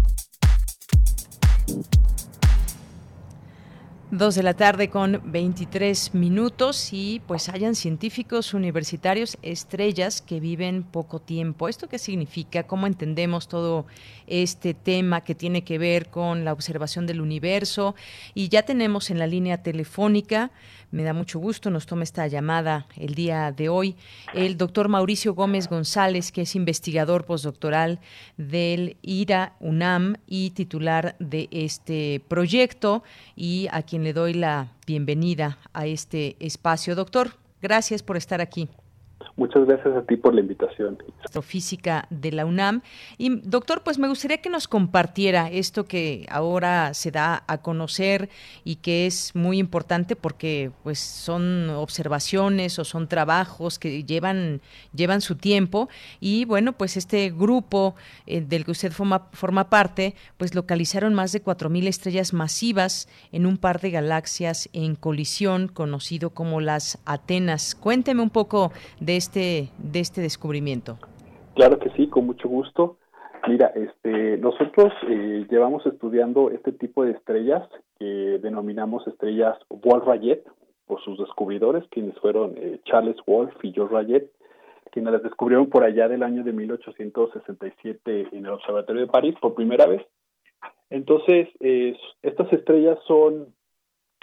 Dos 4.12 4.35
de 4.35 4.43
la 4.43 4.55
tarde 4.55 4.91
con 4.91 5.23
23 5.24 6.15
minutos 6.15 6.93
y 6.93 7.23
pues 7.28 7.49
hayan 7.49 7.77
científicos 7.77 8.55
universitarios 8.55 9.39
estrellas 9.43 10.20
que 10.20 10.41
viven 10.41 10.82
poco 10.82 11.20
tiempo. 11.20 11.69
¿Esto 11.69 11.89
qué 11.89 11.97
significa? 11.97 12.65
¿Cómo 12.65 12.89
entendemos 12.89 13.47
todo 13.47 13.87
este 14.27 14.74
tema 14.74 15.20
que 15.20 15.37
tiene 15.37 15.62
que 15.62 15.78
ver 15.78 16.09
con 16.09 16.45
la 16.45 16.53
observación 16.53 17.07
del 17.07 17.20
universo? 17.20 17.95
Y 18.35 18.49
ya 18.49 18.62
tenemos 18.62 19.11
en 19.11 19.20
la 19.20 19.28
línea 19.28 19.62
telefónica 19.62 20.51
me 20.90 21.04
da 21.04 21.12
mucho 21.12 21.38
gusto, 21.38 21.70
nos 21.70 21.86
toma 21.86 22.02
esta 22.02 22.26
llamada 22.26 22.86
el 22.96 23.14
día 23.14 23.52
de 23.52 23.68
hoy 23.68 23.96
el 24.34 24.56
doctor 24.56 24.88
Mauricio 24.88 25.34
Gómez 25.34 25.68
González, 25.68 26.32
que 26.32 26.42
es 26.42 26.56
investigador 26.56 27.24
postdoctoral 27.24 28.00
del 28.36 28.96
IRA 29.02 29.54
UNAM 29.60 30.16
y 30.26 30.50
titular 30.50 31.16
de 31.18 31.48
este 31.50 32.22
proyecto 32.28 33.02
y 33.36 33.68
a 33.70 33.82
quien 33.82 34.04
le 34.04 34.12
doy 34.12 34.34
la 34.34 34.72
bienvenida 34.86 35.58
a 35.72 35.86
este 35.86 36.36
espacio. 36.40 36.94
Doctor, 36.94 37.36
gracias 37.62 38.02
por 38.02 38.16
estar 38.16 38.40
aquí. 38.40 38.68
Muchas 39.40 39.64
gracias 39.64 39.96
a 39.96 40.02
ti 40.02 40.18
por 40.18 40.34
la 40.34 40.42
invitación. 40.42 40.98
Física 41.40 42.06
de 42.10 42.30
la 42.30 42.44
UNAM. 42.44 42.82
Y 43.16 43.40
doctor, 43.40 43.82
pues 43.82 43.98
me 43.98 44.06
gustaría 44.06 44.42
que 44.42 44.50
nos 44.50 44.68
compartiera 44.68 45.48
esto 45.50 45.86
que 45.86 46.26
ahora 46.28 46.92
se 46.92 47.10
da 47.10 47.42
a 47.46 47.62
conocer 47.62 48.28
y 48.64 48.76
que 48.76 49.06
es 49.06 49.34
muy 49.34 49.58
importante 49.58 50.14
porque 50.14 50.72
pues 50.82 50.98
son 50.98 51.70
observaciones 51.70 52.78
o 52.78 52.84
son 52.84 53.08
trabajos 53.08 53.78
que 53.78 54.04
llevan, 54.04 54.60
llevan 54.94 55.22
su 55.22 55.36
tiempo. 55.36 55.88
Y 56.20 56.44
bueno, 56.44 56.74
pues 56.74 56.98
este 56.98 57.30
grupo 57.30 57.94
eh, 58.26 58.42
del 58.42 58.66
que 58.66 58.72
usted 58.72 58.92
forma, 58.92 59.30
forma 59.32 59.70
parte, 59.70 60.16
pues 60.36 60.54
localizaron 60.54 61.14
más 61.14 61.32
de 61.32 61.42
4.000 61.42 61.86
estrellas 61.86 62.34
masivas 62.34 63.08
en 63.32 63.46
un 63.46 63.56
par 63.56 63.80
de 63.80 63.90
galaxias 63.90 64.68
en 64.74 64.96
colisión 64.96 65.68
conocido 65.68 66.28
como 66.28 66.60
las 66.60 66.98
Atenas. 67.06 67.74
Cuénteme 67.74 68.20
un 68.20 68.28
poco 68.28 68.70
de 69.00 69.16
este, 69.16 69.30
de 69.39 70.01
este 70.01 70.20
descubrimiento? 70.20 70.98
Claro 71.55 71.78
que 71.78 71.90
sí, 71.90 72.09
con 72.09 72.27
mucho 72.27 72.48
gusto. 72.48 72.97
Mira, 73.48 73.73
este, 73.74 74.36
nosotros 74.39 74.93
eh, 75.09 75.47
llevamos 75.51 75.85
estudiando 75.86 76.51
este 76.51 76.73
tipo 76.73 77.05
de 77.05 77.12
estrellas 77.12 77.66
que 77.98 78.39
denominamos 78.43 79.07
estrellas 79.07 79.57
Wolf-Rayet 79.69 80.44
por 80.86 81.02
sus 81.02 81.19
descubridores, 81.19 81.85
quienes 81.90 82.19
fueron 82.19 82.55
eh, 82.57 82.81
Charles 82.85 83.16
Wolf 83.27 83.52
y 83.62 83.73
George 83.73 83.94
Rayet, 83.94 84.31
quienes 84.93 85.12
las 85.12 85.23
descubrieron 85.23 85.69
por 85.69 85.85
allá 85.85 86.09
del 86.09 86.23
año 86.23 86.44
de 86.44 86.52
1867 86.52 88.28
en 88.32 88.44
el 88.44 88.52
Observatorio 88.52 89.02
de 89.02 89.09
París 89.09 89.35
por 89.40 89.55
primera 89.55 89.86
vez. 89.86 90.02
Entonces, 90.90 91.48
eh, 91.61 91.97
estas 92.23 92.52
estrellas 92.52 92.98
son 93.07 93.55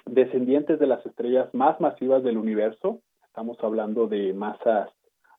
descendientes 0.06 0.80
de 0.80 0.88
las 0.88 1.06
estrellas 1.06 1.54
más 1.54 1.80
masivas 1.80 2.24
del 2.24 2.38
universo, 2.38 3.02
Estamos 3.38 3.60
hablando 3.62 4.08
de 4.08 4.34
masas 4.34 4.90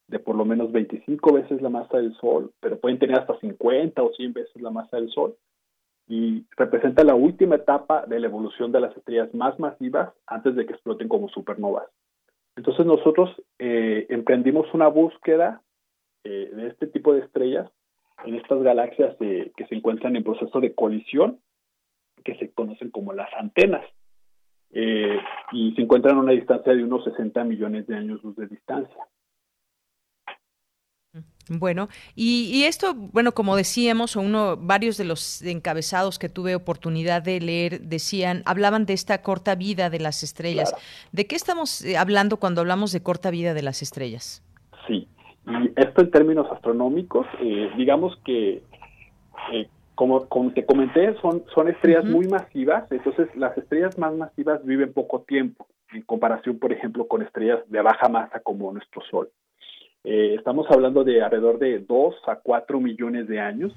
de 0.08 0.18
por 0.18 0.36
lo 0.36 0.44
menos 0.44 0.72
25 0.72 1.32
veces 1.32 1.62
la 1.62 1.68
masa 1.68 1.98
del 1.98 2.14
Sol, 2.16 2.52
pero 2.60 2.78
pueden 2.78 2.98
tener 2.98 3.18
hasta 3.18 3.38
50 3.38 4.02
o 4.02 4.12
100 4.12 4.32
veces 4.32 4.62
la 4.62 4.70
masa 4.70 4.96
del 4.96 5.10
Sol, 5.10 5.36
y 6.08 6.46
representa 6.56 7.04
la 7.04 7.14
última 7.14 7.56
etapa 7.56 8.06
de 8.06 8.18
la 8.18 8.26
evolución 8.26 8.72
de 8.72 8.80
las 8.80 8.96
estrellas 8.96 9.32
más 9.34 9.58
masivas 9.60 10.12
antes 10.26 10.56
de 10.56 10.64
que 10.64 10.72
exploten 10.72 11.06
como 11.06 11.28
supernovas. 11.28 11.86
Entonces 12.56 12.86
nosotros 12.86 13.30
eh, 13.58 14.06
emprendimos 14.08 14.72
una 14.72 14.88
búsqueda 14.88 15.62
eh, 16.24 16.50
de 16.52 16.68
este 16.68 16.86
tipo 16.86 17.12
de 17.12 17.20
estrellas 17.20 17.70
en 18.24 18.34
estas 18.34 18.62
galaxias 18.62 19.14
que 19.18 19.66
se 19.68 19.74
encuentran 19.74 20.16
en 20.16 20.24
proceso 20.24 20.58
de 20.60 20.74
colisión, 20.74 21.38
que 22.24 22.34
se 22.36 22.50
conocen 22.50 22.90
como 22.90 23.12
las 23.12 23.32
antenas, 23.34 23.84
eh, 24.70 25.18
y 25.52 25.72
se 25.74 25.82
encuentran 25.82 26.16
a 26.16 26.20
una 26.20 26.32
distancia 26.32 26.74
de 26.74 26.82
unos 26.82 27.04
60 27.04 27.44
millones 27.44 27.86
de 27.86 27.96
años 27.96 28.22
luz 28.22 28.36
de 28.36 28.46
distancia. 28.48 29.06
Bueno, 31.50 31.88
y, 32.14 32.64
esto, 32.64 32.94
bueno, 32.94 33.32
como 33.32 33.56
decíamos, 33.56 34.16
o 34.16 34.20
uno, 34.20 34.56
varios 34.58 34.98
de 34.98 35.04
los 35.04 35.42
encabezados 35.42 36.18
que 36.18 36.28
tuve 36.28 36.54
oportunidad 36.54 37.22
de 37.22 37.40
leer 37.40 37.80
decían, 37.80 38.42
hablaban 38.44 38.84
de 38.84 38.92
esta 38.92 39.22
corta 39.22 39.54
vida 39.54 39.88
de 39.88 39.98
las 39.98 40.22
estrellas. 40.22 40.74
¿De 41.12 41.26
qué 41.26 41.36
estamos 41.36 41.82
eh, 41.84 41.96
hablando 41.96 42.36
cuando 42.36 42.60
hablamos 42.60 42.92
de 42.92 43.02
corta 43.02 43.30
vida 43.30 43.54
de 43.54 43.62
las 43.62 43.80
estrellas? 43.80 44.42
Sí, 44.86 45.08
y 45.46 45.72
esto 45.76 46.02
en 46.02 46.10
términos 46.10 46.46
astronómicos, 46.52 47.26
eh, 47.40 47.70
digamos 47.78 48.18
que, 48.24 48.62
eh, 49.52 49.68
como, 49.94 50.26
te 50.54 50.66
comenté, 50.66 51.14
son, 51.22 51.44
son 51.54 51.68
estrellas 51.68 52.04
muy 52.04 52.28
masivas, 52.28 52.90
entonces 52.92 53.28
las 53.36 53.56
estrellas 53.56 53.98
más 53.98 54.14
masivas 54.14 54.64
viven 54.64 54.92
poco 54.92 55.22
tiempo, 55.22 55.66
en 55.92 56.02
comparación, 56.02 56.58
por 56.58 56.72
ejemplo, 56.72 57.08
con 57.08 57.22
estrellas 57.22 57.60
de 57.68 57.80
baja 57.80 58.08
masa 58.10 58.40
como 58.40 58.70
nuestro 58.70 59.00
Sol. 59.10 59.30
Eh, 60.04 60.34
estamos 60.36 60.66
hablando 60.70 61.04
de 61.04 61.22
alrededor 61.22 61.58
de 61.58 61.80
2 61.80 62.14
a 62.26 62.36
4 62.36 62.80
millones 62.80 63.28
de 63.28 63.40
años, 63.40 63.72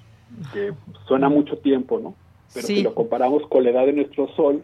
que 0.54 0.74
suena 1.08 1.30
mucho 1.30 1.58
tiempo, 1.58 2.00
¿no? 2.00 2.16
Pero 2.54 2.68
si 2.68 2.84
lo 2.84 2.94
comparamos 2.94 3.46
con 3.48 3.64
la 3.64 3.72
edad 3.72 3.86
de 3.86 3.94
nuestro 3.94 4.28
Sol, 4.36 4.64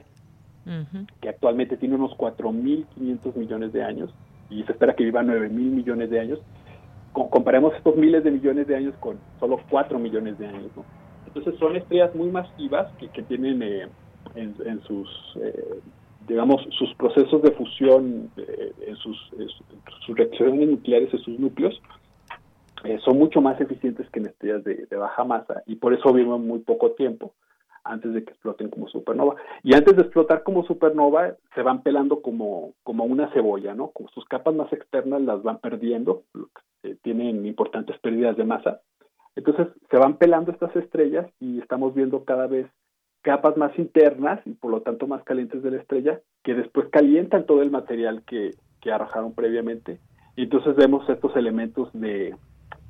que 1.21 1.29
actualmente 1.29 1.77
tiene 1.77 1.95
unos 1.95 2.11
4.500 2.17 3.35
millones 3.35 3.73
de 3.73 3.83
años, 3.83 4.13
y 4.49 4.63
se 4.63 4.71
espera 4.73 4.95
que 4.95 5.03
viva 5.03 5.23
9.000 5.23 5.49
millones 5.49 6.09
de 6.09 6.19
años, 6.19 6.39
comparemos 7.13 7.73
estos 7.75 7.95
miles 7.95 8.23
de 8.23 8.31
millones 8.31 8.67
de 8.67 8.75
años 8.75 8.93
con 8.99 9.17
solo 9.39 9.59
4 9.69 9.97
millones 9.99 10.37
de 10.37 10.47
años. 10.47 10.71
¿no? 10.75 10.85
Entonces 11.25 11.59
son 11.59 11.75
estrellas 11.75 12.13
muy 12.15 12.29
masivas 12.29 12.91
que, 12.99 13.09
que 13.09 13.23
tienen 13.23 13.61
eh, 13.61 13.87
en, 14.35 14.81
sus, 14.83 15.09
eh, 15.41 15.79
digamos, 16.27 16.61
sus 16.77 16.93
procesos 16.95 17.41
de 17.41 17.51
fusión, 17.51 18.29
eh, 18.37 18.73
en 18.85 18.95
sus, 18.97 19.17
sus, 20.05 20.17
reacciones 20.17 20.69
nucleares 20.69 21.13
en 21.13 21.19
sus 21.19 21.39
núcleos, 21.39 21.81
son 23.03 23.17
mucho 23.17 23.41
más 23.41 23.59
eficientes 23.59 24.09
que 24.11 24.19
en 24.19 24.27
estrellas 24.27 24.63
de, 24.63 24.85
de, 24.85 24.95
baja 24.95 25.23
masa 25.23 25.63
y 25.65 25.75
por 25.75 25.93
eso 25.93 26.13
viven 26.13 26.47
muy 26.47 26.59
poco 26.59 26.91
tiempo 26.91 27.33
antes 27.83 28.13
de 28.13 28.23
que 28.23 28.31
exploten 28.31 28.69
como 28.69 28.87
supernova. 28.87 29.35
Y 29.63 29.75
antes 29.75 29.95
de 29.95 30.03
explotar 30.03 30.43
como 30.43 30.63
supernova, 30.63 31.35
se 31.55 31.61
van 31.61 31.81
pelando 31.81 32.21
como, 32.21 32.73
como 32.83 33.05
una 33.05 33.31
cebolla, 33.31 33.73
¿no? 33.73 33.89
Como 33.91 34.09
sus 34.09 34.25
capas 34.25 34.53
más 34.53 34.71
externas 34.71 35.21
las 35.21 35.41
van 35.43 35.59
perdiendo, 35.59 36.23
tienen 37.01 37.45
importantes 37.45 37.97
pérdidas 37.99 38.37
de 38.37 38.45
masa. 38.45 38.81
Entonces 39.35 39.67
se 39.89 39.97
van 39.97 40.17
pelando 40.17 40.51
estas 40.51 40.75
estrellas 40.75 41.27
y 41.39 41.59
estamos 41.59 41.93
viendo 41.93 42.25
cada 42.25 42.47
vez 42.47 42.67
capas 43.27 43.57
más 43.57 43.77
internas 43.77 44.39
y 44.45 44.51
por 44.51 44.71
lo 44.71 44.79
tanto 44.83 45.05
más 45.05 45.21
calientes 45.23 45.61
de 45.61 45.71
la 45.71 45.81
estrella 45.81 46.21
que 46.45 46.53
después 46.53 46.87
calientan 46.89 47.45
todo 47.45 47.61
el 47.61 47.69
material 47.69 48.23
que, 48.25 48.51
que 48.79 48.89
arrojaron 48.89 49.33
previamente. 49.33 49.99
Y 50.37 50.43
entonces 50.43 50.77
vemos 50.77 51.09
estos 51.09 51.35
elementos 51.35 51.89
de 51.91 52.33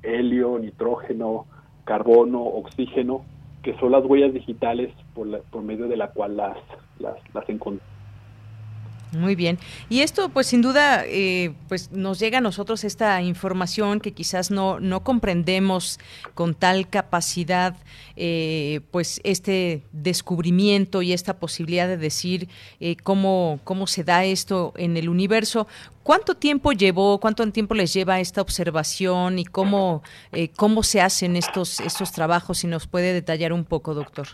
helio, 0.03 0.59
nitrógeno, 0.59 1.47
carbono, 1.85 2.43
oxígeno, 2.43 3.26
que 3.64 3.76
son 3.80 3.93
las 3.93 4.05
huellas 4.05 4.31
digitales 4.31 4.93
por, 5.15 5.41
por 5.45 5.64
medio 5.64 5.88
de 5.88 5.97
la 5.97 6.11
cual 6.11 6.38
las, 6.38 6.57
las, 6.99 7.15
las 7.34 7.49
encontramos 7.49 7.96
muy 9.11 9.35
bien. 9.35 9.57
Y 9.89 10.01
esto, 10.01 10.29
pues 10.29 10.47
sin 10.47 10.61
duda, 10.61 11.03
eh, 11.05 11.53
pues 11.67 11.91
nos 11.91 12.19
llega 12.19 12.39
a 12.39 12.41
nosotros 12.41 12.84
esta 12.84 13.21
información 13.21 13.99
que 13.99 14.11
quizás 14.11 14.51
no, 14.51 14.79
no 14.79 15.03
comprendemos 15.03 15.99
con 16.34 16.53
tal 16.53 16.89
capacidad, 16.89 17.75
eh, 18.15 18.81
pues 18.91 19.21
este 19.23 19.84
descubrimiento 19.91 21.01
y 21.01 21.13
esta 21.13 21.39
posibilidad 21.39 21.88
de 21.88 21.97
decir 21.97 22.49
eh, 22.79 22.97
cómo, 23.01 23.59
cómo 23.63 23.88
se 23.88 24.03
da 24.03 24.25
esto 24.25 24.73
en 24.75 24.97
el 24.97 25.09
universo. 25.09 25.67
¿Cuánto 26.03 26.35
tiempo 26.35 26.71
llevó, 26.71 27.19
cuánto 27.19 27.49
tiempo 27.51 27.75
les 27.75 27.93
lleva 27.93 28.19
esta 28.19 28.41
observación 28.41 29.39
y 29.39 29.45
cómo, 29.45 30.03
cómo 30.55 30.84
se 30.84 31.01
hacen 31.01 31.35
estos, 31.35 31.81
estos 31.81 32.13
trabajos? 32.13 32.59
Si 32.59 32.67
nos 32.67 32.88
puede 32.88 33.13
detallar 33.13 33.51
un 33.51 33.65
poco, 33.65 33.93
doctor. 33.93 34.27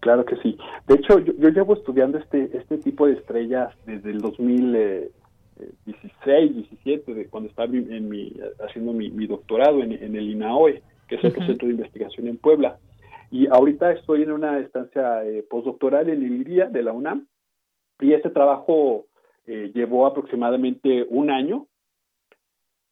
Claro 0.00 0.24
que 0.24 0.36
sí. 0.36 0.56
De 0.86 0.94
hecho, 0.94 1.18
yo, 1.18 1.48
llevo 1.48 1.74
estudiando 1.74 2.18
este 2.18 2.56
este 2.56 2.78
tipo 2.78 3.06
de 3.06 3.14
estrellas 3.14 3.74
desde 3.84 4.10
el 4.10 4.20
2016, 4.20 6.54
17, 6.54 7.14
de 7.14 7.28
cuando 7.28 7.50
estaba 7.50 7.72
en 7.72 8.08
mi, 8.08 8.32
haciendo 8.60 8.92
mi, 8.92 9.26
doctorado 9.26 9.82
en, 9.82 9.92
el 9.92 10.30
INAOE, 10.30 10.82
que 11.08 11.16
es 11.16 11.24
el 11.24 11.34
centro 11.46 11.66
de 11.68 11.74
investigación 11.74 12.28
en 12.28 12.38
Puebla. 12.38 12.78
Y 13.30 13.48
ahorita 13.48 13.92
estoy 13.92 14.22
en 14.22 14.32
una 14.32 14.58
estancia 14.60 15.24
eh, 15.24 15.42
postdoctoral 15.42 16.08
en 16.08 16.22
ILIRIA 16.22 16.66
de 16.66 16.82
la 16.82 16.92
UNAM. 16.92 17.26
Y 18.00 18.12
este 18.12 18.30
trabajo 18.30 19.06
eh, 19.46 19.72
llevó 19.74 20.06
aproximadamente 20.06 21.04
un 21.08 21.30
año. 21.30 21.66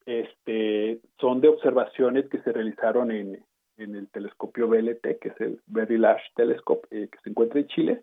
Este, 0.07 1.01
son 1.21 1.41
de 1.41 1.49
observaciones 1.49 2.29
que 2.29 2.43
se 2.43 2.53
realizaron 2.53 3.11
en, 3.11 3.43
en 3.77 3.95
el 3.95 4.09
telescopio 4.09 4.69
BLT, 4.69 5.19
que 5.21 5.29
es 5.29 5.41
el 5.41 5.61
Very 5.67 5.99
Large 5.99 6.25
Telescope, 6.35 6.87
eh, 6.91 7.09
que 7.11 7.19
se 7.23 7.31
encuentra 7.31 7.61
en 7.61 7.67
Chile. 7.69 8.03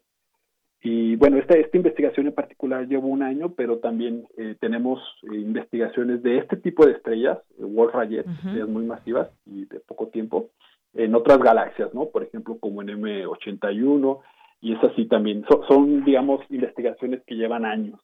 Y 0.84 1.15
bueno, 1.15 1.38
esta, 1.38 1.56
esta 1.56 1.77
investigación 1.77 2.27
en 2.27 2.34
particular 2.34 2.88
lleva 2.88 3.06
un 3.06 3.22
año, 3.22 3.53
pero 3.53 3.77
también 3.77 4.26
eh, 4.38 4.56
tenemos 4.60 4.99
eh, 5.31 5.35
investigaciones 5.35 6.23
de 6.23 6.39
este 6.39 6.57
tipo 6.57 6.85
de 6.85 6.93
estrellas, 6.93 7.38
Wolf 7.60 7.93
Rayet, 7.93 8.27
estrellas 8.27 8.68
muy 8.68 8.85
masivas 8.85 9.30
y 9.45 9.65
de 9.65 9.80
poco 9.81 10.07
tiempo, 10.07 10.49
en 10.93 11.14
otras 11.14 11.38
galaxias, 11.39 11.93
¿no? 11.93 12.07
Por 12.07 12.23
ejemplo, 12.23 12.57
como 12.60 12.81
en 12.81 12.89
M81, 12.89 14.22
y 14.61 14.73
es 14.73 14.84
así 14.84 15.06
también. 15.06 15.45
son, 15.68 16.03
digamos, 16.03 16.41
investigaciones 16.49 17.22
que 17.26 17.35
llevan 17.35 17.65
años. 17.65 17.99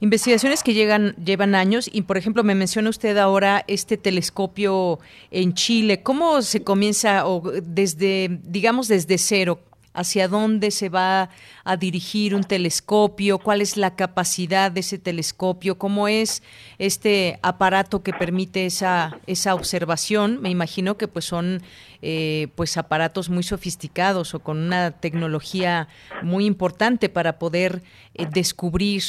Investigaciones 0.00 0.62
que 0.62 0.74
llegan, 0.74 1.16
llevan 1.16 1.56
años 1.56 1.90
y, 1.92 2.02
por 2.02 2.16
ejemplo, 2.16 2.44
me 2.44 2.54
menciona 2.54 2.88
usted 2.88 3.16
ahora 3.16 3.64
este 3.66 3.96
telescopio 3.96 5.00
en 5.32 5.54
Chile. 5.54 6.04
¿Cómo 6.04 6.40
se 6.42 6.62
comienza 6.62 7.26
o 7.26 7.42
desde, 7.62 8.38
digamos, 8.44 8.86
desde 8.86 9.18
cero? 9.18 9.60
¿Hacia 9.94 10.28
dónde 10.28 10.70
se 10.70 10.88
va 10.88 11.30
a 11.64 11.76
dirigir 11.76 12.36
un 12.36 12.44
telescopio? 12.44 13.38
¿Cuál 13.38 13.60
es 13.60 13.76
la 13.76 13.96
capacidad 13.96 14.70
de 14.70 14.80
ese 14.80 14.98
telescopio? 14.98 15.78
¿Cómo 15.78 16.06
es 16.06 16.44
este 16.78 17.40
aparato 17.42 18.04
que 18.04 18.12
permite 18.12 18.66
esa, 18.66 19.18
esa 19.26 19.56
observación? 19.56 20.40
Me 20.40 20.50
imagino 20.50 20.96
que 20.96 21.08
pues 21.08 21.24
son 21.24 21.60
eh, 22.02 22.46
pues 22.54 22.76
aparatos 22.76 23.28
muy 23.30 23.42
sofisticados 23.42 24.32
o 24.34 24.38
con 24.38 24.58
una 24.58 24.92
tecnología 24.92 25.88
muy 26.22 26.46
importante 26.46 27.08
para 27.08 27.40
poder 27.40 27.82
eh, 28.14 28.26
descubrir 28.30 29.02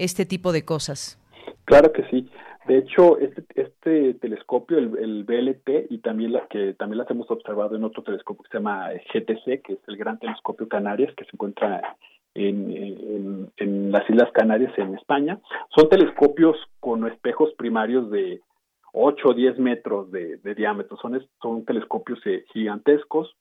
este 0.00 0.24
tipo 0.26 0.52
de 0.52 0.64
cosas. 0.64 1.18
Claro 1.64 1.92
que 1.92 2.04
sí. 2.10 2.28
De 2.66 2.78
hecho, 2.78 3.18
este, 3.18 3.42
este 3.54 4.14
telescopio, 4.14 4.78
el, 4.78 5.24
BLT, 5.24 5.90
y 5.90 5.98
también 5.98 6.32
las 6.32 6.46
que 6.48 6.74
también 6.74 6.98
las 6.98 7.10
hemos 7.10 7.30
observado 7.30 7.76
en 7.76 7.84
otro 7.84 8.02
telescopio 8.02 8.44
que 8.44 8.50
se 8.50 8.58
llama 8.58 8.90
GTC, 9.12 9.62
que 9.62 9.72
es 9.74 9.78
el 9.88 9.96
Gran 9.96 10.18
Telescopio 10.18 10.68
Canarias, 10.68 11.12
que 11.16 11.24
se 11.24 11.30
encuentra 11.32 11.96
en, 12.34 13.50
en, 13.56 13.90
las 13.90 14.08
Islas 14.08 14.30
Canarias, 14.32 14.72
en 14.78 14.94
España. 14.94 15.40
Son 15.74 15.88
telescopios 15.88 16.56
con 16.78 17.06
espejos 17.06 17.52
primarios 17.56 18.10
de 18.10 18.40
8 18.92 19.28
o 19.28 19.34
10 19.34 19.58
metros 19.58 20.10
de, 20.10 20.38
diámetro. 20.54 20.96
Son, 20.98 21.20
son 21.42 21.64
telescopios 21.64 22.20
eh, 22.26 22.44
gigantescos 22.52 23.36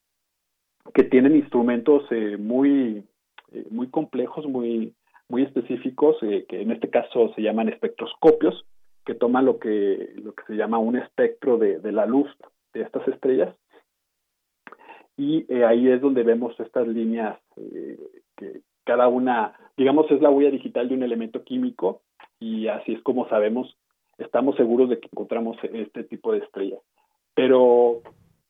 que 0.93 1.03
tienen 1.03 1.35
instrumentos 1.35 2.03
eh, 2.11 2.37
muy, 2.37 3.03
eh, 3.51 3.65
muy 3.69 3.89
complejos, 3.89 4.45
muy, 4.47 4.93
muy 5.29 5.43
específicos, 5.43 6.17
eh, 6.23 6.45
que 6.49 6.61
en 6.61 6.71
este 6.71 6.89
caso 6.89 7.31
se 7.35 7.41
llaman 7.41 7.69
espectroscopios, 7.69 8.65
que 9.05 9.13
toman 9.13 9.45
lo 9.45 9.59
que, 9.59 10.13
lo 10.15 10.33
que 10.33 10.43
se 10.45 10.55
llama 10.55 10.79
un 10.79 10.97
espectro 10.97 11.57
de, 11.57 11.79
de 11.79 11.91
la 11.91 12.05
luz 12.05 12.27
de 12.73 12.81
estas 12.81 13.07
estrellas. 13.07 13.55
Y 15.15 15.45
eh, 15.53 15.65
ahí 15.65 15.87
es 15.87 16.01
donde 16.01 16.23
vemos 16.23 16.59
estas 16.59 16.87
líneas 16.87 17.37
eh, 17.57 17.97
que 18.35 18.61
cada 18.85 19.07
una, 19.07 19.53
digamos, 19.77 20.09
es 20.09 20.21
la 20.21 20.31
huella 20.31 20.49
digital 20.49 20.89
de 20.89 20.95
un 20.95 21.03
elemento 21.03 21.43
químico 21.43 22.01
y 22.39 22.67
así 22.67 22.93
es 22.93 23.01
como 23.03 23.27
sabemos, 23.29 23.77
estamos 24.17 24.55
seguros 24.55 24.89
de 24.89 24.99
que 24.99 25.09
encontramos 25.11 25.57
este 25.73 26.03
tipo 26.05 26.31
de 26.31 26.39
estrellas. 26.39 26.79
Pero 27.35 28.01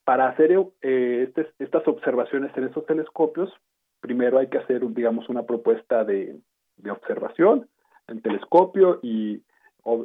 para 0.04 0.28
hacer 0.28 0.52
este, 0.80 1.46
estas 1.58 1.86
observaciones 1.86 2.56
en 2.56 2.64
esos 2.64 2.86
telescopios, 2.86 3.52
primero 4.00 4.38
hay 4.38 4.48
que 4.48 4.58
hacer, 4.58 4.88
digamos, 4.94 5.28
una 5.28 5.42
propuesta 5.42 6.04
de, 6.04 6.38
de 6.82 6.90
observación, 6.90 7.68
el 8.08 8.22
telescopio 8.22 9.00
y 9.02 9.42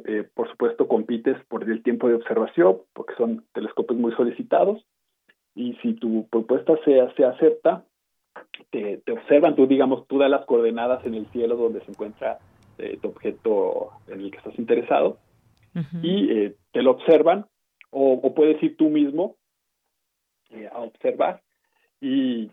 eh, 0.06 0.26
por 0.34 0.50
supuesto, 0.50 0.88
compites 0.88 1.36
por 1.48 1.68
el 1.68 1.82
tiempo 1.82 2.08
de 2.08 2.14
observación, 2.14 2.78
porque 2.94 3.14
son 3.16 3.44
telescopios 3.52 3.98
muy 4.00 4.12
solicitados, 4.12 4.84
y 5.54 5.74
si 5.82 5.94
tu 5.94 6.26
propuesta 6.28 6.74
se, 6.84 6.98
se 7.14 7.24
acepta, 7.24 7.84
te, 8.70 9.02
observan, 9.12 9.54
tú 9.54 9.66
digamos, 9.66 10.06
tú 10.06 10.18
das 10.18 10.30
las 10.30 10.46
coordenadas 10.46 11.04
en 11.04 11.14
el 11.14 11.26
cielo 11.26 11.56
donde 11.56 11.80
se 11.80 11.90
encuentra 11.90 12.38
eh, 12.78 12.98
tu 13.00 13.08
objeto 13.08 13.90
en 14.08 14.20
el 14.20 14.30
que 14.30 14.38
estás 14.38 14.58
interesado, 14.58 15.18
y 16.02 16.30
eh, 16.30 16.56
te 16.72 16.80
lo 16.80 16.92
observan, 16.92 17.44
o, 17.90 18.14
o, 18.14 18.34
puedes 18.34 18.62
ir 18.62 18.78
tú 18.78 18.88
mismo 18.88 19.36
a 20.72 20.80
observar, 20.80 21.42
y 22.00 22.50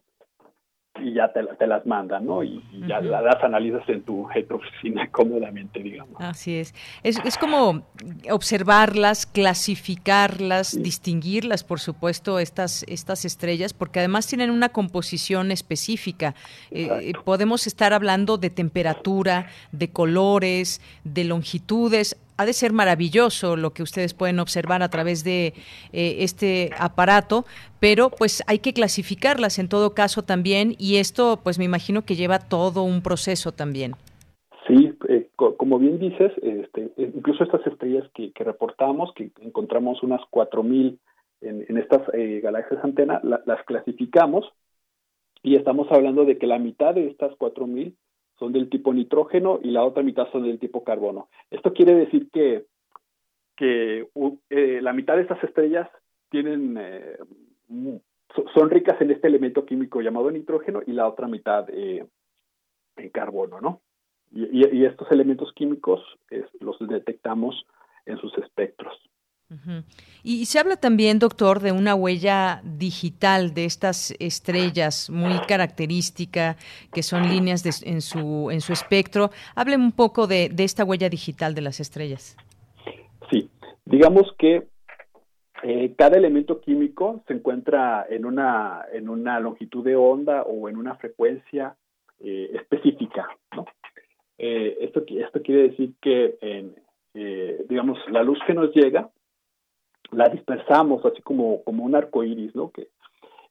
y 1.03 1.13
ya 1.13 1.31
te, 1.31 1.43
te, 1.59 1.67
las 1.67 1.85
mandan, 1.85 2.25
¿no? 2.25 2.43
Y, 2.43 2.63
ya 2.87 3.01
las 3.01 3.43
analizas 3.43 3.87
en 3.87 4.03
tu, 4.03 4.27
oficina 4.49 5.07
cómodamente, 5.11 5.79
digamos. 5.79 6.15
Así 6.19 6.55
es. 6.57 6.73
es. 7.03 7.19
es. 7.23 7.37
como 7.37 7.85
observarlas, 8.31 9.25
clasificarlas, 9.25 10.81
distinguirlas, 10.81 11.63
por 11.63 11.79
supuesto, 11.79 12.39
estas, 12.39 12.83
estas 12.87 13.25
estrellas, 13.25 13.73
porque 13.73 13.99
además 13.99 14.27
tienen 14.27 14.49
una 14.49 14.69
composición 14.69 15.51
específica. 15.51 16.35
Eh, 16.71 17.13
podemos 17.23 17.67
estar 17.67 17.93
hablando 17.93 18.37
de 18.37 18.49
temperatura, 18.49 19.47
de 19.71 19.89
colores, 19.89 20.81
de 21.03 21.23
longitudes 21.25 22.17
ha 22.37 22.45
de 22.45 22.53
ser 22.53 22.73
maravilloso 22.73 23.55
lo 23.55 23.71
que 23.71 23.83
ustedes 23.83 24.13
pueden 24.13 24.39
observar 24.39 24.81
a 24.81 24.89
través 24.89 25.23
de 25.23 25.53
eh, 25.91 26.17
este 26.19 26.71
aparato, 26.79 27.45
pero 27.79 28.09
pues 28.09 28.43
hay 28.47 28.59
que 28.59 28.73
clasificarlas 28.73 29.59
en 29.59 29.69
todo 29.69 29.93
caso 29.93 30.23
también 30.23 30.75
y 30.77 30.97
esto 30.97 31.39
pues 31.43 31.59
me 31.59 31.65
imagino 31.65 32.03
que 32.03 32.15
lleva 32.15 32.39
todo 32.39 32.83
un 32.83 33.01
proceso 33.01 33.51
también. 33.51 33.93
Sí, 34.67 34.93
eh, 35.09 35.27
como 35.35 35.77
bien 35.77 35.99
dices, 35.99 36.31
este, 36.41 36.85
eh, 36.97 37.11
incluso 37.13 37.43
estas 37.43 37.65
estrellas 37.67 38.09
que, 38.13 38.31
reportamos, 38.43 39.13
que 39.13 39.31
encontramos 39.41 40.01
unas 40.03 40.21
4.000 40.31 40.97
en, 41.41 41.65
en 41.67 41.77
estas 41.77 42.01
galaxias 42.41 42.81
antena, 42.83 43.19
las 43.23 43.63
clasificamos 43.65 44.45
y 45.41 45.57
estamos 45.57 45.91
hablando 45.91 46.23
de 46.23 46.37
que 46.37 46.47
la 46.47 46.57
mitad 46.57 46.95
de 46.95 47.07
estas 47.07 47.33
4.000 47.33 47.93
son 48.39 48.51
del 48.51 48.69
tipo 48.69 48.93
nitrógeno 48.93 49.59
y 49.63 49.71
la 49.71 49.83
otra 49.83 50.03
mitad 50.03 50.31
son 50.31 50.43
del 50.43 50.59
tipo 50.59 50.83
carbono. 50.83 51.29
Esto 51.51 51.73
quiere 51.73 51.95
decir 51.95 52.29
que, 52.31 52.65
que 53.55 54.07
eh, 54.49 54.79
la 54.81 54.93
mitad 54.93 55.15
de 55.15 55.21
estas 55.21 55.43
estrellas 55.43 55.89
tienen 56.29 56.77
eh, 56.79 57.17
son 58.53 58.69
ricas 58.69 58.99
en 59.01 59.11
este 59.11 59.27
elemento 59.27 59.65
químico 59.65 60.01
llamado 60.01 60.31
nitrógeno 60.31 60.81
y 60.85 60.93
la 60.93 61.07
otra 61.07 61.27
mitad 61.27 61.69
eh, 61.69 62.05
en 62.97 63.09
carbono, 63.09 63.61
¿no? 63.61 63.81
Y, 64.31 64.83
estos 64.83 65.11
elementos 65.11 65.53
químicos 65.53 66.01
los 66.59 66.79
detectamos 66.79 67.67
en 68.07 68.17
sus 68.17 68.35
espectros. 68.39 68.97
Y 70.23 70.45
se 70.45 70.57
habla 70.57 70.77
también, 70.77 71.19
doctor, 71.19 71.59
de 71.59 71.73
una 71.73 71.95
huella 71.95 72.61
digital 72.63 73.53
de 73.53 73.65
estas 73.65 74.15
estrellas 74.19 75.09
muy 75.09 75.37
característica, 75.47 76.55
que 76.93 77.03
son 77.03 77.27
líneas 77.27 77.83
en, 77.83 78.01
su, 78.01 78.49
en 78.49 78.61
su 78.61 78.71
espectro. 78.71 79.31
Hable 79.53 79.75
un 79.75 79.91
poco 79.91 80.25
de, 80.25 80.49
esta 80.57 80.85
huella 80.85 81.09
digital 81.09 81.53
de 81.53 81.61
las 81.61 81.81
estrellas. 81.81 82.37
Sí, 83.29 83.49
digamos 83.83 84.33
que 84.39 84.67
eh, 85.61 85.93
cada 85.97 86.17
elemento 86.17 86.61
químico 86.61 87.21
se 87.27 87.33
encuentra 87.33 88.05
en 88.09 88.25
una, 88.25 88.85
en 88.93 89.09
una 89.09 89.41
longitud 89.41 89.83
de 89.83 89.97
onda 89.97 90.43
o 90.43 90.69
en 90.69 90.77
una 90.77 90.95
frecuencia 90.95 91.75
eh, 92.21 92.49
específica. 92.53 93.27
Eh, 94.37 94.77
esto, 94.79 95.03
esto 95.05 95.41
quiere 95.41 95.69
decir 95.69 95.93
que, 96.01 96.37
digamos, 97.67 97.97
la 98.09 98.23
luz 98.23 98.39
que 98.47 98.53
nos 98.53 98.73
llega 98.73 99.09
la 100.15 100.29
dispersamos 100.29 101.05
así 101.05 101.21
como, 101.21 101.63
como 101.63 101.83
un 101.83 101.95
arco 101.95 102.23
iris, 102.23 102.55
¿no? 102.55 102.71
Que, 102.71 102.89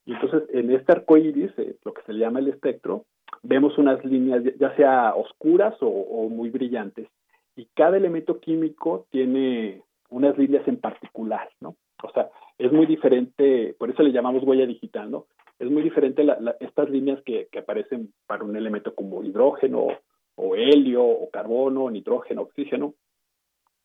y 0.05 0.13
entonces 0.13 0.43
en 0.53 0.71
este 0.71 0.91
arco 0.91 1.17
iris, 1.17 1.51
eh, 1.57 1.77
lo 1.83 1.93
que 1.93 2.01
se 2.03 2.13
le 2.13 2.19
llama 2.19 2.39
el 2.39 2.49
espectro, 2.49 3.05
vemos 3.41 3.77
unas 3.77 4.03
líneas 4.03 4.43
ya 4.59 4.75
sea 4.75 5.15
oscuras 5.15 5.75
o, 5.81 6.29
muy 6.29 6.49
brillantes. 6.49 7.07
Y 7.55 7.67
cada 7.75 7.97
elemento 7.97 8.39
químico 8.39 9.05
tiene 9.11 9.81
unas 10.09 10.37
líneas 10.37 10.67
en 10.67 10.77
particular, 10.77 11.49
¿no? 11.61 11.75
O 12.03 12.11
sea, 12.11 12.29
es 12.57 12.71
muy 12.71 12.85
diferente, 12.85 13.75
por 13.77 13.89
eso 13.89 14.03
le 14.03 14.11
llamamos 14.11 14.43
huella 14.43 14.65
digital, 14.65 15.09
¿no? 15.09 15.27
Es 15.59 15.69
muy 15.69 15.83
diferente 15.83 16.25
estas 16.59 16.89
líneas 16.89 17.21
que, 17.23 17.47
que, 17.51 17.59
aparecen 17.59 18.11
para 18.27 18.43
un 18.43 18.55
elemento 18.55 18.93
como 18.95 19.23
hidrógeno, 19.23 19.87
o 20.35 20.55
helio, 20.55 21.03
o 21.05 21.29
carbono, 21.29 21.89
nitrógeno, 21.89 22.41
oxígeno. 22.41 22.95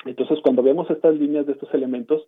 Entonces, 0.04 0.38
cuando 0.42 0.62
vemos 0.62 0.90
estas 0.90 1.14
líneas 1.14 1.46
de 1.46 1.52
estos 1.52 1.72
elementos, 1.74 2.26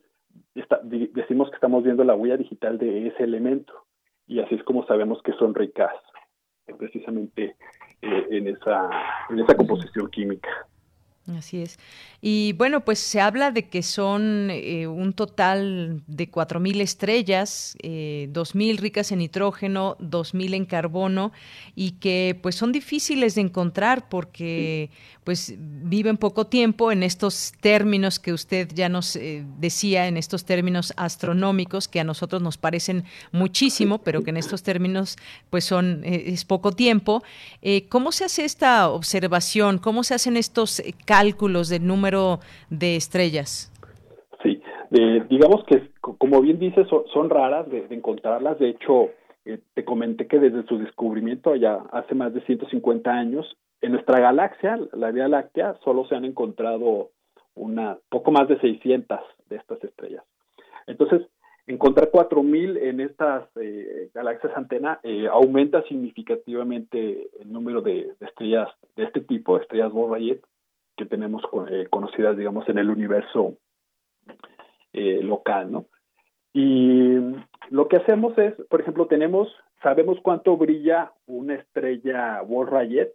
decimos 0.55 1.48
que 1.51 1.56
estamos 1.56 1.85
viendo 1.85 2.05
la 2.05 2.14
huella 2.14 2.36
digital 2.36 2.78
de 2.78 3.09
ese 3.09 3.24
elemento 3.24 3.72
y 4.27 4.40
así 4.40 4.55
es 4.55 4.62
como 4.64 4.86
sabemos 4.86 5.22
que 5.22 5.32
son 5.35 5.55
ricas 5.55 5.93
eh, 6.66 6.74
precisamente 6.74 7.56
eh, 8.02 8.27
en, 8.31 8.47
esa, 8.48 8.89
en 9.28 9.40
esa 9.40 9.56
composición 9.56 10.09
química. 10.10 10.48
Así 11.36 11.62
es. 11.62 11.78
Y 12.23 12.52
bueno, 12.55 12.85
pues 12.85 12.98
se 12.98 13.20
habla 13.20 13.51
de 13.51 13.69
que 13.69 13.82
son 13.82 14.48
eh, 14.51 14.86
un 14.86 15.12
total 15.15 16.02
de 16.07 16.31
4.000 16.31 16.81
estrellas, 16.81 17.77
eh, 17.82 18.28
2.000 18.32 18.78
ricas 18.78 19.11
en 19.12 19.20
nitrógeno, 19.20 19.97
2.000 20.01 20.55
en 20.55 20.65
carbono, 20.66 21.32
y 21.74 21.93
que 21.93 22.39
pues 22.43 22.57
son 22.57 22.73
difíciles 22.73 23.36
de 23.36 23.43
encontrar 23.43 24.09
porque 24.09 24.90
pues 25.24 25.55
viven 25.57 26.16
poco 26.16 26.47
tiempo 26.47 26.93
en 26.93 27.02
estos 27.02 27.52
términos 27.61 28.19
que 28.19 28.32
usted 28.32 28.69
ya 28.74 28.89
nos 28.89 29.16
eh, 29.16 29.44
decía, 29.59 30.07
en 30.07 30.16
estos 30.16 30.44
términos 30.44 30.93
astronómicos 30.97 31.89
que 31.89 32.01
a 32.01 32.05
nosotros 32.05 32.43
nos 32.43 32.59
parecen 32.59 33.05
muchísimo, 33.32 33.98
pero 33.98 34.23
que 34.24 34.31
en 34.31 34.36
estos 34.36 34.62
términos 34.62 35.16
pues 35.48 35.65
son 35.65 36.02
eh, 36.05 36.24
es 36.27 36.44
poco 36.44 36.73
tiempo. 36.73 37.23
¿Cómo 37.89 38.12
se 38.12 38.24
hace 38.24 38.44
esta 38.44 38.89
observación? 38.89 39.78
¿Cómo 39.78 40.02
se 40.05 40.15
hacen 40.15 40.36
estos 40.36 40.82
cálculos 41.05 41.19
del 41.68 41.86
número 41.86 42.40
de 42.70 42.97
estrellas. 42.97 43.72
Sí, 44.42 44.62
digamos 45.28 45.64
que, 45.66 45.90
como 46.01 46.40
bien 46.40 46.59
dices, 46.59 46.86
son, 47.12 47.30
raras 47.30 47.68
de, 47.70 47.86
encontrarlas. 47.90 48.59
De 48.59 48.70
hecho, 48.70 49.10
eh, 49.44 49.59
te 49.74 49.84
comenté 49.84 50.26
que 50.26 50.38
desde 50.38 50.66
su 50.66 50.78
descubrimiento, 50.78 51.55
ya 51.56 51.74
hace 51.92 52.14
más 52.14 52.32
de 52.34 52.40
150 52.42 53.10
años, 53.10 53.56
en 53.82 53.92
nuestra 53.92 54.20
galaxia, 54.20 54.78
la 54.92 55.10
Vía 55.10 55.28
Láctea, 55.28 55.76
solo 55.84 56.06
se 56.06 56.14
han 56.14 56.24
encontrado 56.24 57.10
una 57.55 57.98
poco 58.09 58.30
más 58.30 58.48
de 58.48 58.59
600 58.60 59.20
de 59.48 59.56
estas 59.56 59.82
estrellas. 59.84 60.24
Entonces, 60.86 61.22
encontrar 61.66 62.10
4000 62.10 62.76
en 62.76 63.01
estas 63.01 63.48
eh, 63.56 64.10
galaxias 64.14 64.52
antena 64.56 65.01
eh, 65.02 65.28
aumenta 65.28 65.82
significativamente 65.84 67.28
el 67.40 67.52
número 67.52 67.80
de, 67.80 68.12
estrellas 68.20 68.68
de 68.97 69.05
este 69.05 69.20
tipo, 69.20 69.59
estrellas 69.59 69.92
Borrayet, 69.92 70.40
que 71.01 71.06
tenemos 71.06 71.43
eh, 71.70 71.86
conocidas, 71.89 72.36
digamos, 72.36 72.68
en 72.68 72.77
el 72.77 72.90
universo 72.90 73.56
eh, 74.93 75.22
local, 75.22 75.72
¿no? 75.72 75.86
Y 76.52 77.16
lo 77.70 77.89
que 77.89 77.97
hacemos 77.97 78.36
es, 78.36 78.55
por 78.68 78.82
ejemplo, 78.82 79.06
tenemos, 79.06 79.48
sabemos 79.82 80.18
cuánto 80.22 80.59
brilla 80.59 81.12
una 81.24 81.55
estrella 81.55 82.43
Wolf-Rayet, 82.43 83.14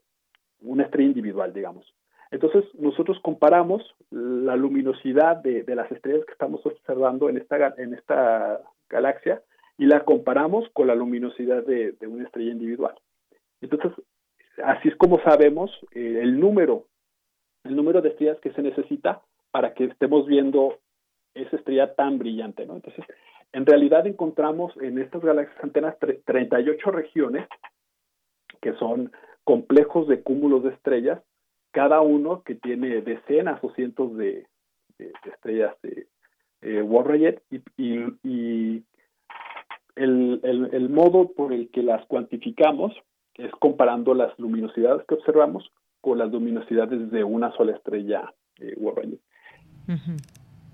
una 0.61 0.83
estrella 0.83 1.09
individual, 1.09 1.53
digamos. 1.53 1.93
Entonces, 2.31 2.63
nosotros 2.73 3.19
comparamos 3.21 3.83
la 4.09 4.55
luminosidad 4.55 5.37
de, 5.37 5.63
las 5.75 5.91
estrellas 5.91 6.25
que 6.25 6.31
estamos 6.31 6.65
observando 6.65 7.29
en 7.29 7.37
esta, 7.37 7.75
en 7.77 7.93
esta 7.93 8.61
galaxia 8.89 9.43
y 9.77 9.85
la 9.85 10.05
comparamos 10.05 10.67
con 10.73 10.87
la 10.87 10.95
luminosidad 10.95 11.63
de, 11.63 11.95
una 12.07 12.23
estrella 12.23 12.51
individual. 12.51 12.95
Entonces, 13.61 13.91
así 14.63 14.87
es 14.87 14.95
como 14.95 15.21
sabemos 15.21 15.69
eh, 15.91 16.19
el 16.23 16.39
número 16.39 16.87
el 17.65 17.75
número 17.75 18.01
de 18.01 18.09
estrellas 18.09 18.39
que 18.39 18.53
se 18.53 18.61
necesita 18.61 19.21
para 19.51 19.73
que 19.73 19.85
estemos 19.85 20.25
viendo 20.25 20.79
esa 21.33 21.55
estrella 21.57 21.93
tan 21.95 22.17
brillante, 22.17 22.65
¿no? 22.65 22.75
Entonces, 22.75 23.05
en 23.51 23.65
realidad 23.65 24.07
encontramos 24.07 24.73
en 24.81 24.99
estas 24.99 25.21
galaxias 25.21 25.63
antenas 25.63 25.95
38 25.99 26.91
regiones 26.91 27.47
que 28.61 28.73
son 28.73 29.11
complejos 29.43 30.07
de 30.07 30.21
cúmulos 30.23 30.63
de 30.63 30.71
estrellas, 30.71 31.21
cada 31.71 32.01
uno 32.01 32.41
que 32.43 32.55
tiene 32.55 33.01
decenas 33.01 33.63
o 33.63 33.71
cientos 33.71 34.15
de, 34.17 34.47
estrellas 35.25 35.75
de 35.83 36.07
eh, 36.61 36.83
y, 37.77 38.83
el, 39.95 40.41
el 40.43 40.89
modo 40.89 41.31
por 41.31 41.53
el 41.53 41.69
que 41.69 41.83
las 41.83 42.05
cuantificamos 42.07 42.93
es 43.35 43.51
comparando 43.59 44.13
las 44.13 44.37
luminosidades 44.39 45.05
que 45.07 45.15
observamos 45.15 45.71
con 46.05 46.19
las 46.19 46.31
luminosidades 46.31 47.09
de 47.09 47.23
una 47.23 47.51
sola 47.53 47.71
estrella 47.71 48.31
eh, 48.59 48.75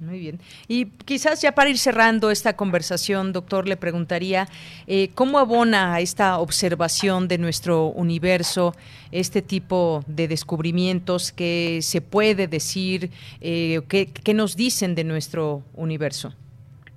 Muy 0.02 0.20
bien. 0.20 0.40
Y 0.68 0.88
quizás 1.06 1.42
ya 1.42 1.54
para 1.54 1.70
ir 1.70 1.78
cerrando 1.78 2.32
esta 2.32 2.58
conversación, 2.58 3.32
doctor, 3.32 3.66
le 3.66 3.78
preguntaría, 3.78 4.48
eh, 4.88 5.08
¿cómo 5.16 5.40
abona 5.40 5.94
a 5.94 6.02
esta 6.02 6.38
observación 6.38 7.30
de 7.30 7.38
nuestro 7.38 7.86
universo 7.86 8.74
este 9.14 9.42
tipo 9.42 10.02
de 10.06 10.28
descubrimientos 10.28 11.32
que 11.32 11.80
se 11.82 12.02
puede 12.02 12.48
decir, 12.48 13.10
eh, 13.40 13.80
qué, 13.88 14.34
nos 14.34 14.58
dicen 14.58 14.96
de 14.96 15.06
nuestro 15.06 15.62
universo? 15.76 16.34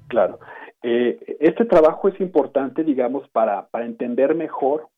Claro. 0.09 0.41
Eh, 0.83 1.37
este 1.39 1.67
trabajo 1.67 2.09
es 2.09 2.21
importante, 2.21 2.83
digamos, 2.83 3.29
para, 3.29 3.69
para 3.69 3.87
entender 3.87 4.35
mejor 4.35 4.89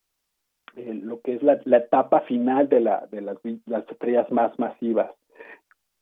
lo 0.77 1.21
que 1.21 1.35
es 1.35 1.43
la, 1.43 1.55
etapa 1.77 2.21
final 2.23 2.69
de, 2.69 2.81
la, 2.81 3.07
de 3.11 3.23
las, 3.23 3.39
las 3.67 3.89
estrellas 3.91 4.31
más 4.31 4.59
masivas 4.59 5.11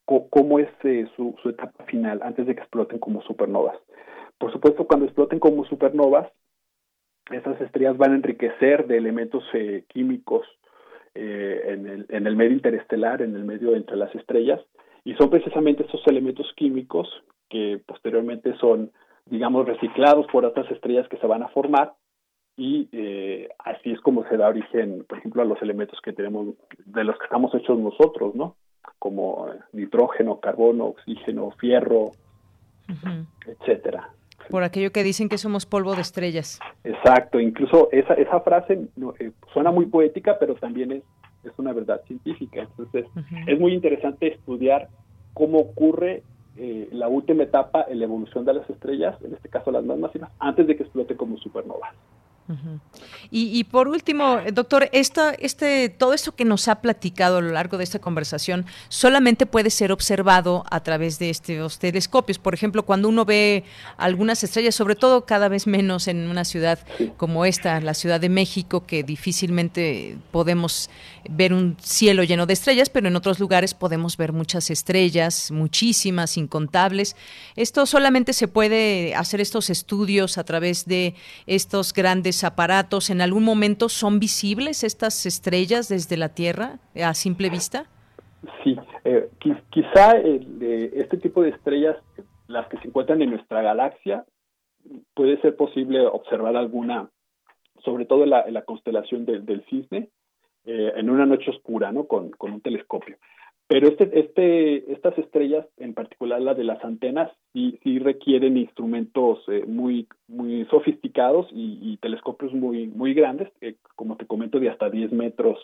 cómo 0.05 0.59
es 0.59 0.69
eh, 0.85 1.07
su, 1.17 1.35
etapa 1.45 1.85
final 1.85 2.21
antes 2.23 2.47
de 2.47 2.55
que 2.55 2.61
exploten 2.61 2.99
como 2.99 3.23
supernovas. 3.23 3.77
Por 4.39 4.53
supuesto, 4.53 4.87
cuando 4.87 5.07
exploten 5.07 5.39
como 5.39 5.65
supernovas, 5.65 6.31
esas 7.31 7.59
estrellas 7.61 7.97
van 7.97 8.13
a 8.13 8.17
enriquecer 8.17 8.87
de 8.87 8.99
elementos 8.99 9.43
eh, 9.55 9.85
químicos 9.89 10.47
eh, 11.15 11.63
en, 11.69 11.87
el, 11.87 12.07
en 12.11 12.27
el 12.27 12.37
medio 12.37 12.53
interestelar, 12.53 13.23
en 13.23 13.35
el 13.35 13.45
medio 13.45 13.75
entre 13.75 13.97
las 13.97 14.15
estrellas, 14.15 14.61
y 15.05 15.15
son 15.15 15.31
precisamente 15.31 15.85
esos 15.85 16.07
elementos 16.07 16.53
químicos 16.57 17.09
que 17.49 17.81
posteriormente 17.87 18.55
son, 18.59 18.91
digamos, 19.27 19.67
reciclados 19.67 20.27
por 20.33 20.45
otras 20.45 20.71
estrellas 20.71 21.09
que 21.09 21.19
se 21.19 21.27
van 21.27 21.43
a 21.43 21.49
formar 21.49 21.95
y 22.57 22.89
así 23.65 23.93
es 23.93 24.01
como 24.01 24.25
se 24.29 24.37
da 24.37 24.49
origen, 24.49 25.05
por 25.09 25.19
ejemplo, 25.19 25.43
a 25.43 25.45
los 25.45 25.61
elementos 25.63 26.01
que 26.03 26.13
tenemos, 26.13 26.55
de 26.85 27.05
los 27.05 27.19
que 27.19 27.25
estamos 27.25 27.55
hechos 27.55 27.79
nosotros, 27.79 28.35
¿no? 28.35 28.57
como 28.99 29.49
nitrógeno, 29.73 30.41
carbono, 30.41 30.87
oxígeno, 30.87 31.51
fierro, 31.53 32.13
etcétera. 33.47 34.11
Por 34.51 34.63
aquello 34.63 34.93
que 34.93 35.03
dicen 35.03 35.29
que 35.29 35.39
somos 35.39 35.67
polvo 35.67 35.95
de 35.95 36.03
estrellas. 36.03 36.59
Exacto, 36.85 37.41
incluso 37.41 37.89
esa, 37.93 38.15
esa 38.15 38.41
frase 38.41 38.89
eh, 39.19 39.33
suena 39.53 39.71
muy 39.71 39.87
poética, 39.87 40.39
pero 40.39 40.55
también 40.55 40.93
es, 40.93 41.03
es 41.45 41.53
una 41.59 41.73
verdad 41.73 42.01
científica. 42.07 42.63
Entonces, 42.63 43.07
es 43.47 43.59
muy 43.59 43.73
interesante 43.73 44.35
estudiar 44.35 44.89
cómo 45.33 45.59
ocurre 45.59 46.23
eh, 46.57 46.89
la 46.93 47.09
última 47.09 47.43
etapa 47.43 47.87
en 47.89 47.99
la 47.99 48.05
evolución 48.05 48.45
de 48.45 48.55
las 48.55 48.69
estrellas, 48.71 49.17
en 49.23 49.35
este 49.35 49.49
caso 49.49 49.71
las 49.71 49.85
más 49.85 49.99
masivas, 49.99 50.31
antes 50.39 50.67
de 50.67 50.77
que 50.77 50.85
explote 50.85 51.17
como 51.17 51.37
supernova 51.39 51.93
y, 53.31 53.65
por 53.65 53.89
último, 53.89 54.39
doctor, 54.53 54.91
esta, 54.93 55.33
este, 55.33 55.89
todo 55.89 56.13
esto 56.13 56.35
que 56.35 56.45
nos 56.45 56.69
ha 56.69 56.83
platicado 56.83 57.39
a 57.39 57.41
lo 57.41 57.51
largo 57.51 57.79
de 57.79 57.85
esta 57.85 57.99
conversación 57.99 58.67
solamente 58.89 59.47
puede 59.47 59.71
ser 59.71 59.93
observado 59.93 60.65
a 60.71 60.81
través 60.81 61.19
de 61.19 61.31
estos 61.31 61.79
telescopios. 61.79 62.39
Por 62.39 62.53
ejemplo, 62.53 62.85
cuando 62.85 63.09
uno 63.09 63.25
ve 63.25 63.65
algunas 63.97 64.45
estrellas, 64.45 64.75
sobre 64.75 64.95
todo 64.95 65.25
cada 65.25 65.49
vez 65.49 65.67
menos 65.67 66.07
en 66.07 66.29
una 66.29 66.45
ciudad 66.45 66.79
como 67.17 67.47
esta, 67.47 67.81
la 67.81 67.95
Ciudad 67.95 68.21
de 68.21 68.29
México, 68.29 68.85
que 68.87 69.03
difícilmente 69.03 70.19
podemos 70.31 70.91
ver 71.29 71.55
un 71.55 71.77
cielo 71.83 72.25
lleno 72.25 72.45
de 72.45 72.53
estrellas, 72.53 72.91
pero 72.91 73.09
en 73.09 73.17
otros 73.17 73.41
lugares 73.41 73.73
podemos 73.73 74.17
ver 74.19 74.33
muchas 74.33 74.71
estrellas, 74.71 75.51
muchísimas, 75.51 76.37
incontables. 76.37 77.17
Esto 77.57 77.87
solamente 77.87 78.33
se 78.35 78.49
puede 78.49 79.15
hacer 79.15 79.41
estos 79.41 79.71
estudios 79.71 80.37
a 80.37 80.45
través 80.45 80.85
de 80.85 81.15
estos 81.47 81.95
grandes 81.95 82.34
aparatos. 82.43 83.11
¿En 83.11 83.21
algún 83.21 83.45
momento 83.45 83.89
son 83.89 84.19
visibles 84.19 84.83
estas 84.83 85.27
estrellas 85.27 85.89
desde 85.89 86.17
la 86.17 86.31
Tierra 86.31 86.81
a 86.97 87.15
simple 87.15 87.51
vista? 87.51 87.87
Sí, 88.65 88.77
eh, 89.05 89.29
quizá 89.71 90.17
este 90.17 91.19
tipo 91.19 91.43
de 91.43 91.51
estrellas, 91.51 91.97
las 92.49 92.67
que 92.69 92.79
se 92.79 92.89
encuentran 92.89 93.23
en 93.23 93.31
nuestra 93.31 93.63
galaxia, 93.63 94.25
puede 95.15 95.41
ser 95.41 95.57
posible 95.57 96.01
observar 96.07 96.57
alguna, 96.57 97.09
sobre 97.85 98.07
todo 98.07 98.25
en 98.25 98.31
la, 98.31 98.63
constelación 98.65 99.25
del 99.25 99.65
cisne, 99.71 100.09
eh, 100.67 100.93
en 100.97 101.11
una 101.11 101.27
noche 101.27 101.51
oscura, 101.51 101.93
¿no? 101.93 102.05
Con, 102.07 102.33
un 102.41 102.61
telescopio. 102.63 103.17
Pero 103.67 103.89
este, 103.89 104.21
este, 104.21 104.93
estas 104.93 105.17
estrellas, 105.17 105.67
en 105.79 105.95
particular 105.95 106.41
la 106.41 106.55
de 106.55 106.65
las 106.65 106.85
antenas, 106.85 107.31
sí, 107.53 107.79
sí 107.83 107.99
requieren 107.99 108.59
instrumentos 108.59 109.39
eh, 109.49 109.65
muy, 109.67 110.07
muy 110.29 110.67
sofisticados 110.67 111.47
y, 111.51 111.97
telescopios 112.03 112.53
muy, 112.53 112.89
muy 112.89 113.15
grandes, 113.15 113.49
como 113.95 114.17
te 114.17 114.27
comento, 114.27 114.61
de 114.61 114.69
hasta 114.69 114.91
10 114.91 115.13
metros 115.13 115.59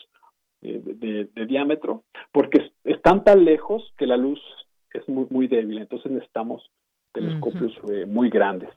eh, 0.63 0.81
de, 0.83 1.47
diámetro, 1.47 2.05
porque 2.33 2.71
están 2.85 3.25
tan 3.25 3.45
lejos 3.45 3.93
que 3.99 4.07
la 4.07 4.17
luz 4.17 4.41
es 4.95 5.07
muy, 5.07 5.27
muy 5.29 5.47
débil, 5.47 5.79
entonces 5.79 6.11
necesitamos 6.11 6.71
telescopios 7.13 7.73
muy 8.07 8.31
grandes. 8.31 8.71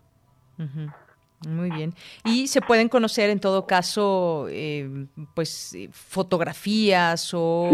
Muy 1.48 1.70
bien. 1.72 1.94
Y 2.26 2.48
se 2.48 2.62
pueden 2.62 2.90
conocer 2.90 3.30
en 3.30 3.40
todo 3.40 3.66
caso, 3.66 4.48
eh, 4.50 5.08
pues, 5.36 5.74
eh, 5.76 5.90
fotografías 5.92 7.34
o 7.34 7.70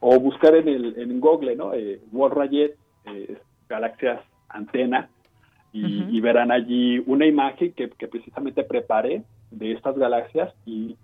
o 0.00 0.20
buscar 0.20 0.54
en, 0.54 0.68
el, 0.68 0.96
en 0.98 1.18
Google, 1.18 1.56
¿no? 1.56 1.74
Eh, 1.74 2.00
World 2.12 2.36
Rayet, 2.36 2.76
galaxias 3.68 4.20
antena, 4.48 5.08
y, 5.72 6.20
verán 6.20 6.50
allí 6.50 7.02
una 7.06 7.26
imagen 7.26 7.72
que, 7.72 7.88
precisamente 7.88 8.64
preparé 8.64 9.22
de 9.50 9.72
estas 9.72 9.96
galaxias 9.98 10.54
y, 10.64 10.96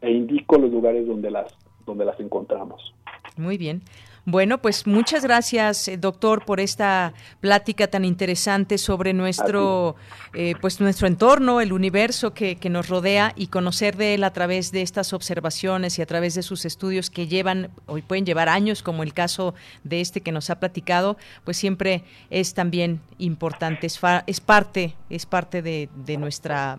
e 0.00 0.10
indico 0.10 0.58
los 0.58 0.70
lugares 0.70 1.06
donde 1.06 1.30
las, 1.30 1.56
donde 1.88 2.04
las 2.04 2.20
encontramos. 2.20 2.94
Muy 3.36 3.58
bien. 3.58 3.82
Bueno, 4.30 4.58
pues 4.58 4.86
muchas 4.86 5.22
gracias, 5.22 5.88
eh, 5.88 5.96
doctor, 5.96 6.44
por 6.44 6.60
esta 6.60 7.14
plática 7.40 7.86
tan 7.86 8.04
interesante 8.04 8.76
sobre 8.76 9.14
nuestro, 9.14 9.96
eh, 10.34 10.54
pues 10.60 10.82
nuestro 10.82 11.06
entorno, 11.06 11.62
el 11.62 11.72
universo 11.72 12.34
que, 12.34 12.56
que, 12.56 12.68
nos 12.68 12.90
rodea 12.90 13.32
y 13.36 13.46
conocer 13.46 13.96
de 13.96 14.12
él 14.12 14.24
a 14.24 14.34
través 14.34 14.70
de 14.70 14.82
estas 14.82 15.14
observaciones 15.14 15.98
y 15.98 16.02
a 16.02 16.06
través 16.06 16.34
de 16.34 16.42
sus 16.42 16.66
estudios 16.66 17.08
que 17.08 17.26
llevan, 17.26 17.70
hoy 17.86 18.02
pueden 18.02 18.26
llevar 18.26 18.50
años, 18.50 18.82
como 18.82 19.02
el 19.02 19.14
caso 19.14 19.54
de 19.82 20.02
este 20.02 20.20
que 20.20 20.30
nos 20.30 20.50
ha 20.50 20.60
platicado, 20.60 21.16
pues 21.44 21.56
siempre 21.56 22.04
es 22.28 22.52
también 22.52 23.00
importante, 23.16 23.86
es, 23.86 23.98
es 24.26 24.40
parte, 24.40 24.94
es 25.08 25.24
parte 25.24 25.62
de, 25.62 25.88
de, 26.04 26.18
nuestra, 26.18 26.78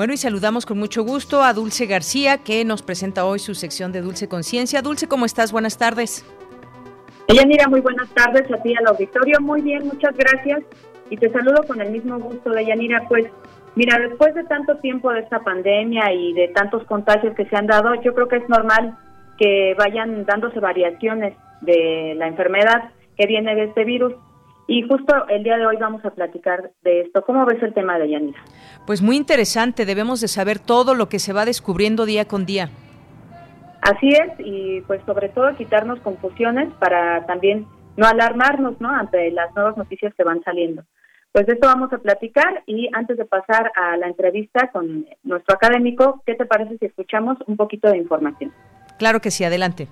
Bueno, 0.00 0.14
y 0.14 0.16
saludamos 0.16 0.64
con 0.64 0.78
mucho 0.78 1.02
gusto 1.02 1.42
a 1.42 1.52
Dulce 1.52 1.84
García, 1.84 2.38
que 2.38 2.64
nos 2.64 2.80
presenta 2.80 3.26
hoy 3.26 3.38
su 3.38 3.54
sección 3.54 3.92
de 3.92 4.00
Dulce 4.00 4.30
Conciencia. 4.30 4.80
Dulce, 4.80 5.08
¿cómo 5.08 5.26
estás? 5.26 5.52
Buenas 5.52 5.76
tardes. 5.76 6.24
Mira, 7.28 7.68
muy 7.68 7.82
buenas 7.82 8.08
tardes 8.14 8.50
a 8.50 8.62
ti 8.62 8.74
al 8.78 8.86
auditorio. 8.86 9.38
Muy 9.42 9.60
bien, 9.60 9.86
muchas 9.86 10.16
gracias. 10.16 10.62
Y 11.10 11.18
te 11.18 11.30
saludo 11.30 11.64
con 11.66 11.82
el 11.82 11.90
mismo 11.90 12.18
gusto, 12.18 12.48
Deyanira. 12.48 13.04
Pues, 13.10 13.26
mira, 13.74 13.98
después 13.98 14.34
de 14.34 14.44
tanto 14.44 14.74
tiempo 14.78 15.12
de 15.12 15.20
esta 15.20 15.40
pandemia 15.40 16.10
y 16.14 16.32
de 16.32 16.48
tantos 16.48 16.82
contagios 16.84 17.34
que 17.34 17.44
se 17.44 17.56
han 17.56 17.66
dado, 17.66 17.94
yo 17.96 18.14
creo 18.14 18.26
que 18.26 18.36
es 18.36 18.48
normal 18.48 18.96
que 19.36 19.74
vayan 19.76 20.24
dándose 20.24 20.60
variaciones 20.60 21.36
de 21.60 22.14
la 22.16 22.26
enfermedad 22.26 22.88
que 23.18 23.26
viene 23.26 23.54
de 23.54 23.64
este 23.64 23.84
virus. 23.84 24.14
Y 24.70 24.82
justo 24.82 25.26
el 25.28 25.42
día 25.42 25.58
de 25.58 25.66
hoy 25.66 25.78
vamos 25.80 26.04
a 26.04 26.10
platicar 26.10 26.70
de 26.82 27.00
esto. 27.00 27.24
¿Cómo 27.24 27.44
ves 27.44 27.60
el 27.60 27.74
tema 27.74 27.98
de 27.98 28.08
Yanira? 28.08 28.38
Pues 28.86 29.02
muy 29.02 29.16
interesante, 29.16 29.84
debemos 29.84 30.20
de 30.20 30.28
saber 30.28 30.60
todo 30.60 30.94
lo 30.94 31.08
que 31.08 31.18
se 31.18 31.32
va 31.32 31.44
descubriendo 31.44 32.06
día 32.06 32.26
con 32.26 32.46
día. 32.46 32.70
Así 33.80 34.10
es, 34.10 34.30
y 34.38 34.80
pues 34.82 35.00
sobre 35.06 35.28
todo 35.30 35.56
quitarnos 35.56 35.98
confusiones 36.02 36.72
para 36.78 37.26
también 37.26 37.66
no 37.96 38.06
alarmarnos 38.06 38.80
¿no? 38.80 38.90
ante 38.90 39.32
las 39.32 39.52
nuevas 39.56 39.76
noticias 39.76 40.14
que 40.14 40.22
van 40.22 40.40
saliendo. 40.44 40.84
Pues 41.32 41.46
de 41.46 41.54
esto 41.54 41.66
vamos 41.66 41.92
a 41.92 41.98
platicar 41.98 42.62
y 42.66 42.88
antes 42.92 43.16
de 43.16 43.24
pasar 43.24 43.72
a 43.74 43.96
la 43.96 44.06
entrevista 44.06 44.70
con 44.72 45.04
nuestro 45.24 45.56
académico, 45.56 46.22
¿qué 46.24 46.36
te 46.36 46.46
parece 46.46 46.78
si 46.78 46.86
escuchamos 46.86 47.38
un 47.48 47.56
poquito 47.56 47.90
de 47.90 47.98
información? 47.98 48.52
Claro 49.00 49.20
que 49.20 49.32
sí, 49.32 49.42
adelante. 49.42 49.88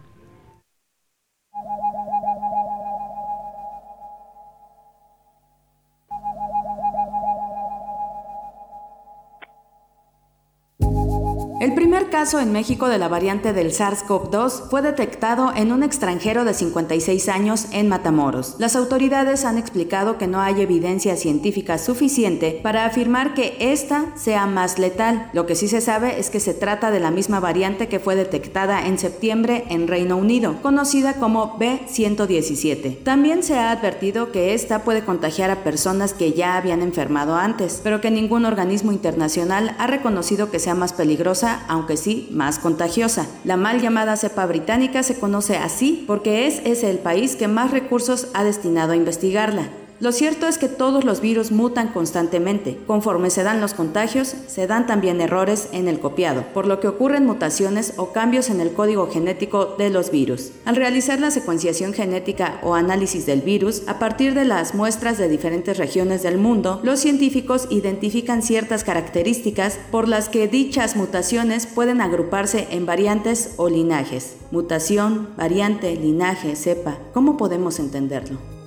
El 11.61 11.75
primer 11.75 12.09
caso 12.09 12.39
en 12.39 12.53
México 12.53 12.89
de 12.89 12.99
la 12.99 13.09
variante 13.09 13.53
del 13.53 13.73
SARS-CoV-2 13.73 14.71
fue 14.71 14.81
detectado 14.81 15.53
en 15.57 15.73
un 15.73 15.83
extranjero 15.83 16.45
de 16.45 16.55
56 16.55 17.29
años 17.29 17.67
en 17.73 17.89
Matamoros. 17.89 18.55
Las 18.59 18.77
autoridades 18.77 19.45
han 19.45 19.59
explicado 19.59 20.19
que 20.19 20.29
no 20.29 20.41
hay 20.41 20.61
evidencia 20.61 21.17
científica 21.17 21.79
suficiente 21.79 22.61
para 22.63 22.85
afirmar 22.85 23.35
que 23.35 23.57
esta 23.59 24.17
sea 24.17 24.47
más 24.47 24.79
letal. 24.79 25.31
Lo 25.33 25.47
que 25.47 25.57
sí 25.57 25.67
se 25.67 25.81
sabe 25.81 26.21
es 26.21 26.31
que 26.31 26.39
se 26.39 26.55
trata 26.55 26.93
de 26.93 27.01
la 27.01 27.11
misma 27.11 27.41
variante 27.41 27.89
que 27.89 27.99
fue 27.99 28.15
detectada 28.15 28.87
en 28.87 28.97
septiembre 28.97 29.65
en 29.69 29.89
Reino 29.89 30.17
Unido, 30.17 30.63
conocida 30.63 31.15
como 31.15 31.59
B117. 31.59 33.03
También 33.03 33.43
se 33.43 33.59
ha 33.59 33.73
advertido 33.73 34.31
que 34.31 34.55
esta 34.55 34.85
puede 34.85 35.05
contagiar 35.05 35.51
a 35.51 35.65
personas 35.65 36.15
que 36.15 36.35
ya 36.35 36.57
habían 36.57 36.83
enfermado 36.83 37.35
antes, 37.35 37.81
pero 37.83 38.01
que 38.01 38.13
ningún 38.13 38.45
organismo 38.45 38.93
internacional 38.93 39.75
ha 39.81 39.89
reconocido 39.89 40.53
que 40.53 40.61
sea 40.61 40.77
más 40.77 40.93
peligrosa 40.93 41.48
aunque 41.69 41.97
sí 41.97 42.29
más 42.33 42.59
contagiosa. 42.59 43.27
La 43.45 43.57
mal 43.57 43.81
llamada 43.81 44.17
cepa 44.17 44.47
británica 44.47 45.03
se 45.03 45.19
conoce 45.19 45.57
así 45.57 46.05
porque 46.07 46.47
es 46.47 46.61
ese 46.65 46.91
el 46.91 46.99
país 46.99 47.37
que 47.37 47.49
más 47.49 47.71
recursos 47.71 48.29
ha 48.35 48.45
destinado 48.45 48.93
a 48.93 48.97
investigarla. 48.97 49.69
Lo 50.01 50.13
cierto 50.13 50.47
es 50.47 50.59
que 50.59 50.69
todos 50.69 51.03
los 51.03 51.21
virus 51.21 51.51
mutan 51.51 51.89
constantemente. 51.89 52.79
Conforme 52.87 53.31
se 53.31 53.43
dan 53.43 53.61
los 53.61 53.75
contagios, 53.75 54.33
se 54.47 54.69
dan 54.69 54.87
también 54.87 55.21
errores 55.21 55.69
en 55.73 55.89
el 55.89 55.99
copiado, 55.99 56.45
por 56.55 56.69
lo 56.69 56.79
que 56.79 56.87
ocurren 56.87 57.27
mutaciones 57.27 57.95
o 57.97 58.13
cambios 58.13 58.49
en 58.49 58.61
el 58.61 58.73
código 58.73 59.09
genético 59.11 59.75
de 59.77 59.91
los 59.91 60.13
virus. 60.13 60.53
Al 60.65 60.77
realizar 60.77 61.19
la 61.19 61.33
secuenciación 61.33 61.95
genética 61.95 62.61
o 62.63 62.77
análisis 62.77 63.27
del 63.27 63.41
virus, 63.41 63.83
a 63.89 63.99
partir 63.99 64.35
de 64.35 64.45
las 64.45 64.73
muestras 64.73 65.19
de 65.19 65.29
diferentes 65.29 65.77
regiones 65.79 66.23
del 66.23 66.39
mundo, 66.39 66.81
los 66.85 67.01
científicos 67.01 67.67
identifican 67.69 68.43
ciertas 68.43 68.85
características 68.85 69.81
por 69.91 70.07
las 70.07 70.29
que 70.29 70.47
dichas 70.47 70.95
mutaciones 70.95 71.67
pueden 71.67 72.01
agruparse 72.01 72.69
en 72.71 72.87
variantes 72.87 73.55
o 73.57 73.69
linajes. 73.69 74.37
Mutación, 74.53 75.31
variante, 75.37 75.97
linaje, 75.97 76.55
cepa. 76.55 76.99
¿Cómo 77.13 77.37
podemos 77.37 77.81
entenderlo? 77.81 78.58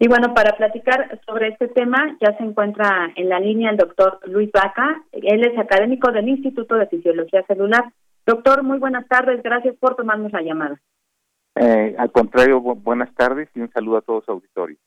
Y 0.00 0.06
bueno, 0.06 0.32
para 0.32 0.56
platicar 0.56 1.20
sobre 1.26 1.48
este 1.48 1.66
tema 1.68 2.16
ya 2.20 2.36
se 2.36 2.44
encuentra 2.44 3.10
en 3.16 3.28
la 3.28 3.40
línea 3.40 3.70
el 3.70 3.76
doctor 3.76 4.20
Luis 4.28 4.50
Vaca. 4.52 5.02
Él 5.10 5.44
es 5.44 5.58
académico 5.58 6.12
del 6.12 6.28
Instituto 6.28 6.76
de 6.76 6.86
Fisiología 6.86 7.42
Celular. 7.46 7.84
Doctor, 8.24 8.62
muy 8.62 8.78
buenas 8.78 9.08
tardes. 9.08 9.42
Gracias 9.42 9.74
por 9.76 9.96
tomarnos 9.96 10.30
la 10.32 10.42
llamada. 10.42 10.80
Eh, 11.56 11.96
al 11.98 12.12
contrario, 12.12 12.60
buenas 12.60 13.12
tardes 13.14 13.48
y 13.56 13.60
un 13.60 13.70
saludo 13.72 13.96
a 13.96 14.02
todos 14.02 14.22
los 14.22 14.36
auditorios. 14.36 14.78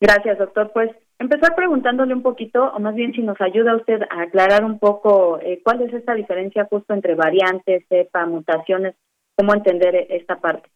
Gracias, 0.00 0.38
doctor. 0.38 0.70
Pues 0.72 0.90
empezar 1.18 1.54
preguntándole 1.54 2.14
un 2.14 2.22
poquito, 2.22 2.72
o 2.72 2.78
más 2.78 2.94
bien 2.94 3.12
si 3.12 3.20
nos 3.20 3.38
ayuda 3.40 3.76
usted 3.76 4.00
a 4.08 4.22
aclarar 4.22 4.64
un 4.64 4.78
poco 4.78 5.38
eh, 5.42 5.60
cuál 5.62 5.82
es 5.82 5.92
esta 5.92 6.14
diferencia 6.14 6.66
justo 6.70 6.94
entre 6.94 7.14
variantes, 7.16 7.84
cepa, 7.90 8.24
mutaciones, 8.24 8.94
cómo 9.36 9.52
entender 9.52 10.06
esta 10.08 10.36
parte. 10.36 10.70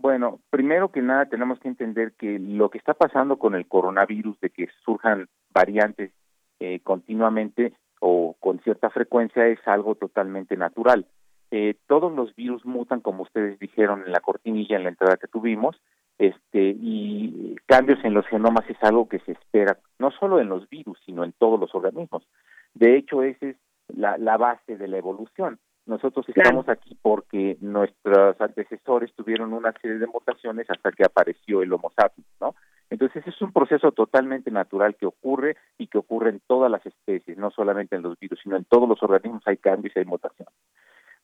Bueno, 0.00 0.40
primero 0.48 0.90
que 0.90 1.02
nada 1.02 1.26
tenemos 1.26 1.60
que 1.60 1.68
entender 1.68 2.12
que 2.12 2.38
lo 2.38 2.70
que 2.70 2.78
está 2.78 2.94
pasando 2.94 3.38
con 3.38 3.54
el 3.54 3.68
coronavirus, 3.68 4.40
de 4.40 4.48
que 4.48 4.68
surjan 4.82 5.28
variantes 5.50 6.10
eh, 6.58 6.80
continuamente 6.80 7.74
o 8.00 8.34
con 8.40 8.60
cierta 8.60 8.88
frecuencia, 8.88 9.46
es 9.48 9.58
algo 9.66 9.96
totalmente 9.96 10.56
natural. 10.56 11.06
Eh, 11.50 11.74
todos 11.86 12.10
los 12.14 12.34
virus 12.34 12.64
mutan, 12.64 13.00
como 13.00 13.24
ustedes 13.24 13.58
dijeron 13.58 14.02
en 14.06 14.12
la 14.12 14.20
cortinilla, 14.20 14.76
en 14.76 14.84
la 14.84 14.88
entrada 14.88 15.18
que 15.18 15.28
tuvimos, 15.28 15.76
este, 16.16 16.74
y 16.80 17.56
cambios 17.66 18.02
en 18.02 18.14
los 18.14 18.26
genomas 18.26 18.64
es 18.70 18.82
algo 18.82 19.06
que 19.06 19.18
se 19.18 19.32
espera, 19.32 19.76
no 19.98 20.10
solo 20.12 20.40
en 20.40 20.48
los 20.48 20.66
virus, 20.70 20.98
sino 21.04 21.24
en 21.24 21.32
todos 21.32 21.60
los 21.60 21.74
organismos. 21.74 22.26
De 22.72 22.96
hecho, 22.96 23.22
esa 23.22 23.48
es 23.48 23.56
la, 23.88 24.16
la 24.16 24.38
base 24.38 24.78
de 24.78 24.88
la 24.88 24.96
evolución. 24.96 25.58
Nosotros 25.90 26.24
estamos 26.28 26.68
aquí 26.68 26.96
porque 27.02 27.56
nuestros 27.60 28.40
antecesores 28.40 29.12
tuvieron 29.16 29.52
una 29.52 29.72
serie 29.82 29.98
de 29.98 30.06
mutaciones 30.06 30.70
hasta 30.70 30.92
que 30.92 31.04
apareció 31.04 31.62
el 31.62 31.72
Homo 31.72 31.90
sapiens, 31.96 32.28
¿no? 32.40 32.54
Entonces 32.90 33.26
es 33.26 33.42
un 33.42 33.52
proceso 33.52 33.90
totalmente 33.90 34.52
natural 34.52 34.94
que 34.94 35.06
ocurre 35.06 35.56
y 35.78 35.88
que 35.88 35.98
ocurre 35.98 36.30
en 36.30 36.40
todas 36.46 36.70
las 36.70 36.86
especies, 36.86 37.36
no 37.38 37.50
solamente 37.50 37.96
en 37.96 38.02
los 38.02 38.16
virus, 38.20 38.38
sino 38.40 38.54
en 38.54 38.66
todos 38.66 38.88
los 38.88 39.02
organismos 39.02 39.42
hay 39.46 39.56
cambios 39.56 39.92
y 39.96 39.98
hay 39.98 40.04
mutaciones. 40.04 40.54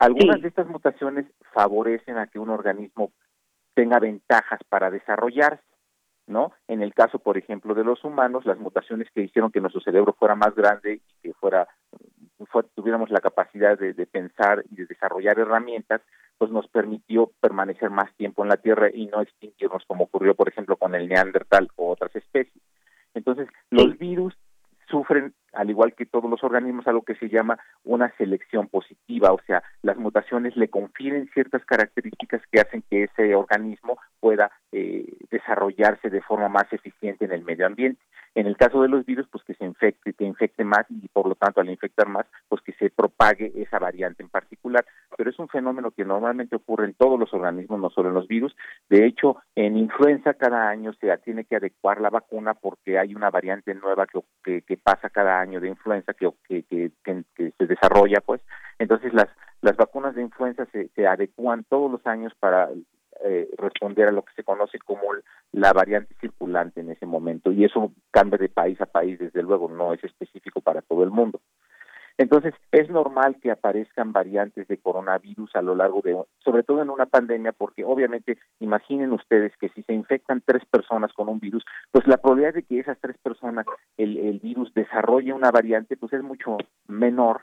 Algunas 0.01 0.43
de 0.43 0.48
estas 0.48 0.66
mutaciones 0.66 1.26
favorecen 1.52 2.18
a 2.18 2.26
que 2.26 2.40
un 2.40 2.51
organismo 2.51 3.12
tenga 3.74 4.01
ventajas 4.01 4.59
para 4.68 4.90
desarrollarse, 4.90 5.62
¿no? 6.26 6.55
En 6.66 6.82
el 6.82 6.93
caso, 6.93 7.20
por 7.20 7.38
ejemplo, 7.38 7.72
de 7.72 7.84
los 7.84 8.02
humanos, 8.02 8.44
las 8.47 8.59
mutaciones 8.59 9.09
que 9.14 9.22
hicieron 9.22 9.52
que 9.52 9.60
nuestro 9.60 9.80
cerebro 9.80 10.16
fuera 10.18 10.34
más 10.34 10.56
grande 10.56 10.94
y 10.94 11.22
que 11.22 11.34
fuera 11.34 11.68
tuviéramos 12.74 13.10
la 13.10 13.20
capacidad 13.20 13.78
de, 13.78 13.94
pensar 14.06 14.64
y 14.70 14.76
de 14.76 14.86
desarrollar 14.86 15.38
herramientas, 15.38 16.02
pues 16.38 16.50
nos 16.50 16.68
permitió 16.68 17.32
permanecer 17.40 17.90
más 17.90 18.14
tiempo 18.16 18.42
en 18.42 18.50
la 18.50 18.56
Tierra 18.56 18.88
y 18.92 19.06
no 19.06 19.22
extinguirnos 19.22 19.84
como 19.86 20.04
ocurrió, 20.04 20.34
por 20.34 20.48
ejemplo, 20.48 20.76
con 20.76 20.94
el 20.94 21.08
Neandertal 21.08 21.68
o 21.76 21.90
otras 21.90 22.14
especies. 22.14 22.62
Entonces, 23.14 23.48
los 23.70 23.98
virus 23.98 24.34
sufren, 24.88 25.34
al 25.56 25.70
igual 25.70 25.94
que 25.94 26.06
todos 26.06 26.30
los 26.30 26.44
organismos, 26.44 26.86
algo 26.86 27.02
que 27.02 27.16
se 27.16 27.28
llama 27.28 27.58
una 27.84 28.12
selección 28.16 28.68
positiva, 28.68 29.32
o 29.32 29.40
sea, 29.46 29.62
las 29.82 29.96
mutaciones 29.96 30.56
le 30.56 30.68
confieren 30.68 31.28
ciertas 31.32 31.64
características 31.64 32.42
que 32.50 32.60
hacen 32.60 32.82
que 32.88 33.04
ese 33.04 33.34
organismo 33.34 33.98
pueda 34.20 34.50
eh, 34.72 35.06
desarrollarse 35.30 36.10
de 36.10 36.22
forma 36.22 36.48
más 36.48 36.72
eficiente 36.72 37.24
en 37.24 37.32
el 37.32 37.44
medio 37.44 37.66
ambiente. 37.66 38.00
En 38.36 38.46
el 38.46 38.58
caso 38.58 38.82
de 38.82 38.88
los 38.88 39.06
virus, 39.06 39.26
pues 39.32 39.42
que 39.44 39.54
se 39.54 39.64
infecte, 39.64 40.12
que 40.12 40.24
infecte 40.24 40.62
más 40.62 40.84
y 40.90 41.08
por 41.08 41.26
lo 41.26 41.34
tanto 41.36 41.62
al 41.62 41.70
infectar 41.70 42.06
más, 42.06 42.26
pues 42.48 42.60
que 42.60 42.74
se 42.74 42.90
propague 42.90 43.50
esa 43.56 43.78
variante 43.78 44.22
en 44.22 44.28
particular. 44.28 44.84
Pero 45.16 45.30
es 45.30 45.38
un 45.38 45.48
fenómeno 45.48 45.90
que 45.90 46.04
normalmente 46.04 46.54
ocurre 46.54 46.84
en 46.84 46.92
todos 46.92 47.18
los 47.18 47.32
organismos, 47.32 47.80
no 47.80 47.88
solo 47.88 48.10
en 48.10 48.14
los 48.14 48.28
virus. 48.28 48.54
De 48.90 49.06
hecho, 49.06 49.38
en 49.54 49.78
influenza 49.78 50.34
cada 50.34 50.68
año 50.68 50.92
se 51.00 51.16
tiene 51.18 51.44
que 51.44 51.56
adecuar 51.56 52.02
la 52.02 52.10
vacuna 52.10 52.52
porque 52.52 52.98
hay 52.98 53.14
una 53.14 53.30
variante 53.30 53.74
nueva 53.74 54.06
que, 54.44 54.60
que, 54.62 54.76
pasa 54.76 55.08
cada 55.08 55.40
año 55.40 55.45
de 55.51 55.68
influenza 55.68 56.12
que, 56.14 56.31
que, 56.48 56.64
que, 56.64 57.52
se 57.59 57.66
desarrolla, 57.66 58.20
pues. 58.20 58.40
Entonces 58.78 59.12
las 59.14 59.28
las 59.62 59.77
vacunas 59.77 60.14
de 60.14 60.23
influenza 60.23 60.66
se, 60.66 60.89
se 60.89 61.06
adecuan 61.06 61.64
todos 61.64 61.90
los 61.90 62.06
años 62.06 62.32
para 62.39 62.68
eh, 63.24 63.48
responder 63.56 64.09
a 64.09 64.12
lo 64.12 64.23
que 64.23 64.35
se 64.35 64.44
conoce 64.44 64.78
como 64.78 65.02
la 65.52 65.73
variante 65.73 66.14
circulante 66.20 66.81
en 66.81 66.90
ese 66.90 67.06
momento 67.06 67.51
y 67.51 67.64
eso 67.64 67.93
cambia 68.10 68.39
de 68.39 68.51
país 68.51 68.81
a 68.81 68.86
país 68.86 69.18
desde 69.18 69.43
luego 69.43 69.70
no 69.70 69.94
es 69.94 70.05
específico 70.05 70.60
para 70.60 70.82
todo 70.82 71.02
el 71.02 71.10
mundo 71.10 71.40
entonces 72.18 72.55
es 72.72 72.88
normal 72.90 73.36
que 73.43 73.51
aparezcan 73.51 74.12
variantes 74.12 74.66
de 74.68 74.78
coronavirus 74.78 75.55
a 75.55 75.62
lo 75.62 75.74
largo 75.74 76.01
de 76.02 76.16
sobre 76.38 76.62
todo 76.62 76.82
en 76.82 76.90
una 76.90 77.06
pandemia 77.06 77.52
porque 77.52 77.84
obviamente 77.84 78.38
imaginen 78.60 79.12
ustedes 79.12 79.56
que 79.59 79.68
si 79.70 79.82
se 79.82 79.93
infectan 79.93 80.43
tres 80.44 80.64
personas 80.66 81.12
con 81.12 81.28
un 81.28 81.40
virus 81.40 81.64
pues 81.90 82.06
la 82.06 82.16
probabilidad 82.16 82.55
de 82.55 82.62
que 82.62 82.80
esas 82.80 82.98
tres 83.01 83.16
personas 83.18 83.66
el, 83.97 84.16
el 84.16 84.40
virus 84.40 84.72
desarrolle 84.74 85.32
una 85.32 85.51
variante 85.51 85.97
pues 85.97 86.12
es 86.12 86.22
mucho 86.22 86.56
menor 86.88 87.43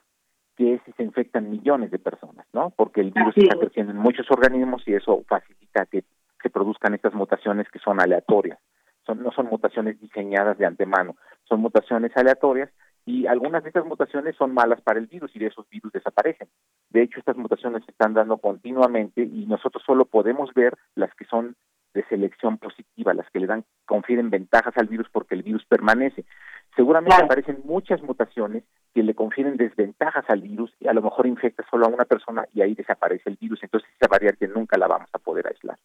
que 0.55 0.79
si 0.85 0.91
se 0.93 1.03
infectan 1.03 1.49
millones 1.49 1.91
de 1.91 1.99
personas, 1.99 2.45
¿no? 2.53 2.71
Porque 2.75 3.01
el 3.01 3.11
virus 3.11 3.35
está 3.35 3.57
creciendo 3.57 3.91
en 3.91 3.97
muchos 3.97 4.29
organismos 4.29 4.83
y 4.87 4.93
eso 4.93 5.23
facilita 5.27 5.85
que 5.87 6.03
se 6.41 6.49
produzcan 6.49 6.93
estas 6.93 7.13
mutaciones 7.13 7.67
que 7.69 7.79
son 7.79 8.01
aleatorias. 8.01 8.59
Son, 9.05 9.21
no 9.21 9.31
son 9.31 9.47
mutaciones 9.47 9.99
diseñadas 9.99 10.57
de 10.57 10.65
antemano, 10.65 11.17
son 11.43 11.59
mutaciones 11.59 12.15
aleatorias 12.15 12.69
y 13.05 13.27
algunas 13.27 13.63
de 13.63 13.69
estas 13.69 13.85
mutaciones 13.85 14.35
son 14.35 14.53
malas 14.53 14.81
para 14.81 14.99
el 14.99 15.07
virus 15.07 15.35
y 15.35 15.39
de 15.39 15.47
esos 15.47 15.67
virus 15.69 15.91
desaparecen. 15.91 16.47
De 16.89 17.01
hecho, 17.01 17.19
estas 17.19 17.37
mutaciones 17.37 17.83
se 17.85 17.91
están 17.91 18.13
dando 18.13 18.37
continuamente 18.37 19.21
y 19.21 19.45
nosotros 19.45 19.83
solo 19.85 20.05
podemos 20.05 20.53
ver 20.53 20.77
las 20.95 21.13
que 21.15 21.25
son 21.25 21.55
de 21.93 22.03
selección 22.05 22.57
positiva, 22.57 23.13
las 23.13 23.29
que 23.29 23.39
le 23.39 23.47
dan 23.47 23.65
confieren 23.85 24.29
ventajas 24.29 24.73
al 24.77 24.87
virus 24.87 25.07
porque 25.11 25.35
el 25.35 25.43
virus 25.43 25.65
permanece. 25.65 26.25
Seguramente 26.75 27.23
aparecen 27.23 27.61
muchas 27.65 28.01
mutaciones 28.01 28.63
que 28.93 29.03
le 29.03 29.13
confieren 29.13 29.57
desventajas 29.57 30.25
al 30.27 30.41
virus 30.41 30.73
y 30.79 30.87
a 30.87 30.93
lo 30.93 31.01
mejor 31.01 31.27
infecta 31.27 31.63
solo 31.69 31.85
a 31.85 31.89
una 31.89 32.05
persona 32.05 32.45
y 32.53 32.61
ahí 32.61 32.73
desaparece 32.73 33.29
el 33.29 33.37
virus. 33.37 33.61
Entonces 33.61 33.89
esa 33.95 34.09
variante 34.09 34.47
nunca 34.47 34.77
la 34.77 34.87
vamos 34.87 35.09
a 35.13 35.19
poder 35.19 35.47
aislar. 35.47 35.77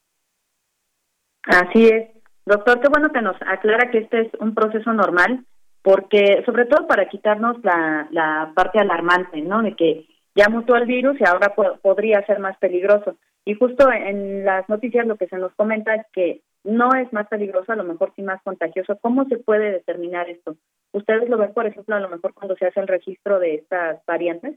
Así 1.45 1.87
es. 1.87 2.09
Doctor, 2.47 2.81
qué 2.81 2.89
bueno 2.89 3.11
que 3.11 3.21
nos 3.21 3.37
aclara 3.43 3.91
que 3.91 3.99
este 3.99 4.23
es 4.23 4.35
un 4.41 4.55
proceso 4.55 4.93
normal, 4.95 5.45
porque 5.83 6.43
sobre 6.45 6.67
todo 6.67 6.87
para 6.87 7.09
quitarnos 7.09 7.63
la, 7.65 8.09
la 8.11 8.53
parte 8.55 8.79
alarmante, 8.79 9.41
¿no? 9.41 9.63
De 9.63 9.75
que 9.75 10.07
ya 10.35 10.49
mutó 10.49 10.77
el 10.77 10.87
virus 10.87 11.21
y 11.21 11.25
ahora 11.25 11.55
podría 11.83 12.25
ser 12.27 12.39
más 12.39 12.57
peligroso. 12.59 13.17
Y 13.45 13.55
justo 13.55 13.91
en 13.91 14.45
las 14.45 14.69
noticias 14.69 15.07
lo 15.07 15.17
que 15.17 15.27
se 15.27 15.39
nos 15.39 15.55
comenta 15.55 15.95
es 15.95 16.07
que 16.13 16.43
no 16.65 16.91
es 16.95 17.13
más 17.13 17.27
peligroso, 17.29 17.73
a 17.73 17.77
lo 17.77 17.85
mejor 17.85 18.13
sí 18.15 18.23
más 18.23 18.43
contagioso. 18.43 18.99
¿Cómo 19.01 19.25
se 19.25 19.39
puede 19.39 19.73
determinar 19.73 20.29
esto? 20.29 20.57
¿Ustedes 20.93 21.29
lo 21.29 21.39
ven, 21.39 21.53
por 21.55 21.67
ejemplo, 21.67 21.95
a 21.97 22.01
lo 22.01 22.09
mejor 22.09 22.35
cuando 22.35 22.57
se 22.57 22.67
hace 22.67 22.81
el 22.81 22.89
registro 22.89 23.39
de 23.39 23.55
estas 23.55 24.05
variantes? 24.07 24.57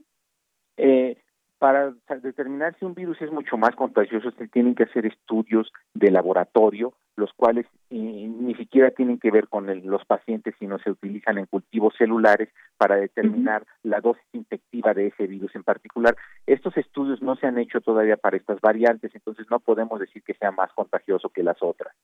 Eh, 0.76 1.16
para 1.62 1.94
determinar 2.24 2.74
si 2.76 2.84
un 2.84 2.92
virus 2.92 3.22
es 3.22 3.30
mucho 3.30 3.56
más 3.56 3.76
contagioso, 3.76 4.32
se 4.32 4.48
tienen 4.48 4.74
que 4.74 4.82
hacer 4.82 5.06
estudios 5.06 5.72
de 5.94 6.10
laboratorio, 6.10 6.92
los 7.14 7.32
cuales 7.34 7.66
ni 7.88 8.52
siquiera 8.56 8.90
tienen 8.90 9.20
que 9.20 9.30
ver 9.30 9.46
con 9.46 9.68
los 9.88 10.04
pacientes, 10.04 10.56
sino 10.58 10.80
se 10.80 10.90
utilizan 10.90 11.38
en 11.38 11.46
cultivos 11.46 11.94
celulares 11.96 12.48
para 12.76 12.96
determinar 12.96 13.64
la 13.84 14.00
dosis 14.00 14.26
infectiva 14.32 14.92
de 14.92 15.06
ese 15.06 15.28
virus 15.28 15.54
en 15.54 15.62
particular. 15.62 16.16
Estos 16.48 16.76
estudios 16.76 17.22
no 17.22 17.36
se 17.36 17.46
han 17.46 17.58
hecho 17.58 17.80
todavía 17.80 18.16
para 18.16 18.36
estas 18.36 18.60
variantes, 18.60 19.14
entonces 19.14 19.46
no 19.48 19.60
podemos 19.60 20.00
decir 20.00 20.24
que 20.24 20.34
sea 20.34 20.50
más 20.50 20.72
contagioso 20.72 21.28
que 21.28 21.44
las 21.44 21.62
otras. 21.62 21.94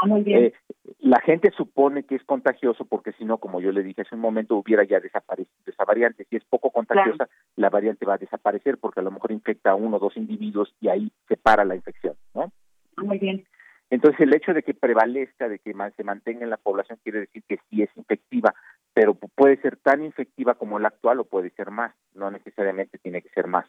Ah, 0.00 0.06
muy 0.06 0.22
bien. 0.22 0.44
Eh, 0.44 0.52
la 1.00 1.20
gente 1.20 1.50
supone 1.50 2.04
que 2.04 2.14
es 2.14 2.24
contagioso 2.24 2.84
porque 2.84 3.12
si 3.12 3.24
no, 3.24 3.38
como 3.38 3.60
yo 3.60 3.72
le 3.72 3.82
dije 3.82 4.02
hace 4.02 4.14
un 4.14 4.20
momento, 4.20 4.56
hubiera 4.56 4.84
ya 4.84 5.00
desaparecido 5.00 5.54
esa 5.66 5.84
variante. 5.84 6.26
Si 6.30 6.36
es 6.36 6.44
poco 6.44 6.70
contagiosa, 6.70 7.28
la 7.56 7.70
variante 7.70 8.06
va 8.06 8.14
a 8.14 8.18
desaparecer 8.18 8.78
porque 8.78 9.00
a 9.00 9.02
lo 9.02 9.10
mejor 9.10 9.32
infecta 9.32 9.70
a 9.70 9.74
uno 9.74 9.96
o 9.96 10.00
dos 10.00 10.16
individuos 10.16 10.74
y 10.80 10.88
ahí 10.88 11.12
se 11.28 11.36
para 11.36 11.64
la 11.64 11.76
infección, 11.76 12.14
¿no? 12.34 12.52
Ah, 12.96 13.02
muy 13.02 13.18
bien. 13.18 13.44
Entonces, 13.90 14.20
el 14.20 14.34
hecho 14.34 14.54
de 14.54 14.62
que 14.62 14.72
prevalezca, 14.72 15.50
de 15.50 15.58
que 15.58 15.74
se 15.96 16.04
mantenga 16.04 16.44
en 16.44 16.50
la 16.50 16.56
población, 16.56 16.98
quiere 17.02 17.20
decir 17.20 17.42
que 17.46 17.58
sí 17.68 17.82
es 17.82 17.90
infectiva, 17.94 18.54
pero 18.94 19.14
puede 19.14 19.60
ser 19.60 19.76
tan 19.76 20.02
infectiva 20.02 20.54
como 20.54 20.78
la 20.78 20.88
actual 20.88 21.20
o 21.20 21.24
puede 21.24 21.50
ser 21.50 21.70
más, 21.70 21.94
no 22.14 22.30
necesariamente 22.30 22.96
tiene 22.96 23.20
que 23.20 23.28
ser 23.28 23.48
más. 23.48 23.66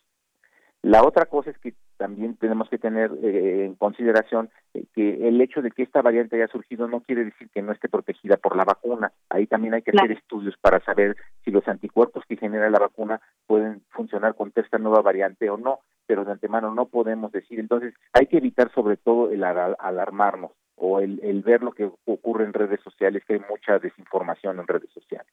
La 0.84 1.01
otra 1.01 1.27
cosa 1.27 1.49
es 1.49 1.57
que 1.60 1.73
también 1.95 2.35
tenemos 2.35 2.68
que 2.68 2.77
tener 2.77 3.10
eh, 3.23 3.64
en 3.64 3.76
consideración 3.76 4.49
eh, 4.73 4.84
que 4.93 5.30
el 5.30 5.39
hecho 5.39 5.61
de 5.61 5.72
que 5.72 5.81
esta 5.81 6.01
variante 6.01 6.35
haya 6.35 6.51
surgido 6.51 6.89
no 6.89 6.99
quiere 6.99 7.23
decir 7.23 7.49
que 7.51 7.61
no 7.61 7.72
esté 7.72 7.88
protegida 7.88 8.35
por 8.35 8.57
la 8.57 8.65
vacuna. 8.65 9.14
Ahí 9.30 9.47
también 9.47 9.73
hay 9.73 9.81
que 9.81 9.91
hacer 9.91 10.11
estudios 10.11 10.55
para 10.60 10.84
saber 10.84 11.15
si 11.45 11.51
los 11.51 11.65
anticuerpos 11.69 12.26
que 12.27 12.35
genera 12.35 12.69
la 12.69 12.80
vacuna 12.80 13.22
pueden 13.47 13.81
funcionar 13.91 14.35
contra 14.35 14.61
esta 14.61 14.77
nueva 14.77 15.01
variante 15.01 15.49
o 15.49 15.55
no, 15.55 15.80
pero 16.05 16.26
de 16.26 16.34
antemano 16.34 16.76
no 16.76 16.88
podemos 16.88 17.31
decir. 17.31 17.61
Entonces 17.61 17.93
hay 18.11 18.26
que 18.26 18.39
evitar 18.39 18.69
sobre 18.73 18.97
todo 18.97 19.31
el 19.31 19.45
alarmarnos 19.45 20.51
o 20.76 20.99
el, 20.99 21.22
el 21.23 21.43
ver 21.43 21.64
lo 21.64 21.72
que 21.72 21.89
ocurre 22.03 22.43
en 22.43 22.51
redes 22.51 22.81
sociales, 22.81 23.23
que 23.26 23.35
hay 23.35 23.41
mucha 23.49 23.80
desinformación 23.80 24.60
en 24.60 24.68
redes 24.68 24.89
sociales. 24.93 25.31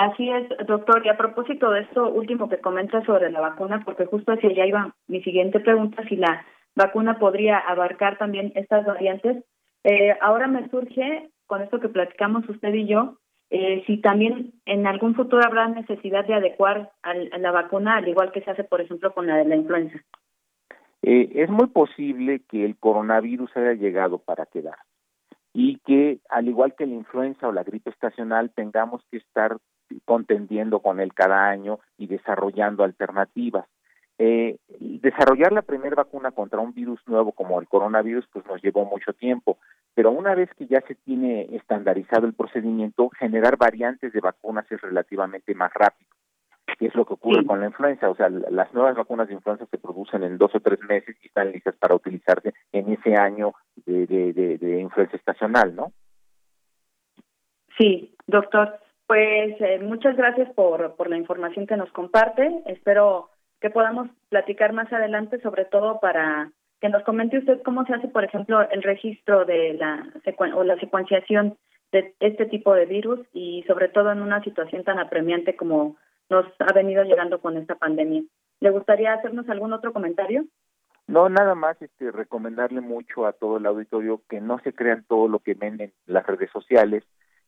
Así 0.00 0.30
es, 0.30 0.48
doctor. 0.66 1.04
Y 1.04 1.10
a 1.10 1.18
propósito 1.18 1.70
de 1.70 1.82
esto 1.82 2.08
último 2.08 2.48
que 2.48 2.56
comenta 2.56 3.04
sobre 3.04 3.30
la 3.30 3.42
vacuna, 3.42 3.82
porque 3.84 4.06
justo 4.06 4.32
hacia 4.32 4.48
allá 4.48 4.64
iba 4.64 4.94
mi 5.08 5.22
siguiente 5.22 5.60
pregunta, 5.60 6.02
si 6.08 6.16
la 6.16 6.46
vacuna 6.74 7.18
podría 7.18 7.58
abarcar 7.58 8.16
también 8.16 8.50
estas 8.54 8.86
variantes. 8.86 9.44
Eh, 9.84 10.16
ahora 10.22 10.46
me 10.46 10.66
surge, 10.70 11.28
con 11.46 11.60
esto 11.60 11.80
que 11.80 11.90
platicamos 11.90 12.48
usted 12.48 12.72
y 12.72 12.86
yo, 12.86 13.18
eh, 13.50 13.84
si 13.86 13.98
también 13.98 14.54
en 14.64 14.86
algún 14.86 15.14
futuro 15.14 15.44
habrá 15.44 15.68
necesidad 15.68 16.24
de 16.24 16.32
adecuar 16.32 16.92
a, 17.02 17.12
la 17.12 17.50
vacuna, 17.50 17.96
al 17.96 18.08
igual 18.08 18.32
que 18.32 18.40
se 18.40 18.52
hace, 18.52 18.64
por 18.64 18.80
ejemplo, 18.80 19.12
con 19.12 19.26
la 19.26 19.36
de 19.36 19.44
la 19.44 19.56
influenza. 19.56 19.98
Eh, 21.02 21.30
es 21.34 21.50
muy 21.50 21.66
posible 21.66 22.40
que 22.48 22.64
el 22.64 22.78
coronavirus 22.78 23.54
haya 23.54 23.74
llegado 23.74 24.16
para 24.16 24.46
quedar 24.46 24.78
y 25.52 25.76
que, 25.80 26.20
al 26.30 26.48
igual 26.48 26.74
que 26.74 26.86
la 26.86 26.94
influenza 26.94 27.48
o 27.48 27.52
la 27.52 27.64
gripe 27.64 27.90
estacional, 27.90 28.50
tengamos 28.54 29.04
que 29.10 29.18
estar 29.18 29.58
contendiendo 30.04 30.80
con 30.80 31.00
él 31.00 31.12
cada 31.14 31.48
año 31.48 31.78
y 31.98 32.06
desarrollando 32.06 32.84
alternativas. 32.84 33.66
Eh, 34.18 34.58
desarrollar 34.78 35.50
la 35.52 35.62
primera 35.62 35.96
vacuna 35.96 36.30
contra 36.30 36.60
un 36.60 36.74
virus 36.74 37.00
nuevo 37.06 37.32
como 37.32 37.58
el 37.58 37.68
coronavirus 37.68 38.26
pues 38.30 38.44
nos 38.44 38.62
llevó 38.62 38.84
mucho 38.84 39.14
tiempo, 39.14 39.56
pero 39.94 40.10
una 40.10 40.34
vez 40.34 40.50
que 40.58 40.66
ya 40.66 40.82
se 40.82 40.94
tiene 40.94 41.48
estandarizado 41.56 42.26
el 42.26 42.34
procedimiento, 42.34 43.08
generar 43.18 43.56
variantes 43.56 44.12
de 44.12 44.20
vacunas 44.20 44.70
es 44.70 44.78
relativamente 44.82 45.54
más 45.54 45.72
rápido, 45.72 46.10
que 46.78 46.88
es 46.88 46.94
lo 46.94 47.06
que 47.06 47.14
ocurre 47.14 47.46
con 47.46 47.60
la 47.60 47.68
influenza, 47.68 48.10
o 48.10 48.14
sea, 48.14 48.28
las 48.28 48.74
nuevas 48.74 48.94
vacunas 48.94 49.26
de 49.26 49.34
influenza 49.34 49.64
se 49.64 49.78
producen 49.78 50.22
en 50.22 50.36
dos 50.36 50.54
o 50.54 50.60
tres 50.60 50.80
meses 50.86 51.16
y 51.22 51.28
están 51.28 51.50
listas 51.50 51.74
para 51.76 51.94
utilizarse 51.94 52.52
en 52.72 52.92
ese 52.92 53.14
año 53.14 53.54
de, 53.86 54.06
de, 54.06 54.58
de 54.58 54.80
influenza 54.80 55.16
estacional, 55.16 55.74
¿no? 55.74 55.92
Sí, 57.78 58.14
doctor. 58.26 58.78
Pues 59.10 59.60
eh, 59.60 59.80
muchas 59.80 60.16
gracias 60.16 60.48
por, 60.54 60.94
por 60.94 61.10
la 61.10 61.16
información 61.16 61.66
que 61.66 61.76
nos 61.76 61.90
comparte. 61.90 62.62
Espero 62.66 63.28
que 63.60 63.68
podamos 63.68 64.08
platicar 64.28 64.72
más 64.72 64.92
adelante, 64.92 65.40
sobre 65.40 65.64
todo 65.64 65.98
para 65.98 66.52
que 66.80 66.88
nos 66.90 67.02
comente 67.02 67.38
usted 67.38 67.60
cómo 67.64 67.84
se 67.86 67.94
hace, 67.94 68.06
por 68.06 68.22
ejemplo, 68.22 68.60
el 68.70 68.84
registro 68.84 69.44
de 69.46 69.74
la 69.74 70.06
o 70.54 70.62
la 70.62 70.76
secuenciación 70.76 71.58
de 71.90 72.14
este 72.20 72.46
tipo 72.46 72.72
de 72.72 72.86
virus 72.86 73.18
y 73.32 73.64
sobre 73.66 73.88
todo 73.88 74.12
en 74.12 74.22
una 74.22 74.44
situación 74.44 74.84
tan 74.84 75.00
apremiante 75.00 75.56
como 75.56 75.96
nos 76.28 76.46
ha 76.60 76.72
venido 76.72 77.02
llegando 77.02 77.40
con 77.40 77.56
esta 77.56 77.74
pandemia. 77.74 78.22
¿Le 78.60 78.70
gustaría 78.70 79.14
hacernos 79.14 79.48
algún 79.48 79.72
otro 79.72 79.92
comentario? 79.92 80.44
No, 81.08 81.28
nada 81.28 81.56
más 81.56 81.82
este, 81.82 82.12
recomendarle 82.12 82.80
mucho 82.80 83.26
a 83.26 83.32
todo 83.32 83.56
el 83.56 83.66
auditorio 83.66 84.22
que 84.28 84.40
no 84.40 84.60
se 84.60 84.72
crean 84.72 85.04
todo 85.08 85.26
lo 85.26 85.40
que 85.40 85.54
venden 85.54 85.92
las 86.06 86.24
redes 86.24 86.52
sociales, 86.52 87.02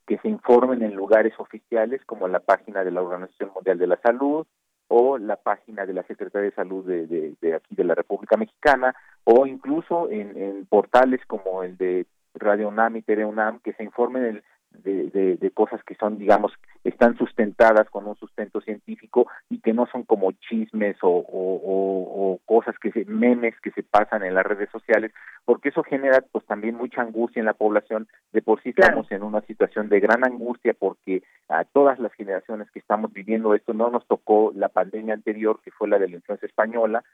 que 0.06 0.18
se 0.18 0.28
informen 0.28 0.82
en 0.82 0.94
lugares 0.94 1.34
oficiales 1.38 2.00
como 2.06 2.28
la 2.28 2.40
página 2.40 2.84
de 2.84 2.90
la 2.90 3.02
Organización 3.02 3.50
Mundial 3.54 3.78
de 3.78 3.86
la 3.86 4.00
Salud 4.02 4.46
o 4.88 5.18
la 5.18 5.36
página 5.36 5.86
de 5.86 5.94
la 5.94 6.02
Secretaría 6.02 6.50
de 6.50 6.54
Salud 6.54 6.84
de, 6.84 7.54
aquí 7.54 7.74
de 7.74 7.84
la 7.84 7.94
República 7.94 8.36
Mexicana 8.36 8.94
o 9.24 9.46
incluso 9.46 10.10
en, 10.10 10.36
en 10.36 10.66
portales 10.66 11.20
como 11.26 11.62
el 11.62 11.76
de 11.76 12.06
Radio 12.34 12.68
UNAM 12.68 12.96
y 12.96 13.02
TV 13.02 13.24
UNAM 13.24 13.60
que 13.60 13.72
se 13.74 13.84
informen 13.84 14.24
el, 14.24 14.42
de, 14.82 15.36
de, 15.36 15.50
cosas 15.50 15.82
que 15.84 15.94
son, 15.94 16.18
digamos, 16.18 16.52
están 16.84 17.16
sustentadas 17.16 17.88
con 17.90 18.06
un 18.06 18.16
sustento 18.16 18.60
científico 18.60 19.26
y 19.50 19.60
que 19.60 19.72
no 19.72 19.86
son 19.86 20.02
como 20.04 20.32
chismes 20.32 20.96
o, 21.02 21.24
o, 21.28 22.40
cosas 22.46 22.74
que 22.78 22.90
se, 22.90 23.04
memes 23.04 23.54
que 23.60 23.70
se 23.70 23.82
pasan 23.82 24.24
en 24.24 24.34
las 24.34 24.44
redes 24.44 24.68
sociales, 24.70 25.12
porque 25.44 25.68
eso 25.68 25.82
genera 25.82 26.22
pues 26.32 26.44
también 26.46 26.74
mucha 26.74 27.02
angustia 27.02 27.40
en 27.40 27.46
la 27.46 27.54
población. 27.54 28.08
De 28.32 28.42
por 28.42 28.62
sí 28.62 28.70
estamos 28.70 29.10
en 29.12 29.22
una 29.22 29.40
situación 29.42 29.88
de 29.88 30.00
gran 30.00 30.24
angustia 30.24 30.74
porque 30.78 31.22
a 31.48 31.64
todas 31.64 31.98
las 31.98 32.12
generaciones 32.14 32.70
que 32.70 32.78
estamos 32.78 33.12
viviendo 33.12 33.54
esto 33.54 33.74
no 33.74 33.90
nos 33.90 34.06
tocó 34.06 34.52
la 34.54 34.68
pandemia 34.68 35.14
anterior 35.14 35.60
que 35.62 35.70
fue 35.70 35.88
la 35.88 35.98
de 35.98 36.08
la 36.08 36.16
influenza 36.16 36.46
española, 36.46 37.04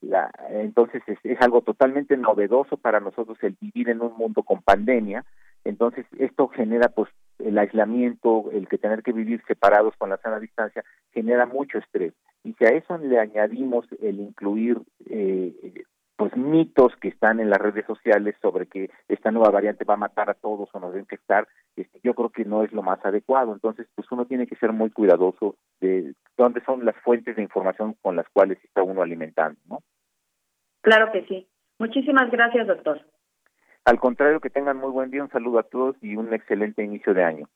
la, 0.00 0.30
entonces 0.50 1.02
es, 1.06 1.18
es 1.24 1.40
algo 1.40 1.60
totalmente 1.62 2.16
novedoso 2.16 2.76
para 2.76 3.00
nosotros 3.00 3.38
el 3.42 3.56
vivir 3.60 3.88
en 3.88 4.00
un 4.00 4.16
mundo 4.16 4.42
con 4.42 4.62
pandemia 4.62 5.24
entonces, 5.64 6.06
esto 6.18 6.48
genera 6.48 6.88
pues 6.88 7.10
el 7.38 7.58
aislamiento, 7.58 8.50
el 8.52 8.68
que 8.68 8.78
tener 8.78 9.02
que 9.02 9.12
vivir 9.12 9.42
separados 9.46 9.94
con 9.96 10.10
la 10.10 10.18
sana 10.18 10.38
distancia, 10.38 10.84
genera 11.12 11.46
mucho 11.46 11.78
estrés. 11.78 12.12
Y 12.44 12.54
si 12.54 12.64
a 12.64 12.68
eso 12.68 12.96
le 12.98 13.18
añadimos 13.18 13.86
el 14.00 14.20
incluir 14.20 14.78
eh, 15.08 15.84
pues 16.16 16.36
mitos 16.36 16.94
que 17.00 17.08
están 17.08 17.40
en 17.40 17.48
las 17.48 17.58
redes 17.58 17.86
sociales 17.86 18.34
sobre 18.42 18.66
que 18.66 18.90
esta 19.08 19.30
nueva 19.30 19.50
variante 19.50 19.84
va 19.84 19.94
a 19.94 19.98
matar 19.98 20.28
a 20.28 20.34
todos 20.34 20.68
o 20.72 20.78
nos 20.78 20.92
va 20.92 20.96
a 20.96 21.00
infectar, 21.00 21.48
este, 21.76 21.98
yo 22.02 22.14
creo 22.14 22.28
que 22.28 22.44
no 22.44 22.62
es 22.62 22.72
lo 22.72 22.82
más 22.82 23.02
adecuado. 23.04 23.54
Entonces, 23.54 23.86
pues 23.94 24.06
uno 24.10 24.26
tiene 24.26 24.46
que 24.46 24.56
ser 24.56 24.72
muy 24.72 24.90
cuidadoso 24.90 25.56
de 25.80 26.14
dónde 26.36 26.62
son 26.64 26.84
las 26.84 26.96
fuentes 26.96 27.36
de 27.36 27.42
información 27.42 27.96
con 28.02 28.16
las 28.16 28.28
cuales 28.28 28.62
está 28.64 28.82
uno 28.82 29.00
alimentando, 29.02 29.58
¿no? 29.66 29.78
Claro 30.82 31.10
que 31.12 31.24
sí. 31.26 31.46
Muchísimas 31.78 32.30
gracias, 32.30 32.66
doctor. 32.66 33.00
Al 33.84 33.98
contrario, 33.98 34.40
que 34.40 34.50
tengan 34.50 34.76
muy 34.76 34.90
buen 34.90 35.10
día, 35.10 35.22
un 35.22 35.30
saludo 35.30 35.58
a 35.58 35.64
todos 35.64 35.96
y 36.02 36.16
un 36.16 36.32
excelente 36.32 36.82
inicio 36.84 37.14
de 37.14 37.24
año. 37.24 37.48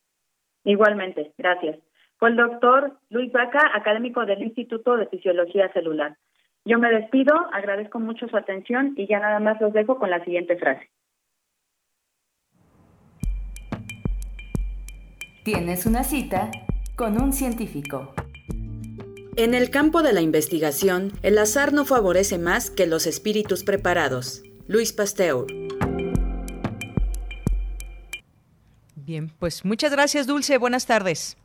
Igualmente, 0.65 1.33
gracias. 1.37 1.79
Fue 2.19 2.31
el 2.31 2.37
doctor 2.37 2.99
Luis 3.11 3.31
Vaca, 3.33 3.61
académico 3.75 4.25
del 4.25 4.43
Instituto 4.43 4.97
de 4.97 5.07
Fisiología 5.07 5.73
Celular. 5.73 6.17
Yo 6.65 6.79
me 6.79 6.91
despido, 6.91 7.35
agradezco 7.53 8.01
mucho 8.01 8.27
su 8.29 8.37
atención 8.37 8.95
y 8.97 9.07
ya 9.07 9.21
nada 9.21 9.39
más 9.39 9.61
los 9.61 9.73
dejo 9.73 9.99
con 9.99 10.11
la 10.11 10.25
siguiente 10.25 10.57
frase. 10.57 10.89
Tienes 15.45 15.85
una 15.85 16.05
cita 16.05 16.51
con 16.97 17.21
un 17.21 17.35
científico. 17.35 18.15
En 19.37 19.53
el 19.53 19.69
campo 19.69 20.03
de 20.03 20.15
la 20.15 20.23
investigación, 20.23 21.11
el 21.23 21.37
azar 21.37 21.75
no 21.75 21.85
favorece 21.85 22.39
más 22.39 22.71
que 22.71 22.87
los 22.87 23.07
espíritus 23.07 23.63
preparados. 23.63 24.43
Luis 24.69 24.95
Pasteur. 24.95 25.45
Bien, 29.07 29.31
pues 29.39 29.67
muchas 29.67 29.93
gracias 29.93 30.27
Dulce, 30.27 30.57
buenas 30.57 30.87
tardes. 30.87 31.37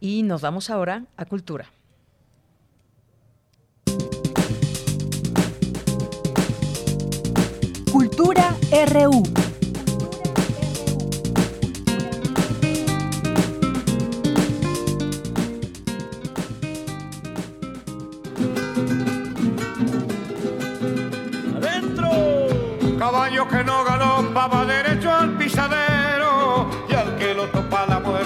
Y 0.00 0.22
nos 0.22 0.40
vamos 0.40 0.70
ahora 0.70 1.04
a 1.18 1.26
Cultura. 1.26 1.70
Cultura 7.92 8.56
RU. 8.86 9.22
Caballo 22.98 23.48
que 23.48 23.64
no 23.64 23.84
galopa 23.84 24.46
va 24.46 24.64
derecho 24.64 25.01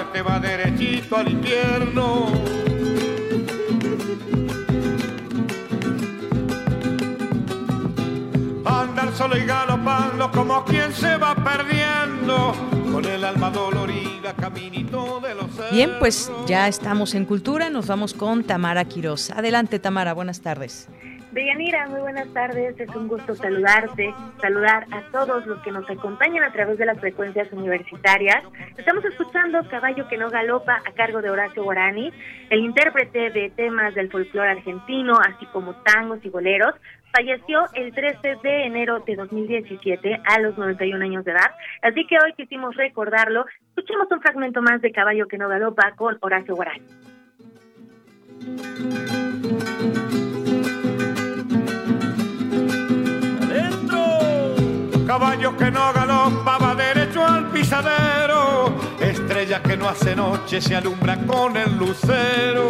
muerte 0.07 0.23
va 0.23 0.39
derechito 0.39 1.17
al 1.17 1.31
infierno. 1.31 2.27
Andar 8.65 9.13
solo 9.15 9.37
y 9.37 9.45
galopando 9.45 10.31
como 10.31 10.65
quien 10.65 10.93
se 10.93 11.17
va 11.17 11.35
perdiendo 11.35 12.55
con 12.93 13.05
el 13.05 13.25
alma 13.25 13.51
dolorida 13.51 14.35
caminito 14.35 15.21
de 15.21 15.35
los 15.35 15.71
Bien, 15.73 15.93
pues 15.99 16.31
ya 16.47 16.69
estamos 16.69 17.15
en 17.15 17.25
Cultura, 17.25 17.71
nos 17.71 17.87
vamos 17.87 18.15
con 18.15 18.45
Tamara 18.45 18.85
Quiroz. 18.85 19.31
Adelante 19.31 19.79
Tamara, 19.79 20.13
buenas 20.13 20.41
tardes. 20.41 20.89
Deyanira, 21.37 21.87
muy 21.89 22.01
buenas 22.01 22.33
tardes. 22.33 22.81
Es 22.81 22.89
un 22.97 23.09
gusto 23.09 23.35
saludarte, 23.35 24.15
saludar 24.41 24.87
a 24.91 25.03
todos 25.13 25.45
los 25.45 25.61
que 25.61 25.71
nos 25.71 25.85
acompañan 25.91 26.43
a 26.43 26.51
través 26.51 26.79
de 26.79 26.87
las 26.87 26.99
frecuencias 26.99 27.53
universitarias. 27.53 28.43
Estamos 28.79 29.05
escuchando 29.05 29.63
Caballo 29.69 30.09
que 30.09 30.17
no 30.17 30.31
galopa 30.31 30.81
a 30.83 30.93
cargo 30.93 31.21
de 31.21 31.29
Horacio 31.29 31.63
Guarani, 31.63 32.11
el 32.49 32.61
intérprete 32.61 33.29
de 33.29 33.51
temas 33.51 33.95
del 33.95 34.11
folclore 34.11 34.53
argentino, 34.53 35.19
así 35.21 35.45
como 35.53 35.75
tangos 35.83 36.25
y 36.25 36.31
boleros. 36.31 36.75
Falleció 37.15 37.67
el 37.75 37.93
13 37.93 38.37
de 38.43 38.65
enero 38.65 39.01
de 39.01 39.17
2017 39.17 40.23
a 40.25 40.41
los 40.41 40.57
91 40.57 41.05
años 41.05 41.23
de 41.27 41.33
edad, 41.33 41.51
así 41.83 42.07
que 42.07 42.17
hoy 42.17 42.33
quisimos 42.33 42.75
recordarlo. 42.77 43.45
Escuchemos 43.77 44.11
un 44.11 44.23
fragmento 44.23 44.63
más 44.63 44.81
de 44.81 44.91
Caballo 44.91 45.29
que 45.29 45.37
no 45.37 45.51
galopa 45.51 45.93
con 45.97 46.17
Horacio 46.23 46.55
Guarani. 46.55 46.87
Caballo 55.19 55.57
que 55.57 55.71
no 55.71 55.95
galopa 55.95 56.59
va 56.59 56.75
derecho 56.75 57.25
al 57.25 57.47
pisadero, 57.47 58.77
estrella 59.01 59.63
que 59.63 59.75
no 59.75 59.89
hace 59.89 60.15
noche 60.15 60.61
se 60.61 60.77
alumbra 60.77 61.17
con 61.27 61.57
el 61.57 61.75
lucero. 61.79 62.69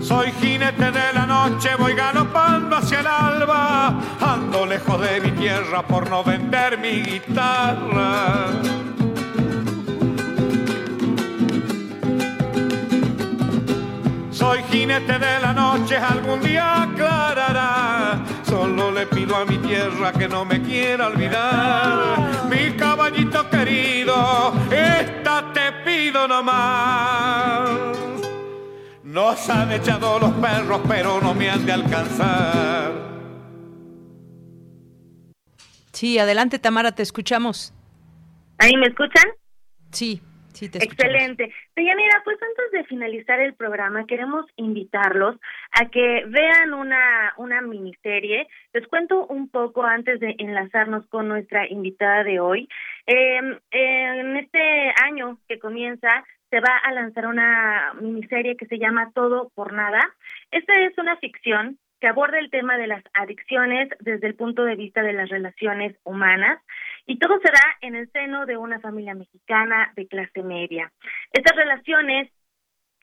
Soy 0.00 0.32
jinete 0.40 0.90
de 0.90 1.12
la 1.12 1.26
noche, 1.26 1.68
voy 1.78 1.92
galopando 1.92 2.76
hacia 2.76 3.00
el 3.00 3.06
alba, 3.06 4.00
ando 4.18 4.64
lejos 4.64 4.98
de 4.98 5.20
mi 5.20 5.32
tierra 5.32 5.86
por 5.86 6.08
no 6.08 6.24
vender 6.24 6.78
mi 6.78 7.02
guitarra. 7.02 8.46
Soy 14.46 14.62
jinete 14.70 15.18
de 15.18 15.40
la 15.40 15.52
noche, 15.52 15.96
algún 15.96 16.40
día 16.40 16.84
aclarará. 16.84 18.24
Solo 18.44 18.92
le 18.92 19.04
pido 19.08 19.34
a 19.34 19.44
mi 19.44 19.58
tierra 19.58 20.12
que 20.12 20.28
no 20.28 20.44
me 20.44 20.62
quiera 20.62 21.08
olvidar. 21.08 22.46
Mi 22.48 22.70
caballito 22.76 23.50
querido, 23.50 24.54
esta 24.70 25.52
te 25.52 25.72
pido 25.84 26.28
nomás. 26.28 27.98
Nos 29.02 29.50
han 29.50 29.72
echado 29.72 30.20
los 30.20 30.30
perros, 30.34 30.80
pero 30.86 31.20
no 31.20 31.34
me 31.34 31.50
han 31.50 31.66
de 31.66 31.72
alcanzar. 31.72 32.92
Sí, 35.92 36.20
adelante 36.20 36.60
Tamara, 36.60 36.92
te 36.92 37.02
escuchamos. 37.02 37.74
¿Ahí 38.58 38.76
me 38.76 38.86
escuchan? 38.86 39.24
Sí. 39.90 40.22
Sí, 40.56 40.70
te 40.70 40.78
Excelente. 40.78 41.52
Deyanira, 41.74 42.22
pues 42.24 42.38
antes 42.42 42.72
de 42.72 42.84
finalizar 42.84 43.40
el 43.40 43.54
programa, 43.54 44.06
queremos 44.06 44.46
invitarlos 44.56 45.36
a 45.70 45.90
que 45.90 46.24
vean 46.26 46.72
una, 46.72 47.34
una 47.36 47.60
miniserie. 47.60 48.48
Les 48.72 48.86
cuento 48.88 49.26
un 49.26 49.50
poco 49.50 49.84
antes 49.84 50.18
de 50.18 50.34
enlazarnos 50.38 51.06
con 51.08 51.28
nuestra 51.28 51.68
invitada 51.68 52.24
de 52.24 52.40
hoy. 52.40 52.68
Eh, 53.06 53.38
en 53.70 54.36
este 54.38 54.94
año 55.04 55.38
que 55.46 55.58
comienza, 55.58 56.24
se 56.48 56.60
va 56.60 56.78
a 56.82 56.92
lanzar 56.92 57.26
una 57.26 57.92
miniserie 58.00 58.56
que 58.56 58.66
se 58.66 58.78
llama 58.78 59.10
Todo 59.14 59.50
por 59.54 59.74
Nada. 59.74 60.00
Esta 60.50 60.72
es 60.80 60.96
una 60.96 61.18
ficción 61.18 61.78
que 62.00 62.08
aborda 62.08 62.38
el 62.38 62.50
tema 62.50 62.78
de 62.78 62.86
las 62.86 63.02
adicciones 63.12 63.88
desde 64.00 64.26
el 64.26 64.34
punto 64.34 64.64
de 64.64 64.76
vista 64.76 65.02
de 65.02 65.12
las 65.12 65.28
relaciones 65.28 65.96
humanas 66.04 66.60
y 67.06 67.18
todo 67.18 67.38
se 67.40 67.50
da 67.50 67.76
en 67.80 67.94
el 67.94 68.10
seno 68.10 68.46
de 68.46 68.56
una 68.56 68.80
familia 68.80 69.14
mexicana 69.14 69.92
de 69.96 70.06
clase 70.06 70.42
media. 70.42 70.92
Estas 71.32 71.56
relaciones 71.56 72.30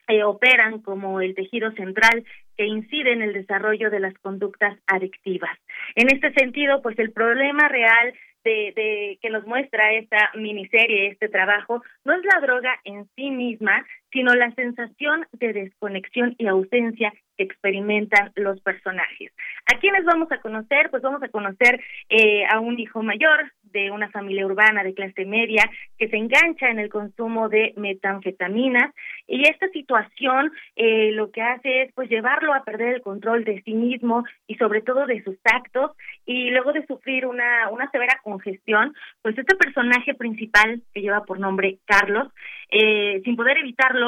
eh, 0.06 0.22
operan 0.22 0.82
como 0.82 1.20
el 1.20 1.34
tejido 1.34 1.72
central 1.72 2.24
que 2.56 2.66
incide 2.66 3.12
en 3.12 3.22
el 3.22 3.32
desarrollo 3.32 3.90
de 3.90 4.00
las 4.00 4.14
conductas 4.18 4.78
adictivas. 4.86 5.58
En 5.94 6.08
este 6.14 6.32
sentido, 6.34 6.82
pues 6.82 6.98
el 6.98 7.12
problema 7.12 7.68
real 7.68 8.12
de, 8.44 8.72
de, 8.76 9.18
que 9.22 9.30
nos 9.30 9.46
muestra 9.46 9.94
esta 9.94 10.30
miniserie, 10.34 11.08
este 11.08 11.30
trabajo, 11.30 11.82
no 12.04 12.12
es 12.12 12.22
la 12.24 12.40
droga 12.40 12.78
en 12.84 13.08
sí 13.16 13.30
misma, 13.30 13.84
sino 14.14 14.32
la 14.32 14.50
sensación 14.54 15.26
de 15.32 15.52
desconexión 15.52 16.36
y 16.38 16.46
ausencia 16.46 17.12
que 17.36 17.44
experimentan 17.44 18.30
los 18.36 18.60
personajes. 18.60 19.32
¿A 19.66 19.78
quiénes 19.80 20.04
vamos 20.04 20.30
a 20.30 20.40
conocer? 20.40 20.88
Pues 20.90 21.02
vamos 21.02 21.20
a 21.22 21.28
conocer 21.28 21.80
eh, 22.08 22.44
a 22.48 22.60
un 22.60 22.78
hijo 22.78 23.02
mayor 23.02 23.52
de 23.64 23.90
una 23.90 24.08
familia 24.10 24.46
urbana 24.46 24.84
de 24.84 24.94
clase 24.94 25.24
media 25.24 25.68
que 25.98 26.08
se 26.08 26.16
engancha 26.16 26.68
en 26.68 26.78
el 26.78 26.90
consumo 26.90 27.48
de 27.48 27.74
metanfetaminas 27.76 28.94
y 29.26 29.48
esta 29.48 29.68
situación 29.70 30.52
eh, 30.76 31.10
lo 31.10 31.32
que 31.32 31.42
hace 31.42 31.82
es 31.82 31.92
pues 31.92 32.08
llevarlo 32.08 32.54
a 32.54 32.62
perder 32.62 32.94
el 32.94 33.02
control 33.02 33.42
de 33.42 33.62
sí 33.62 33.74
mismo 33.74 34.24
y 34.46 34.54
sobre 34.54 34.80
todo 34.80 35.06
de 35.06 35.24
sus 35.24 35.36
actos 35.42 35.90
y 36.24 36.50
luego 36.50 36.72
de 36.72 36.86
sufrir 36.86 37.26
una, 37.26 37.68
una 37.70 37.90
severa 37.90 38.20
congestión, 38.22 38.94
pues 39.22 39.36
este 39.36 39.56
personaje 39.56 40.14
principal 40.14 40.80
que 40.92 41.00
lleva 41.00 41.24
por 41.24 41.40
nombre 41.40 41.78
Carlos, 41.84 42.28
eh, 42.70 43.20
sin 43.24 43.34
poder 43.34 43.58
evitarlo, 43.58 44.03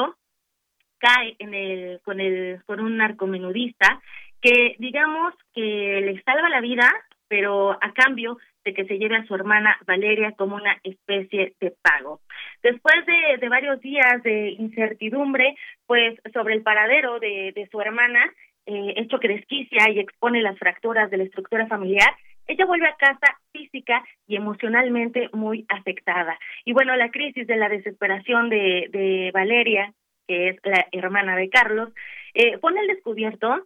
cae 0.97 1.35
en 1.39 1.53
el 1.53 2.01
con 2.03 2.19
el 2.19 2.63
con 2.65 2.79
un 2.79 2.97
narcomenudista 2.97 4.01
que 4.41 4.75
digamos 4.79 5.33
que 5.53 6.01
le 6.01 6.21
salva 6.23 6.49
la 6.49 6.61
vida 6.61 6.89
pero 7.27 7.71
a 7.71 7.93
cambio 7.93 8.37
de 8.63 8.73
que 8.73 8.85
se 8.85 8.97
lleve 8.97 9.15
a 9.15 9.25
su 9.25 9.35
hermana 9.35 9.77
Valeria 9.85 10.33
como 10.33 10.55
una 10.55 10.77
especie 10.83 11.53
de 11.59 11.73
pago. 11.81 12.21
Después 12.61 12.95
de, 13.05 13.47
varios 13.49 13.79
días 13.81 14.21
de 14.23 14.49
incertidumbre, 14.51 15.55
pues 15.85 16.19
sobre 16.33 16.53
el 16.55 16.63
paradero 16.63 17.19
de, 17.19 17.53
de 17.55 17.67
su 17.71 17.79
hermana, 17.79 18.21
eh, 18.65 18.93
hecho 18.97 19.19
que 19.19 19.29
desquicia 19.29 19.89
y 19.89 19.99
expone 19.99 20.41
las 20.41 20.57
fracturas 20.59 21.09
de 21.09 21.17
la 21.17 21.23
estructura 21.23 21.67
familiar, 21.67 22.13
ella 22.47 22.65
vuelve 22.65 22.87
a 22.87 22.95
casa 22.95 23.39
física 23.51 24.03
y 24.27 24.35
emocionalmente 24.35 25.29
muy 25.33 25.65
afectada. 25.69 26.37
Y 26.65 26.73
bueno, 26.73 26.95
la 26.95 27.11
crisis 27.11 27.47
de 27.47 27.57
la 27.57 27.69
desesperación 27.69 28.49
de, 28.49 28.87
de 28.91 29.31
Valeria, 29.33 29.93
que 30.27 30.49
es 30.49 30.57
la 30.63 30.85
hermana 30.91 31.35
de 31.35 31.49
Carlos, 31.49 31.89
eh, 32.33 32.57
pone 32.59 32.79
al 32.79 32.87
descubierto 32.87 33.65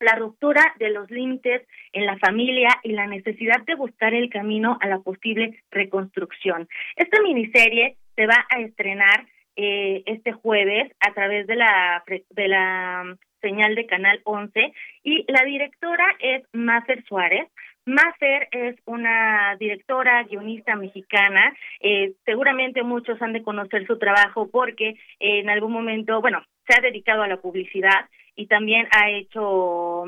la 0.00 0.14
ruptura 0.14 0.74
de 0.78 0.90
los 0.90 1.10
límites 1.10 1.66
en 1.92 2.06
la 2.06 2.18
familia 2.18 2.70
y 2.82 2.92
la 2.92 3.06
necesidad 3.06 3.64
de 3.66 3.74
buscar 3.74 4.14
el 4.14 4.30
camino 4.30 4.78
a 4.80 4.86
la 4.86 5.00
posible 5.00 5.62
reconstrucción. 5.70 6.68
Esta 6.96 7.20
miniserie 7.20 7.96
se 8.14 8.26
va 8.26 8.46
a 8.48 8.60
estrenar 8.60 9.26
eh, 9.56 10.02
este 10.06 10.32
jueves 10.32 10.92
a 11.00 11.12
través 11.14 11.46
de 11.48 11.56
la 11.56 12.04
de 12.30 12.48
la 12.48 13.16
señal 13.40 13.74
de 13.74 13.86
Canal 13.86 14.20
11 14.24 14.72
y 15.02 15.24
la 15.30 15.44
directora 15.44 16.06
es 16.20 16.44
Máser 16.52 17.04
Suárez. 17.04 17.48
Máser 17.88 18.48
es 18.52 18.76
una 18.84 19.56
directora, 19.58 20.22
guionista 20.24 20.76
mexicana. 20.76 21.56
Eh, 21.80 22.12
seguramente 22.26 22.82
muchos 22.82 23.20
han 23.22 23.32
de 23.32 23.42
conocer 23.42 23.86
su 23.86 23.98
trabajo 23.98 24.48
porque 24.50 24.90
eh, 24.90 25.40
en 25.40 25.48
algún 25.48 25.72
momento, 25.72 26.20
bueno, 26.20 26.42
se 26.66 26.78
ha 26.78 26.82
dedicado 26.82 27.22
a 27.22 27.28
la 27.28 27.38
publicidad 27.38 28.08
y 28.36 28.46
también 28.46 28.86
ha 28.92 29.10
hecho, 29.10 30.04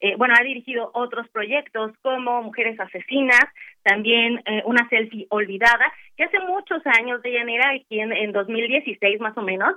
eh, 0.00 0.16
bueno, 0.16 0.34
ha 0.38 0.44
dirigido 0.44 0.90
otros 0.92 1.26
proyectos 1.30 1.92
como 2.02 2.42
Mujeres 2.42 2.78
Asesinas, 2.78 3.46
también 3.82 4.42
eh, 4.44 4.62
una 4.66 4.86
selfie 4.90 5.26
olvidada, 5.30 5.92
que 6.16 6.24
hace 6.24 6.40
muchos 6.40 6.82
años 6.86 7.22
de 7.22 7.32
Llanera, 7.32 7.70
aquí 7.70 8.00
en, 8.00 8.12
en 8.12 8.32
2016 8.32 9.18
más 9.20 9.36
o 9.38 9.42
menos, 9.42 9.74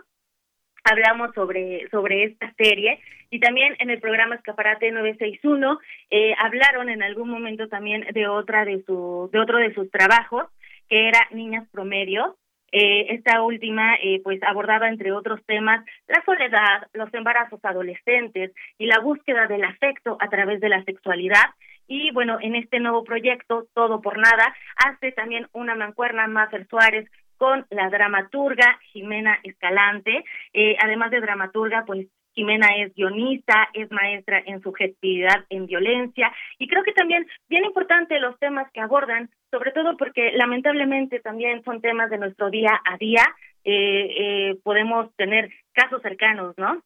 hablamos 0.89 1.34
sobre 1.34 1.88
sobre 1.89 2.23
esta 2.23 2.53
serie 2.57 2.99
y 3.30 3.39
también 3.39 3.76
en 3.80 3.89
el 3.89 3.99
programa 3.99 4.35
Escaparate 4.35 4.91
961 4.91 5.80
eh, 6.09 6.34
hablaron 6.39 6.89
en 6.89 7.03
algún 7.03 7.30
momento 7.30 7.68
también 7.68 8.05
de 8.14 8.27
otra 8.27 8.65
de 8.65 8.84
su 8.85 9.30
de 9.31 9.39
otro 9.39 9.57
de 9.57 9.73
sus 9.73 9.89
trabajos 9.91 10.45
que 10.89 11.07
era 11.09 11.27
Niñas 11.31 11.68
Promedio 11.72 12.38
Eh, 12.72 13.15
esta 13.15 13.43
última 13.43 13.95
eh, 13.95 14.19
pues 14.26 14.43
abordaba 14.43 14.89
entre 14.89 15.14
otros 15.14 15.39
temas 15.45 15.85
la 16.07 16.22
soledad, 16.26 16.88
los 16.93 17.14
embarazos 17.14 17.64
adolescentes 17.64 18.51
y 18.77 18.88
la 18.88 18.99
búsqueda 18.99 19.47
del 19.47 19.64
afecto 19.64 20.18
a 20.19 20.27
través 20.27 20.59
de 20.59 20.68
la 20.68 20.84
sexualidad. 20.84 21.47
Y 21.88 22.11
bueno, 22.11 22.38
en 22.41 22.55
este 22.55 22.80
nuevo 22.80 23.05
proyecto, 23.05 23.68
Todo 23.73 24.01
por 24.01 24.18
Nada, 24.18 24.53
hace 24.76 25.14
también 25.14 25.47
una 25.53 25.76
mancuerna 25.76 26.27
Mafer 26.27 26.68
Suárez 26.68 27.09
con 27.38 27.65
la 27.69 27.89
dramaturga 27.89 28.80
Jimena 28.91 29.39
Escalante. 29.43 30.23
Eh, 30.53 30.76
además 30.80 31.11
de 31.11 31.22
dramaturga, 31.22 31.85
pues 31.85 32.07
Jimena 32.38 32.68
es 32.77 32.93
guionista, 32.93 33.68
es 33.73 33.89
maestra 33.91 34.43
en 34.45 34.61
subjetividad 34.61 35.45
en 35.49 35.65
violencia 35.65 36.31
y 36.59 36.68
creo 36.68 36.84
que 36.84 36.91
también 36.93 37.26
bien 37.49 37.65
importante 37.65 38.19
los 38.19 38.38
temas 38.38 38.72
que 38.72 38.80
abordan, 38.80 39.31
sobre 39.49 39.72
todo 39.72 39.97
porque 39.97 40.31
lamentablemente 40.34 41.19
también 41.19 41.64
son 41.64 41.81
temas 41.81 42.11
de 42.11 42.19
nuestro 42.19 42.51
día 42.51 42.80
a 42.85 42.95
día. 42.97 43.23
Eh, 43.64 43.72
eh, 44.19 44.55
podemos 44.64 45.14
tener 45.15 45.49
casos 45.73 45.99
cercanos, 46.03 46.53
¿no? 46.57 46.84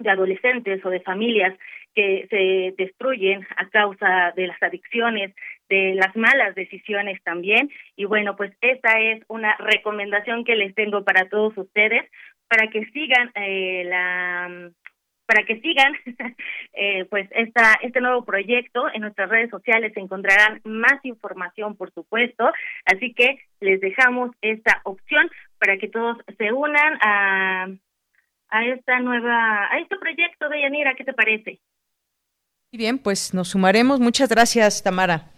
De 0.00 0.10
adolescentes 0.10 0.84
o 0.84 0.90
de 0.90 1.00
familias 1.00 1.56
que 1.94 2.26
se 2.28 2.74
destruyen 2.82 3.46
a 3.56 3.68
causa 3.68 4.32
de 4.34 4.48
las 4.48 4.60
adicciones, 4.60 5.34
de 5.70 5.94
las 5.94 6.14
malas 6.16 6.54
decisiones 6.54 7.22
también. 7.22 7.70
Y 7.96 8.04
bueno, 8.04 8.36
pues 8.36 8.52
esta 8.60 9.00
es 9.00 9.22
una 9.28 9.56
recomendación 9.56 10.44
que 10.44 10.56
les 10.56 10.74
tengo 10.74 11.04
para 11.04 11.28
todos 11.28 11.56
ustedes, 11.56 12.10
para 12.48 12.68
que 12.68 12.84
sigan 12.86 13.30
eh, 13.36 13.84
la 13.86 14.70
para 15.24 15.44
que 15.44 15.60
sigan 15.60 15.94
eh, 16.72 17.04
pues 17.04 17.28
esta, 17.30 17.78
este 17.82 18.00
nuevo 18.00 18.24
proyecto. 18.24 18.92
En 18.92 19.02
nuestras 19.02 19.30
redes 19.30 19.48
sociales 19.48 19.92
encontrarán 19.96 20.60
más 20.64 20.98
información, 21.04 21.76
por 21.76 21.92
supuesto. 21.92 22.50
Así 22.84 23.14
que 23.14 23.38
les 23.60 23.80
dejamos 23.80 24.32
esta 24.42 24.80
opción 24.82 25.30
para 25.60 25.78
que 25.78 25.86
todos 25.86 26.18
se 26.36 26.52
unan 26.52 26.98
a, 27.00 27.68
a 28.48 28.64
esta 28.66 28.98
nueva, 28.98 29.68
a 29.70 29.78
este 29.78 29.96
proyecto 29.98 30.48
de 30.48 30.62
Yanira. 30.62 30.96
¿Qué 30.96 31.04
te 31.04 31.12
parece? 31.12 31.60
Bien, 32.72 32.98
pues 32.98 33.32
nos 33.32 33.50
sumaremos. 33.50 34.00
Muchas 34.00 34.28
gracias, 34.28 34.82
Tamara. 34.82 35.30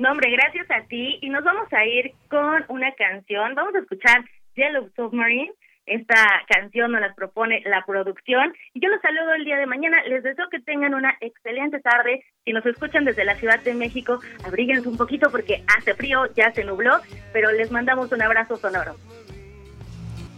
No, 0.00 0.10
hombre, 0.12 0.30
gracias 0.30 0.70
a 0.70 0.80
ti. 0.88 1.18
Y 1.20 1.28
nos 1.28 1.44
vamos 1.44 1.72
a 1.72 1.84
ir 1.84 2.12
con 2.28 2.64
una 2.68 2.90
canción. 2.92 3.54
Vamos 3.54 3.74
a 3.74 3.80
escuchar 3.80 4.24
Yellow 4.54 4.90
Submarine 4.96 5.52
esta 5.90 6.42
canción 6.48 6.92
nos 6.92 7.00
la 7.00 7.12
propone 7.14 7.62
la 7.66 7.84
producción. 7.84 8.54
Y 8.74 8.80
yo 8.80 8.88
los 8.88 9.00
saludo 9.00 9.34
el 9.34 9.44
día 9.44 9.56
de 9.56 9.66
mañana. 9.66 10.00
Les 10.04 10.22
deseo 10.22 10.48
que 10.48 10.60
tengan 10.60 10.94
una 10.94 11.16
excelente 11.20 11.80
tarde. 11.80 12.24
Si 12.44 12.52
nos 12.52 12.64
escuchan 12.64 13.04
desde 13.04 13.24
la 13.24 13.34
Ciudad 13.34 13.58
de 13.60 13.74
México, 13.74 14.20
abríguense 14.44 14.88
un 14.88 14.96
poquito 14.96 15.30
porque 15.32 15.64
hace 15.76 15.94
frío, 15.94 16.32
ya 16.36 16.52
se 16.52 16.62
nubló, 16.62 17.00
pero 17.32 17.50
les 17.50 17.72
mandamos 17.72 18.12
un 18.12 18.22
abrazo 18.22 18.56
sonoro. 18.56 18.94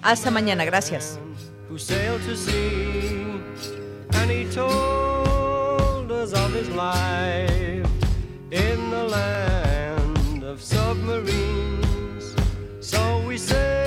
Hasta 0.03 0.31
mañana, 0.31 0.65
gracias. 0.65 1.21
So 12.81 13.25
we 13.27 13.39
Bien, 13.39 13.82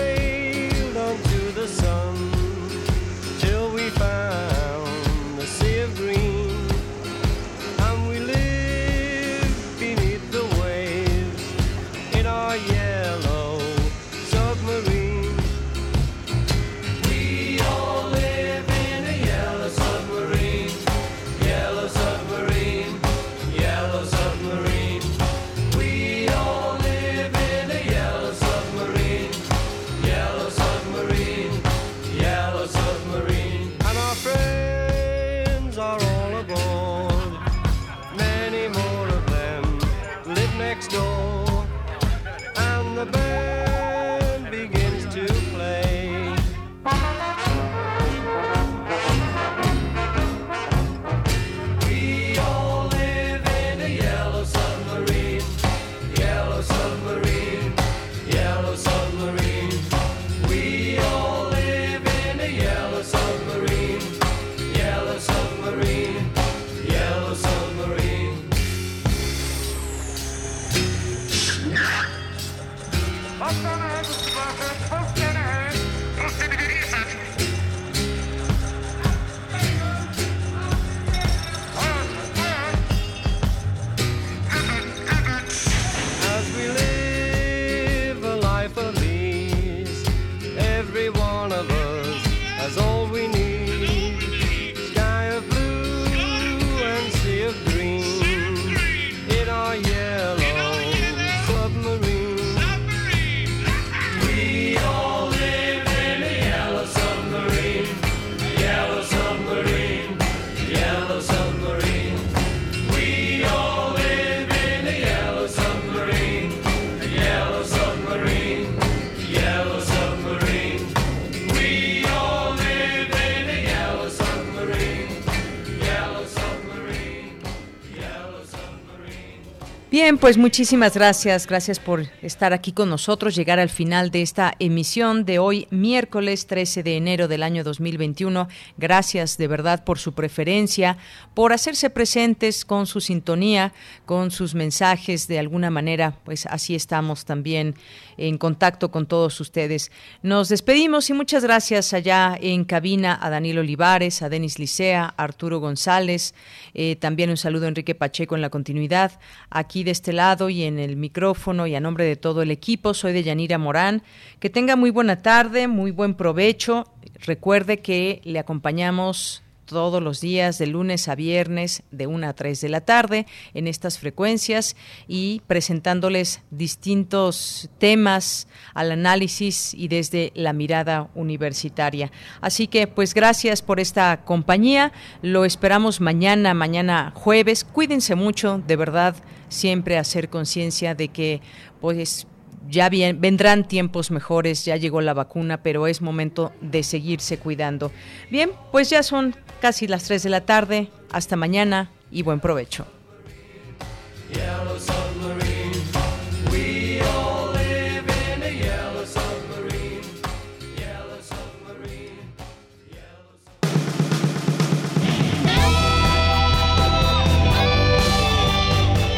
pues 130.26 130.40
muchísimas 130.40 130.96
gracias, 130.96 131.46
gracias 131.46 131.80
por 131.80 132.08
estar 132.24 132.52
aquí 132.52 132.72
con 132.72 132.90
nosotros, 132.90 133.36
llegar 133.36 133.60
al 133.60 133.70
final 133.70 134.10
de 134.10 134.24
esta 134.24 134.56
emisión 134.58 135.24
de 135.24 135.38
hoy, 135.38 135.68
miércoles 135.70 136.48
13 136.48 136.82
de 136.82 136.98
enero 136.98 137.28
del 137.28 137.44
año 137.44 137.64
2021. 137.64 138.48
Gracias 138.76 139.38
de 139.38 139.48
verdad 139.48 139.84
por 139.84 140.00
su 140.00 140.14
preferencia, 140.14 140.98
por 141.36 141.54
hacerse 141.54 141.92
presentes 141.92 142.66
con 142.66 142.88
su 142.88 143.02
sintonía, 143.02 143.72
con 144.08 144.32
sus 144.32 144.56
mensajes, 144.56 145.28
de 145.28 145.38
alguna 145.38 145.70
manera, 145.70 146.18
pues 146.24 146.48
así 146.48 146.74
estamos 146.74 147.26
también 147.26 147.76
en 148.18 148.38
contacto 148.38 148.92
con 148.92 149.06
todos 149.06 149.40
ustedes. 149.40 149.92
Nos 150.22 150.50
despedimos 150.50 151.10
y 151.10 151.14
muchas 151.14 151.44
gracias 151.44 151.94
allá 151.94 152.38
en 152.40 152.66
cabina 152.66 153.18
a 153.22 153.30
Daniel 153.30 153.60
Olivares, 153.60 154.22
a 154.22 154.30
Denis 154.30 154.60
Licea, 154.60 155.14
a 155.18 155.24
Arturo 155.24 155.60
González, 155.60 156.34
eh, 156.74 156.96
también 156.96 157.30
un 157.30 157.38
saludo 157.38 157.66
a 157.66 157.70
Enrique 157.70 157.96
Pacheco 157.96 158.36
en 158.36 158.42
la 158.42 158.50
continuidad. 158.50 159.20
Aquí 159.50 159.84
de 159.84 159.92
este 159.92 160.14
lado 160.14 160.50
y 160.50 160.64
en 160.64 160.80
el 160.80 160.96
micrófono 160.98 161.68
y 161.68 161.76
a 161.76 161.80
nombre 161.80 162.06
de 162.06 162.16
todo 162.16 162.42
el 162.42 162.52
equipo, 162.52 162.94
soy 162.94 163.14
de 163.14 163.24
Yanira 163.24 163.58
Morán. 163.58 164.04
Que 164.40 164.50
tenga 164.50 164.76
muy 164.76 164.90
buena 164.90 165.22
tarde, 165.22 165.68
muy 165.68 165.92
buen 165.92 166.16
provecho. 166.16 166.86
Recuerde 167.26 167.80
que 167.80 168.22
le 168.24 168.40
acompañamos 168.40 169.45
todos 169.66 170.02
los 170.02 170.22
días 170.22 170.58
de 170.58 170.68
lunes 170.68 171.08
a 171.08 171.16
viernes 171.16 171.84
de 171.92 172.08
1 172.08 172.28
a 172.28 172.34
3 172.34 172.62
de 172.62 172.70
la 172.70 172.82
tarde 172.82 173.26
en 173.54 173.68
estas 173.68 174.00
frecuencias 174.00 174.76
y 175.08 175.42
presentándoles 175.48 176.42
distintos 176.52 177.70
temas 177.78 178.48
al 178.74 178.92
análisis 178.92 179.74
y 179.74 179.88
desde 179.88 180.32
la 180.36 180.54
mirada 180.54 181.10
universitaria. 181.16 182.12
Así 182.42 182.68
que 182.68 182.88
pues 182.88 183.14
gracias 183.14 183.62
por 183.62 183.80
esta 183.80 184.24
compañía. 184.24 184.92
Lo 185.22 185.46
esperamos 185.46 186.02
mañana, 186.02 186.54
mañana 186.54 187.12
jueves. 187.16 187.64
Cuídense 187.64 188.16
mucho, 188.16 188.62
de 188.66 188.76
verdad, 188.76 189.16
siempre 189.50 189.98
hacer 189.98 190.30
conciencia 190.30 190.96
de 190.96 191.10
que 191.10 191.42
pues 191.82 192.28
ya 192.70 192.90
bien, 192.90 193.22
vendrán 193.22 193.68
tiempos 193.68 194.12
mejores, 194.12 194.66
ya 194.66 194.76
llegó 194.76 195.02
la 195.02 195.14
vacuna, 195.14 195.62
pero 195.62 195.88
es 195.88 196.02
momento 196.02 196.54
de 196.62 196.84
seguirse 196.84 197.38
cuidando. 197.38 197.92
Bien, 198.30 198.52
pues 198.72 198.90
ya 198.90 199.04
son 199.04 199.36
casi 199.62 199.88
las 199.88 200.04
3 200.04 200.24
de 200.24 200.30
la 200.30 200.42
tarde. 200.42 200.90
Hasta 201.12 201.36
mañana 201.36 201.92
y 202.12 202.24
buen 202.24 202.40
provecho. 202.40 202.86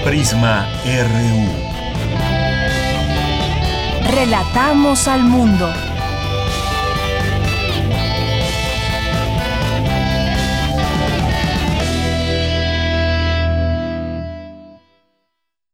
Prisma 0.08 0.66
RU. 0.86 1.67
Relatamos 4.10 5.10
al 5.10 5.24
mundo. 5.24 5.70